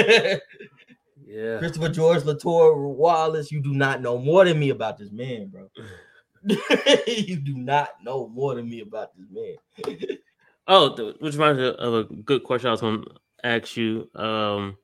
yeah, 1.26 1.58
Christopher 1.58 1.90
George 1.90 2.24
Latore 2.24 2.96
Wallace, 2.96 3.52
you 3.52 3.62
do 3.62 3.74
not 3.74 4.02
know 4.02 4.18
more 4.18 4.46
than 4.46 4.60
me 4.60 4.70
about 4.70 4.98
this 4.98 5.12
man, 5.12 5.48
bro. 5.48 5.68
you 7.08 7.38
do 7.38 7.56
not 7.56 7.90
know 8.04 8.28
more 8.28 8.56
than 8.56 8.70
me 8.70 8.82
about 8.82 9.12
this 9.18 9.28
man. 9.32 10.18
Oh, 10.68 10.96
which 11.20 11.36
reminds 11.36 11.60
me 11.60 11.68
of 11.68 11.94
a 11.94 12.04
good 12.06 12.44
question 12.44 12.70
I 12.70 12.72
was 12.72 12.82
going 12.82 13.04
to 13.04 13.10
ask 13.44 13.78
you. 13.78 14.10
Um, 14.16 14.78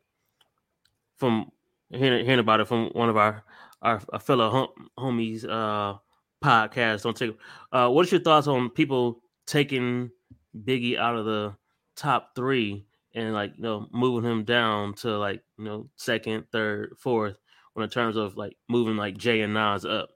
from 1.17 1.51
hearing, 1.89 2.23
hearing 2.23 2.39
about 2.39 2.59
it 2.59 2.67
from 2.67 2.89
one 2.89 3.09
of 3.09 3.17
our 3.17 3.43
our, 3.81 3.99
our 4.13 4.19
fellow 4.19 4.51
hom- 4.51 4.89
homies, 4.99 5.43
uh, 5.43 5.97
podcast. 6.43 7.01
Don't 7.01 7.17
take. 7.17 7.35
Uh, 7.71 7.89
what 7.89 8.05
is 8.05 8.11
your 8.11 8.21
thoughts 8.21 8.45
on 8.45 8.69
people 8.69 9.23
taking 9.47 10.11
Biggie 10.55 10.99
out 10.99 11.15
of 11.15 11.25
the 11.25 11.55
top 11.95 12.35
three 12.35 12.85
and 13.13 13.33
like 13.33 13.53
you 13.57 13.63
know 13.63 13.87
moving 13.91 14.29
him 14.29 14.43
down 14.43 14.93
to 14.95 15.17
like 15.17 15.41
you 15.57 15.65
know 15.65 15.89
second, 15.95 16.45
third, 16.51 16.95
fourth, 16.99 17.37
when 17.73 17.83
in 17.83 17.89
terms 17.89 18.17
of 18.17 18.37
like 18.37 18.55
moving 18.69 18.97
like 18.97 19.17
Jay 19.17 19.41
and 19.41 19.53
Nas 19.53 19.85
up, 19.85 20.09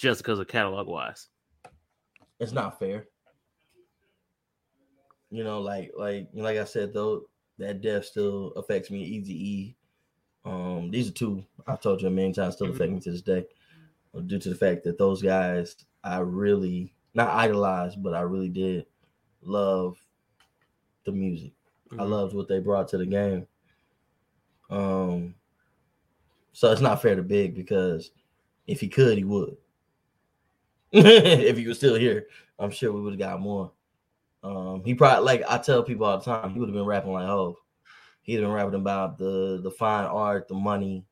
just 0.00 0.22
because 0.22 0.38
of 0.38 0.48
catalog 0.48 0.88
wise. 0.88 1.28
It's 2.38 2.52
not 2.52 2.78
fair. 2.78 3.08
You 5.30 5.44
know, 5.44 5.60
like 5.60 5.92
like 5.96 6.28
like 6.32 6.56
I 6.56 6.64
said 6.64 6.92
though, 6.92 7.28
that 7.58 7.82
death 7.82 8.06
still 8.06 8.48
affects 8.52 8.90
me. 8.90 9.02
Easy. 9.04 9.76
Um, 10.44 10.90
these 10.90 11.08
are 11.08 11.12
two 11.12 11.44
I've 11.66 11.82
told 11.82 12.00
you 12.00 12.08
a 12.08 12.10
million 12.10 12.32
times 12.32 12.54
still 12.54 12.70
affect 12.70 12.92
me 12.92 13.00
to 13.00 13.12
this 13.12 13.22
day, 13.22 13.46
uh, 14.14 14.20
due 14.20 14.38
to 14.38 14.48
the 14.48 14.54
fact 14.54 14.84
that 14.84 14.98
those 14.98 15.22
guys 15.22 15.76
I 16.02 16.18
really 16.20 16.94
not 17.14 17.28
idolized, 17.28 18.02
but 18.02 18.14
I 18.14 18.22
really 18.22 18.48
did 18.48 18.86
love 19.42 19.98
the 21.04 21.12
music. 21.12 21.52
I 21.92 21.96
Mhm. 21.96 22.08
loved 22.10 22.34
what 22.34 22.48
they 22.48 22.60
brought 22.60 22.88
to 22.88 22.98
the 22.98 23.06
game. 23.06 23.46
Um, 24.70 25.34
so 26.52 26.70
it's 26.72 26.80
not 26.80 27.02
fair 27.02 27.16
to 27.16 27.22
Big 27.22 27.54
because 27.54 28.12
if 28.66 28.80
he 28.80 28.88
could, 28.88 29.18
he 29.18 29.24
would. 29.24 29.56
if 30.92 31.56
he 31.56 31.66
was 31.66 31.78
still 31.78 31.94
here, 31.94 32.26
I'm 32.58 32.70
sure 32.70 32.92
we 32.92 33.00
would 33.00 33.12
have 33.12 33.18
got 33.20 33.40
more. 33.40 33.72
Um, 34.42 34.82
he 34.84 34.94
probably 34.94 35.24
like 35.24 35.42
I 35.48 35.58
tell 35.58 35.82
people 35.82 36.06
all 36.06 36.18
the 36.18 36.24
time, 36.24 36.50
he 36.50 36.58
would 36.58 36.68
have 36.68 36.74
been 36.74 36.84
rapping 36.84 37.12
like. 37.12 37.28
He 38.22 38.32
He'd 38.32 38.40
been 38.40 38.50
rapping 38.52 38.74
about 38.74 39.18
the 39.18 39.60
the 39.62 39.70
fine 39.70 40.04
art, 40.06 40.48
the 40.48 40.54
money. 40.54 41.04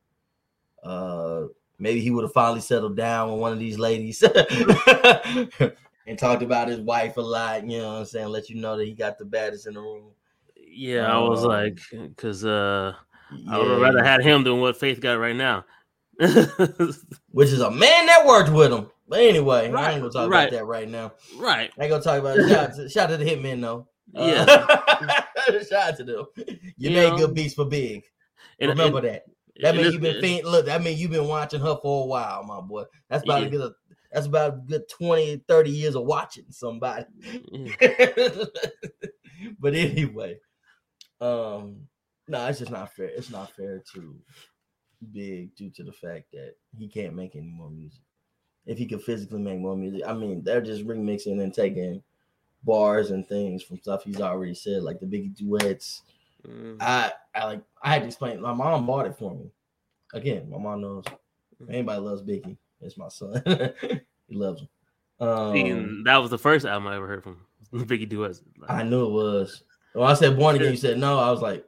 Uh, 0.83 1.45
maybe 1.77 1.99
he 2.01 2.11
would 2.11 2.23
have 2.23 2.33
finally 2.33 2.61
settled 2.61 2.95
down 2.95 3.31
with 3.31 3.39
one 3.39 3.53
of 3.53 3.59
these 3.59 3.77
ladies 3.79 4.21
and 6.07 6.17
talked 6.17 6.43
about 6.43 6.67
his 6.67 6.79
wife 6.79 7.17
a 7.17 7.21
lot. 7.21 7.67
You 7.69 7.79
know 7.79 7.93
what 7.93 7.99
I'm 7.99 8.05
saying? 8.05 8.27
Let 8.29 8.49
you 8.49 8.55
know 8.55 8.77
that 8.77 8.85
he 8.85 8.93
got 8.93 9.17
the 9.17 9.25
baddest 9.25 9.67
in 9.67 9.73
the 9.73 9.81
room. 9.81 10.11
Yeah, 10.55 11.13
I 11.13 11.19
was 11.19 11.43
Um, 11.43 11.49
like, 11.49 11.79
because 11.91 12.45
uh, 12.45 12.93
I 13.49 13.57
Yeah, 13.57 13.63
would 13.63 13.81
rather 13.81 14.03
had 14.03 14.21
him 14.23 14.43
than 14.43 14.59
what 14.59 14.77
Faith 14.77 15.01
got 15.01 15.19
right 15.19 15.35
now. 15.35 15.65
which 17.31 17.49
is 17.49 17.61
a 17.61 17.71
man 17.71 18.05
that 18.07 18.25
worked 18.25 18.51
with 18.51 18.71
him. 18.71 18.89
But 19.09 19.21
anyway, 19.21 19.71
I 19.71 19.91
ain't 19.91 20.01
gonna 20.01 20.11
talk 20.13 20.29
right. 20.29 20.43
about 20.43 20.51
that 20.51 20.65
right 20.65 20.87
now. 20.87 21.13
right. 21.37 21.71
I 21.77 21.83
ain't 21.83 21.89
gonna 21.89 22.03
talk 22.03 22.19
about 22.19 22.37
it. 22.37 22.47
Shout 22.47 22.69
out 22.69 22.75
to, 22.75 22.89
shout 22.89 23.11
out 23.11 23.17
to 23.19 23.23
the 23.23 23.29
hitmen 23.29 23.59
though. 23.61 23.87
Yeah. 24.13 24.45
Uh, 24.47 25.63
shout 25.69 25.89
out 25.89 25.97
to 25.97 26.03
them. 26.03 26.25
You 26.37 26.55
You 26.77 26.89
made 26.91 27.09
know, 27.09 27.17
good 27.17 27.33
beats 27.33 27.55
for 27.55 27.65
big. 27.65 28.03
And- 28.59 28.69
Remember 28.69 28.99
and- 28.99 29.07
that. 29.07 29.23
That 29.61 29.75
means 29.75 29.93
you've 29.93 30.01
been 30.01 30.45
look, 30.45 30.67
that 30.67 30.81
means 30.81 31.01
you've 31.01 31.11
been 31.11 31.27
watching 31.27 31.59
her 31.59 31.77
for 31.81 32.03
a 32.03 32.07
while, 32.07 32.43
my 32.43 32.61
boy. 32.61 32.85
That's 33.09 33.25
about 33.25 33.41
a 33.41 33.45
Yeah. 33.45 33.49
good 33.49 33.73
that's 34.11 34.25
about 34.25 34.53
a 34.53 34.57
good 34.65 34.83
20, 34.89 35.43
30 35.47 35.69
years 35.69 35.95
of 35.95 36.05
watching 36.05 36.45
somebody. 36.49 37.05
Yeah. 37.51 37.75
but 39.59 39.73
anyway, 39.73 40.39
um, 41.19 41.87
no, 42.27 42.45
it's 42.47 42.59
just 42.59 42.71
not 42.71 42.93
fair. 42.93 43.07
It's 43.07 43.29
not 43.31 43.51
fair 43.51 43.83
to 43.93 44.15
Big 45.13 45.55
due 45.55 45.69
to 45.71 45.83
the 45.83 45.93
fact 45.93 46.25
that 46.33 46.55
he 46.77 46.89
can't 46.89 47.15
make 47.15 47.35
any 47.35 47.47
more 47.47 47.69
music. 47.69 48.01
If 48.65 48.77
he 48.77 48.85
could 48.85 49.01
physically 49.01 49.39
make 49.39 49.59
more 49.59 49.75
music, 49.75 50.03
I 50.05 50.13
mean, 50.13 50.43
they're 50.43 50.61
just 50.61 50.85
remixing 50.85 51.41
and 51.41 51.53
taking 51.53 52.03
bars 52.63 53.11
and 53.11 53.25
things 53.27 53.63
from 53.63 53.79
stuff 53.79 54.03
he's 54.03 54.21
already 54.21 54.53
said, 54.53 54.83
like 54.83 54.99
the 54.99 55.05
Biggie 55.05 55.35
duets. 55.35 56.03
Mm, 56.47 56.77
I, 56.79 57.11
I 57.33 57.45
like, 57.45 57.61
I 57.81 57.93
had 57.93 58.01
to 58.01 58.07
explain. 58.07 58.41
My 58.41 58.53
mom 58.53 58.85
bought 58.85 59.07
it 59.07 59.17
for 59.17 59.33
me. 59.33 59.49
Again, 60.13 60.49
my 60.49 60.57
mom 60.57 60.81
knows. 60.81 61.03
Mm. 61.61 61.69
Anybody 61.69 61.99
loves 62.01 62.21
Biggie? 62.21 62.57
It's 62.81 62.97
my 62.97 63.09
son. 63.09 63.41
he 64.27 64.35
loves 64.35 64.61
him. 64.61 64.69
Um, 65.19 65.53
see, 65.53 66.03
that 66.05 66.17
was 66.17 66.29
the 66.29 66.37
first 66.37 66.65
album 66.65 66.87
I 66.87 66.95
ever 66.95 67.07
heard 67.07 67.23
from 67.23 67.37
Biggie 67.73 68.07
Duets. 68.07 68.41
Like, 68.57 68.71
I 68.71 68.83
knew 68.83 69.05
it 69.05 69.11
was. 69.11 69.63
When 69.93 70.07
I 70.07 70.13
said 70.13 70.37
born 70.37 70.55
again, 70.55 70.71
you 70.71 70.77
said 70.77 70.97
no. 70.97 71.17
I 71.19 71.31
was 71.31 71.41
like, 71.41 71.65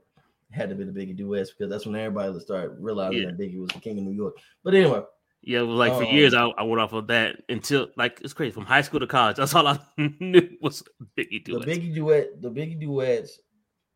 it 0.52 0.56
had 0.56 0.70
to 0.70 0.76
be 0.76 0.84
the 0.84 0.92
Biggie 0.92 1.16
duets 1.16 1.52
because 1.52 1.70
that's 1.72 1.86
when 1.86 1.96
everybody 1.96 2.40
started 2.40 2.78
realizing 2.80 3.22
Yeah. 3.22 3.28
that 3.28 3.38
Biggie 3.40 3.60
was 3.60 3.70
the 3.70 3.80
king 3.80 3.98
of 3.98 4.04
New 4.04 4.12
York. 4.12 4.36
But 4.64 4.76
anyway, 4.76 5.02
yeah, 5.44 5.62
like 5.62 5.94
for 5.94 6.04
Um, 6.04 6.10
years 6.14 6.34
I, 6.34 6.46
I 6.46 6.64
went 6.64 6.82
off 6.82 6.94
of 6.94 7.08
that 7.08 7.38
until 7.50 7.88
like 7.98 8.22
it's 8.22 8.34
crazy 8.34 8.52
from 8.52 8.66
high 8.66 8.82
school 8.82 9.00
to 9.00 9.08
college. 9.08 9.38
That's 9.38 9.56
all 9.56 9.68
I 9.68 9.80
knew 9.98 10.58
was 10.62 10.84
Biggie 11.18 11.44
duets. 11.44 11.66
the. 11.66 11.72
Biggie 11.72 11.96
duet, 11.96 12.42
the 12.42 12.52
Biggie 12.52 12.80
duets, 12.80 13.40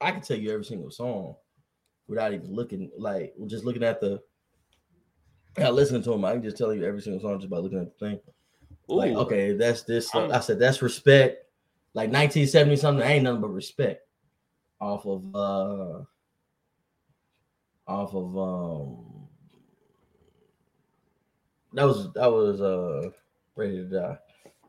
I 0.02 0.12
can 0.12 0.22
tell 0.22 0.38
you 0.38 0.52
every 0.52 0.66
single 0.66 0.90
song 0.90 1.36
without 2.08 2.34
even 2.34 2.54
looking, 2.54 2.90
like 2.98 3.34
just 3.48 3.64
looking 3.64 3.84
at 3.84 4.02
the. 4.02 4.22
Yeah, 5.58 5.70
listening 5.70 6.04
to 6.04 6.14
him, 6.14 6.26
I 6.26 6.34
can 6.34 6.44
just 6.44 6.58
tell 6.58 6.74
you 6.74 6.84
every 6.84 7.02
single 7.02 7.22
song 7.22 7.40
just 7.40 7.50
by 7.50 7.58
looking 7.58 7.80
at 7.80 7.98
the 7.98 8.06
thing. 8.06 8.20
Like, 8.88 9.12
Ooh, 9.12 9.20
okay, 9.20 9.54
that's 9.54 9.84
this. 9.84 10.14
I 10.14 10.40
said 10.40 10.60
that's 10.60 10.82
respect. 10.82 11.46
Like 11.94 12.10
1970 12.10 12.76
something 12.76 13.08
ain't 13.08 13.24
nothing 13.24 13.42
but 13.42 13.54
respect. 13.54 14.02
Off 14.82 15.06
of 15.06 15.34
uh 15.34 16.04
off 17.88 18.14
of 18.14 18.38
um 18.38 19.15
that 21.76 21.84
was 21.86 22.12
that 22.14 22.32
was 22.32 22.62
uh 22.62 23.10
ready 23.56 23.78
to 23.78 23.84
die. 23.84 24.18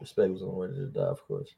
Respect 0.01 0.31
was 0.33 0.43
on 0.43 0.57
ready 0.57 0.75
to 0.75 0.87
die, 0.87 1.01
of 1.03 1.27
course. 1.27 1.55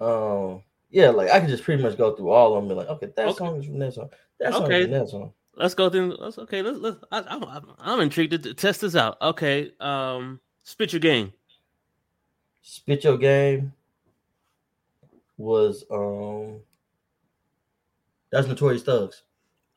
Um 0.00 0.62
yeah, 0.90 1.10
like 1.10 1.30
I 1.30 1.40
could 1.40 1.48
just 1.48 1.62
pretty 1.64 1.82
much 1.82 1.96
go 1.96 2.14
through 2.14 2.30
all 2.30 2.56
of 2.56 2.62
them 2.62 2.68
be 2.68 2.74
like, 2.74 2.88
okay, 2.88 3.06
that 3.16 3.28
Okay. 3.28 3.36
song 3.38 3.56
is 3.58 3.66
from 3.66 3.78
that 3.78 3.94
song. 3.94 4.10
That 4.40 4.52
song 4.52 4.64
Okay. 4.64 4.80
is 4.80 4.84
from 4.86 4.92
that 4.92 5.08
song. 5.08 5.32
let's 5.56 5.74
go 5.74 5.88
through. 5.88 6.16
Let's 6.18 6.38
okay. 6.38 6.62
Let's 6.62 6.78
let's. 6.78 6.96
I, 7.12 7.20
I'm 7.28 7.44
I'm- 7.44 7.72
I'm 7.78 8.00
intrigued 8.00 8.32
to, 8.32 8.38
to 8.38 8.54
test 8.54 8.80
this 8.80 8.96
out. 8.96 9.16
Okay, 9.22 9.72
um, 9.80 10.40
spit 10.64 10.92
your 10.92 11.00
game. 11.00 11.32
Spit 12.66 13.04
Your 13.04 13.18
Game 13.18 13.72
was 15.36 15.84
um 15.90 16.60
that's 18.30 18.48
Notorious 18.48 18.82
Thugs. 18.82 19.22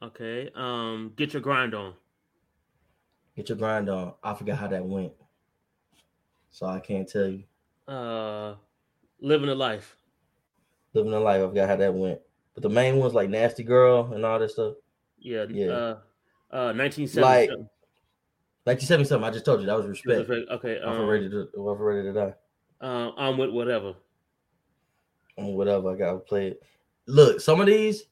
Okay, 0.02 0.50
um, 0.56 1.12
get 1.18 1.34
your 1.34 1.42
grind 1.42 1.74
on. 1.76 1.94
Get 3.38 3.50
your 3.50 3.58
grind 3.60 3.88
on. 3.88 4.14
I 4.24 4.34
forgot 4.34 4.58
how 4.58 4.68
that 4.68 4.84
went. 4.84 5.14
So 6.50 6.66
I 6.66 6.80
can't 6.80 7.08
tell 7.08 7.28
you. 7.28 7.44
Uh, 7.88 8.56
living 9.22 9.48
a 9.48 9.54
life. 9.56 9.96
Living 10.94 11.14
a 11.14 11.20
life, 11.20 11.44
I 11.44 11.48
forgot 11.48 11.70
how 11.70 11.76
that 11.76 11.94
went. 11.94 12.20
But 12.56 12.64
the 12.64 12.70
main 12.70 12.98
ones 12.98 13.14
like 13.14 13.30
Nasty 13.30 13.62
Girl 13.62 14.12
and 14.12 14.26
all 14.26 14.40
that 14.40 14.50
stuff. 14.50 14.74
Yeah, 15.20 15.46
Yeah. 15.50 15.68
Uh, 15.68 15.98
uh, 16.50 16.74
1977. 16.74 17.70
1977, 18.64 19.24
I 19.24 19.30
just 19.30 19.46
told 19.46 19.60
you 19.62 19.68
that 19.68 19.78
was 19.78 19.86
respect. 19.86 20.30
Okay, 20.30 20.80
I'm 20.84 21.02
um, 21.02 21.06
ready 21.08 21.30
to 21.30 21.48
I'm 21.56 21.78
ready 21.82 22.04
to 22.08 22.14
die. 22.14 22.34
uh, 22.82 23.12
I'm 23.18 23.38
with 23.38 23.52
whatever. 23.52 23.94
Or 25.38 25.56
whatever, 25.56 25.94
I 25.94 25.96
gotta 25.96 26.18
play 26.18 26.48
it. 26.48 26.64
Look, 27.06 27.40
some 27.40 27.62
of 27.62 27.68
these, 27.68 28.06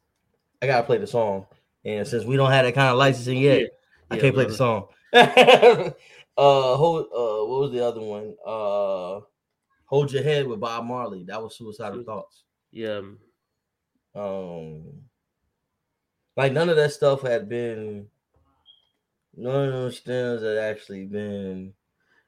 I 0.61 0.67
gotta 0.67 0.85
play 0.85 0.99
the 0.99 1.07
song. 1.07 1.47
And 1.83 2.07
since 2.07 2.23
we 2.25 2.37
don't 2.37 2.51
have 2.51 2.65
that 2.65 2.75
kind 2.75 2.89
of 2.89 2.97
licensing 2.97 3.39
yet, 3.39 3.61
Yeah. 3.61 3.67
I 4.11 4.15
Yeah, 4.15 4.21
can't 4.21 4.35
play 4.35 4.45
the 4.45 4.53
song. 4.53 4.87
uh 6.37 6.75
hold 6.75 7.05
uh 7.05 7.45
what 7.45 7.61
was 7.61 7.71
the 7.71 7.85
other 7.85 8.01
one? 8.01 8.35
Uh 8.45 9.21
Hold 9.87 10.11
Your 10.11 10.23
Head 10.23 10.47
with 10.47 10.59
Bob 10.59 10.85
Marley. 10.85 11.23
That 11.23 11.41
was 11.41 11.55
Suicidal 11.55 11.99
Su- 11.99 12.05
Thoughts. 12.05 12.43
Yeah, 12.71 13.01
um, 14.15 14.83
like 16.35 16.53
none 16.53 16.69
of 16.69 16.75
that 16.77 16.91
stuff 16.91 17.21
had 17.21 17.47
been 17.47 18.07
none 19.37 19.67
of 19.67 19.73
those 19.73 19.99
things 19.99 20.41
had 20.41 20.57
actually 20.57 21.05
been 21.05 21.73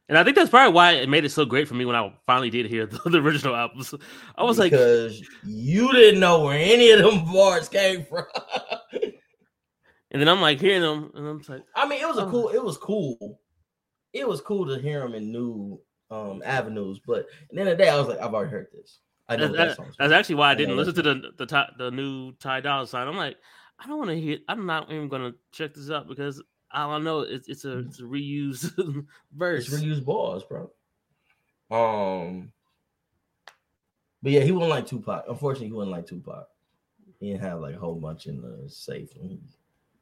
and 0.10 0.18
I 0.18 0.24
think 0.24 0.36
that's 0.38 0.50
probably 0.50 0.74
why 0.74 0.94
it 0.94 1.10
made 1.10 1.26
it 1.26 1.32
so 1.32 1.44
great 1.44 1.68
for 1.68 1.74
me 1.74 1.84
when 1.84 1.96
I 1.96 2.14
finally 2.26 2.50
did 2.50 2.66
hear 2.68 2.86
the, 2.86 2.98
the 3.10 3.18
original 3.18 3.56
albums. 3.56 3.94
I 4.38 4.44
was 4.44 4.58
like, 4.58 4.72
because 4.72 5.22
you 5.44 5.92
didn't 5.92 6.20
know 6.20 6.46
where 6.46 6.58
any 6.58 6.92
of 6.92 7.00
them 7.00 7.26
bars 7.26 7.68
came 7.68 8.06
from. 8.06 8.26
and 10.18 10.22
then 10.24 10.30
I'm 10.30 10.41
like 10.41 10.59
hearing 10.59 10.82
them, 10.82 11.11
and 11.13 11.28
I'm 11.28 11.43
like, 11.47 11.61
I 11.76 11.88
mean, 11.88 12.01
it 12.01 12.07
was 12.07 12.18
a 12.18 12.26
Oh. 12.26 12.32
cool, 12.32 12.49
it 12.49 12.63
was 12.63 12.76
cool. 12.76 13.39
It 14.13 14.28
was 14.28 14.41
cool 14.41 14.65
to 14.65 14.82
hear 14.82 15.01
them 15.01 15.13
in 15.13 15.32
new 15.32 15.80
um 16.09 16.41
avenues, 16.43 16.99
but 17.05 17.20
at 17.20 17.28
the 17.51 17.59
end 17.59 17.70
of 17.70 17.78
the 17.78 17.84
day, 17.84 17.89
I 17.91 17.99
was 17.99 18.07
like, 18.07 18.18
I've 18.20 18.34
already 18.34 18.49
heard 18.49 18.70
this. 18.74 18.97
I 19.30 19.36
know 19.36 19.49
That's, 19.49 19.78
that 19.78 19.93
that's 19.99 20.11
actually 20.11 20.36
why 20.36 20.47
I 20.47 20.51
I 20.53 20.55
didn't 20.55 20.76
listen 20.76 20.95
to 20.95 21.03
the 21.03 21.32
the 21.38 21.68
the 21.78 21.91
new 21.91 22.32
Ty 22.39 22.61
Dolla 22.61 22.88
Sign. 22.88 23.07
I'm 23.07 23.15
like, 23.15 23.38
I 23.78 23.86
don't 23.86 23.99
want 23.99 24.09
to 24.09 24.20
hear. 24.20 24.39
I'm 24.49 24.65
not 24.65 24.91
even 24.91 25.07
gonna 25.07 25.34
check 25.51 25.76
this 25.76 25.91
out 25.91 26.07
because 26.07 26.41
all 26.74 26.93
I 26.93 26.97
know 26.97 27.22
is 27.22 27.47
it's 27.47 27.63
a 27.63 27.80
it's 27.80 27.99
a 27.99 28.03
reused 28.03 28.74
verse. 29.32 29.72
It's 29.72 29.84
reused 29.84 30.03
bars, 30.03 30.41
bro. 30.49 30.72
Um, 31.70 32.51
but 34.24 34.32
yeah, 34.32 34.41
he 34.41 34.51
wasn't 34.51 34.72
like 34.72 34.88
Tupac. 34.88 35.26
Unfortunately, 35.30 35.68
he 35.68 35.74
wasn't 35.74 35.91
like 35.91 36.07
Tupac. 36.07 36.47
He 37.20 37.28
didn't 37.30 37.43
have 37.43 37.59
like 37.59 37.76
a 37.76 37.80
whole 37.80 37.99
bunch 37.99 38.26
in 38.26 38.41
the 38.41 38.68
safe 38.68 39.09
when 39.15 39.30
he 39.30 39.39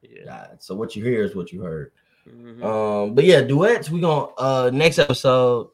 yeah. 0.02 0.26
died. 0.26 0.58
So 0.64 0.76
what 0.76 0.96
you 0.96 1.04
hear 1.04 1.24
is 1.24 1.36
what 1.36 1.52
you 1.52 1.62
heard. 1.62 1.92
Mhm. 2.28 2.64
Um, 2.64 3.16
but 3.16 3.24
yeah, 3.24 3.42
duets. 3.42 3.90
We 3.90 4.00
gonna 4.02 4.32
uh 4.38 4.72
next 4.74 5.00
episode. 5.00 5.70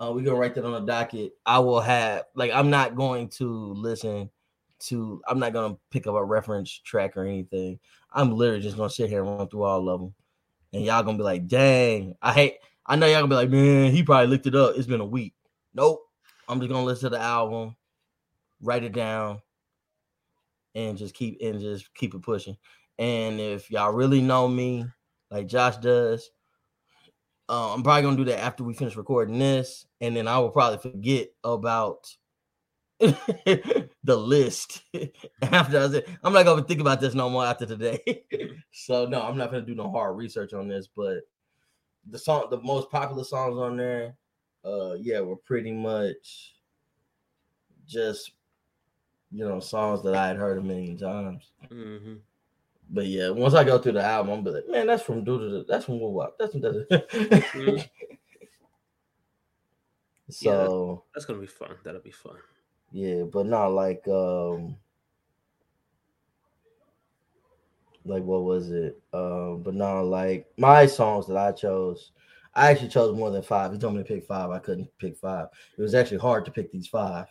Uh, 0.00 0.12
we 0.12 0.22
gonna 0.22 0.36
write 0.36 0.54
that 0.56 0.64
on 0.64 0.72
the 0.72 0.80
docket. 0.80 1.36
I 1.46 1.60
will 1.60 1.80
have 1.80 2.24
like 2.34 2.50
I'm 2.52 2.70
not 2.70 2.96
going 2.96 3.28
to 3.30 3.72
listen 3.74 4.30
to. 4.80 5.22
I'm 5.28 5.38
not 5.38 5.52
gonna 5.52 5.76
pick 5.90 6.06
up 6.06 6.14
a 6.14 6.24
reference 6.24 6.70
track 6.72 7.16
or 7.16 7.24
anything. 7.24 7.78
I'm 8.12 8.32
literally 8.32 8.62
just 8.62 8.76
gonna 8.76 8.90
sit 8.90 9.08
here 9.08 9.20
and 9.24 9.38
run 9.38 9.48
through 9.48 9.62
all 9.62 9.88
of 9.88 10.00
them, 10.00 10.14
and 10.72 10.84
y'all 10.84 11.02
gonna 11.02 11.18
be 11.18 11.24
like, 11.24 11.46
"Dang, 11.46 12.16
I 12.20 12.32
hate." 12.32 12.58
I 12.84 12.96
know 12.96 13.06
y'all 13.06 13.20
gonna 13.20 13.28
be 13.28 13.36
like, 13.36 13.50
"Man, 13.50 13.92
he 13.92 14.02
probably 14.02 14.26
looked 14.26 14.46
it 14.46 14.56
up. 14.56 14.76
It's 14.76 14.88
been 14.88 15.00
a 15.00 15.06
week." 15.06 15.34
Nope. 15.72 16.04
I'm 16.48 16.58
just 16.60 16.70
gonna 16.70 16.84
listen 16.84 17.10
to 17.10 17.16
the 17.16 17.22
album, 17.22 17.76
write 18.60 18.82
it 18.82 18.92
down, 18.92 19.40
and 20.74 20.98
just 20.98 21.14
keep 21.14 21.40
and 21.40 21.60
just 21.60 21.94
keep 21.94 22.14
it 22.14 22.22
pushing. 22.22 22.56
And 22.98 23.40
if 23.40 23.70
y'all 23.70 23.92
really 23.92 24.20
know 24.20 24.46
me, 24.48 24.84
like 25.30 25.46
Josh 25.46 25.76
does. 25.78 26.30
Uh, 27.48 27.74
I'm 27.74 27.82
probably 27.82 28.02
gonna 28.02 28.16
do 28.16 28.24
that 28.26 28.40
after 28.40 28.64
we 28.64 28.72
finish 28.72 28.96
recording 28.96 29.38
this, 29.38 29.86
and 30.00 30.16
then 30.16 30.28
I 30.28 30.38
will 30.38 30.50
probably 30.50 30.78
forget 30.78 31.28
about 31.44 32.16
the 33.00 33.88
list 34.04 34.82
after 35.42 35.80
I 35.80 35.88
said 35.88 36.18
I'm 36.22 36.32
not 36.32 36.44
gonna 36.44 36.62
think 36.62 36.80
about 36.80 37.00
this 37.00 37.14
no 37.14 37.28
more 37.28 37.44
after 37.44 37.66
today. 37.66 38.24
so 38.72 39.06
no, 39.06 39.20
I'm 39.22 39.36
not 39.36 39.50
gonna 39.50 39.66
do 39.66 39.74
no 39.74 39.90
hard 39.90 40.16
research 40.16 40.52
on 40.54 40.68
this, 40.68 40.88
but 40.94 41.22
the 42.08 42.18
song, 42.18 42.46
the 42.50 42.60
most 42.60 42.90
popular 42.90 43.24
songs 43.24 43.58
on 43.58 43.76
there, 43.76 44.16
uh, 44.64 44.94
yeah, 44.94 45.20
were 45.20 45.36
pretty 45.36 45.72
much 45.72 46.54
just 47.86 48.32
you 49.30 49.46
know 49.46 49.60
songs 49.60 50.02
that 50.04 50.14
I 50.14 50.28
had 50.28 50.36
heard 50.36 50.58
a 50.58 50.62
million 50.62 50.96
times. 50.96 51.50
Mhm. 51.70 52.20
But 52.94 53.06
yeah, 53.06 53.30
once 53.30 53.54
I 53.54 53.64
go 53.64 53.78
through 53.78 53.92
the 53.92 54.04
album, 54.04 54.32
I'm 54.34 54.44
be 54.44 54.50
like, 54.50 54.68
man, 54.68 54.86
that's 54.86 55.02
from 55.02 55.24
Duda. 55.24 55.66
That's 55.66 55.86
from 55.86 55.98
Woo 55.98 56.10
Wop. 56.10 56.36
That's 56.38 56.52
from 56.52 56.60
that. 56.60 57.08
Mhm. 57.54 57.88
so 60.28 61.04
That's 61.14 61.24
gonna 61.24 61.40
be 61.40 61.46
fun. 61.46 61.76
That'll 61.84 62.02
be 62.02 62.10
fun. 62.10 62.36
yeah, 62.92 63.22
but 63.22 63.46
not 63.46 63.68
like 63.68 64.06
um 64.08 64.76
like 68.04 68.24
what 68.24 68.42
was 68.42 68.70
it? 68.72 69.00
Um, 69.12 69.62
but 69.62 69.74
not 69.74 70.02
like 70.02 70.46
my 70.58 70.86
songs 70.86 71.26
that 71.28 71.36
I 71.36 71.52
chose, 71.52 72.12
I 72.54 72.70
actually 72.70 72.88
chose 72.88 73.16
more 73.16 73.30
than 73.30 73.42
five. 73.42 73.72
He 73.72 73.78
told 73.78 73.94
me 73.94 74.02
to 74.02 74.04
pick 74.08 74.26
five. 74.26 74.50
I 74.50 74.58
couldn't 74.58 74.90
pick 74.98 75.16
five. 75.16 75.48
It 75.78 75.82
was 75.82 75.94
actually 75.94 76.18
hard 76.18 76.44
to 76.44 76.50
pick 76.50 76.70
these 76.72 76.88
five. 76.88 77.26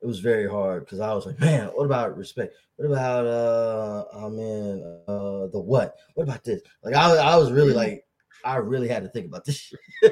It 0.00 0.06
was 0.06 0.20
very 0.20 0.48
hard 0.48 0.84
because 0.84 1.00
I 1.00 1.12
was 1.12 1.26
like, 1.26 1.40
man, 1.40 1.66
what 1.68 1.84
about 1.84 2.16
respect? 2.16 2.54
What 2.76 2.86
about 2.86 3.26
uh 3.26 4.04
I 4.14 4.28
mean 4.28 4.82
uh 5.08 5.46
the 5.48 5.58
what? 5.60 5.96
What 6.14 6.24
about 6.24 6.44
this? 6.44 6.62
Like 6.84 6.94
I, 6.94 7.16
I 7.16 7.36
was 7.36 7.50
really 7.50 7.74
like 7.74 8.04
I 8.44 8.56
really 8.56 8.88
had 8.88 9.02
to 9.02 9.08
think 9.08 9.26
about 9.26 9.44
this. 9.44 9.72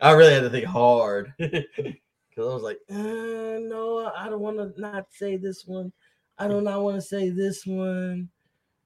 I 0.00 0.12
really 0.12 0.32
had 0.32 0.42
to 0.42 0.50
think 0.50 0.64
hard. 0.64 1.32
Cause 1.38 2.46
I 2.46 2.54
was 2.54 2.62
like, 2.62 2.78
uh, 2.88 3.58
no, 3.60 4.12
I 4.16 4.28
don't 4.28 4.40
want 4.40 4.58
to 4.58 4.80
not 4.80 5.06
say 5.10 5.36
this 5.36 5.64
one. 5.66 5.92
I 6.38 6.46
do 6.46 6.60
not 6.60 6.82
want 6.82 6.96
to 6.96 7.02
say 7.02 7.30
this 7.30 7.66
one. 7.66 8.28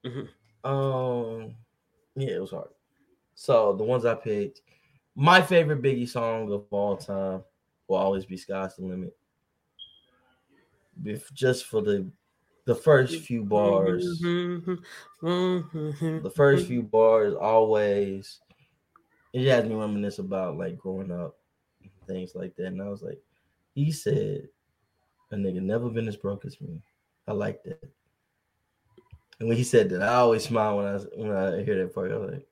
Mhm. 0.04 0.28
Um, 0.64 1.54
yeah, 2.16 2.30
it 2.30 2.40
was 2.40 2.50
hard. 2.50 2.70
So 3.34 3.74
the 3.74 3.84
ones 3.84 4.04
I 4.04 4.14
picked, 4.14 4.62
my 5.14 5.42
favorite 5.42 5.82
Biggie 5.82 6.08
song 6.08 6.50
of 6.50 6.64
all 6.70 6.96
time 6.96 7.44
will 7.88 7.96
always 7.96 8.24
be 8.24 8.36
"Sky's 8.36 8.76
the 8.76 8.84
Limit." 8.84 9.14
Bef- 11.00 11.32
just 11.32 11.66
for 11.66 11.80
the 11.80 12.10
the 12.64 12.74
first 12.74 13.20
few 13.22 13.44
bars, 13.44 14.20
mm-hmm. 14.22 14.74
the 16.22 16.32
first 16.34 16.66
few 16.66 16.82
bars 16.82 17.34
always 17.34 18.40
it 19.32 19.46
has 19.48 19.64
me 19.64 19.74
reminisce 19.74 20.18
about 20.18 20.58
like 20.58 20.76
growing 20.76 21.10
up, 21.10 21.36
things 22.06 22.34
like 22.34 22.54
that. 22.56 22.66
And 22.66 22.82
I 22.82 22.88
was 22.88 23.02
like, 23.02 23.20
he 23.74 23.90
said, 23.90 24.48
"A 25.30 25.36
nigga 25.36 25.62
never 25.62 25.88
been 25.88 26.08
as 26.08 26.16
broke 26.16 26.44
as 26.44 26.60
me." 26.60 26.82
I 27.26 27.32
like 27.32 27.62
that. 27.64 27.82
And 29.40 29.48
when 29.48 29.56
he 29.56 29.64
said 29.64 29.88
that, 29.90 30.02
I 30.02 30.16
always 30.16 30.44
smile 30.44 30.76
when 30.76 30.86
I 30.86 30.98
when 31.16 31.30
I 31.30 31.64
hear 31.64 31.78
that 31.78 31.94
part. 31.94 32.12
I 32.12 32.16
was 32.16 32.32
like, 32.32 32.46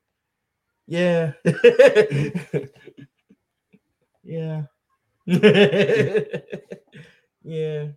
yeah, 0.87 1.33
yeah, 4.23 4.63
yeah. 7.43 7.87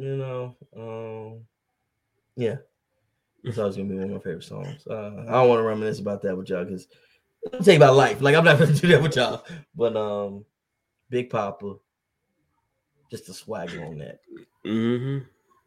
You 0.00 0.16
know, 0.16 0.56
um, 0.76 1.44
yeah. 2.34 2.56
It's 3.44 3.58
always 3.58 3.76
gonna 3.76 3.88
be 3.90 3.96
one 3.96 4.04
of 4.04 4.10
my 4.10 4.18
favorite 4.18 4.44
songs. 4.44 4.86
Uh, 4.86 5.24
I 5.28 5.32
don't 5.32 5.48
want 5.48 5.58
to 5.58 5.62
reminisce 5.62 5.98
about 5.98 6.22
that 6.22 6.36
with 6.36 6.48
y'all 6.48 6.64
because 6.64 6.88
I'm 7.52 7.62
tell 7.62 7.74
you 7.74 7.78
about 7.78 7.96
life. 7.96 8.22
Like 8.22 8.34
I'm 8.34 8.44
not 8.44 8.58
gonna 8.58 8.72
do 8.74 8.88
that 8.88 9.02
with 9.02 9.16
y'all. 9.16 9.44
But 9.74 9.96
um, 9.96 10.44
Big 11.10 11.28
Poppa, 11.28 11.74
just 13.10 13.26
the 13.26 13.34
swagger 13.34 13.84
on 13.84 13.98
that. 13.98 14.20
hmm 14.64 15.18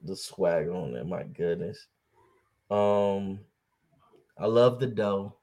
The 0.03 0.15
swagger 0.15 0.73
on 0.73 0.93
that. 0.93 1.05
My 1.05 1.23
goodness. 1.23 1.85
Um, 2.71 3.39
I 4.37 4.47
love 4.47 4.79
the 4.79 4.87
dough. 4.87 5.35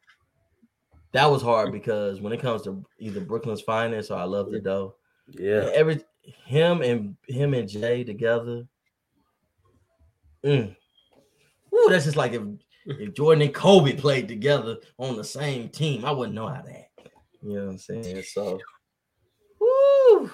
That 1.12 1.30
was 1.30 1.42
hard 1.42 1.70
because 1.70 2.20
when 2.20 2.32
it 2.32 2.40
comes 2.40 2.62
to 2.62 2.84
either 2.98 3.20
Brooklyn's 3.20 3.60
finest 3.60 4.10
or 4.10 4.16
I 4.18 4.24
love 4.24 4.50
the 4.50 4.58
dough, 4.60 4.96
Yeah. 5.28 5.70
every 5.74 6.00
him 6.22 6.82
and 6.82 7.16
him 7.28 7.54
and 7.54 7.68
Jay 7.68 8.02
together. 8.04 8.66
Mm. 10.44 10.74
Ooh, 11.74 11.86
that's 11.88 12.04
just 12.04 12.16
like 12.16 12.32
if, 12.32 12.42
if 12.86 13.14
Jordan 13.14 13.42
and 13.42 13.54
Kobe 13.54 13.94
played 13.94 14.28
together 14.28 14.78
on 14.98 15.16
the 15.16 15.24
same 15.24 15.68
team. 15.68 16.04
I 16.04 16.10
wouldn't 16.12 16.34
know 16.34 16.48
how 16.48 16.62
that. 16.62 16.90
You 17.42 17.54
know 17.56 17.64
what 17.66 17.70
I'm 17.72 17.78
saying? 17.78 18.22
So 18.22 18.58
woo, 19.60 20.30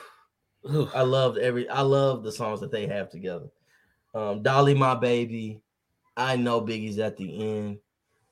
Ooh. 0.70 0.88
I 0.94 1.02
loved 1.02 1.38
every 1.38 1.68
I 1.68 1.82
love 1.82 2.22
the 2.22 2.32
songs 2.32 2.60
that 2.60 2.70
they 2.70 2.86
have 2.86 3.10
together. 3.10 3.48
Um, 4.14 4.42
Dolly 4.42 4.74
My 4.74 4.94
Baby. 4.94 5.60
I 6.16 6.36
know 6.36 6.62
Biggie's 6.62 6.98
at 6.98 7.18
the 7.18 7.58
end, 7.58 7.78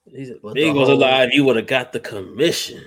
He's 0.06 0.30
big 0.52 0.74
was 0.74 0.88
alive. 0.88 1.30
You 1.32 1.44
would 1.44 1.56
have 1.56 1.66
got 1.66 1.92
the 1.92 2.00
commission. 2.00 2.82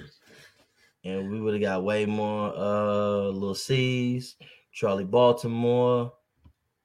and 1.04 1.32
we 1.32 1.42
would 1.42 1.54
have 1.54 1.62
got 1.62 1.84
way 1.84 2.06
more 2.06 2.54
uh 2.56 3.30
Lil' 3.30 3.56
Cease, 3.56 4.36
Charlie 4.72 5.04
Baltimore, 5.04 6.14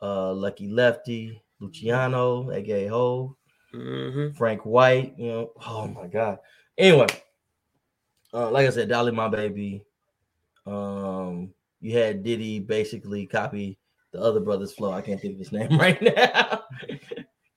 uh 0.00 0.32
Lucky 0.32 0.68
Lefty, 0.68 1.42
Luciano, 1.62 2.50
aka 2.50 2.86
Ho. 2.88 3.36
hmm 3.72 4.30
Frank 4.32 4.66
White, 4.66 5.14
you 5.16 5.28
know. 5.28 5.52
Oh 5.66 5.86
my 5.86 6.06
god. 6.08 6.38
Anyway, 6.76 7.06
uh, 8.34 8.50
like 8.50 8.66
I 8.66 8.70
said, 8.70 8.88
Dolly 8.88 9.12
My 9.12 9.28
Baby. 9.28 9.84
Um, 10.66 11.52
you 11.80 11.96
had 11.96 12.22
Diddy 12.22 12.60
basically 12.60 13.26
copy 13.26 13.78
the 14.12 14.20
other 14.20 14.40
brother's 14.40 14.72
flow. 14.72 14.92
I 14.92 15.00
can't 15.02 15.20
think 15.20 15.34
of 15.34 15.38
his 15.38 15.52
name 15.58 15.78
right 15.78 16.00
now. 16.00 16.64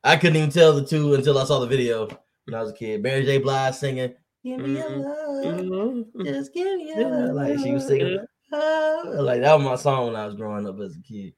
I 0.04 0.16
couldn't 0.18 0.38
even 0.38 0.52
tell 0.52 0.74
the 0.74 0.86
two 0.86 1.16
until 1.16 1.38
I 1.38 1.46
saw 1.46 1.60
the 1.60 1.68
video 1.68 2.08
when 2.46 2.56
I 2.56 2.62
was 2.62 2.72
a 2.72 2.76
kid. 2.76 3.02
Mary 3.02 3.26
J. 3.26 3.40
Blige 3.40 3.76
singing, 3.76 4.14
Give 4.44 4.60
me 4.60 4.78
your 4.78 4.90
love, 4.90 6.06
just 6.24 6.54
give 6.54 6.78
me 6.78 6.94
your 6.96 7.10
love. 7.10 7.36
Like 7.36 7.60
she 7.60 7.74
was 7.74 7.88
singing, 7.88 8.20
like 8.52 9.42
that 9.42 9.56
was 9.56 9.64
my 9.64 9.76
song 9.76 10.08
when 10.08 10.16
I 10.16 10.26
was 10.28 10.36
growing 10.36 10.68
up 10.68 10.80
as 10.80 10.96
a 10.96 11.02
kid. 11.02 11.34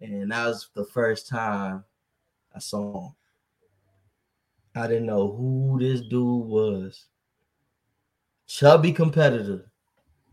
And 0.00 0.30
that 0.30 0.46
was 0.46 0.68
the 0.74 0.84
first 0.84 1.28
time 1.28 1.84
I 2.54 2.58
saw 2.58 3.06
him. 3.06 3.14
I 4.74 4.86
didn't 4.86 5.06
know 5.06 5.30
who 5.32 5.78
this 5.80 6.00
dude 6.00 6.46
was. 6.46 7.06
Chubby 8.46 8.92
competitor. 8.92 9.70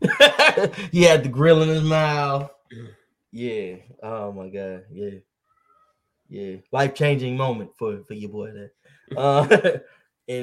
he 0.92 1.02
had 1.02 1.24
the 1.24 1.28
grill 1.30 1.62
in 1.62 1.68
his 1.68 1.82
mouth. 1.82 2.50
Yeah. 3.32 3.76
Oh 4.02 4.32
my 4.32 4.48
god. 4.48 4.84
Yeah. 4.90 5.18
Yeah. 6.28 6.56
Life 6.72 6.94
changing 6.94 7.36
moment 7.36 7.70
for 7.78 8.02
for 8.04 8.14
your 8.14 8.30
boy 8.30 8.52
there. 8.52 8.72
Uh, 9.16 9.46
and 9.50 9.80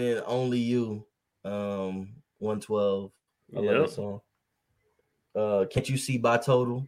then 0.04 0.24
only 0.26 0.60
you. 0.60 1.06
Um, 1.44 2.10
one 2.40 2.60
twelve. 2.60 3.12
I 3.56 3.60
love 3.60 3.82
that 3.82 3.95
song. 3.95 4.22
Uh, 5.36 5.66
can't 5.70 5.90
you 5.90 5.98
see 5.98 6.18
by 6.18 6.38
total? 6.38 6.88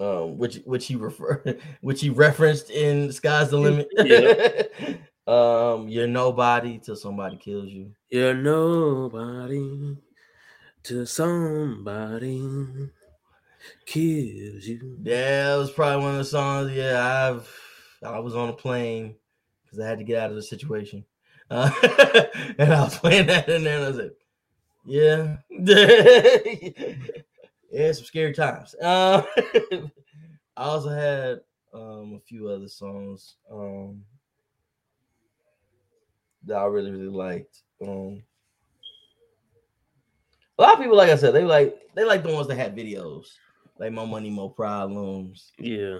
Um, 0.00 0.38
which 0.38 0.56
which 0.64 0.86
he 0.86 0.96
refer 0.96 1.40
which 1.80 2.00
he 2.00 2.10
referenced 2.10 2.70
in 2.70 3.12
Sky's 3.12 3.50
the 3.50 3.58
Limit. 3.58 3.88
um, 5.26 5.88
you're 5.88 6.08
nobody 6.08 6.78
till 6.78 6.96
somebody 6.96 7.36
kills 7.36 7.70
you. 7.70 7.92
You're 8.08 8.34
nobody 8.34 9.96
till 10.82 11.06
somebody 11.06 12.42
kills 13.86 14.64
you. 14.64 14.98
Yeah, 15.02 15.50
that 15.50 15.56
was 15.56 15.70
probably 15.70 16.04
one 16.04 16.12
of 16.12 16.18
the 16.18 16.24
songs. 16.24 16.72
Yeah, 16.72 17.30
I've 17.30 17.48
I 18.02 18.18
was 18.18 18.34
on 18.34 18.48
a 18.48 18.54
plane 18.54 19.14
because 19.64 19.78
I 19.78 19.88
had 19.88 19.98
to 19.98 20.04
get 20.04 20.22
out 20.22 20.30
of 20.30 20.36
the 20.36 20.42
situation. 20.42 21.04
Uh, 21.50 21.70
and 22.58 22.72
I 22.72 22.82
was 22.82 22.98
playing 22.98 23.26
that 23.28 23.48
in 23.48 23.64
there, 23.64 23.76
and 23.76 23.84
I 23.84 23.88
was 23.88 23.98
like, 23.98 24.16
yeah. 24.84 25.36
Yeah, 27.74 27.92
some 27.92 28.04
scary 28.04 28.32
times. 28.32 28.74
Uh, 28.80 29.22
I 30.56 30.64
also 30.64 30.88
had 30.90 31.40
um 31.74 32.14
a 32.16 32.20
few 32.20 32.48
other 32.48 32.68
songs 32.68 33.36
um 33.50 34.02
that 36.44 36.56
I 36.56 36.64
really, 36.66 36.90
really 36.92 37.08
liked. 37.08 37.62
Um 37.82 38.22
a 40.58 40.62
lot 40.62 40.74
of 40.74 40.80
people, 40.80 40.96
like 40.96 41.10
I 41.10 41.16
said, 41.16 41.34
they 41.34 41.42
like 41.44 41.76
they 41.94 42.04
like 42.04 42.22
the 42.22 42.32
ones 42.32 42.46
that 42.48 42.56
had 42.56 42.76
videos, 42.76 43.26
like 43.78 43.92
More 43.92 44.06
Money, 44.06 44.30
More 44.30 44.52
Problems, 44.52 45.50
Yeah. 45.58 45.98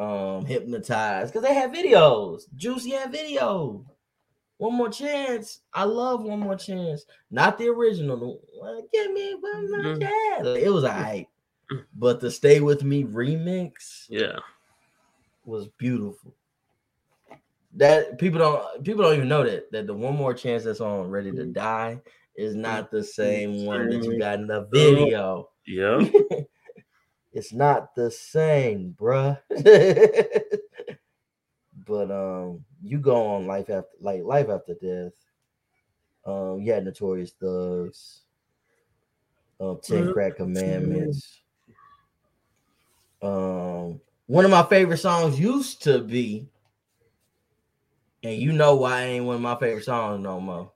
um, 0.00 0.44
Hypnotized, 0.46 1.32
because 1.32 1.46
they 1.46 1.54
had 1.54 1.72
videos. 1.72 2.42
Juicy 2.56 2.90
had 2.90 3.12
video. 3.12 3.84
One 4.58 4.74
more 4.74 4.88
chance. 4.88 5.60
I 5.72 5.84
love 5.84 6.22
one 6.22 6.40
more 6.40 6.56
chance. 6.56 7.04
Not 7.30 7.58
the 7.58 7.68
original. 7.68 8.40
Give 8.92 9.12
me 9.12 9.34
one 9.34 9.70
more 9.70 9.80
Mhm. 9.94 10.00
chance. 10.00 10.46
It 10.62 10.72
was 10.72 10.84
alright, 10.84 11.28
but 11.94 12.20
the 12.20 12.30
Stay 12.30 12.60
With 12.60 12.84
Me 12.84 13.04
remix 13.04 14.06
Yeah. 14.08 14.38
was 15.44 15.68
beautiful. 15.68 16.34
That 17.76 18.18
people 18.18 18.38
don't 18.38 18.84
people 18.84 19.02
don't 19.02 19.16
even 19.16 19.28
know 19.28 19.42
that 19.42 19.72
that 19.72 19.88
the 19.88 19.94
one 19.94 20.14
more 20.14 20.32
chance 20.32 20.62
that's 20.62 20.80
on 20.80 21.10
Ready 21.10 21.32
to 21.32 21.44
Die 21.46 22.00
is 22.36 22.54
not 22.54 22.92
the 22.92 23.02
same 23.02 23.66
one 23.66 23.88
that 23.88 24.04
you 24.04 24.16
got 24.18 24.38
in 24.38 24.46
the 24.46 24.62
video. 24.72 25.50
Yeah. 25.66 26.08
It's 27.32 27.52
not 27.52 27.96
the 27.96 28.12
same, 28.12 28.94
bruh. 28.96 29.40
but 31.84 32.10
um, 32.10 32.64
you 32.82 32.98
go 32.98 33.26
on 33.26 33.46
life 33.46 33.70
after 33.70 33.90
like 34.00 34.22
life 34.24 34.48
after 34.48 34.74
death. 34.74 35.14
Um, 36.26 36.60
you 36.60 36.72
had 36.72 36.84
Notorious 36.84 37.32
Thugs, 37.32 38.24
um, 39.60 39.80
Ten 39.82 40.06
Mhm. 40.06 40.12
Crack 40.12 40.36
Commandments. 40.36 41.42
Um, 43.22 44.00
one 44.26 44.44
of 44.44 44.50
my 44.50 44.62
favorite 44.64 44.98
songs 44.98 45.38
used 45.40 45.82
to 45.84 46.00
be, 46.00 46.48
and 48.24 48.40
you 48.40 48.52
know 48.52 48.74
why 48.74 49.02
it 49.02 49.06
ain't 49.10 49.24
one 49.24 49.36
of 49.36 49.40
my 49.40 49.56
favorite 49.56 49.84
songs 49.84 50.20
no 50.22 50.40
more. 50.40 50.72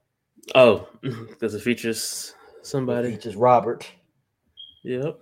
Oh, 0.54 0.88
because 1.00 1.54
it 1.54 1.60
features 1.62 2.34
It 2.60 2.66
somebody. 2.66 3.10
features 3.12 3.34
Robert. 3.36 3.90
Yep. 4.82 5.20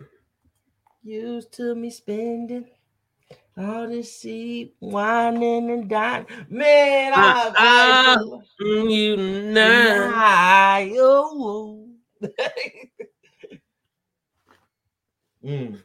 Used 1.04 1.52
to 1.54 1.74
me 1.74 1.88
spending 1.88 2.70
All 3.59 3.89
this 3.89 4.20
sheep 4.20 4.77
whining 4.81 5.70
and 5.70 5.89
dying. 5.89 6.27
Man, 6.51 7.12
I, 7.15 7.53
ah, 7.57 8.19
Mm, 8.61 8.91
You 8.91 9.16
know. 9.16 10.12
I, 10.15 10.95
oh. 10.99 11.89
mm. 15.43 15.81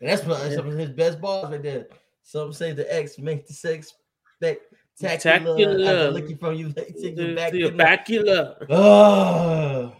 That's 0.00 0.22
some 0.22 0.32
of 0.32 0.78
his 0.78 0.90
best 0.90 1.20
balls 1.20 1.52
right 1.52 1.62
there. 1.62 1.86
Some 2.22 2.52
say 2.52 2.72
the 2.72 2.92
X 2.92 3.18
make 3.18 3.46
the 3.46 3.54
sex 3.54 3.94
spectacular. 4.36 4.66
Spectacular. 4.94 6.10
Looking 6.10 6.36
from 6.38 6.54
you, 6.54 6.72
take 6.72 7.16
back. 7.36 7.52
Your 7.52 7.70
bacula. 7.70 8.56
Oh, 8.68 9.94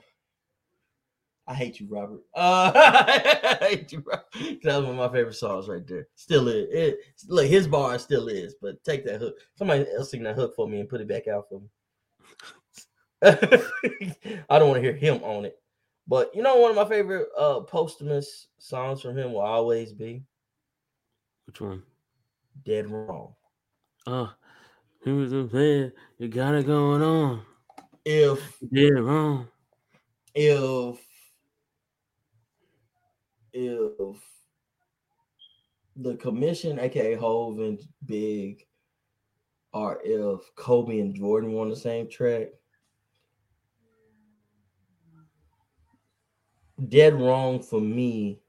I 1.51 1.55
hate 1.55 1.81
you, 1.81 1.89
Robert. 1.91 2.21
Uh, 2.33 2.71
I 2.77 3.59
hate 3.61 3.91
you, 3.91 4.05
Robert. 4.07 4.27
That 4.63 4.77
was 4.77 4.85
one 4.85 4.91
of 4.91 4.97
my 4.97 5.09
favorite 5.09 5.35
songs 5.35 5.67
right 5.69 5.85
there. 5.85 6.07
Still 6.15 6.47
is. 6.47 6.69
It, 6.71 6.99
look, 7.27 7.47
his 7.47 7.67
bar 7.67 7.99
still 7.99 8.29
is, 8.29 8.55
but 8.63 8.83
take 8.85 9.05
that 9.07 9.21
hook. 9.21 9.35
Somebody 9.57 9.85
else 9.97 10.13
sing 10.13 10.23
that 10.23 10.37
hook 10.37 10.55
for 10.55 10.69
me 10.69 10.79
and 10.79 10.89
put 10.89 11.01
it 11.01 11.09
back 11.09 11.27
out 11.27 11.47
for 11.49 11.61
me. 11.61 11.67
I 14.49 14.59
don't 14.61 14.69
want 14.69 14.77
to 14.77 14.81
hear 14.81 14.95
him 14.95 15.25
on 15.25 15.45
it. 15.45 15.57
But 16.07 16.33
you 16.37 16.43
know, 16.43 16.57
one 16.57 16.71
of 16.71 16.77
my 16.77 16.85
favorite 16.89 17.27
uh 17.37 17.61
posthumous 17.61 18.47
songs 18.59 19.03
from 19.03 19.19
him 19.19 19.33
will 19.33 19.41
always 19.41 19.93
be 19.93 20.23
Which 21.47 21.61
one? 21.61 21.83
Dead 22.65 22.89
Wrong. 22.89 23.35
Oh, 24.07 24.33
who's 25.01 25.33
the 25.33 25.49
man? 25.53 25.93
You 26.19 26.29
got 26.29 26.55
it 26.55 26.67
going 26.67 27.03
on. 27.03 27.43
If 28.05 28.57
Dead 28.73 29.01
wrong. 29.01 29.49
if 30.35 31.01
if 33.53 34.17
the 35.97 36.15
commission, 36.17 36.79
aka 36.79 37.15
Hove 37.15 37.59
and 37.61 37.81
Big, 38.07 38.67
or 39.73 40.01
if 40.05 40.41
Kobe 40.57 41.01
and 41.01 41.15
Jordan 41.15 41.53
were 41.53 41.63
on 41.63 41.71
the 41.71 41.77
same 41.77 42.09
track, 42.09 42.49
dead 46.89 47.15
wrong 47.15 47.61
for 47.61 47.81
me 47.81 48.41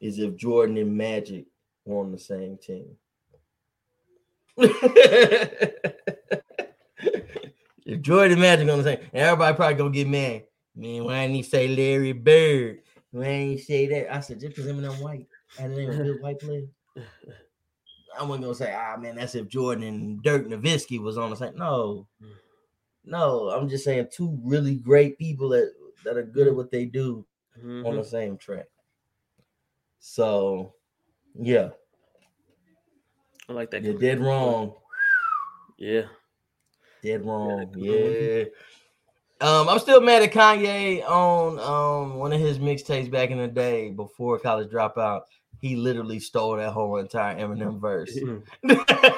is 0.00 0.18
if 0.18 0.36
Jordan 0.36 0.76
and 0.76 0.96
Magic 0.96 1.46
were 1.84 2.00
on 2.00 2.12
the 2.12 2.18
same 2.18 2.58
team. 2.58 2.96
if 4.58 5.72
Jordan 8.00 8.32
and 8.32 8.40
Magic 8.40 8.68
on 8.68 8.78
the 8.78 8.84
same, 8.84 8.98
everybody 9.14 9.56
probably 9.56 9.74
gonna 9.74 9.90
get 9.90 10.08
mad. 10.08 10.44
Man, 10.74 11.04
why 11.04 11.22
didn't 11.22 11.36
he 11.36 11.42
say 11.42 11.68
Larry 11.68 12.12
Bird? 12.12 12.80
Didn't 13.12 13.48
he 13.50 13.58
say 13.58 13.86
that? 13.88 14.14
I 14.14 14.20
said 14.20 14.40
just 14.40 14.56
because 14.56 14.70
Eminem 14.70 15.00
white 15.02 15.26
and 15.58 15.76
then 15.76 15.90
a 15.90 15.96
good 15.96 16.22
white 16.22 16.38
player. 16.40 16.62
I 18.18 18.22
wasn't 18.24 18.42
gonna 18.44 18.54
say, 18.54 18.74
ah 18.74 18.96
man, 18.98 19.16
that's 19.16 19.34
if 19.34 19.48
Jordan 19.48 19.84
and 19.84 20.22
Dirk 20.22 20.46
Nowitzki 20.46 20.98
was 21.00 21.16
on 21.18 21.30
the 21.30 21.36
same. 21.36 21.56
No, 21.56 22.06
no, 23.04 23.50
I'm 23.50 23.68
just 23.68 23.84
saying 23.84 24.08
two 24.12 24.38
really 24.42 24.76
great 24.76 25.18
people 25.18 25.48
that 25.50 25.72
that 26.04 26.16
are 26.16 26.22
good 26.22 26.48
at 26.48 26.54
what 26.56 26.70
they 26.70 26.84
do 26.84 27.24
on 27.62 27.62
Mhm. 27.84 27.96
the 27.96 28.04
same 28.04 28.36
track. 28.38 28.66
So, 30.00 30.74
yeah, 31.38 31.70
I 33.48 33.52
like 33.52 33.70
that. 33.70 33.84
you're 33.84 33.98
dead 33.98 34.20
wrong. 34.20 34.74
Yeah. 35.78 36.06
Dead 37.02 37.24
wrong. 37.24 37.72
Yeah. 37.76 38.44
Um, 39.42 39.68
I'm 39.68 39.80
still 39.80 40.00
mad 40.00 40.22
at 40.22 40.32
Kanye 40.32 41.04
on 41.04 41.58
um 41.58 42.14
one 42.16 42.32
of 42.32 42.38
his 42.40 42.60
mixtapes 42.60 43.10
back 43.10 43.30
in 43.30 43.38
the 43.38 43.48
day 43.48 43.90
before 43.90 44.38
college 44.38 44.70
dropout. 44.70 45.22
He 45.60 45.74
literally 45.74 46.20
stole 46.20 46.56
that 46.56 46.70
whole 46.70 46.96
entire 46.98 47.36
Eminem 47.36 47.80
verse. 47.80 48.16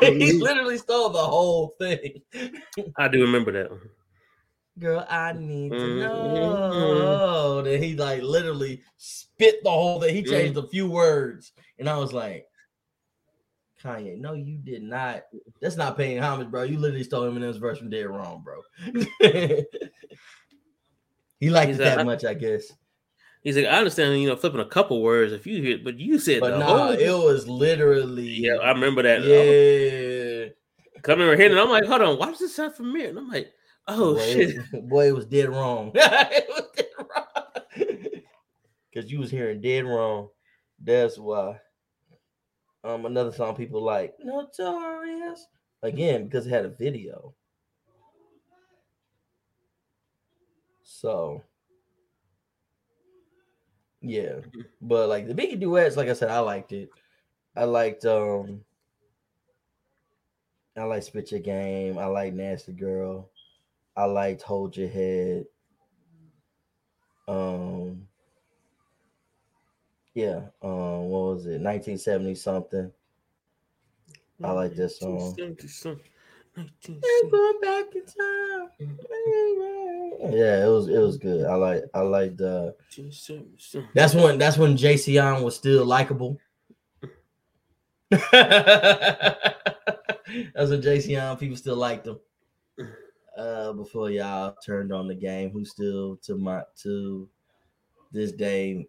he 0.01 0.33
literally 0.41 0.79
stole 0.79 1.11
the 1.11 1.19
whole 1.19 1.75
thing. 1.79 2.23
I 2.97 3.09
do 3.09 3.21
remember 3.21 3.53
that. 3.53 3.71
one. 3.71 3.81
Girl, 4.79 5.07
I 5.09 5.33
need 5.35 5.71
to 5.71 5.77
Mhm. 5.77 6.73
know 6.81 7.63
that 7.63 7.83
he 7.83 7.95
like 7.95 8.23
literally 8.23 8.83
spit 8.97 9.63
the 9.63 9.71
whole 9.71 10.01
thing. 10.01 10.15
He 10.15 10.23
changed 10.25 10.59
a 10.59 10.67
few 10.67 10.89
words, 10.89 11.53
and 11.79 11.87
I 11.89 11.99
was 11.99 12.13
like, 12.15 12.47
Kanye, 13.85 14.19
no, 14.19 14.33
you 14.33 14.57
did 14.57 14.83
not. 14.83 15.25
That's 15.61 15.77
not 15.77 15.97
paying 15.97 16.19
homage, 16.19 16.51
bro. 16.51 16.63
You 16.63 16.79
literally 16.79 17.05
stole 17.05 17.31
Eminem's 17.31 17.59
verse 17.59 17.79
from 17.79 17.91
Dead 17.91 18.07
Wrong, 18.07 18.43
bro. 18.43 18.63
he 21.39 21.51
liked 21.51 21.69
He's 21.69 21.79
it 21.79 21.85
that 21.85 22.07
much, 22.07 22.25
I 22.25 22.35
guess. 22.35 22.73
He's 23.43 23.57
like, 23.57 23.67
I 23.67 23.77
understand, 23.77 24.19
you 24.23 24.29
know, 24.29 24.37
flipping 24.37 24.61
a 24.61 24.65
couple 24.65 25.03
words 25.03 25.35
if 25.35 25.47
you 25.47 25.63
hear, 25.63 25.79
but 25.85 26.01
you 26.01 26.19
said 26.19 26.41
But 26.41 26.59
no, 26.59 26.65
whole. 26.65 26.91
it 26.93 27.11
was 27.11 27.47
literally 27.47 28.27
yeah, 28.27 28.55
I 28.55 28.71
remember 28.71 29.03
that. 29.03 29.23
yeah. 29.23 30.49
Coming 31.03 31.27
remember 31.27 31.43
hearing 31.43 31.59
it. 31.59 31.61
I'm 31.61 31.69
like, 31.69 31.85
hold 31.85 32.01
on, 32.01 32.19
why 32.19 32.31
does 32.31 32.39
this 32.39 32.57
sound 32.57 32.75
familiar? 32.75 33.11
And 33.11 33.19
I'm 33.19 33.29
like, 33.29 33.53
oh 33.87 34.15
boy, 34.15 34.21
shit. 34.33 34.57
It, 34.73 34.89
boy, 34.89 35.09
it 35.09 35.15
was 35.15 35.27
dead 35.27 35.51
wrong. 35.51 35.93
it 35.95 36.49
was 36.49 36.69
dead 36.75 36.87
wrong. 36.99 38.23
Cause 38.95 39.11
you 39.11 39.19
was 39.19 39.31
hearing 39.31 39.61
dead 39.61 39.85
wrong. 39.85 40.29
That's 40.83 41.19
why. 41.19 41.59
Um, 42.85 43.07
another 43.07 43.33
song 43.33 43.57
people 43.57 43.83
like 43.83 44.15
Notorious 44.23 45.47
again 45.83 46.25
because 46.25 46.47
it 46.47 46.51
had 46.51 46.67
a 46.67 46.69
video. 46.69 47.35
So 50.83 51.43
yeah, 54.03 54.41
but 54.83 55.09
like 55.09 55.27
the 55.27 55.35
Biggie 55.35 55.59
duets, 55.59 55.97
like 55.97 56.11
I 56.11 56.13
said, 56.13 56.29
I 56.29 56.41
liked 56.41 56.73
it. 56.73 56.91
I 57.57 57.65
liked 57.65 58.05
um 58.05 58.61
I 60.77 60.83
like 60.83 61.05
Spit 61.05 61.31
Your 61.31 61.41
Game. 61.41 61.97
I 61.99 62.05
like 62.07 62.35
Nasty 62.35 62.73
Girl. 62.73 63.31
I 63.97 64.05
liked 64.05 64.43
Hold 64.43 64.77
Your 64.77 64.89
Head. 64.91 65.47
Um 67.29 68.09
yeah, 70.15 70.41
um 70.63 71.09
what 71.11 71.35
was 71.35 71.47
it? 71.47 71.61
1970 71.61 72.35
something. 72.37 72.93
I 74.43 74.53
like 74.53 74.75
this 74.75 74.99
song. 74.99 75.17
1970, 75.17 76.03
Ain't 76.57 77.31
going 77.31 77.61
back 77.61 77.95
in 77.95 78.05
time. 78.07 78.69
Yeah, 80.33 80.65
it 80.65 80.69
was 80.69 80.89
it 80.89 80.99
was 80.99 81.19
good. 81.19 81.47
I 81.47 81.55
like 81.55 81.83
I 81.95 82.01
like 82.01 82.41
uh 82.41 82.71
1970. 82.97 83.89
that's 83.95 84.15
when 84.15 84.39
that's 84.39 84.57
when 84.57 84.77
JC 84.77 85.23
on 85.23 85.43
was 85.43 85.57
still 85.57 85.85
likable. 85.85 86.39
that's 88.11 88.31
when 90.71 90.81
JC 90.81 91.21
on 91.21 91.37
people 91.39 91.57
still 91.57 91.77
liked 91.77 92.07
him. 92.07 92.21
Uh 93.37 93.73
before 93.73 94.11
y'all 94.11 94.55
turned 94.65 94.93
on 94.93 95.09
the 95.09 95.15
game, 95.15 95.51
who 95.51 95.65
still 95.65 96.17
to 96.19 96.37
my 96.37 96.63
to 96.83 97.29
this 98.13 98.31
day 98.31 98.87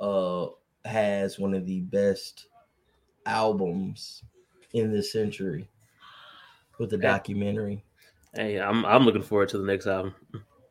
uh 0.00 0.46
has 0.84 1.38
one 1.38 1.54
of 1.54 1.66
the 1.66 1.80
best 1.80 2.46
albums 3.26 4.24
in 4.72 4.92
this 4.92 5.12
century 5.12 5.68
with 6.78 6.90
the 6.90 6.96
Yeah. 6.96 7.12
documentary. 7.12 7.84
Hey, 8.34 8.58
I'm 8.60 8.84
I'm 8.86 9.04
looking 9.04 9.22
forward 9.22 9.48
to 9.50 9.58
the 9.58 9.64
next 9.66 9.86
album. 9.86 10.14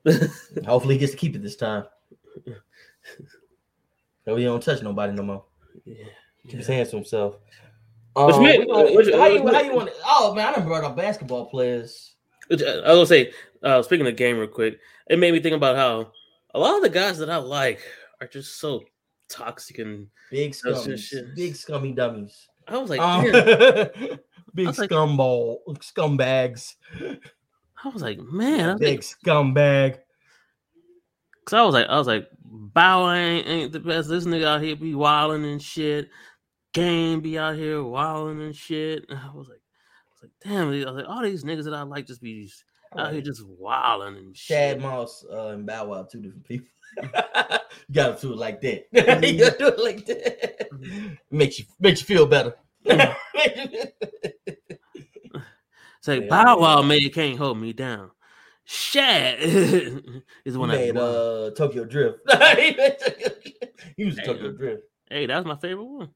Hopefully 0.65 0.95
he 0.95 0.99
gets 0.99 1.11
to 1.14 1.18
keep 1.18 1.35
it 1.35 1.43
this 1.43 1.56
time. 1.56 1.85
No, 4.26 4.35
he 4.35 4.43
don't 4.43 4.61
touch 4.61 4.81
nobody 4.81 5.14
no 5.14 5.23
more. 5.23 5.45
Yeah. 5.85 6.06
Keep 6.48 6.57
his 6.60 6.68
hands 6.68 6.89
to 6.89 6.98
himself. 6.98 7.35
Which 8.15 8.35
Um, 8.35 8.43
man- 8.43 8.68
how 8.69 8.85
you 8.88 9.48
how 9.48 9.61
you 9.61 9.73
want? 9.73 9.89
Oh 10.06 10.34
man, 10.35 10.48
I 10.48 10.57
done 10.57 10.65
brought 10.65 10.84
up 10.84 10.95
basketball 10.95 11.45
players. 11.45 12.15
Which, 12.48 12.61
uh, 12.61 12.81
I 12.85 12.93
was 12.93 12.98
gonna 12.98 13.06
say, 13.06 13.31
uh, 13.64 13.81
speaking 13.81 14.06
of 14.07 14.15
game, 14.18 14.38
real 14.38 14.48
quick, 14.48 14.80
it 15.10 15.18
made 15.18 15.31
me 15.34 15.39
think 15.39 15.56
about 15.56 15.76
how 15.77 16.11
a 16.53 16.60
lot 16.60 16.76
of 16.76 16.81
the 16.81 16.89
guys 16.89 17.18
that 17.19 17.30
I 17.30 17.38
like 17.38 17.80
are 18.19 18.27
just 18.27 18.60
so 18.60 18.84
toxic, 19.32 19.80
and 19.80 20.08
Big 20.30 20.52
scummies, 20.53 21.36
big 21.36 21.56
scummy 21.56 21.91
dummies. 21.94 22.48
I 22.68 22.78
was 22.78 22.90
like, 22.90 22.99
Um, 22.99 23.24
big 24.53 24.68
was 24.68 24.78
like- 24.80 24.90
scumball, 24.90 25.58
scumbags, 25.80 26.76
I 27.84 27.90
was 27.90 28.02
like, 28.02 28.20
man, 28.20 28.74
was 28.74 28.80
big 28.80 28.99
like, 28.99 29.02
scumbag. 29.02 29.99
cause 31.45 31.53
I 31.58 31.64
was 31.64 31.74
like, 31.74 31.88
I 31.88 31.98
was 31.98 32.08
like, 32.08 32.28
Bow 32.44 33.12
ain't, 33.12 33.48
ain't 33.48 33.72
the 33.72 33.80
best. 33.80 34.10
This 34.10 34.26
nigga 34.26 34.45
out 34.45 34.62
here 34.62 34.76
be 34.76 34.94
wilding 34.94 35.45
and 35.45 35.62
shit. 35.62 36.10
Game 36.74 37.22
be 37.22 37.38
out 37.40 37.56
here 37.56 37.82
wilding 37.84 38.41
and 38.41 38.56
shit. 38.56 39.06
And 39.10 39.18
I 39.20 39.32
was 39.34 39.48
like, 39.48 39.60
I 39.60 40.12
was 40.14 40.22
like, 40.24 40.32
damn. 40.44 40.68
I 40.68 40.91
was 40.91 40.95
like, 41.02 41.08
all 41.10 41.22
these 41.24 41.44
niggas 41.44 41.64
that 41.64 41.74
I 41.74 41.82
like 41.84 42.06
just 42.08 42.22
be 42.22 42.49
out 42.98 43.14
here 43.14 43.22
just 43.22 43.45
wilding 43.48 44.18
and 44.18 44.38
Shad 44.38 44.74
shit. 44.76 44.82
Moss 44.82 45.26
uh, 45.32 45.48
and 45.48 45.66
Bow 45.66 45.86
Wow, 45.86 46.03
two 46.03 46.20
different 46.22 46.45
people. 46.45 46.68
You 46.98 47.04
gotta 47.92 48.22
do 48.22 48.34
it 48.34 48.38
like 48.38 48.62
that. 48.62 48.88
you 49.24 49.40
gotta 49.40 49.58
do 49.58 49.68
it 49.68 49.80
like 49.80 50.06
that. 50.06 50.70
Makes 51.30 51.60
you 51.60 51.66
makes 51.80 52.02
you 52.02 52.06
feel 52.06 52.26
better. 52.26 52.56
It's 56.02 56.08
like 56.08 56.22
Yeah, 56.22 56.28
Bow. 56.30 56.60
Wow 56.60 56.82
made 56.82 57.14
can't 57.14 57.38
hold 57.38 57.60
me 57.60 57.74
down. 57.74 58.12
Shit 58.64 59.40
is 60.46 60.58
one 60.58 60.72
I 60.72 60.76
made 60.76 60.98
uh, 60.98 61.48
uh 61.48 61.52
Tokyo 61.52 61.84
Drift. 61.84 62.20
he, 62.32 62.76
made 62.76 62.98
Tokyo 63.00 63.28
Drift. 63.28 63.82
He 63.98 64.06
was 64.06 64.18
Hey, 64.18 64.26
Tokyo 64.26 64.52
Drift. 64.52 64.84
Hey, 65.10 65.26
that 65.26 65.38
was 65.38 65.46
my 65.46 65.58
favorite 65.58 65.86
one. 65.86 66.10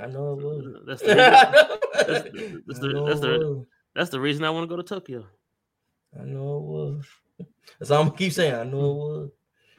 I 0.00 0.06
know 0.06 0.32
it 0.32 0.44
was. 0.44 0.64
That's 0.86 1.02
the, 1.02 1.12
I 1.12 1.50
know 1.52 1.78
that's, 1.94 2.06
the, 2.06 2.62
that's, 2.66 2.80
the, 2.80 3.04
that's, 3.06 3.20
the, 3.20 3.66
that's 3.94 4.10
the 4.10 4.20
reason 4.20 4.44
I 4.44 4.50
want 4.50 4.64
to 4.64 4.68
go 4.68 4.76
to 4.76 4.82
Tokyo. 4.82 5.24
I 6.18 6.24
know 6.24 6.56
it 6.56 6.62
was. 6.62 7.04
That's 7.78 7.90
all 7.90 8.00
I'm 8.00 8.08
gonna 8.08 8.18
keep 8.18 8.32
saying. 8.32 8.54
I 8.54 8.64
know 8.64 8.90
it 8.90 8.96
would. 8.96 9.30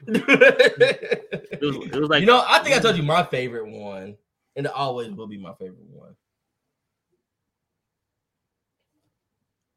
It 0.06 1.60
was, 1.60 1.76
it 1.76 2.00
was 2.00 2.08
like 2.08 2.20
you 2.20 2.26
know, 2.26 2.44
I 2.46 2.60
think 2.60 2.76
I 2.76 2.78
told 2.78 2.96
you 2.96 3.02
my 3.02 3.24
favorite 3.24 3.66
one, 3.66 4.16
and 4.56 4.66
it 4.66 4.72
always 4.72 5.10
will 5.10 5.26
be 5.26 5.38
my 5.38 5.52
favorite 5.54 5.88
one. 5.90 6.14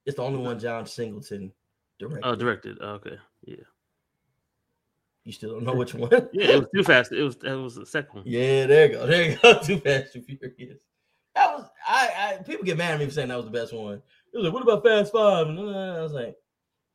It's 0.06 0.16
the 0.16 0.24
only 0.24 0.40
one 0.40 0.60
John 0.60 0.86
Singleton 0.86 1.52
directed. 2.00 2.28
oh 2.28 2.36
directed. 2.36 2.78
Oh, 2.82 2.90
okay, 2.92 3.18
yeah, 3.46 3.56
You 5.24 5.32
still 5.32 5.54
don't 5.54 5.64
know 5.64 5.76
which 5.76 5.94
one? 5.94 6.10
yeah. 6.34 6.52
It 6.52 6.60
was 6.60 6.70
too 6.76 6.84
fast. 6.84 7.12
It 7.12 7.24
was 7.24 7.38
that 7.38 7.58
was 7.58 7.76
the 7.76 7.86
second 7.86 8.16
one. 8.20 8.24
Yeah, 8.26 8.66
there 8.68 8.88
you 8.88 8.94
go. 8.94 9.08
There 9.08 9.32
you 9.32 9.38
go. 9.42 9.60
Too 9.64 9.80
fast, 9.80 10.14
too 10.14 10.22
furious. 10.22 10.78
That 11.36 11.54
was 11.54 11.70
I, 11.88 12.38
I 12.40 12.44
people 12.44 12.66
get 12.66 12.78
mad 12.78 12.94
at 12.94 13.00
me 13.00 13.06
for 13.06 13.12
saying 13.12 13.30
that 13.30 13.38
was 13.38 13.46
the 13.46 13.52
best 13.52 13.74
one. 13.74 14.02
It 14.34 14.38
was 14.38 14.46
like, 14.46 14.54
what 14.54 14.64
about 14.64 14.84
Fast 14.84 15.14
Five? 15.14 15.48
And 15.48 15.60
I 15.60 16.02
was 16.02 16.14
like, 16.14 16.36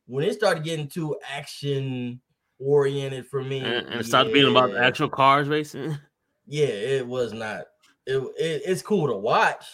when 0.05 0.23
it 0.23 0.33
started 0.33 0.63
getting 0.63 0.87
too 0.87 1.17
action 1.29 2.21
oriented 2.59 3.27
for 3.27 3.43
me, 3.43 3.59
And, 3.59 3.87
and 3.87 3.99
it 3.99 4.05
started 4.05 4.33
being 4.33 4.49
about 4.49 4.75
actual 4.75 5.09
cars 5.09 5.47
racing. 5.47 5.97
Yeah, 6.49 6.67
it 6.67 7.05
was 7.05 7.33
not. 7.33 7.63
It, 8.05 8.19
it 8.39 8.61
it's 8.65 8.81
cool 8.81 9.07
to 9.07 9.17
watch, 9.17 9.65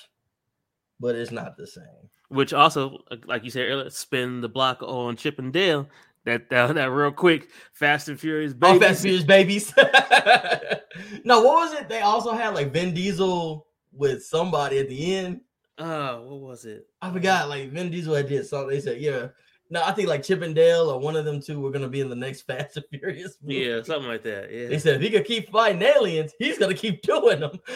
but 0.99 1.13
it's 1.13 1.29
not 1.31 1.55
the 1.55 1.67
same. 1.67 1.83
which 2.29 2.51
also, 2.51 2.97
like 3.25 3.43
you 3.43 3.51
said 3.51 3.69
earlier, 3.69 3.91
spin 3.91 4.41
the 4.41 4.49
block 4.49 4.81
on 4.81 5.15
Chip 5.15 5.37
'n 5.37 5.51
Dale. 5.51 5.87
That 6.25 6.49
that, 6.49 6.73
that 6.73 6.89
real 6.89 7.11
quick, 7.11 7.49
Fast 7.73 8.09
and 8.09 8.19
Furious. 8.19 8.53
Oh, 8.53 8.73
Babies. 8.73 8.79
Fast 8.81 8.91
and 8.91 9.01
Furious 9.01 9.23
babies. 9.23 9.73
no, 11.25 11.41
what 11.41 11.69
was 11.69 11.73
it? 11.73 11.89
They 11.89 12.01
also 12.01 12.33
had 12.33 12.55
like 12.55 12.73
Vin 12.73 12.91
Diesel 12.93 13.67
with 13.91 14.23
somebody 14.25 14.79
at 14.79 14.89
the 14.89 15.15
end. 15.15 15.41
Uh, 15.77 16.17
what 16.17 16.39
was 16.39 16.65
it? 16.65 16.87
I 17.03 17.11
forgot. 17.11 17.49
Like 17.49 17.69
Vin 17.69 17.91
Diesel 17.91 18.15
had 18.15 18.29
did 18.29 18.47
something. 18.47 18.69
They 18.69 18.81
said, 18.81 18.99
yeah. 18.99 19.27
No, 19.73 19.81
I 19.83 19.91
think 19.91 20.07
like 20.07 20.21
Chip 20.21 20.43
'n 20.43 20.53
Dale 20.53 20.87
or 20.91 20.99
one 20.99 21.15
of 21.15 21.25
them 21.25 21.41
two 21.41 21.59
were 21.59 21.71
gonna 21.71 21.87
be 21.87 21.99
in 21.99 22.07
the 22.07 22.15
next 22.15 22.41
Fast 22.43 22.77
and 22.77 22.85
Furious. 22.91 23.37
Movie. 23.41 23.55
Yeah, 23.55 23.81
something 23.81 24.07
like 24.07 24.21
that. 24.21 24.51
Yeah. 24.53 24.77
said 24.77 24.97
if 24.97 25.01
he 25.01 25.09
could 25.09 25.25
keep 25.25 25.51
fighting 25.51 25.81
aliens, 25.81 26.31
he's 26.37 26.59
gonna 26.59 26.75
keep 26.75 27.01
doing 27.01 27.39
them. 27.39 27.59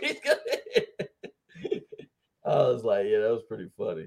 He's 0.00 0.20
gonna- 0.20 0.38
I 2.44 2.54
was 2.62 2.84
like, 2.84 3.06
yeah, 3.06 3.18
that 3.18 3.30
was 3.30 3.42
pretty 3.48 3.68
funny. 3.76 4.06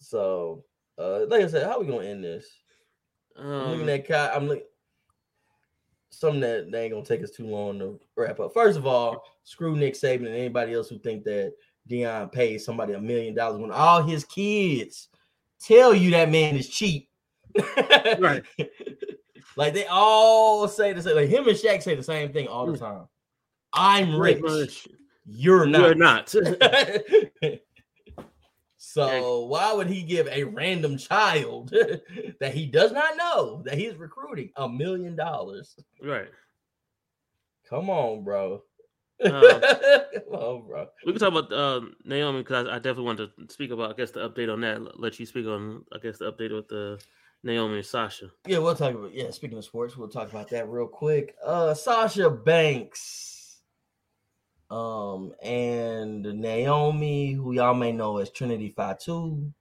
So, 0.00 0.64
uh, 0.98 1.26
like 1.26 1.42
I 1.42 1.46
said, 1.46 1.64
how 1.66 1.78
we 1.80 1.86
gonna 1.86 2.06
end 2.06 2.24
this? 2.24 2.46
I'm 3.36 3.70
looking 3.70 3.82
Um, 3.82 3.88
at 3.88 4.08
Kai. 4.08 4.28
I'm 4.34 4.48
looking 4.48 4.64
something 6.10 6.40
that, 6.40 6.70
that 6.72 6.80
ain't 6.80 6.92
gonna 6.92 7.04
take 7.04 7.22
us 7.22 7.30
too 7.30 7.46
long 7.46 7.78
to 7.78 8.00
wrap 8.16 8.40
up. 8.40 8.52
First 8.52 8.78
of 8.78 8.86
all, 8.86 9.22
screw 9.44 9.76
Nick 9.76 9.94
Saban 9.94 10.26
and 10.26 10.34
anybody 10.34 10.74
else 10.74 10.88
who 10.88 10.98
think 10.98 11.22
that 11.24 11.52
Deion 11.88 12.32
pays 12.32 12.64
somebody 12.64 12.94
a 12.94 13.00
million 13.00 13.34
dollars 13.34 13.60
when 13.60 13.70
all 13.70 14.02
his 14.02 14.24
kids 14.24 15.08
tell 15.66 15.94
you 15.94 16.10
that 16.12 16.30
man 16.30 16.56
is 16.56 16.68
cheap. 16.68 17.08
Right. 18.18 18.42
like 19.56 19.74
they 19.74 19.86
all 19.86 20.68
say 20.68 20.92
the 20.92 21.02
same. 21.02 21.16
Like 21.16 21.28
him 21.28 21.48
and 21.48 21.56
Shaq 21.56 21.82
say 21.82 21.94
the 21.94 22.02
same 22.02 22.32
thing 22.32 22.48
all 22.48 22.66
the 22.66 22.72
mm. 22.72 22.80
time. 22.80 23.08
I'm 23.72 24.16
rich. 24.16 24.40
much. 24.40 24.88
You're 25.26 25.66
not. 25.66 25.80
You're 25.80 25.94
not. 25.94 26.28
so 28.76 29.44
why 29.46 29.72
would 29.72 29.88
he 29.88 30.02
give 30.02 30.28
a 30.28 30.44
random 30.44 30.98
child 30.98 31.70
that 32.40 32.54
he 32.54 32.66
does 32.66 32.92
not 32.92 33.16
know 33.16 33.62
that 33.64 33.78
he's 33.78 33.96
recruiting 33.96 34.50
a 34.56 34.68
million 34.68 35.16
dollars? 35.16 35.76
right. 36.02 36.28
Come 37.68 37.88
on, 37.88 38.22
bro. 38.22 38.62
Um, 39.22 39.32
on, 40.32 40.66
bro. 40.66 40.86
We 41.06 41.12
can 41.12 41.20
talk 41.20 41.32
about 41.32 41.52
um, 41.52 41.94
Naomi 42.04 42.42
because 42.42 42.66
I, 42.66 42.76
I 42.76 42.78
definitely 42.78 43.04
want 43.04 43.18
to 43.18 43.30
speak 43.48 43.70
about. 43.70 43.90
I 43.90 43.94
guess 43.94 44.10
the 44.10 44.28
update 44.28 44.52
on 44.52 44.60
that. 44.62 45.00
Let 45.00 45.18
you 45.18 45.26
speak 45.26 45.46
on. 45.46 45.84
I 45.92 45.98
guess 45.98 46.18
the 46.18 46.32
update 46.32 46.54
with 46.54 46.68
the 46.68 46.98
Naomi 47.42 47.76
and 47.76 47.86
Sasha. 47.86 48.30
Yeah, 48.46 48.58
we'll 48.58 48.74
talk 48.74 48.94
about 48.94 49.14
yeah. 49.14 49.30
Speaking 49.30 49.58
of 49.58 49.64
sports, 49.64 49.96
we'll 49.96 50.08
talk 50.08 50.30
about 50.30 50.48
that 50.50 50.68
real 50.68 50.88
quick. 50.88 51.36
Uh, 51.44 51.74
Sasha 51.74 52.30
Banks, 52.30 53.58
um, 54.70 55.32
and 55.42 56.22
Naomi, 56.22 57.32
who 57.32 57.52
y'all 57.52 57.74
may 57.74 57.92
know 57.92 58.18
as 58.18 58.30
Trinity 58.30 58.70
Fatu, 58.70 59.52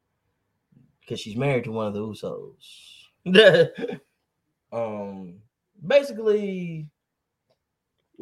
because 1.02 1.20
she's 1.20 1.36
married 1.36 1.66
to 1.66 1.72
one 1.72 1.88
of 1.88 1.94
the 1.94 2.00
Usos. 2.00 3.02
um, 4.72 5.36
basically, 5.86 6.88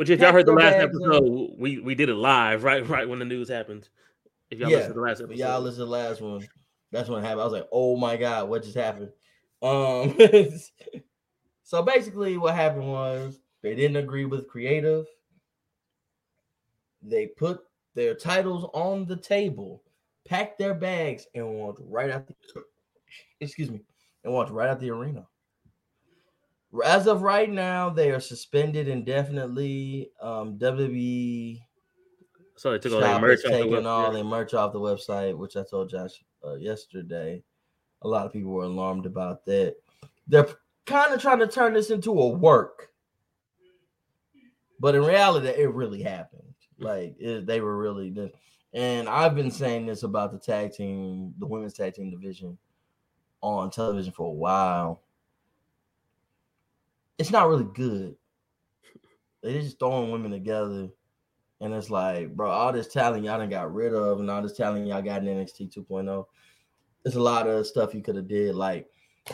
Which 0.02 0.10
if 0.10 0.20
y'all 0.20 0.32
heard 0.32 0.48
the 0.48 0.54
last 0.54 0.78
episode, 0.78 1.54
we 1.60 1.78
we 1.78 1.94
did 1.94 2.10
it 2.10 2.16
live 2.16 2.64
right 2.64 2.90
right 2.90 3.08
when 3.08 3.20
the 3.20 3.26
news 3.26 3.48
happened. 3.48 3.88
If 4.50 4.58
y'all 4.58 4.72
Yeah, 4.72 4.78
listened 4.78 4.96
to 4.96 5.00
the 5.00 5.06
last 5.06 5.22
episode, 5.22 5.38
y'all 5.38 5.62
listen 5.62 5.82
to 5.82 5.86
the 5.86 5.92
last 5.92 6.22
one. 6.22 6.48
That's 6.92 7.08
when 7.08 7.20
it 7.20 7.22
happened. 7.22 7.42
I 7.42 7.44
was 7.44 7.54
like, 7.54 7.68
oh 7.72 7.96
my 7.98 8.18
god, 8.18 8.50
what 8.50 8.64
just 8.64 8.76
happened? 8.76 9.12
Um, 9.62 10.18
so 11.64 11.84
basically, 11.84 12.36
what 12.38 12.56
happened 12.56 12.88
was 12.88 13.42
they 13.62 13.76
didn't 13.76 13.98
agree 13.98 14.26
with 14.26 14.48
creative. 14.48 15.06
They 17.04 17.28
put 17.28 17.60
their 17.94 18.16
titles 18.16 18.68
on 18.74 19.06
the 19.06 19.18
table, 19.18 19.84
packed 20.28 20.58
their 20.58 20.74
bags, 20.74 21.28
and 21.36 21.48
walked 21.48 21.80
right 21.84 22.10
out. 22.10 22.26
The, 22.26 22.64
excuse 23.40 23.70
me, 23.70 23.82
and 24.24 24.34
walked 24.34 24.50
right 24.50 24.68
out 24.68 24.80
the 24.80 24.90
arena. 24.90 25.28
As 26.86 27.08
of 27.08 27.22
right 27.22 27.50
now, 27.50 27.90
they 27.90 28.12
are 28.12 28.20
suspended 28.20 28.88
indefinitely. 28.88 30.12
Um, 30.22 30.58
WWE 30.58 31.62
so 32.62 32.70
they 32.70 32.78
took 32.78 32.94
all 32.94 33.00
their 33.00 33.20
merch 33.20 33.40
off 33.40 33.52
the 33.52 33.58
taking 33.58 33.88
all 33.88 34.04
website. 34.04 34.14
their 34.14 34.24
merch 34.24 34.54
off 34.54 34.72
the 34.72 34.80
website, 34.80 35.36
which 35.36 35.58
I 35.58 35.64
told 35.64 35.90
Josh 35.90 36.24
uh, 36.46 36.54
yesterday. 36.58 37.42
A 38.04 38.08
lot 38.08 38.28
of 38.28 38.34
people 38.34 38.52
were 38.52 38.66
alarmed 38.66 39.08
about 39.08 39.44
that. 39.46 39.78
They're 40.28 40.48
kind 40.86 41.12
of 41.12 41.20
trying 41.20 41.40
to 41.40 41.48
turn 41.48 41.74
this 41.74 41.90
into 41.90 42.12
a 42.12 42.28
work, 42.30 42.90
but 44.80 44.94
in 44.94 45.04
reality, 45.04 45.48
it 45.48 45.74
really 45.74 46.04
happened. 46.04 46.54
Like 46.78 47.16
it, 47.20 47.48
they 47.48 47.62
were 47.62 47.76
really, 47.76 48.32
and 48.74 49.10
I've 49.10 49.34
been 49.34 49.50
saying 49.50 49.88
this 49.88 50.04
about 50.04 50.32
the 50.32 50.38
tag 50.38 50.72
team, 50.74 51.34
the 51.40 51.48
women's 51.48 51.74
tag 51.74 51.96
team 51.96 52.12
division, 52.12 52.60
on 53.42 53.72
television 53.72 54.14
for 54.14 54.28
a 54.28 54.32
while. 54.32 55.02
It's 57.18 57.32
not 57.32 57.48
really 57.48 57.68
good. 57.74 58.16
They're 59.42 59.62
just 59.62 59.80
throwing 59.80 60.12
women 60.12 60.32
together. 60.32 60.90
And 61.62 61.74
it's 61.74 61.92
like, 61.92 62.36
bro, 62.36 62.50
all 62.50 62.72
this 62.72 62.88
talent 62.88 63.24
y'all 63.24 63.38
done 63.38 63.50
got 63.50 63.74
rid 63.74 63.94
of, 63.94 64.20
and 64.20 64.30
all 64.30 64.42
this 64.42 64.58
talent 64.58 64.88
y'all 64.88 65.02
got 65.02 65.24
in 65.24 65.28
NXT 65.28 65.76
2.0. 65.76 66.26
There's 67.04 67.16
a 67.16 67.22
lot 67.22 67.48
of 67.48 67.68
stuff 67.68 67.94
you 67.94 68.02
could 68.02 68.16
have 68.16 68.28
did. 68.28 68.56
Like, 68.56 68.88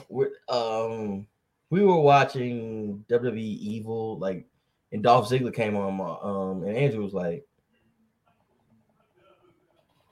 we're, 0.10 0.32
um, 0.50 1.26
we 1.70 1.84
were 1.84 2.00
watching 2.00 3.04
WWE 3.10 3.38
Evil, 3.38 4.20
like, 4.20 4.46
and 4.92 5.04
Dolph 5.04 5.30
Ziggler 5.30 5.54
came 5.54 5.76
on, 5.76 6.00
um, 6.22 6.64
and 6.64 6.78
Andrew 6.78 7.04
was 7.04 7.14
like, 7.14 7.46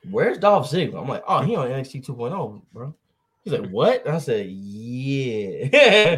"Where's 0.10 0.38
Dolph 0.38 0.70
Ziggler?" 0.70 1.02
I'm 1.02 1.08
like, 1.08 1.24
"Oh, 1.28 1.42
he 1.42 1.56
on 1.56 1.70
NXT 1.70 2.06
2.0, 2.06 2.62
bro." 2.74 2.94
He's 3.46 3.54
like, 3.54 3.70
"What?" 3.70 4.08
I 4.08 4.18
said, 4.18 4.48
"Yeah." 4.50 5.66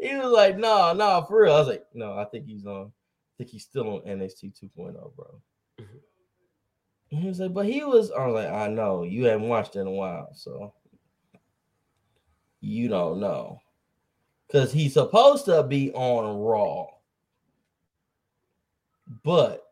he 0.00 0.16
was 0.16 0.30
like, 0.32 0.58
"No, 0.58 0.92
no, 0.92 1.24
for 1.26 1.42
real." 1.42 1.54
I 1.54 1.58
was 1.60 1.68
like, 1.68 1.86
"No, 1.94 2.12
I 2.18 2.26
think 2.26 2.46
he's 2.46 2.66
on. 2.66 2.92
I 2.92 3.32
think 3.38 3.48
he's 3.50 3.62
still 3.64 3.94
on 3.94 4.02
NXT 4.02 4.52
2.0, 4.52 5.16
bro." 5.16 5.40
Mhm. 5.80 5.86
And 7.10 7.20
he 7.20 7.26
was 7.26 7.40
like, 7.40 7.54
"But 7.54 7.64
he 7.64 7.82
was." 7.84 8.10
I 8.10 8.26
was 8.26 8.34
like, 8.34 8.52
"I 8.52 8.68
know 8.68 9.02
you 9.02 9.24
haven't 9.24 9.48
watched 9.48 9.76
in 9.76 9.86
a 9.86 9.90
while, 9.90 10.28
so 10.34 10.74
you 12.60 12.88
don't 12.88 13.18
know." 13.18 13.62
Because 14.46 14.72
he's 14.72 14.92
supposed 14.92 15.46
to 15.46 15.62
be 15.62 15.90
on 15.92 16.38
Raw, 16.38 16.86
but 19.24 19.65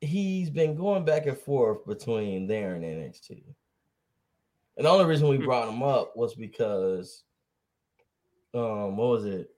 he's 0.00 0.50
been 0.50 0.74
going 0.76 1.04
back 1.04 1.26
and 1.26 1.38
forth 1.38 1.84
between 1.86 2.46
there 2.46 2.74
and 2.74 2.84
NXT. 2.84 3.42
And 4.76 4.86
the 4.86 4.90
only 4.90 5.04
reason 5.04 5.28
we 5.28 5.36
Hmm. 5.36 5.44
brought 5.44 5.68
him 5.68 5.82
up 5.82 6.16
was 6.16 6.34
because 6.34 7.24
um 8.54 8.96
what 8.96 9.08
was 9.08 9.24
it? 9.26 9.50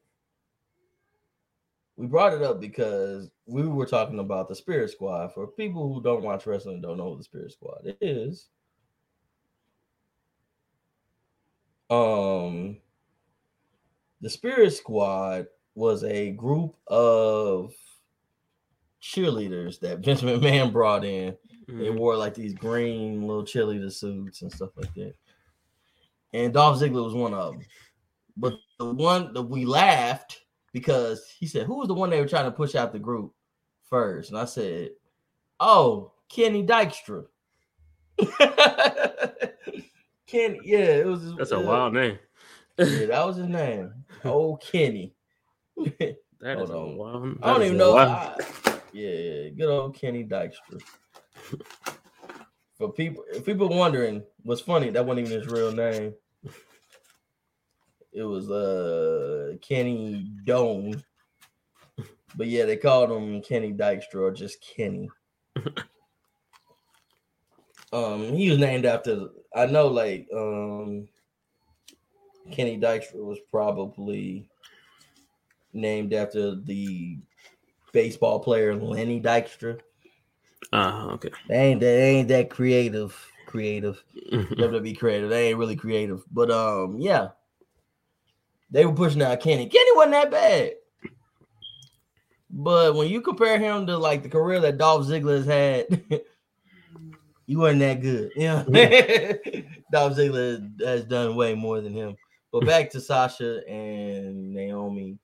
We 1.97 2.06
brought 2.06 2.32
it 2.32 2.43
up 2.43 2.60
because 2.60 3.31
we 3.47 3.62
were 3.69 3.86
talking 3.86 4.19
about 4.19 4.48
the 4.48 4.55
Spirit 4.55 4.90
Squad. 4.90 5.32
For 5.32 5.47
people 5.47 5.93
who 5.93 6.02
don't 6.02 6.23
watch 6.24 6.47
wrestling 6.47 6.74
and 6.77 6.82
don't 6.82 6.97
know 6.97 7.10
who 7.12 7.19
the 7.19 7.24
Spirit 7.24 7.52
Squad 7.52 7.97
is. 8.01 8.48
Um 11.90 12.78
the 14.20 14.31
Spirit 14.31 14.73
Squad 14.73 15.47
was 15.74 16.05
a 16.05 16.31
group 16.32 16.77
of 16.86 17.74
cheerleaders 19.03 19.81
that 19.81 19.99
Vince 20.05 20.23
McMahon 20.23 20.73
brought 20.73 21.05
in. 21.05 21.37
They 21.69 21.74
Mhm. 21.89 21.97
wore 21.99 22.16
like 22.16 22.35
these 22.35 22.55
green 22.55 23.27
little 23.27 23.45
cheerleader 23.45 23.91
suits 23.93 24.43
and 24.43 24.53
stuff 24.53 24.70
like 24.77 24.93
that. 24.95 25.15
And 26.33 26.53
Dolph 26.53 26.79
Ziggler 26.81 27.05
was 27.05 27.15
one 27.15 27.35
of 27.35 27.53
them. 27.55 27.62
But 28.37 28.55
the 28.79 28.87
one 28.93 29.33
that 29.35 29.43
we 29.43 29.65
laughed 29.65 30.41
because 30.73 31.29
he 31.39 31.47
said, 31.47 31.66
"Who 31.66 31.77
was 31.79 31.89
the 31.89 31.95
one 31.95 32.09
they 32.11 32.20
were 32.20 32.29
trying 32.29 32.47
to 32.47 32.51
push 32.51 32.74
out 32.74 32.93
the 32.93 32.99
group 32.99 33.33
first? 33.89 34.31
And 34.31 34.39
I 34.39 34.45
said, 34.47 34.91
"Oh, 35.61 36.12
Kenny 36.29 36.65
Dykstra." 36.66 37.27
Kenny, 40.27 40.61
yeah, 40.65 40.79
it 40.79 41.07
was. 41.07 41.23
his- 41.23 41.35
That's 41.37 41.53
a 41.53 41.59
uh, 41.59 41.62
wild 41.62 41.95
name. 41.95 42.19
Yeah, 42.79 43.07
that 43.07 43.27
was 43.27 43.37
his 43.37 43.49
name. 43.49 43.93
Oh, 44.24 44.57
Kenny. 44.57 45.15
That 45.77 46.16
is 46.59 46.70
Hold 46.70 46.70
a 46.70 46.74
on. 46.77 46.97
wild. 46.97 47.39
I 47.43 47.53
don't 47.53 47.62
even 47.62 47.77
know. 47.79 47.97
I- 47.97 48.35
yeah, 48.93 49.48
good 49.51 49.69
old 49.69 49.94
Kenny 49.94 50.24
Dykstra. 50.24 50.81
For 52.77 52.93
people, 52.93 53.24
if 53.32 53.44
people 53.44 53.69
wondering, 53.69 54.23
what's 54.43 54.60
funny 54.60 54.90
that 54.90 55.05
wasn't 55.06 55.27
even 55.27 55.40
his 55.40 55.51
real 55.51 55.73
name. 55.73 56.14
It 58.12 58.24
was 58.24 58.51
uh 58.51 59.55
Kenny 59.62 60.31
Doan, 60.44 61.02
but 62.36 62.47
yeah, 62.47 62.66
they 62.66 62.77
called 62.77 63.10
him 63.10 63.40
Kenny 63.43 63.73
Dykstra 63.73 64.16
or 64.16 64.31
just 64.31 64.60
Kenny. 64.60 65.09
um, 67.93 68.32
he 68.32 68.51
was 68.51 68.59
named 68.59 68.85
after. 68.85 69.28
I 69.55 69.66
know, 69.66 69.89
like 69.89 70.28
um, 70.35 71.09
Kenny 72.51 72.78
Dykstra 72.78 73.24
was 73.24 73.39
probably 73.51 74.47
named 75.73 76.12
after 76.12 76.55
the 76.55 77.19
baseball 77.93 78.40
player 78.40 78.74
Lenny 78.74 79.20
Dykstra. 79.20 79.78
Ah, 80.73 81.10
okay. 81.10 81.31
They 81.48 81.56
ain't 81.56 81.81
that 81.81 81.86
ain't 81.86 82.28
that 82.28 82.51
creative, 82.51 83.14
creative. 83.47 84.02
Mhm. 84.32 84.59
WWE 84.59 84.98
creative. 84.98 85.31
They 85.31 85.48
ain't 85.48 85.59
really 85.59 85.77
creative. 85.77 86.24
But 86.31 86.51
um, 86.51 86.98
yeah. 86.98 87.28
They 88.70 88.86
were 88.86 88.94
pushing 88.94 89.20
out 89.23 89.40
Kenny. 89.40 89.69
Kenny 89.69 89.90
wasn't 89.94 90.12
that 90.12 90.31
bad. 90.31 90.73
But 92.48 92.94
when 92.94 93.09
you 93.09 93.20
compare 93.20 93.59
him 93.59 93.86
to 93.86 93.98
like 93.98 94.23
the 94.23 94.28
career 94.28 94.60
that 94.60 94.78
Dolph 94.78 95.06
Ziggler 95.06 95.36
has 95.36 95.47
had, 95.47 96.02
you 97.47 97.59
wasn't 97.59 97.81
that 97.81 98.01
good. 98.01 98.31
Yeah. 98.36 98.62
Dolph 99.90 100.16
Ziggler 100.16 100.81
has 100.81 101.05
done 101.05 101.36
way 101.36 101.55
more 101.55 101.81
than 101.81 101.93
him. 101.93 102.16
But 102.51 102.66
back 102.66 102.90
to 102.90 103.01
Sasha 103.01 103.66
and 103.69 104.52
Naomi. 104.52 105.19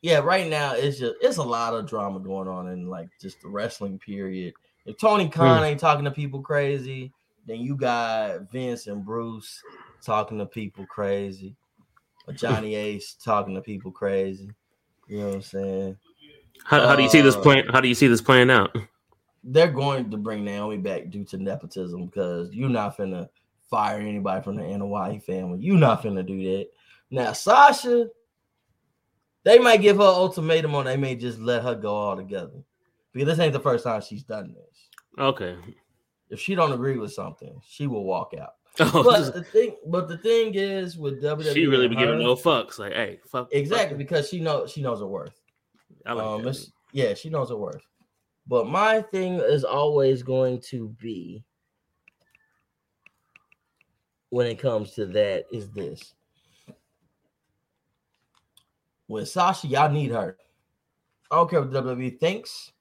Yeah, 0.00 0.18
right 0.18 0.48
now 0.48 0.74
it's 0.74 0.98
just 0.98 1.16
it's 1.20 1.38
a 1.38 1.42
lot 1.42 1.74
of 1.74 1.86
drama 1.86 2.20
going 2.20 2.48
on 2.48 2.68
in 2.68 2.86
like 2.88 3.08
just 3.20 3.40
the 3.42 3.48
wrestling 3.48 3.98
period. 3.98 4.54
If 4.86 4.96
Tony 4.98 5.28
Khan 5.28 5.64
ain't 5.64 5.80
talking 5.80 6.04
to 6.04 6.10
people 6.10 6.40
crazy, 6.40 7.12
then 7.46 7.60
you 7.60 7.76
got 7.76 8.50
Vince 8.50 8.86
and 8.86 9.04
Bruce 9.04 9.62
talking 10.02 10.38
to 10.38 10.46
people 10.46 10.86
crazy. 10.86 11.56
Or 12.26 12.32
Johnny 12.34 12.74
Ace 12.74 13.14
talking 13.14 13.54
to 13.54 13.60
people 13.60 13.90
crazy. 13.90 14.50
You 15.08 15.18
know 15.18 15.26
what 15.26 15.34
I'm 15.34 15.42
saying? 15.42 15.96
How, 16.64 16.86
how 16.86 16.96
do 16.96 17.02
you 17.02 17.08
see 17.08 17.20
this 17.20 17.34
Uh, 17.34 17.40
plan? 17.40 17.66
How 17.68 17.80
do 17.80 17.88
you 17.88 17.94
see 17.94 18.06
this 18.06 18.20
playing 18.20 18.50
out? 18.50 18.76
They're 19.42 19.70
going 19.70 20.10
to 20.10 20.16
bring 20.16 20.44
Naomi 20.44 20.76
back 20.76 21.10
due 21.10 21.24
to 21.24 21.38
nepotism 21.38 22.06
because 22.06 22.52
you're 22.52 22.68
not 22.68 22.96
finna 22.96 23.28
fire 23.70 23.98
anybody 23.98 24.42
from 24.42 24.56
the 24.56 24.62
Anoa'i 24.62 25.22
family. 25.22 25.60
You're 25.60 25.76
not 25.76 26.02
finna 26.02 26.26
do 26.26 26.42
that. 26.42 26.68
Now, 27.10 27.32
Sasha, 27.32 28.08
they 29.44 29.58
might 29.58 29.80
give 29.80 29.96
her 29.96 30.02
an 30.02 30.08
ultimatum 30.08 30.74
or 30.74 30.84
they 30.84 30.96
may 30.96 31.14
just 31.14 31.38
let 31.38 31.62
her 31.62 31.74
go 31.74 31.94
altogether. 31.96 32.62
Because 33.12 33.28
this 33.28 33.38
ain't 33.38 33.52
the 33.52 33.60
first 33.60 33.84
time 33.84 34.00
she's 34.00 34.22
done 34.22 34.54
this. 34.54 34.88
Okay. 35.18 35.56
If 36.30 36.40
she 36.40 36.54
don't 36.54 36.72
agree 36.72 36.98
with 36.98 37.12
something, 37.12 37.60
she 37.66 37.86
will 37.86 38.04
walk 38.04 38.34
out. 38.38 38.54
Oh, 38.80 39.02
But 39.02 39.34
the 39.34 39.42
thing, 39.42 39.74
but 39.86 40.06
the 40.06 40.18
thing 40.18 40.54
is 40.54 40.96
with 40.96 41.20
WWE, 41.20 41.52
she 41.52 41.66
really 41.66 41.88
be 41.88 41.96
giving 41.96 42.20
no 42.20 42.36
fucks. 42.36 42.78
Like, 42.78 42.92
hey, 42.92 43.18
fuck. 43.26 43.48
exactly 43.50 43.94
fuck. 43.94 43.98
because 43.98 44.28
she 44.28 44.38
knows 44.38 44.70
she 44.70 44.82
knows 44.82 45.00
her 45.00 45.06
worth. 45.06 45.40
I 46.06 46.12
like 46.12 46.24
um, 46.24 46.42
that. 46.44 46.64
yeah, 46.92 47.14
she 47.14 47.28
knows 47.28 47.48
her 47.48 47.56
worth. 47.56 47.82
But 48.46 48.68
my 48.68 49.02
thing 49.02 49.40
is 49.40 49.64
always 49.64 50.22
going 50.22 50.60
to 50.68 50.90
be 51.00 51.42
when 54.30 54.46
it 54.46 54.60
comes 54.60 54.92
to 54.92 55.06
that 55.06 55.46
is 55.52 55.70
this. 55.70 56.14
When 59.08 59.26
Sasha, 59.26 59.66
y'all 59.66 59.90
need 59.90 60.10
her. 60.12 60.36
I 61.30 61.36
don't 61.36 61.50
care 61.50 61.60
what 61.60 61.70
WWE 61.72 62.20
thinks. 62.20 62.72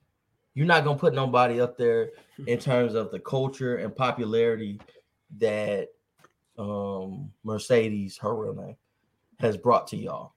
You're 0.54 0.66
not 0.68 0.84
gonna 0.84 1.00
put 1.00 1.14
nobody 1.14 1.60
up 1.60 1.78
there 1.78 2.12
in 2.46 2.60
terms 2.60 2.94
of 2.94 3.12
the 3.12 3.20
culture 3.20 3.78
and 3.78 3.96
popularity 3.96 4.80
that 5.40 5.90
um 6.58 7.32
Mercedes, 7.44 8.18
her 8.18 8.36
real 8.36 8.54
name, 8.56 8.76
has 9.40 9.58
brought 9.58 9.88
to 9.88 9.98
y'all. 9.98 10.34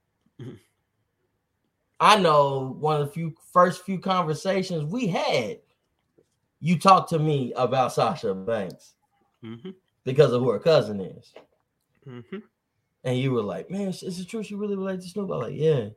I 1.99 2.17
know 2.17 2.75
one 2.79 2.99
of 2.99 3.07
the 3.07 3.13
few 3.13 3.35
first 3.53 3.83
few 3.83 3.99
conversations 3.99 4.85
we 4.85 5.07
had, 5.07 5.59
you 6.59 6.79
talked 6.79 7.09
to 7.09 7.19
me 7.19 7.53
about 7.55 7.93
Sasha 7.93 8.33
Banks 8.33 8.95
Mhm, 9.43 9.75
because 10.03 10.31
of 10.33 10.41
who 10.41 10.49
her 10.51 10.59
cousin 10.59 10.99
is. 11.01 11.33
mhm. 12.07 12.41
And 13.03 13.17
you 13.17 13.31
were 13.31 13.41
like, 13.41 13.69
man, 13.71 13.87
is 13.89 14.19
it 14.19 14.27
true 14.27 14.43
she 14.43 14.55
really 14.55 14.75
related 14.75 15.01
to 15.01 15.07
Snoop? 15.09 15.31
I'm 15.31 15.39
like, 15.39 15.55
yeah. 15.55 15.89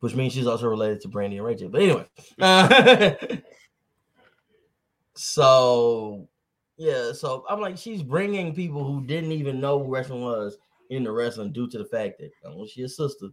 Which 0.00 0.14
means 0.14 0.32
she's 0.32 0.46
also 0.46 0.66
related 0.66 1.00
to 1.02 1.08
Brandy 1.08 1.36
and 1.36 1.46
Ray 1.46 1.54
J. 1.54 1.66
But 1.68 1.82
anyway. 1.82 2.06
uh, 2.40 3.14
so, 5.14 6.28
yeah. 6.76 7.12
So 7.12 7.44
I'm 7.48 7.60
like, 7.60 7.76
she's 7.76 8.02
bringing 8.02 8.54
people 8.54 8.84
who 8.84 9.04
didn't 9.06 9.32
even 9.32 9.60
know 9.60 9.82
who 9.82 9.92
wrestling 9.92 10.22
was 10.22 10.56
into 10.88 11.12
wrestling 11.12 11.52
due 11.52 11.68
to 11.68 11.78
the 11.78 11.84
fact 11.84 12.18
that 12.20 12.30
uh, 12.44 12.66
she's 12.66 12.86
a 12.86 12.88
sister. 12.88 13.28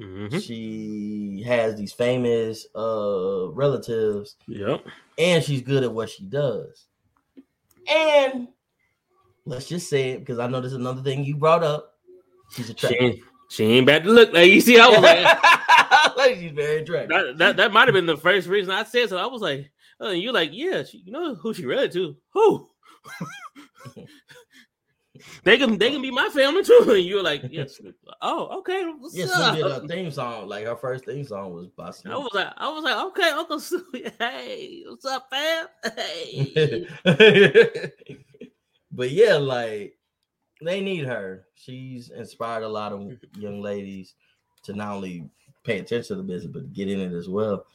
Mhm. 0.00 0.42
She 0.42 1.42
has 1.46 1.76
these 1.76 1.92
famous 1.92 2.66
uh 2.74 3.50
relatives 3.50 4.36
Yep. 4.48 4.86
and 5.18 5.44
she's 5.44 5.60
good 5.60 5.82
at 5.84 5.92
what 5.92 6.08
she 6.08 6.24
does. 6.24 6.86
And 7.86 8.48
let's 9.44 9.68
just 9.68 9.90
say 9.90 10.12
it 10.12 10.20
because 10.20 10.38
I 10.38 10.46
know 10.46 10.62
this 10.62 10.72
is 10.72 10.78
another 10.78 11.02
thing 11.02 11.24
you 11.24 11.36
brought 11.36 11.62
up. 11.62 11.91
She's 12.52 12.66
She 12.66 12.72
attractive. 12.72 13.00
ain't, 13.02 13.20
she 13.48 13.64
ain't 13.64 13.86
bad 13.86 14.04
to 14.04 14.10
look. 14.10 14.32
Like 14.32 14.50
you 14.50 14.60
see, 14.60 14.78
I 14.78 14.86
was 14.88 15.00
like, 15.00 16.16
like 16.16 16.36
she's 16.36 16.52
very 16.52 16.82
attractive. 16.82 17.10
that 17.10 17.38
that, 17.38 17.56
that 17.56 17.72
might 17.72 17.88
have 17.88 17.94
been 17.94 18.06
the 18.06 18.16
first 18.16 18.48
reason 18.48 18.72
I 18.72 18.84
said 18.84 19.08
so. 19.08 19.18
I 19.18 19.26
was 19.26 19.42
like, 19.42 19.70
uh, 20.00 20.04
oh, 20.06 20.10
and 20.10 20.20
you're 20.22 20.32
like, 20.32 20.50
yeah, 20.52 20.82
she, 20.84 20.98
you 20.98 21.12
know 21.12 21.34
who 21.34 21.52
she 21.54 21.66
related 21.66 21.92
to? 21.92 22.16
Who? 22.32 22.68
they 25.44 25.58
can 25.58 25.76
they 25.78 25.90
can 25.90 26.02
be 26.02 26.10
my 26.10 26.28
family 26.30 26.62
too. 26.64 26.84
And 26.88 27.02
you 27.04 27.16
were 27.16 27.22
like, 27.22 27.42
yes. 27.50 27.80
Oh, 28.20 28.58
okay. 28.60 28.84
What's 28.98 29.16
Yeah, 29.16 29.26
up? 29.32 29.56
Did 29.56 29.66
a 29.66 29.86
theme 29.88 30.10
song. 30.10 30.48
Like 30.48 30.64
her 30.64 30.76
first 30.76 31.04
theme 31.04 31.24
song 31.24 31.52
was 31.52 31.68
by 31.68 31.84
I 32.06 32.16
was 32.16 32.30
like, 32.32 32.52
I 32.56 32.68
was 32.68 32.84
like, 32.84 32.96
okay, 33.06 33.30
Uncle 33.30 33.60
Sue, 33.60 33.84
Hey, 34.18 34.82
what's 34.86 35.04
up, 35.04 35.28
fam? 35.30 35.66
Hey. 35.96 36.86
but 38.90 39.10
yeah, 39.10 39.34
like 39.36 39.96
they 40.66 40.80
need 40.80 41.04
her. 41.04 41.46
She's 41.54 42.10
inspired 42.10 42.62
a 42.62 42.68
lot 42.68 42.92
of 42.92 43.12
young 43.38 43.60
ladies 43.62 44.14
to 44.64 44.72
not 44.72 44.94
only 44.96 45.28
pay 45.64 45.78
attention 45.78 46.08
to 46.08 46.14
the 46.16 46.22
business 46.22 46.52
but 46.52 46.72
get 46.72 46.88
in 46.88 47.00
it 47.00 47.12
as 47.12 47.28
well. 47.28 47.66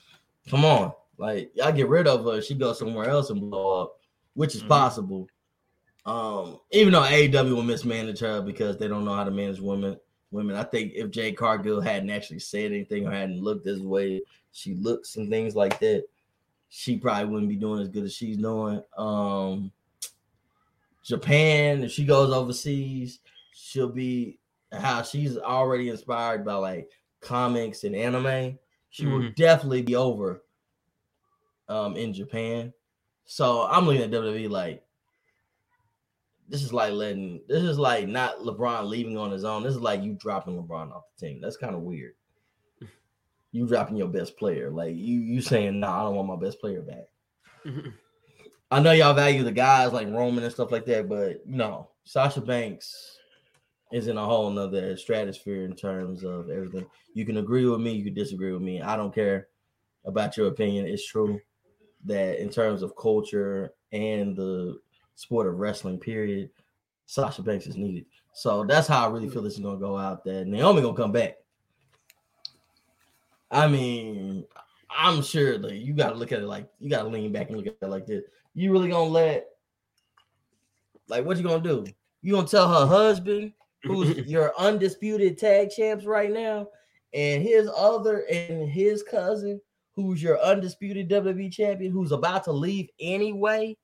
Come 0.49 0.65
on, 0.65 0.93
like 1.17 1.51
y'all 1.55 1.71
get 1.71 1.89
rid 1.89 2.07
of 2.07 2.25
her, 2.25 2.41
she 2.41 2.53
goes 2.55 2.79
somewhere 2.79 3.09
else 3.09 3.29
and 3.29 3.41
blow 3.41 3.81
up, 3.81 3.99
which 4.33 4.55
is 4.55 4.63
Mhm. 4.63 4.67
possible. 4.69 5.27
Um, 6.05 6.59
even 6.71 6.93
though 6.93 7.03
AEW 7.03 7.55
will 7.55 7.63
mismanage 7.63 8.19
her 8.19 8.41
because 8.41 8.77
they 8.77 8.87
don't 8.87 9.03
know 9.03 9.13
how 9.13 9.25
to 9.25 9.31
manage 9.31 9.59
women. 9.59 9.99
Women, 10.31 10.55
I 10.55 10.63
think 10.63 10.93
if 10.95 11.09
Jade 11.11 11.37
Cargill 11.37 11.81
hadn't 11.81 12.09
actually 12.09 12.39
said 12.39 12.71
anything 12.71 13.05
or 13.05 13.11
hadn't 13.11 13.41
looked 13.41 13.65
this 13.65 13.79
way, 13.79 14.21
she 14.53 14.75
looks 14.75 15.17
and 15.17 15.29
things 15.29 15.55
like 15.55 15.79
that, 15.79 16.05
she 16.69 16.97
probably 16.97 17.25
wouldn't 17.25 17.49
be 17.49 17.55
doing 17.55 17.81
as 17.81 17.89
good 17.89 18.03
as 18.03 18.13
she's 18.13 18.37
doing. 18.37 18.81
Um, 18.97 19.71
Japan, 21.07 21.83
if 21.83 21.91
she 21.91 22.03
goes 22.05 22.31
overseas, 22.33 23.19
she'll 23.53 23.87
be 23.89 24.39
how 24.73 25.01
she's 25.01 25.37
already 25.37 25.89
inspired 25.89 26.43
by 26.43 26.55
like 26.55 26.91
comics 27.21 27.85
and 27.85 27.95
anime. 27.95 28.59
She 28.89 29.05
will 29.05 29.21
Mhm. 29.21 29.35
definitely 29.35 29.81
be 29.83 29.95
over 29.95 30.43
um 31.69 31.95
in 31.95 32.13
Japan. 32.13 32.73
So 33.25 33.63
I'm 33.63 33.85
looking 33.85 34.01
at 34.03 34.11
WWE 34.11 34.49
like 34.49 34.83
this 36.49 36.63
is 36.63 36.71
like 36.73 36.93
letting 36.93 37.41
this 37.47 37.63
is 37.63 37.77
like 37.79 38.07
not 38.07 38.39
LeBron 38.39 38.87
leaving 38.87 39.17
on 39.17 39.31
his 39.31 39.43
own. 39.43 39.63
This 39.63 39.75
is 39.75 39.81
like 39.81 40.01
you 40.03 40.13
dropping 40.13 40.55
LeBron 40.61 40.91
off 40.93 41.03
the 41.17 41.27
team. 41.27 41.41
That's 41.41 41.57
kind 41.57 41.75
of 41.75 41.81
weird. 41.81 42.13
You 43.53 43.65
dropping 43.65 43.95
your 43.95 44.09
best 44.09 44.37
player. 44.37 44.69
Like 44.69 44.93
you 44.95 45.19
you 45.21 45.41
saying, 45.41 45.79
nah, 45.79 46.01
I 46.01 46.03
don't 46.03 46.15
want 46.15 46.27
my 46.27 46.35
best 46.35 46.59
player 46.59 46.81
back. 46.81 47.05
I 48.69 48.81
know 48.81 48.91
y'all 48.91 49.13
value 49.13 49.43
the 49.43 49.51
guys 49.51 49.93
like 49.93 50.07
Roman 50.09 50.43
and 50.43 50.51
stuff 50.53 50.71
like 50.71 50.85
that, 50.85 51.07
but 51.07 51.47
no, 51.47 51.89
Sasha 52.03 52.41
Banks 52.41 53.17
is 53.93 54.07
in 54.07 54.17
a 54.17 54.25
whole 54.25 54.49
nother 54.49 54.97
stratosphere 54.97 55.63
in 55.63 55.73
terms 55.75 56.23
of 56.23 56.49
everything. 56.49 56.85
You 57.13 57.25
can 57.25 57.37
agree 57.37 57.65
with 57.65 57.79
me, 57.79 57.93
you 57.93 58.03
can 58.03 58.13
disagree 58.13 58.51
with 58.51 58.61
me. 58.61 58.81
I 58.81 58.97
don't 58.97 59.15
care 59.15 59.47
about 60.05 60.35
your 60.35 60.47
opinion. 60.47 60.85
It's 60.85 61.07
true 61.07 61.39
that 62.05 62.41
in 62.41 62.49
terms 62.49 62.81
of 62.81 62.95
culture 62.97 63.73
and 63.93 64.35
the 64.35 64.77
sport 65.15 65.47
of 65.47 65.55
wrestling, 65.55 65.97
period, 65.97 66.49
Sasha 67.05 67.41
Banks 67.41 67.67
is 67.67 67.77
needed. 67.77 68.05
So 68.33 68.65
that's 68.65 68.87
how 68.87 69.07
I 69.07 69.11
really 69.11 69.29
feel 69.29 69.41
this 69.41 69.53
is 69.53 69.59
gonna 69.59 69.79
go 69.79 69.97
out 69.97 70.25
there. 70.25 70.43
Naomi 70.43 70.81
gonna 70.81 70.95
come 70.95 71.13
back. 71.13 71.37
I 73.49 73.67
mean, 73.67 74.45
I'm 74.89 75.21
sure 75.21 75.57
that 75.57 75.75
you 75.75 75.93
got 75.93 76.09
to 76.09 76.15
look 76.15 76.31
at 76.31 76.39
it 76.39 76.47
like 76.47 76.69
you 76.79 76.89
got 76.89 77.03
to 77.03 77.09
lean 77.09 77.31
back 77.31 77.47
and 77.47 77.57
look 77.57 77.67
at 77.67 77.75
it 77.81 77.89
like 77.89 78.05
this. 78.05 78.23
You 78.57 78.71
really 78.71 78.89
gonna 78.89 79.07
let, 79.07 79.49
like, 81.07 81.23
what 81.23 81.37
you 81.37 81.43
gonna 81.43 81.61
do? 81.61 81.85
You 82.23 82.33
gonna 82.33 82.47
tell 82.47 82.67
her 82.67 82.87
husband, 82.87 83.53
who's 83.83 84.17
your 84.27 84.51
undisputed 84.57 85.37
tag 85.37 85.69
champs 85.69 86.05
right 86.05 86.31
now, 86.31 86.67
and 87.13 87.43
his 87.43 87.69
other 87.77 88.25
and 88.31 88.67
his 88.67 89.03
cousin, 89.03 89.61
who's 89.95 90.23
your 90.23 90.41
undisputed 90.41 91.07
WWE 91.07 91.53
champion, 91.53 91.91
who's 91.91 92.11
about 92.11 92.45
to 92.45 92.51
leave 92.51 92.89
anyway? 92.99 93.77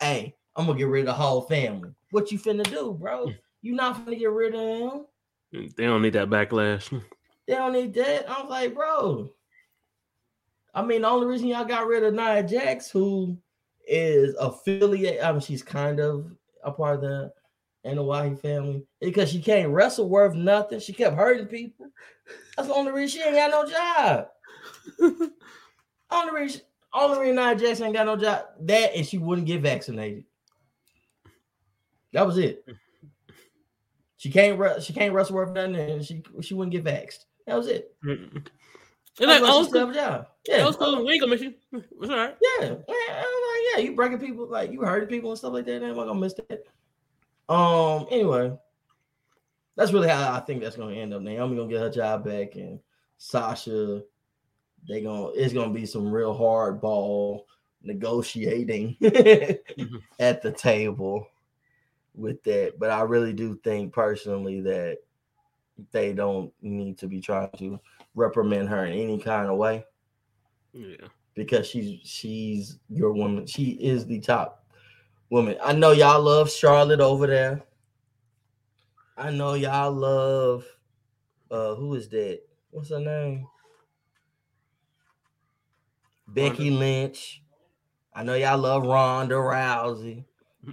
Hey, 0.00 0.34
I'm 0.56 0.66
gonna 0.66 0.76
get 0.76 0.88
rid 0.88 1.02
of 1.02 1.06
the 1.06 1.12
whole 1.12 1.42
family. 1.42 1.90
What 2.10 2.32
you 2.32 2.38
finna 2.40 2.68
do, 2.68 2.94
bro? 3.00 3.30
You 3.62 3.74
not 3.74 4.04
finna 4.04 4.18
get 4.18 4.30
rid 4.30 4.56
of 4.56 4.60
him. 4.60 5.06
They 5.76 5.84
don't 5.84 6.02
need 6.02 6.14
that 6.14 6.30
backlash. 6.30 6.90
They 7.46 7.54
don't 7.54 7.72
need 7.72 7.94
that. 7.94 8.28
I 8.28 8.40
was 8.40 8.50
like, 8.50 8.74
bro. 8.74 9.30
I 10.74 10.82
mean, 10.82 11.02
the 11.02 11.08
only 11.08 11.28
reason 11.28 11.46
y'all 11.46 11.64
got 11.64 11.86
rid 11.86 12.02
of 12.02 12.12
Nia 12.12 12.42
Jax, 12.42 12.90
who 12.90 13.38
is 13.86 14.34
affiliate, 14.38 15.22
I 15.22 15.32
mean, 15.32 15.40
she's 15.40 15.62
kind 15.62 16.00
of 16.00 16.30
a 16.62 16.72
part 16.72 16.96
of 16.96 17.00
the 17.02 17.32
Anoa'i 17.86 18.38
family, 18.40 18.84
because 19.00 19.30
she 19.30 19.40
can't 19.40 19.70
wrestle 19.70 20.08
worth 20.08 20.34
nothing. 20.34 20.80
She 20.80 20.92
kept 20.92 21.16
hurting 21.16 21.46
people. 21.46 21.90
That's 22.56 22.68
the 22.68 22.74
only 22.74 22.92
reason 22.92 23.20
she 23.20 23.26
ain't 23.26 23.36
got 23.36 23.50
no 23.50 23.70
job. 23.70 24.28
only 26.10 26.40
reason, 26.40 26.62
only 26.92 27.18
reason 27.18 27.36
Nia 27.36 27.56
Jax 27.56 27.80
ain't 27.80 27.94
got 27.94 28.06
no 28.06 28.16
job. 28.16 28.44
That 28.60 28.94
and 28.96 29.06
she 29.06 29.18
wouldn't 29.18 29.46
get 29.46 29.60
vaccinated. 29.60 30.24
That 32.12 32.26
was 32.26 32.38
it. 32.38 32.64
She 34.16 34.30
can't 34.30 34.82
she 34.82 34.92
can't 34.92 35.12
wrestle 35.12 35.34
worth 35.34 35.52
nothing, 35.52 35.76
and 35.76 36.04
she 36.04 36.22
she 36.40 36.54
wouldn't 36.54 36.72
get 36.72 36.84
vaxxed. 36.84 37.24
That 37.46 37.56
was 37.56 37.66
it. 37.66 37.94
And 38.02 39.28
That's 39.28 39.28
like, 39.28 39.42
why 39.42 39.48
she 39.48 39.52
old 39.52 39.68
still 39.68 39.92
school, 39.92 39.94
job. 39.94 40.28
Yeah, 40.48 40.64
old 40.64 40.74
school, 40.74 41.04
we 41.04 41.12
ain't 41.12 41.20
gonna 41.20 41.32
miss 41.32 41.42
you. 41.42 41.54
It's 41.72 42.10
all 42.10 42.16
right. 42.16 42.36
yeah, 42.60 42.74
yeah. 42.88 43.24
Yeah, 43.74 43.82
you 43.82 43.94
breaking 43.94 44.18
people, 44.18 44.46
like 44.46 44.72
you 44.72 44.80
hurting 44.82 45.08
people 45.08 45.30
and 45.30 45.38
stuff 45.38 45.52
like 45.52 45.66
that. 45.66 45.82
I'm 45.82 45.96
not 45.96 46.06
gonna 46.06 46.20
miss 46.20 46.34
that. 46.34 46.64
Um. 47.52 48.06
Anyway, 48.10 48.56
that's 49.76 49.92
really 49.92 50.08
how 50.08 50.32
I 50.32 50.40
think 50.40 50.62
that's 50.62 50.76
gonna 50.76 50.94
end 50.94 51.14
up. 51.14 51.22
Naomi 51.22 51.56
gonna 51.56 51.68
get 51.68 51.80
her 51.80 51.90
job 51.90 52.24
back, 52.24 52.54
and 52.54 52.78
Sasha, 53.18 54.02
they 54.88 55.02
gonna 55.02 55.28
it's 55.34 55.52
gonna 55.52 55.72
be 55.72 55.86
some 55.86 56.10
real 56.10 56.34
hard 56.34 56.80
ball 56.80 57.46
negotiating 57.82 58.96
at 60.18 60.42
the 60.42 60.54
table 60.56 61.26
with 62.14 62.42
that. 62.44 62.78
But 62.78 62.90
I 62.90 63.02
really 63.02 63.32
do 63.32 63.56
think 63.64 63.92
personally 63.92 64.60
that 64.62 64.98
they 65.90 66.12
don't 66.12 66.52
need 66.62 66.98
to 66.98 67.08
be 67.08 67.20
trying 67.20 67.50
to 67.58 67.80
reprimand 68.14 68.68
her 68.68 68.86
in 68.86 68.92
any 68.92 69.18
kind 69.18 69.50
of 69.50 69.58
way 69.58 69.84
Yeah. 70.72 71.08
Because 71.34 71.66
she's 71.66 72.00
she's 72.04 72.78
your 72.88 73.12
woman. 73.12 73.46
She 73.46 73.72
is 73.72 74.06
the 74.06 74.20
top 74.20 74.64
woman. 75.30 75.56
I 75.62 75.72
know 75.72 75.92
y'all 75.92 76.22
love 76.22 76.50
Charlotte 76.50 77.00
over 77.00 77.26
there. 77.26 77.62
I 79.16 79.30
know 79.30 79.54
y'all 79.54 79.92
love 79.92 80.64
uh 81.50 81.74
who 81.74 81.94
is 81.94 82.08
that? 82.10 82.40
What's 82.70 82.90
her 82.90 83.00
name? 83.00 83.46
Becky 86.28 86.70
Lynch. 86.70 87.42
I 88.14 88.22
know 88.22 88.34
y'all 88.34 88.58
love 88.58 88.84
Ronda 88.84 89.34
Rousey. 89.34 90.24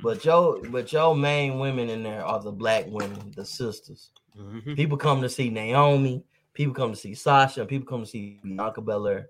But 0.03 0.23
your 0.23 0.61
but 0.69 0.91
your 0.93 1.15
main 1.15 1.59
women 1.59 1.89
in 1.89 2.01
there 2.03 2.23
are 2.23 2.39
the 2.39 2.51
black 2.51 2.85
women, 2.87 3.31
the 3.35 3.45
sisters. 3.45 4.11
Mhm. 4.37 4.75
People 4.75 4.97
come 4.97 5.21
to 5.21 5.27
see 5.29 5.49
Naomi. 5.49 6.23
People 6.53 6.73
come 6.73 6.91
to 6.91 6.95
see 6.97 7.13
Sasha. 7.13 7.65
People 7.65 7.87
come 7.87 8.03
to 8.03 8.09
see 8.09 8.39
Bianca 8.43 8.81
Belair. 8.81 9.27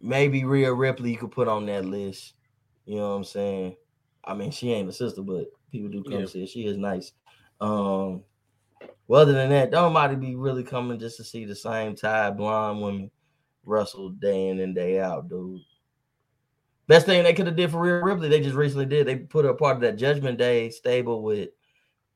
Maybe 0.00 0.44
Rhea 0.44 0.72
Ripley 0.72 1.12
you 1.12 1.18
could 1.18 1.32
put 1.32 1.48
on 1.48 1.66
that 1.66 1.84
list. 1.84 2.34
You 2.86 2.96
know 2.96 3.10
what 3.10 3.16
I'm 3.16 3.24
saying? 3.24 3.76
I 4.24 4.34
mean, 4.34 4.50
she 4.50 4.72
ain't 4.72 4.88
a 4.88 4.92
sister, 4.92 5.22
but 5.22 5.46
people 5.70 5.90
do 5.90 6.02
come 6.02 6.20
Yeah. 6.20 6.40
her. 6.40 6.46
She 6.46 6.66
is 6.66 6.76
nice. 6.76 7.12
Um, 7.60 8.22
well, 9.06 9.22
other 9.22 9.32
than 9.32 9.50
that, 9.50 9.70
don't 9.70 9.92
nobody 9.92 10.16
be 10.16 10.36
really 10.36 10.62
coming 10.62 10.98
just 10.98 11.16
to 11.16 11.24
see 11.24 11.44
the 11.44 11.54
same 11.54 11.96
Thai 11.96 12.30
blonde 12.30 12.80
women 12.80 13.10
wrestle 13.64 14.10
day 14.10 14.48
in 14.48 14.60
and 14.60 14.74
day 14.74 15.00
out, 15.00 15.28
dude. 15.28 15.60
Best 16.86 17.06
thing 17.06 17.22
they 17.22 17.34
could 17.34 17.46
have 17.46 17.56
did 17.56 17.70
for 17.70 17.80
Rhea 17.80 18.02
Ripley, 18.02 18.28
they 18.28 18.40
just 18.40 18.56
recently 18.56 18.86
did. 18.86 19.06
They 19.06 19.16
put 19.16 19.44
her 19.44 19.52
part 19.52 19.76
of 19.76 19.82
that 19.82 19.96
Judgment 19.96 20.38
Day 20.38 20.70
stable 20.70 21.22
with 21.22 21.50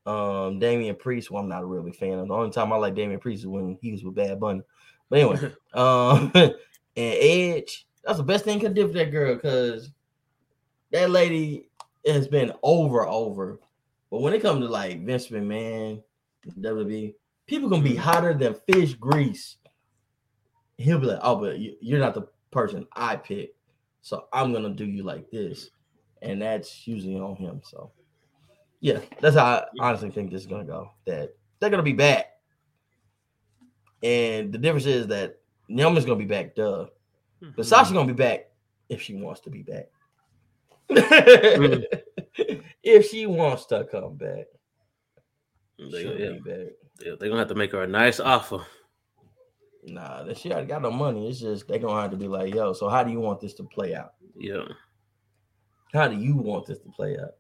um 0.06 0.59
Damian 0.59 0.96
Priest, 0.96 1.30
Well, 1.30 1.42
I'm 1.42 1.48
not 1.48 1.62
a 1.62 1.66
really 1.66 1.90
big 1.90 1.96
fan 1.96 2.18
of. 2.18 2.28
The 2.28 2.34
only 2.34 2.50
time 2.50 2.72
I 2.72 2.76
like 2.76 2.94
Damian 2.94 3.20
Priest 3.20 3.42
is 3.42 3.46
when 3.46 3.78
he 3.80 3.92
was 3.92 4.02
with 4.02 4.14
Bad 4.14 4.40
Bunny. 4.40 4.62
But 5.10 5.18
anyway, 5.18 5.52
um 5.74 6.32
and 6.97 7.16
Edge, 7.19 7.86
that's 8.05 8.19
the 8.19 8.24
best 8.24 8.44
thing 8.44 8.60
could 8.60 8.74
do 8.74 8.86
for 8.86 8.94
that 8.94 9.10
girl 9.10 9.35
because 9.35 9.90
that 10.90 11.10
lady 11.10 11.69
has 12.06 12.28
been 12.28 12.52
over 12.62 13.06
over. 13.06 13.60
But 14.10 14.20
when 14.20 14.35
it 14.35 14.43
comes 14.43 14.60
to 14.60 14.70
like 14.70 15.05
Vince 15.05 15.28
McMahon, 15.28 16.02
WWE, 16.60 17.14
people 17.47 17.69
gonna 17.69 17.82
be 17.82 17.94
mm. 17.94 17.98
hotter 17.98 18.35
than 18.35 18.55
fish 18.70 18.94
grease. 18.94 19.56
He'll 20.77 20.98
be 20.98 21.06
like, 21.06 21.20
"Oh, 21.23 21.36
but 21.36 21.59
you- 21.59 21.77
you're 21.81 22.01
not 22.01 22.14
the 22.14 22.28
person 22.51 22.86
I 22.93 23.16
picked, 23.16 23.56
so 24.01 24.27
I'm 24.32 24.52
gonna 24.52 24.70
do 24.70 24.85
you 24.85 25.02
like 25.02 25.31
this," 25.31 25.70
and 26.20 26.43
that's 26.43 26.86
usually 26.86 27.16
on 27.16 27.36
him. 27.36 27.62
So, 27.64 27.93
yeah, 28.81 29.01
that's 29.20 29.36
how 29.36 29.44
I 29.44 29.64
honestly 29.81 30.10
think 30.10 30.31
this 30.31 30.43
is 30.43 30.47
gonna 30.47 30.64
go. 30.64 30.90
That 31.06 31.36
they're 31.59 31.70
gonna 31.70 31.82
be 31.82 31.93
back, 31.93 32.40
and 34.02 34.52
the 34.52 34.59
difference 34.59 34.86
is 34.86 35.06
that 35.06 35.41
Naomi's 35.73 36.05
gonna 36.05 36.19
be 36.19 36.24
back, 36.24 36.55
duh. 36.55 36.86
But 37.40 37.49
mm-hmm. 37.49 37.62
Sasha's 37.62 37.93
gonna 37.93 38.07
be 38.07 38.12
back 38.12 38.51
if 38.89 39.01
she 39.03 39.15
wants 39.15 39.40
to 39.43 39.51
be 39.51 39.62
back. 39.62 39.86
Mm-hmm. 40.90 41.82
if 42.82 43.09
she 43.09 43.27
wants 43.27 43.66
to 43.66 43.85
come 43.90 44.16
back, 44.16 44.47
They, 45.78 46.03
she'll 46.03 46.19
yeah, 46.19 46.32
be 46.32 46.39
back. 46.40 46.69
they're 47.19 47.28
gonna 47.28 47.39
have 47.39 47.49
to 47.49 47.55
make 47.55 47.73
her 47.73 47.82
a 47.82 47.86
nice 47.86 48.20
offer. 48.20 48.65
Nah, 49.85 50.23
that 50.24 50.39
she 50.39 50.53
already 50.53 50.69
got 50.69 50.82
no 50.82 50.90
money. 50.93 51.28
It's 51.28 51.40
just 51.40 51.66
they're 51.66 51.78
gonna 51.78 52.01
have 52.01 52.11
to 52.12 52.16
be 52.16 52.28
like, 52.28 52.55
yo, 52.55 52.73
so 52.73 52.89
how 52.89 53.03
do 53.03 53.11
you 53.11 53.20
want 53.20 53.40
this 53.40 53.55
to 53.55 53.65
play 53.65 53.94
out? 53.94 54.12
Yeah. 54.36 54.65
How 55.93 56.09
do 56.09 56.16
you 56.16 56.36
want 56.36 56.66
this 56.66 56.78
to 56.81 56.89
play 56.90 57.19
out? 57.19 57.35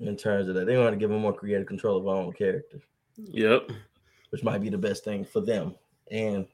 In 0.00 0.16
terms 0.16 0.48
of 0.48 0.54
that, 0.54 0.66
they 0.66 0.76
want 0.76 0.92
to 0.92 0.96
give 0.96 1.10
them 1.10 1.20
more 1.20 1.32
creative 1.32 1.66
control 1.66 1.98
of 1.98 2.06
our 2.06 2.16
own 2.16 2.32
character, 2.32 2.78
Yep. 3.16 3.72
which 4.30 4.44
might 4.44 4.60
be 4.60 4.68
the 4.70 4.78
best 4.78 5.02
thing 5.04 5.24
for 5.24 5.40
them 5.40 5.74
and 6.10 6.46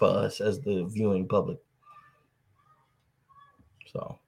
for 0.00 0.08
us 0.08 0.40
as 0.40 0.60
the 0.60 0.84
viewing 0.86 1.28
public. 1.28 1.58
So, 3.92 4.18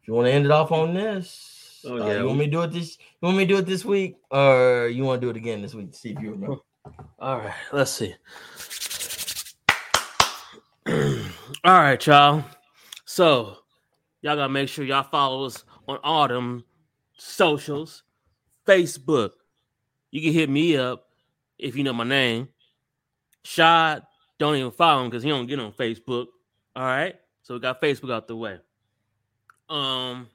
if 0.00 0.06
you 0.06 0.14
want 0.14 0.28
to 0.28 0.32
end 0.32 0.44
it 0.44 0.52
off 0.52 0.70
on 0.70 0.94
this, 0.94 1.58
Oh, 1.84 1.96
uh, 1.96 2.18
you 2.18 2.26
want 2.26 2.38
me 2.38 2.44
to 2.46 2.50
do 2.50 2.62
it 2.62 2.72
this? 2.72 2.98
You 3.00 3.26
want 3.26 3.38
me 3.38 3.46
to 3.46 3.54
do 3.54 3.58
it 3.58 3.66
this 3.66 3.84
week, 3.84 4.16
or 4.30 4.88
you 4.92 5.04
want 5.04 5.20
to 5.20 5.26
do 5.26 5.30
it 5.30 5.36
again 5.36 5.62
this 5.62 5.74
week 5.74 5.92
to 5.92 5.98
see 5.98 6.10
if 6.10 6.20
you 6.20 6.32
remember? 6.32 6.56
All 7.18 7.38
right, 7.38 7.54
let's 7.72 7.92
see. 7.92 8.14
all 11.64 11.80
right, 11.80 12.04
y'all. 12.06 12.44
So 13.04 13.58
y'all 14.22 14.36
gotta 14.36 14.48
make 14.48 14.68
sure 14.68 14.84
y'all 14.84 15.02
follow 15.02 15.44
us 15.44 15.64
on 15.86 15.98
all 16.02 16.26
them 16.28 16.64
socials. 17.18 18.04
Facebook. 18.66 19.32
You 20.10 20.22
can 20.22 20.32
hit 20.32 20.48
me 20.48 20.76
up 20.76 21.08
if 21.58 21.76
you 21.76 21.84
know 21.84 21.92
my 21.92 22.04
name. 22.04 22.48
Shad, 23.44 24.02
don't 24.38 24.56
even 24.56 24.70
follow 24.70 25.04
him 25.04 25.10
because 25.10 25.22
he 25.22 25.30
don't 25.30 25.46
get 25.46 25.58
on 25.58 25.72
Facebook. 25.72 26.26
All 26.76 26.84
right. 26.84 27.16
So 27.42 27.54
we 27.54 27.60
got 27.60 27.80
Facebook 27.80 28.12
out 28.12 28.28
the 28.28 28.36
way. 28.36 28.58
Um, 29.68 30.28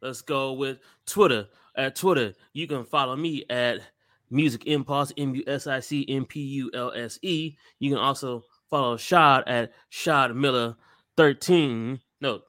let's 0.00 0.22
go 0.22 0.52
with 0.52 0.78
Twitter. 1.06 1.48
At 1.76 1.94
Twitter, 1.94 2.34
you 2.52 2.66
can 2.66 2.84
follow 2.84 3.14
me 3.14 3.44
at 3.50 3.80
Music 4.30 4.66
Impulse, 4.66 5.12
M 5.16 5.34
U 5.34 5.44
S 5.46 5.66
I 5.68 5.78
C 5.78 6.04
M 6.08 6.24
P 6.24 6.40
U 6.40 6.70
L 6.74 6.92
S 6.92 7.18
E. 7.22 7.56
You 7.78 7.90
can 7.90 7.98
also 7.98 8.42
follow 8.68 8.96
Shad 8.96 9.44
at 9.46 9.72
Shad 9.88 10.34
Miller 10.34 10.76
13. 11.16 12.00
No, 12.20 12.40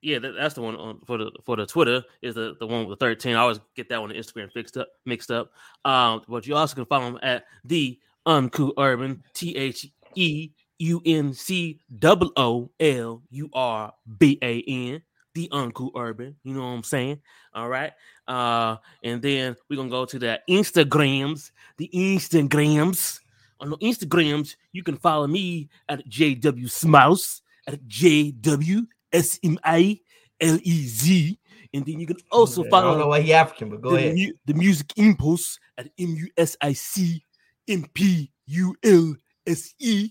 yeah, 0.00 0.20
that, 0.20 0.34
that's 0.38 0.54
the 0.54 0.62
one 0.62 0.76
on 0.76 1.00
for 1.06 1.18
the 1.18 1.32
for 1.44 1.56
the 1.56 1.66
Twitter 1.66 2.04
is 2.22 2.36
the, 2.36 2.54
the 2.60 2.66
one 2.66 2.86
with 2.86 2.98
the 2.98 3.04
13. 3.04 3.34
I 3.34 3.40
always 3.40 3.60
get 3.74 3.88
that 3.88 4.00
one 4.00 4.10
on 4.10 4.16
Instagram 4.16 4.52
fixed 4.52 4.76
up, 4.76 4.88
mixed 5.04 5.30
up. 5.30 5.50
Um, 5.84 6.22
but 6.28 6.46
you 6.46 6.54
also 6.54 6.76
can 6.76 6.86
follow 6.86 7.08
him 7.08 7.18
at 7.22 7.44
the 7.64 7.98
Uncool 8.26 8.72
Urban, 8.78 9.22
T 9.34 9.56
H 9.56 9.88
E 10.16 10.50
U 10.78 11.00
N 11.04 11.32
C 11.32 11.78
O 12.02 12.32
O 12.36 12.70
L 12.80 13.22
U 13.30 13.50
R 13.52 13.92
B 14.18 14.38
A 14.42 14.62
N, 14.62 15.02
the 15.34 15.48
Uncool 15.52 15.90
Urban. 15.96 16.36
You 16.42 16.54
know 16.54 16.60
what 16.60 16.66
I'm 16.66 16.82
saying? 16.82 17.20
All 17.54 17.68
right. 17.68 17.92
Uh, 18.26 18.76
and 19.02 19.22
then 19.22 19.56
we're 19.68 19.76
gonna 19.76 19.88
go 19.88 20.04
to 20.04 20.18
the 20.18 20.40
Instagrams, 20.48 21.50
the 21.76 21.90
Instagrams. 21.94 23.20
On 23.58 23.70
the 23.70 23.78
Instagrams, 23.78 24.56
you 24.72 24.82
can 24.82 24.96
follow 24.98 25.26
me 25.26 25.70
at 25.88 26.06
JW 26.06 26.64
Smilez 26.64 27.40
at 27.66 27.82
JW 27.88 28.86
S 29.12 29.38
M 29.42 29.58
I 29.64 30.00
L 30.40 30.58
E 30.62 30.86
Z. 30.86 31.38
And 31.72 31.84
then 31.84 32.00
you 32.00 32.06
can 32.06 32.16
also 32.30 32.62
I 32.62 32.64
don't 32.64 32.70
know 32.70 32.80
follow 32.92 33.08
why 33.08 33.20
he 33.20 33.32
African, 33.32 33.70
but 33.70 33.80
go 33.82 33.90
the, 33.90 33.96
ahead. 33.96 34.14
mu- 34.14 34.32
the 34.46 34.54
Music 34.54 34.92
Impulse 34.96 35.58
at 35.78 35.86
M 35.98 36.16
U 36.16 36.28
S 36.36 36.56
I 36.60 36.72
C 36.72 37.22
M 37.68 37.86
P 37.94 38.30
U 38.46 38.76
L 38.82 39.14
S 39.46 39.74
E. 39.78 40.10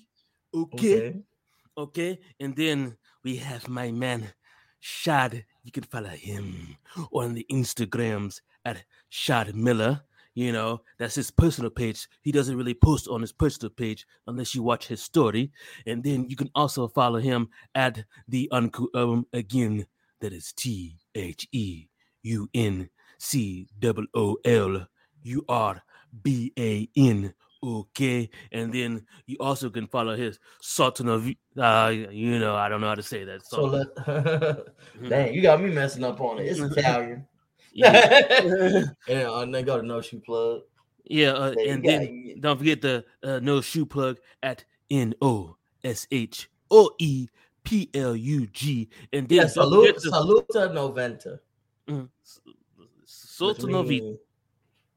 Okay. 0.54 0.98
Okay. 0.98 1.24
Okay. 1.78 2.20
And 2.40 2.56
then 2.56 2.98
we 3.24 3.36
have 3.38 3.68
my 3.68 3.92
man, 3.92 4.34
Shad. 4.80 5.46
You 5.64 5.72
can 5.72 5.84
follow 5.84 6.10
him 6.10 6.78
on 7.12 7.34
the 7.34 7.46
Instagrams 7.52 8.42
at 8.64 8.84
Shad 9.10 9.56
Miller. 9.56 10.02
You 10.36 10.52
know, 10.52 10.82
that's 11.00 11.16
his 11.16 11.32
personal 11.32 11.72
page. 11.72 12.08
He 12.22 12.32
doesn't 12.32 12.58
really 12.58 12.74
post 12.74 13.08
on 13.08 13.22
his 13.22 13.32
personal 13.32 13.70
page 13.70 14.06
unless 14.28 14.54
you 14.54 14.64
watch 14.64 14.88
his 14.88 15.02
story. 15.02 15.52
And 15.86 16.04
then 16.04 16.30
you 16.30 16.36
can 16.36 16.50
also 16.54 16.90
follow 16.90 17.20
him 17.20 17.50
at 17.74 18.04
the 18.28 18.50
Uncool 18.52 18.88
um, 18.96 19.26
again. 19.32 19.88
That 20.20 20.34
is 20.34 20.54
T 20.54 20.98
H 21.14 21.48
E 21.52 21.88
U 22.24 22.50
N 22.54 22.90
C 23.18 23.68
O 23.84 24.06
O 24.14 24.38
L 24.44 24.88
U 25.24 25.46
R 25.48 25.82
B 26.22 26.52
A 26.60 26.90
N. 26.98 27.34
Okay, 27.66 28.30
and 28.52 28.72
then 28.72 29.06
you 29.26 29.38
also 29.40 29.72
can 29.72 29.88
follow 29.88 30.16
his 30.16 30.38
Sultan 30.62 31.10
of 31.10 31.28
uh, 31.58 31.92
you 32.12 32.38
know, 32.38 32.56
I 32.56 32.70
don't 32.70 32.80
know 32.80 32.90
how 32.90 32.96
to 32.96 33.02
say 33.02 33.24
that. 33.24 33.44
So 33.46 33.64
let 33.66 33.88
dang, 35.10 35.34
you 35.34 35.42
got 35.42 35.62
me 35.62 35.72
messing 35.72 36.04
up 36.04 36.22
on 36.22 36.38
it. 36.40 36.44
It's 36.46 36.60
Italian. 36.60 37.26
yeah, 37.74 38.88
and 39.10 39.28
uh, 39.28 39.46
they 39.46 39.64
got 39.64 39.80
a 39.80 39.84
no 39.84 40.00
shoe 40.00 40.22
plug. 40.26 40.62
yeah 41.06 41.32
uh, 41.32 41.56
and 41.68 41.84
then 41.84 42.38
don't 42.40 42.58
forget 42.58 42.82
the 42.82 43.04
uh, 43.24 43.40
no 43.42 43.62
shoe 43.62 43.86
plug 43.86 44.18
at 44.44 44.64
N 44.92 45.14
O 45.22 45.58
S 45.84 46.08
H 46.12 46.50
O 46.70 46.92
E 47.00 47.28
P 47.64 47.90
L 47.96 48.16
U 48.16 48.46
G, 48.48 48.90
and 49.12 49.28
then 49.28 49.38
Yeah, 49.40 49.48
salute, 49.48 49.96
the 50.02 50.10
saluta 50.10 50.72
noventa. 50.72 51.40
Mm, 51.90 52.10
s- 52.24 52.40
Which, 52.46 52.86
Sultan 53.06 53.74
of 53.76 53.92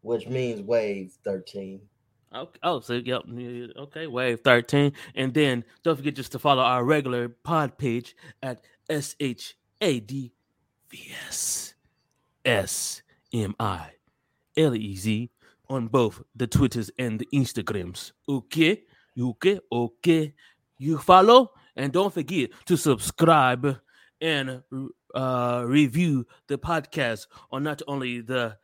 which 0.02 0.28
means 0.28 0.62
wave 0.62 1.12
13. 1.24 1.80
Okay. 2.34 2.58
Oh, 2.62 2.80
so 2.80 2.94
yep. 2.94 3.22
Okay. 3.76 4.06
Wave 4.06 4.40
13. 4.40 4.92
And 5.14 5.32
then 5.32 5.64
don't 5.82 5.96
forget 5.96 6.14
just 6.14 6.32
to 6.32 6.38
follow 6.38 6.62
our 6.62 6.84
regular 6.84 7.28
pod 7.28 7.78
page 7.78 8.14
at 8.42 8.60
S 8.88 9.16
H 9.18 9.56
A 9.80 10.00
D 10.00 10.32
V 10.90 11.12
S 11.26 11.74
S 12.44 13.02
M 13.32 13.54
I 13.58 13.92
L 14.56 14.74
E 14.74 14.96
Z 14.96 15.30
on 15.70 15.88
both 15.88 16.22
the 16.34 16.46
Twitters 16.46 16.90
and 16.98 17.18
the 17.18 17.28
Instagrams. 17.32 18.12
Okay. 18.28 18.82
Okay. 19.18 19.60
Okay. 19.72 20.34
You 20.78 20.98
follow 20.98 21.52
and 21.76 21.92
don't 21.92 22.12
forget 22.12 22.50
to 22.66 22.76
subscribe 22.76 23.78
and 24.20 24.62
uh, 25.14 25.64
review 25.66 26.26
the 26.48 26.58
podcast 26.58 27.26
on 27.50 27.62
not 27.62 27.82
only 27.88 28.20
the 28.20 28.56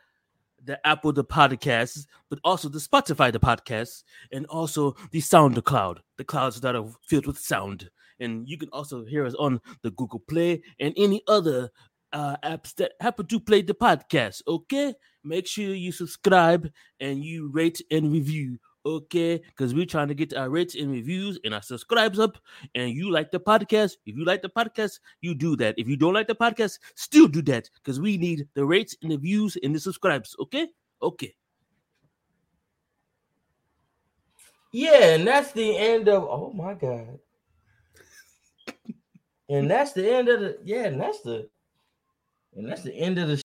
the 0.65 0.85
Apple 0.87 1.13
the 1.13 1.25
podcasts, 1.25 2.07
but 2.31 2.39
also 2.45 2.69
the 2.69 2.79
Spotify 2.79 3.33
the 3.33 3.41
podcasts, 3.41 4.03
and 4.33 4.47
also 4.47 4.97
the 5.11 5.21
SoundCloud, 5.21 5.99
the 6.19 6.25
clouds 6.25 6.61
that 6.61 6.77
are 6.77 6.87
filled 7.07 7.27
with 7.27 7.39
sound. 7.39 7.91
And 8.21 8.49
you 8.49 8.57
can 8.57 8.69
also 8.71 9.05
hear 9.05 9.27
us 9.27 9.35
on 9.35 9.61
the 9.83 9.91
Google 9.93 10.23
Play 10.29 10.63
and 10.79 10.95
any 10.97 11.23
other 11.27 11.71
uh, 12.13 12.37
apps 12.45 12.75
that 12.77 12.93
happen 13.01 13.27
to 13.27 13.41
play 13.41 13.63
the 13.63 13.75
podcast. 13.75 14.43
Okay, 14.47 14.95
make 15.25 15.47
sure 15.47 15.75
you 15.75 15.93
subscribe 15.93 16.71
and 17.01 17.25
you 17.25 17.51
rate 17.53 17.83
and 17.91 18.13
review. 18.13 18.59
Okay, 18.87 19.39
because 19.39 19.73
we're 19.73 19.87
trying 19.87 20.09
to 20.09 20.15
get 20.15 20.35
our 20.35 20.51
rates 20.51 20.75
and 20.75 20.91
reviews 20.91 21.39
and 21.45 21.55
our 21.55 21.63
subscribes 21.63 22.19
up. 22.19 22.37
And 22.75 22.91
you 22.91 23.11
like 23.11 23.31
the 23.31 23.41
podcast? 23.41 23.97
If 24.05 24.15
you 24.17 24.27
like 24.27 24.43
the 24.43 24.51
podcast, 24.51 25.01
you 25.23 25.35
do 25.35 25.57
that. 25.57 25.75
If 25.79 25.89
you 25.89 25.97
don't 25.97 26.13
like 26.13 26.27
the 26.27 26.35
podcast, 26.35 26.79
still 26.95 27.27
do 27.27 27.41
that 27.43 27.71
because 27.77 27.99
we 27.99 28.19
need 28.19 28.47
the 28.53 28.65
rates 28.65 28.95
and 29.03 29.11
the 29.11 29.17
views 29.17 29.57
and 29.63 29.75
the 29.75 29.81
subscribes. 29.81 30.37
Okay, 30.39 30.69
okay. 31.01 31.35
Yeah, 34.71 35.15
and 35.15 35.27
that's 35.27 35.53
the 35.53 35.79
end 35.79 36.09
of. 36.09 36.25
Oh 36.25 36.53
my 36.53 36.75
God. 36.75 37.19
And 39.49 39.71
that's 39.71 39.93
the 39.93 40.13
end 40.13 40.29
of 40.29 40.41
the. 40.41 40.59
Yeah, 40.65 40.87
and 40.87 41.01
that's 41.01 41.21
the. 41.21 41.49
And 42.57 42.69
that's 42.69 42.83
the 42.83 42.95
end 42.95 43.19
of 43.19 43.29
the 43.29 43.44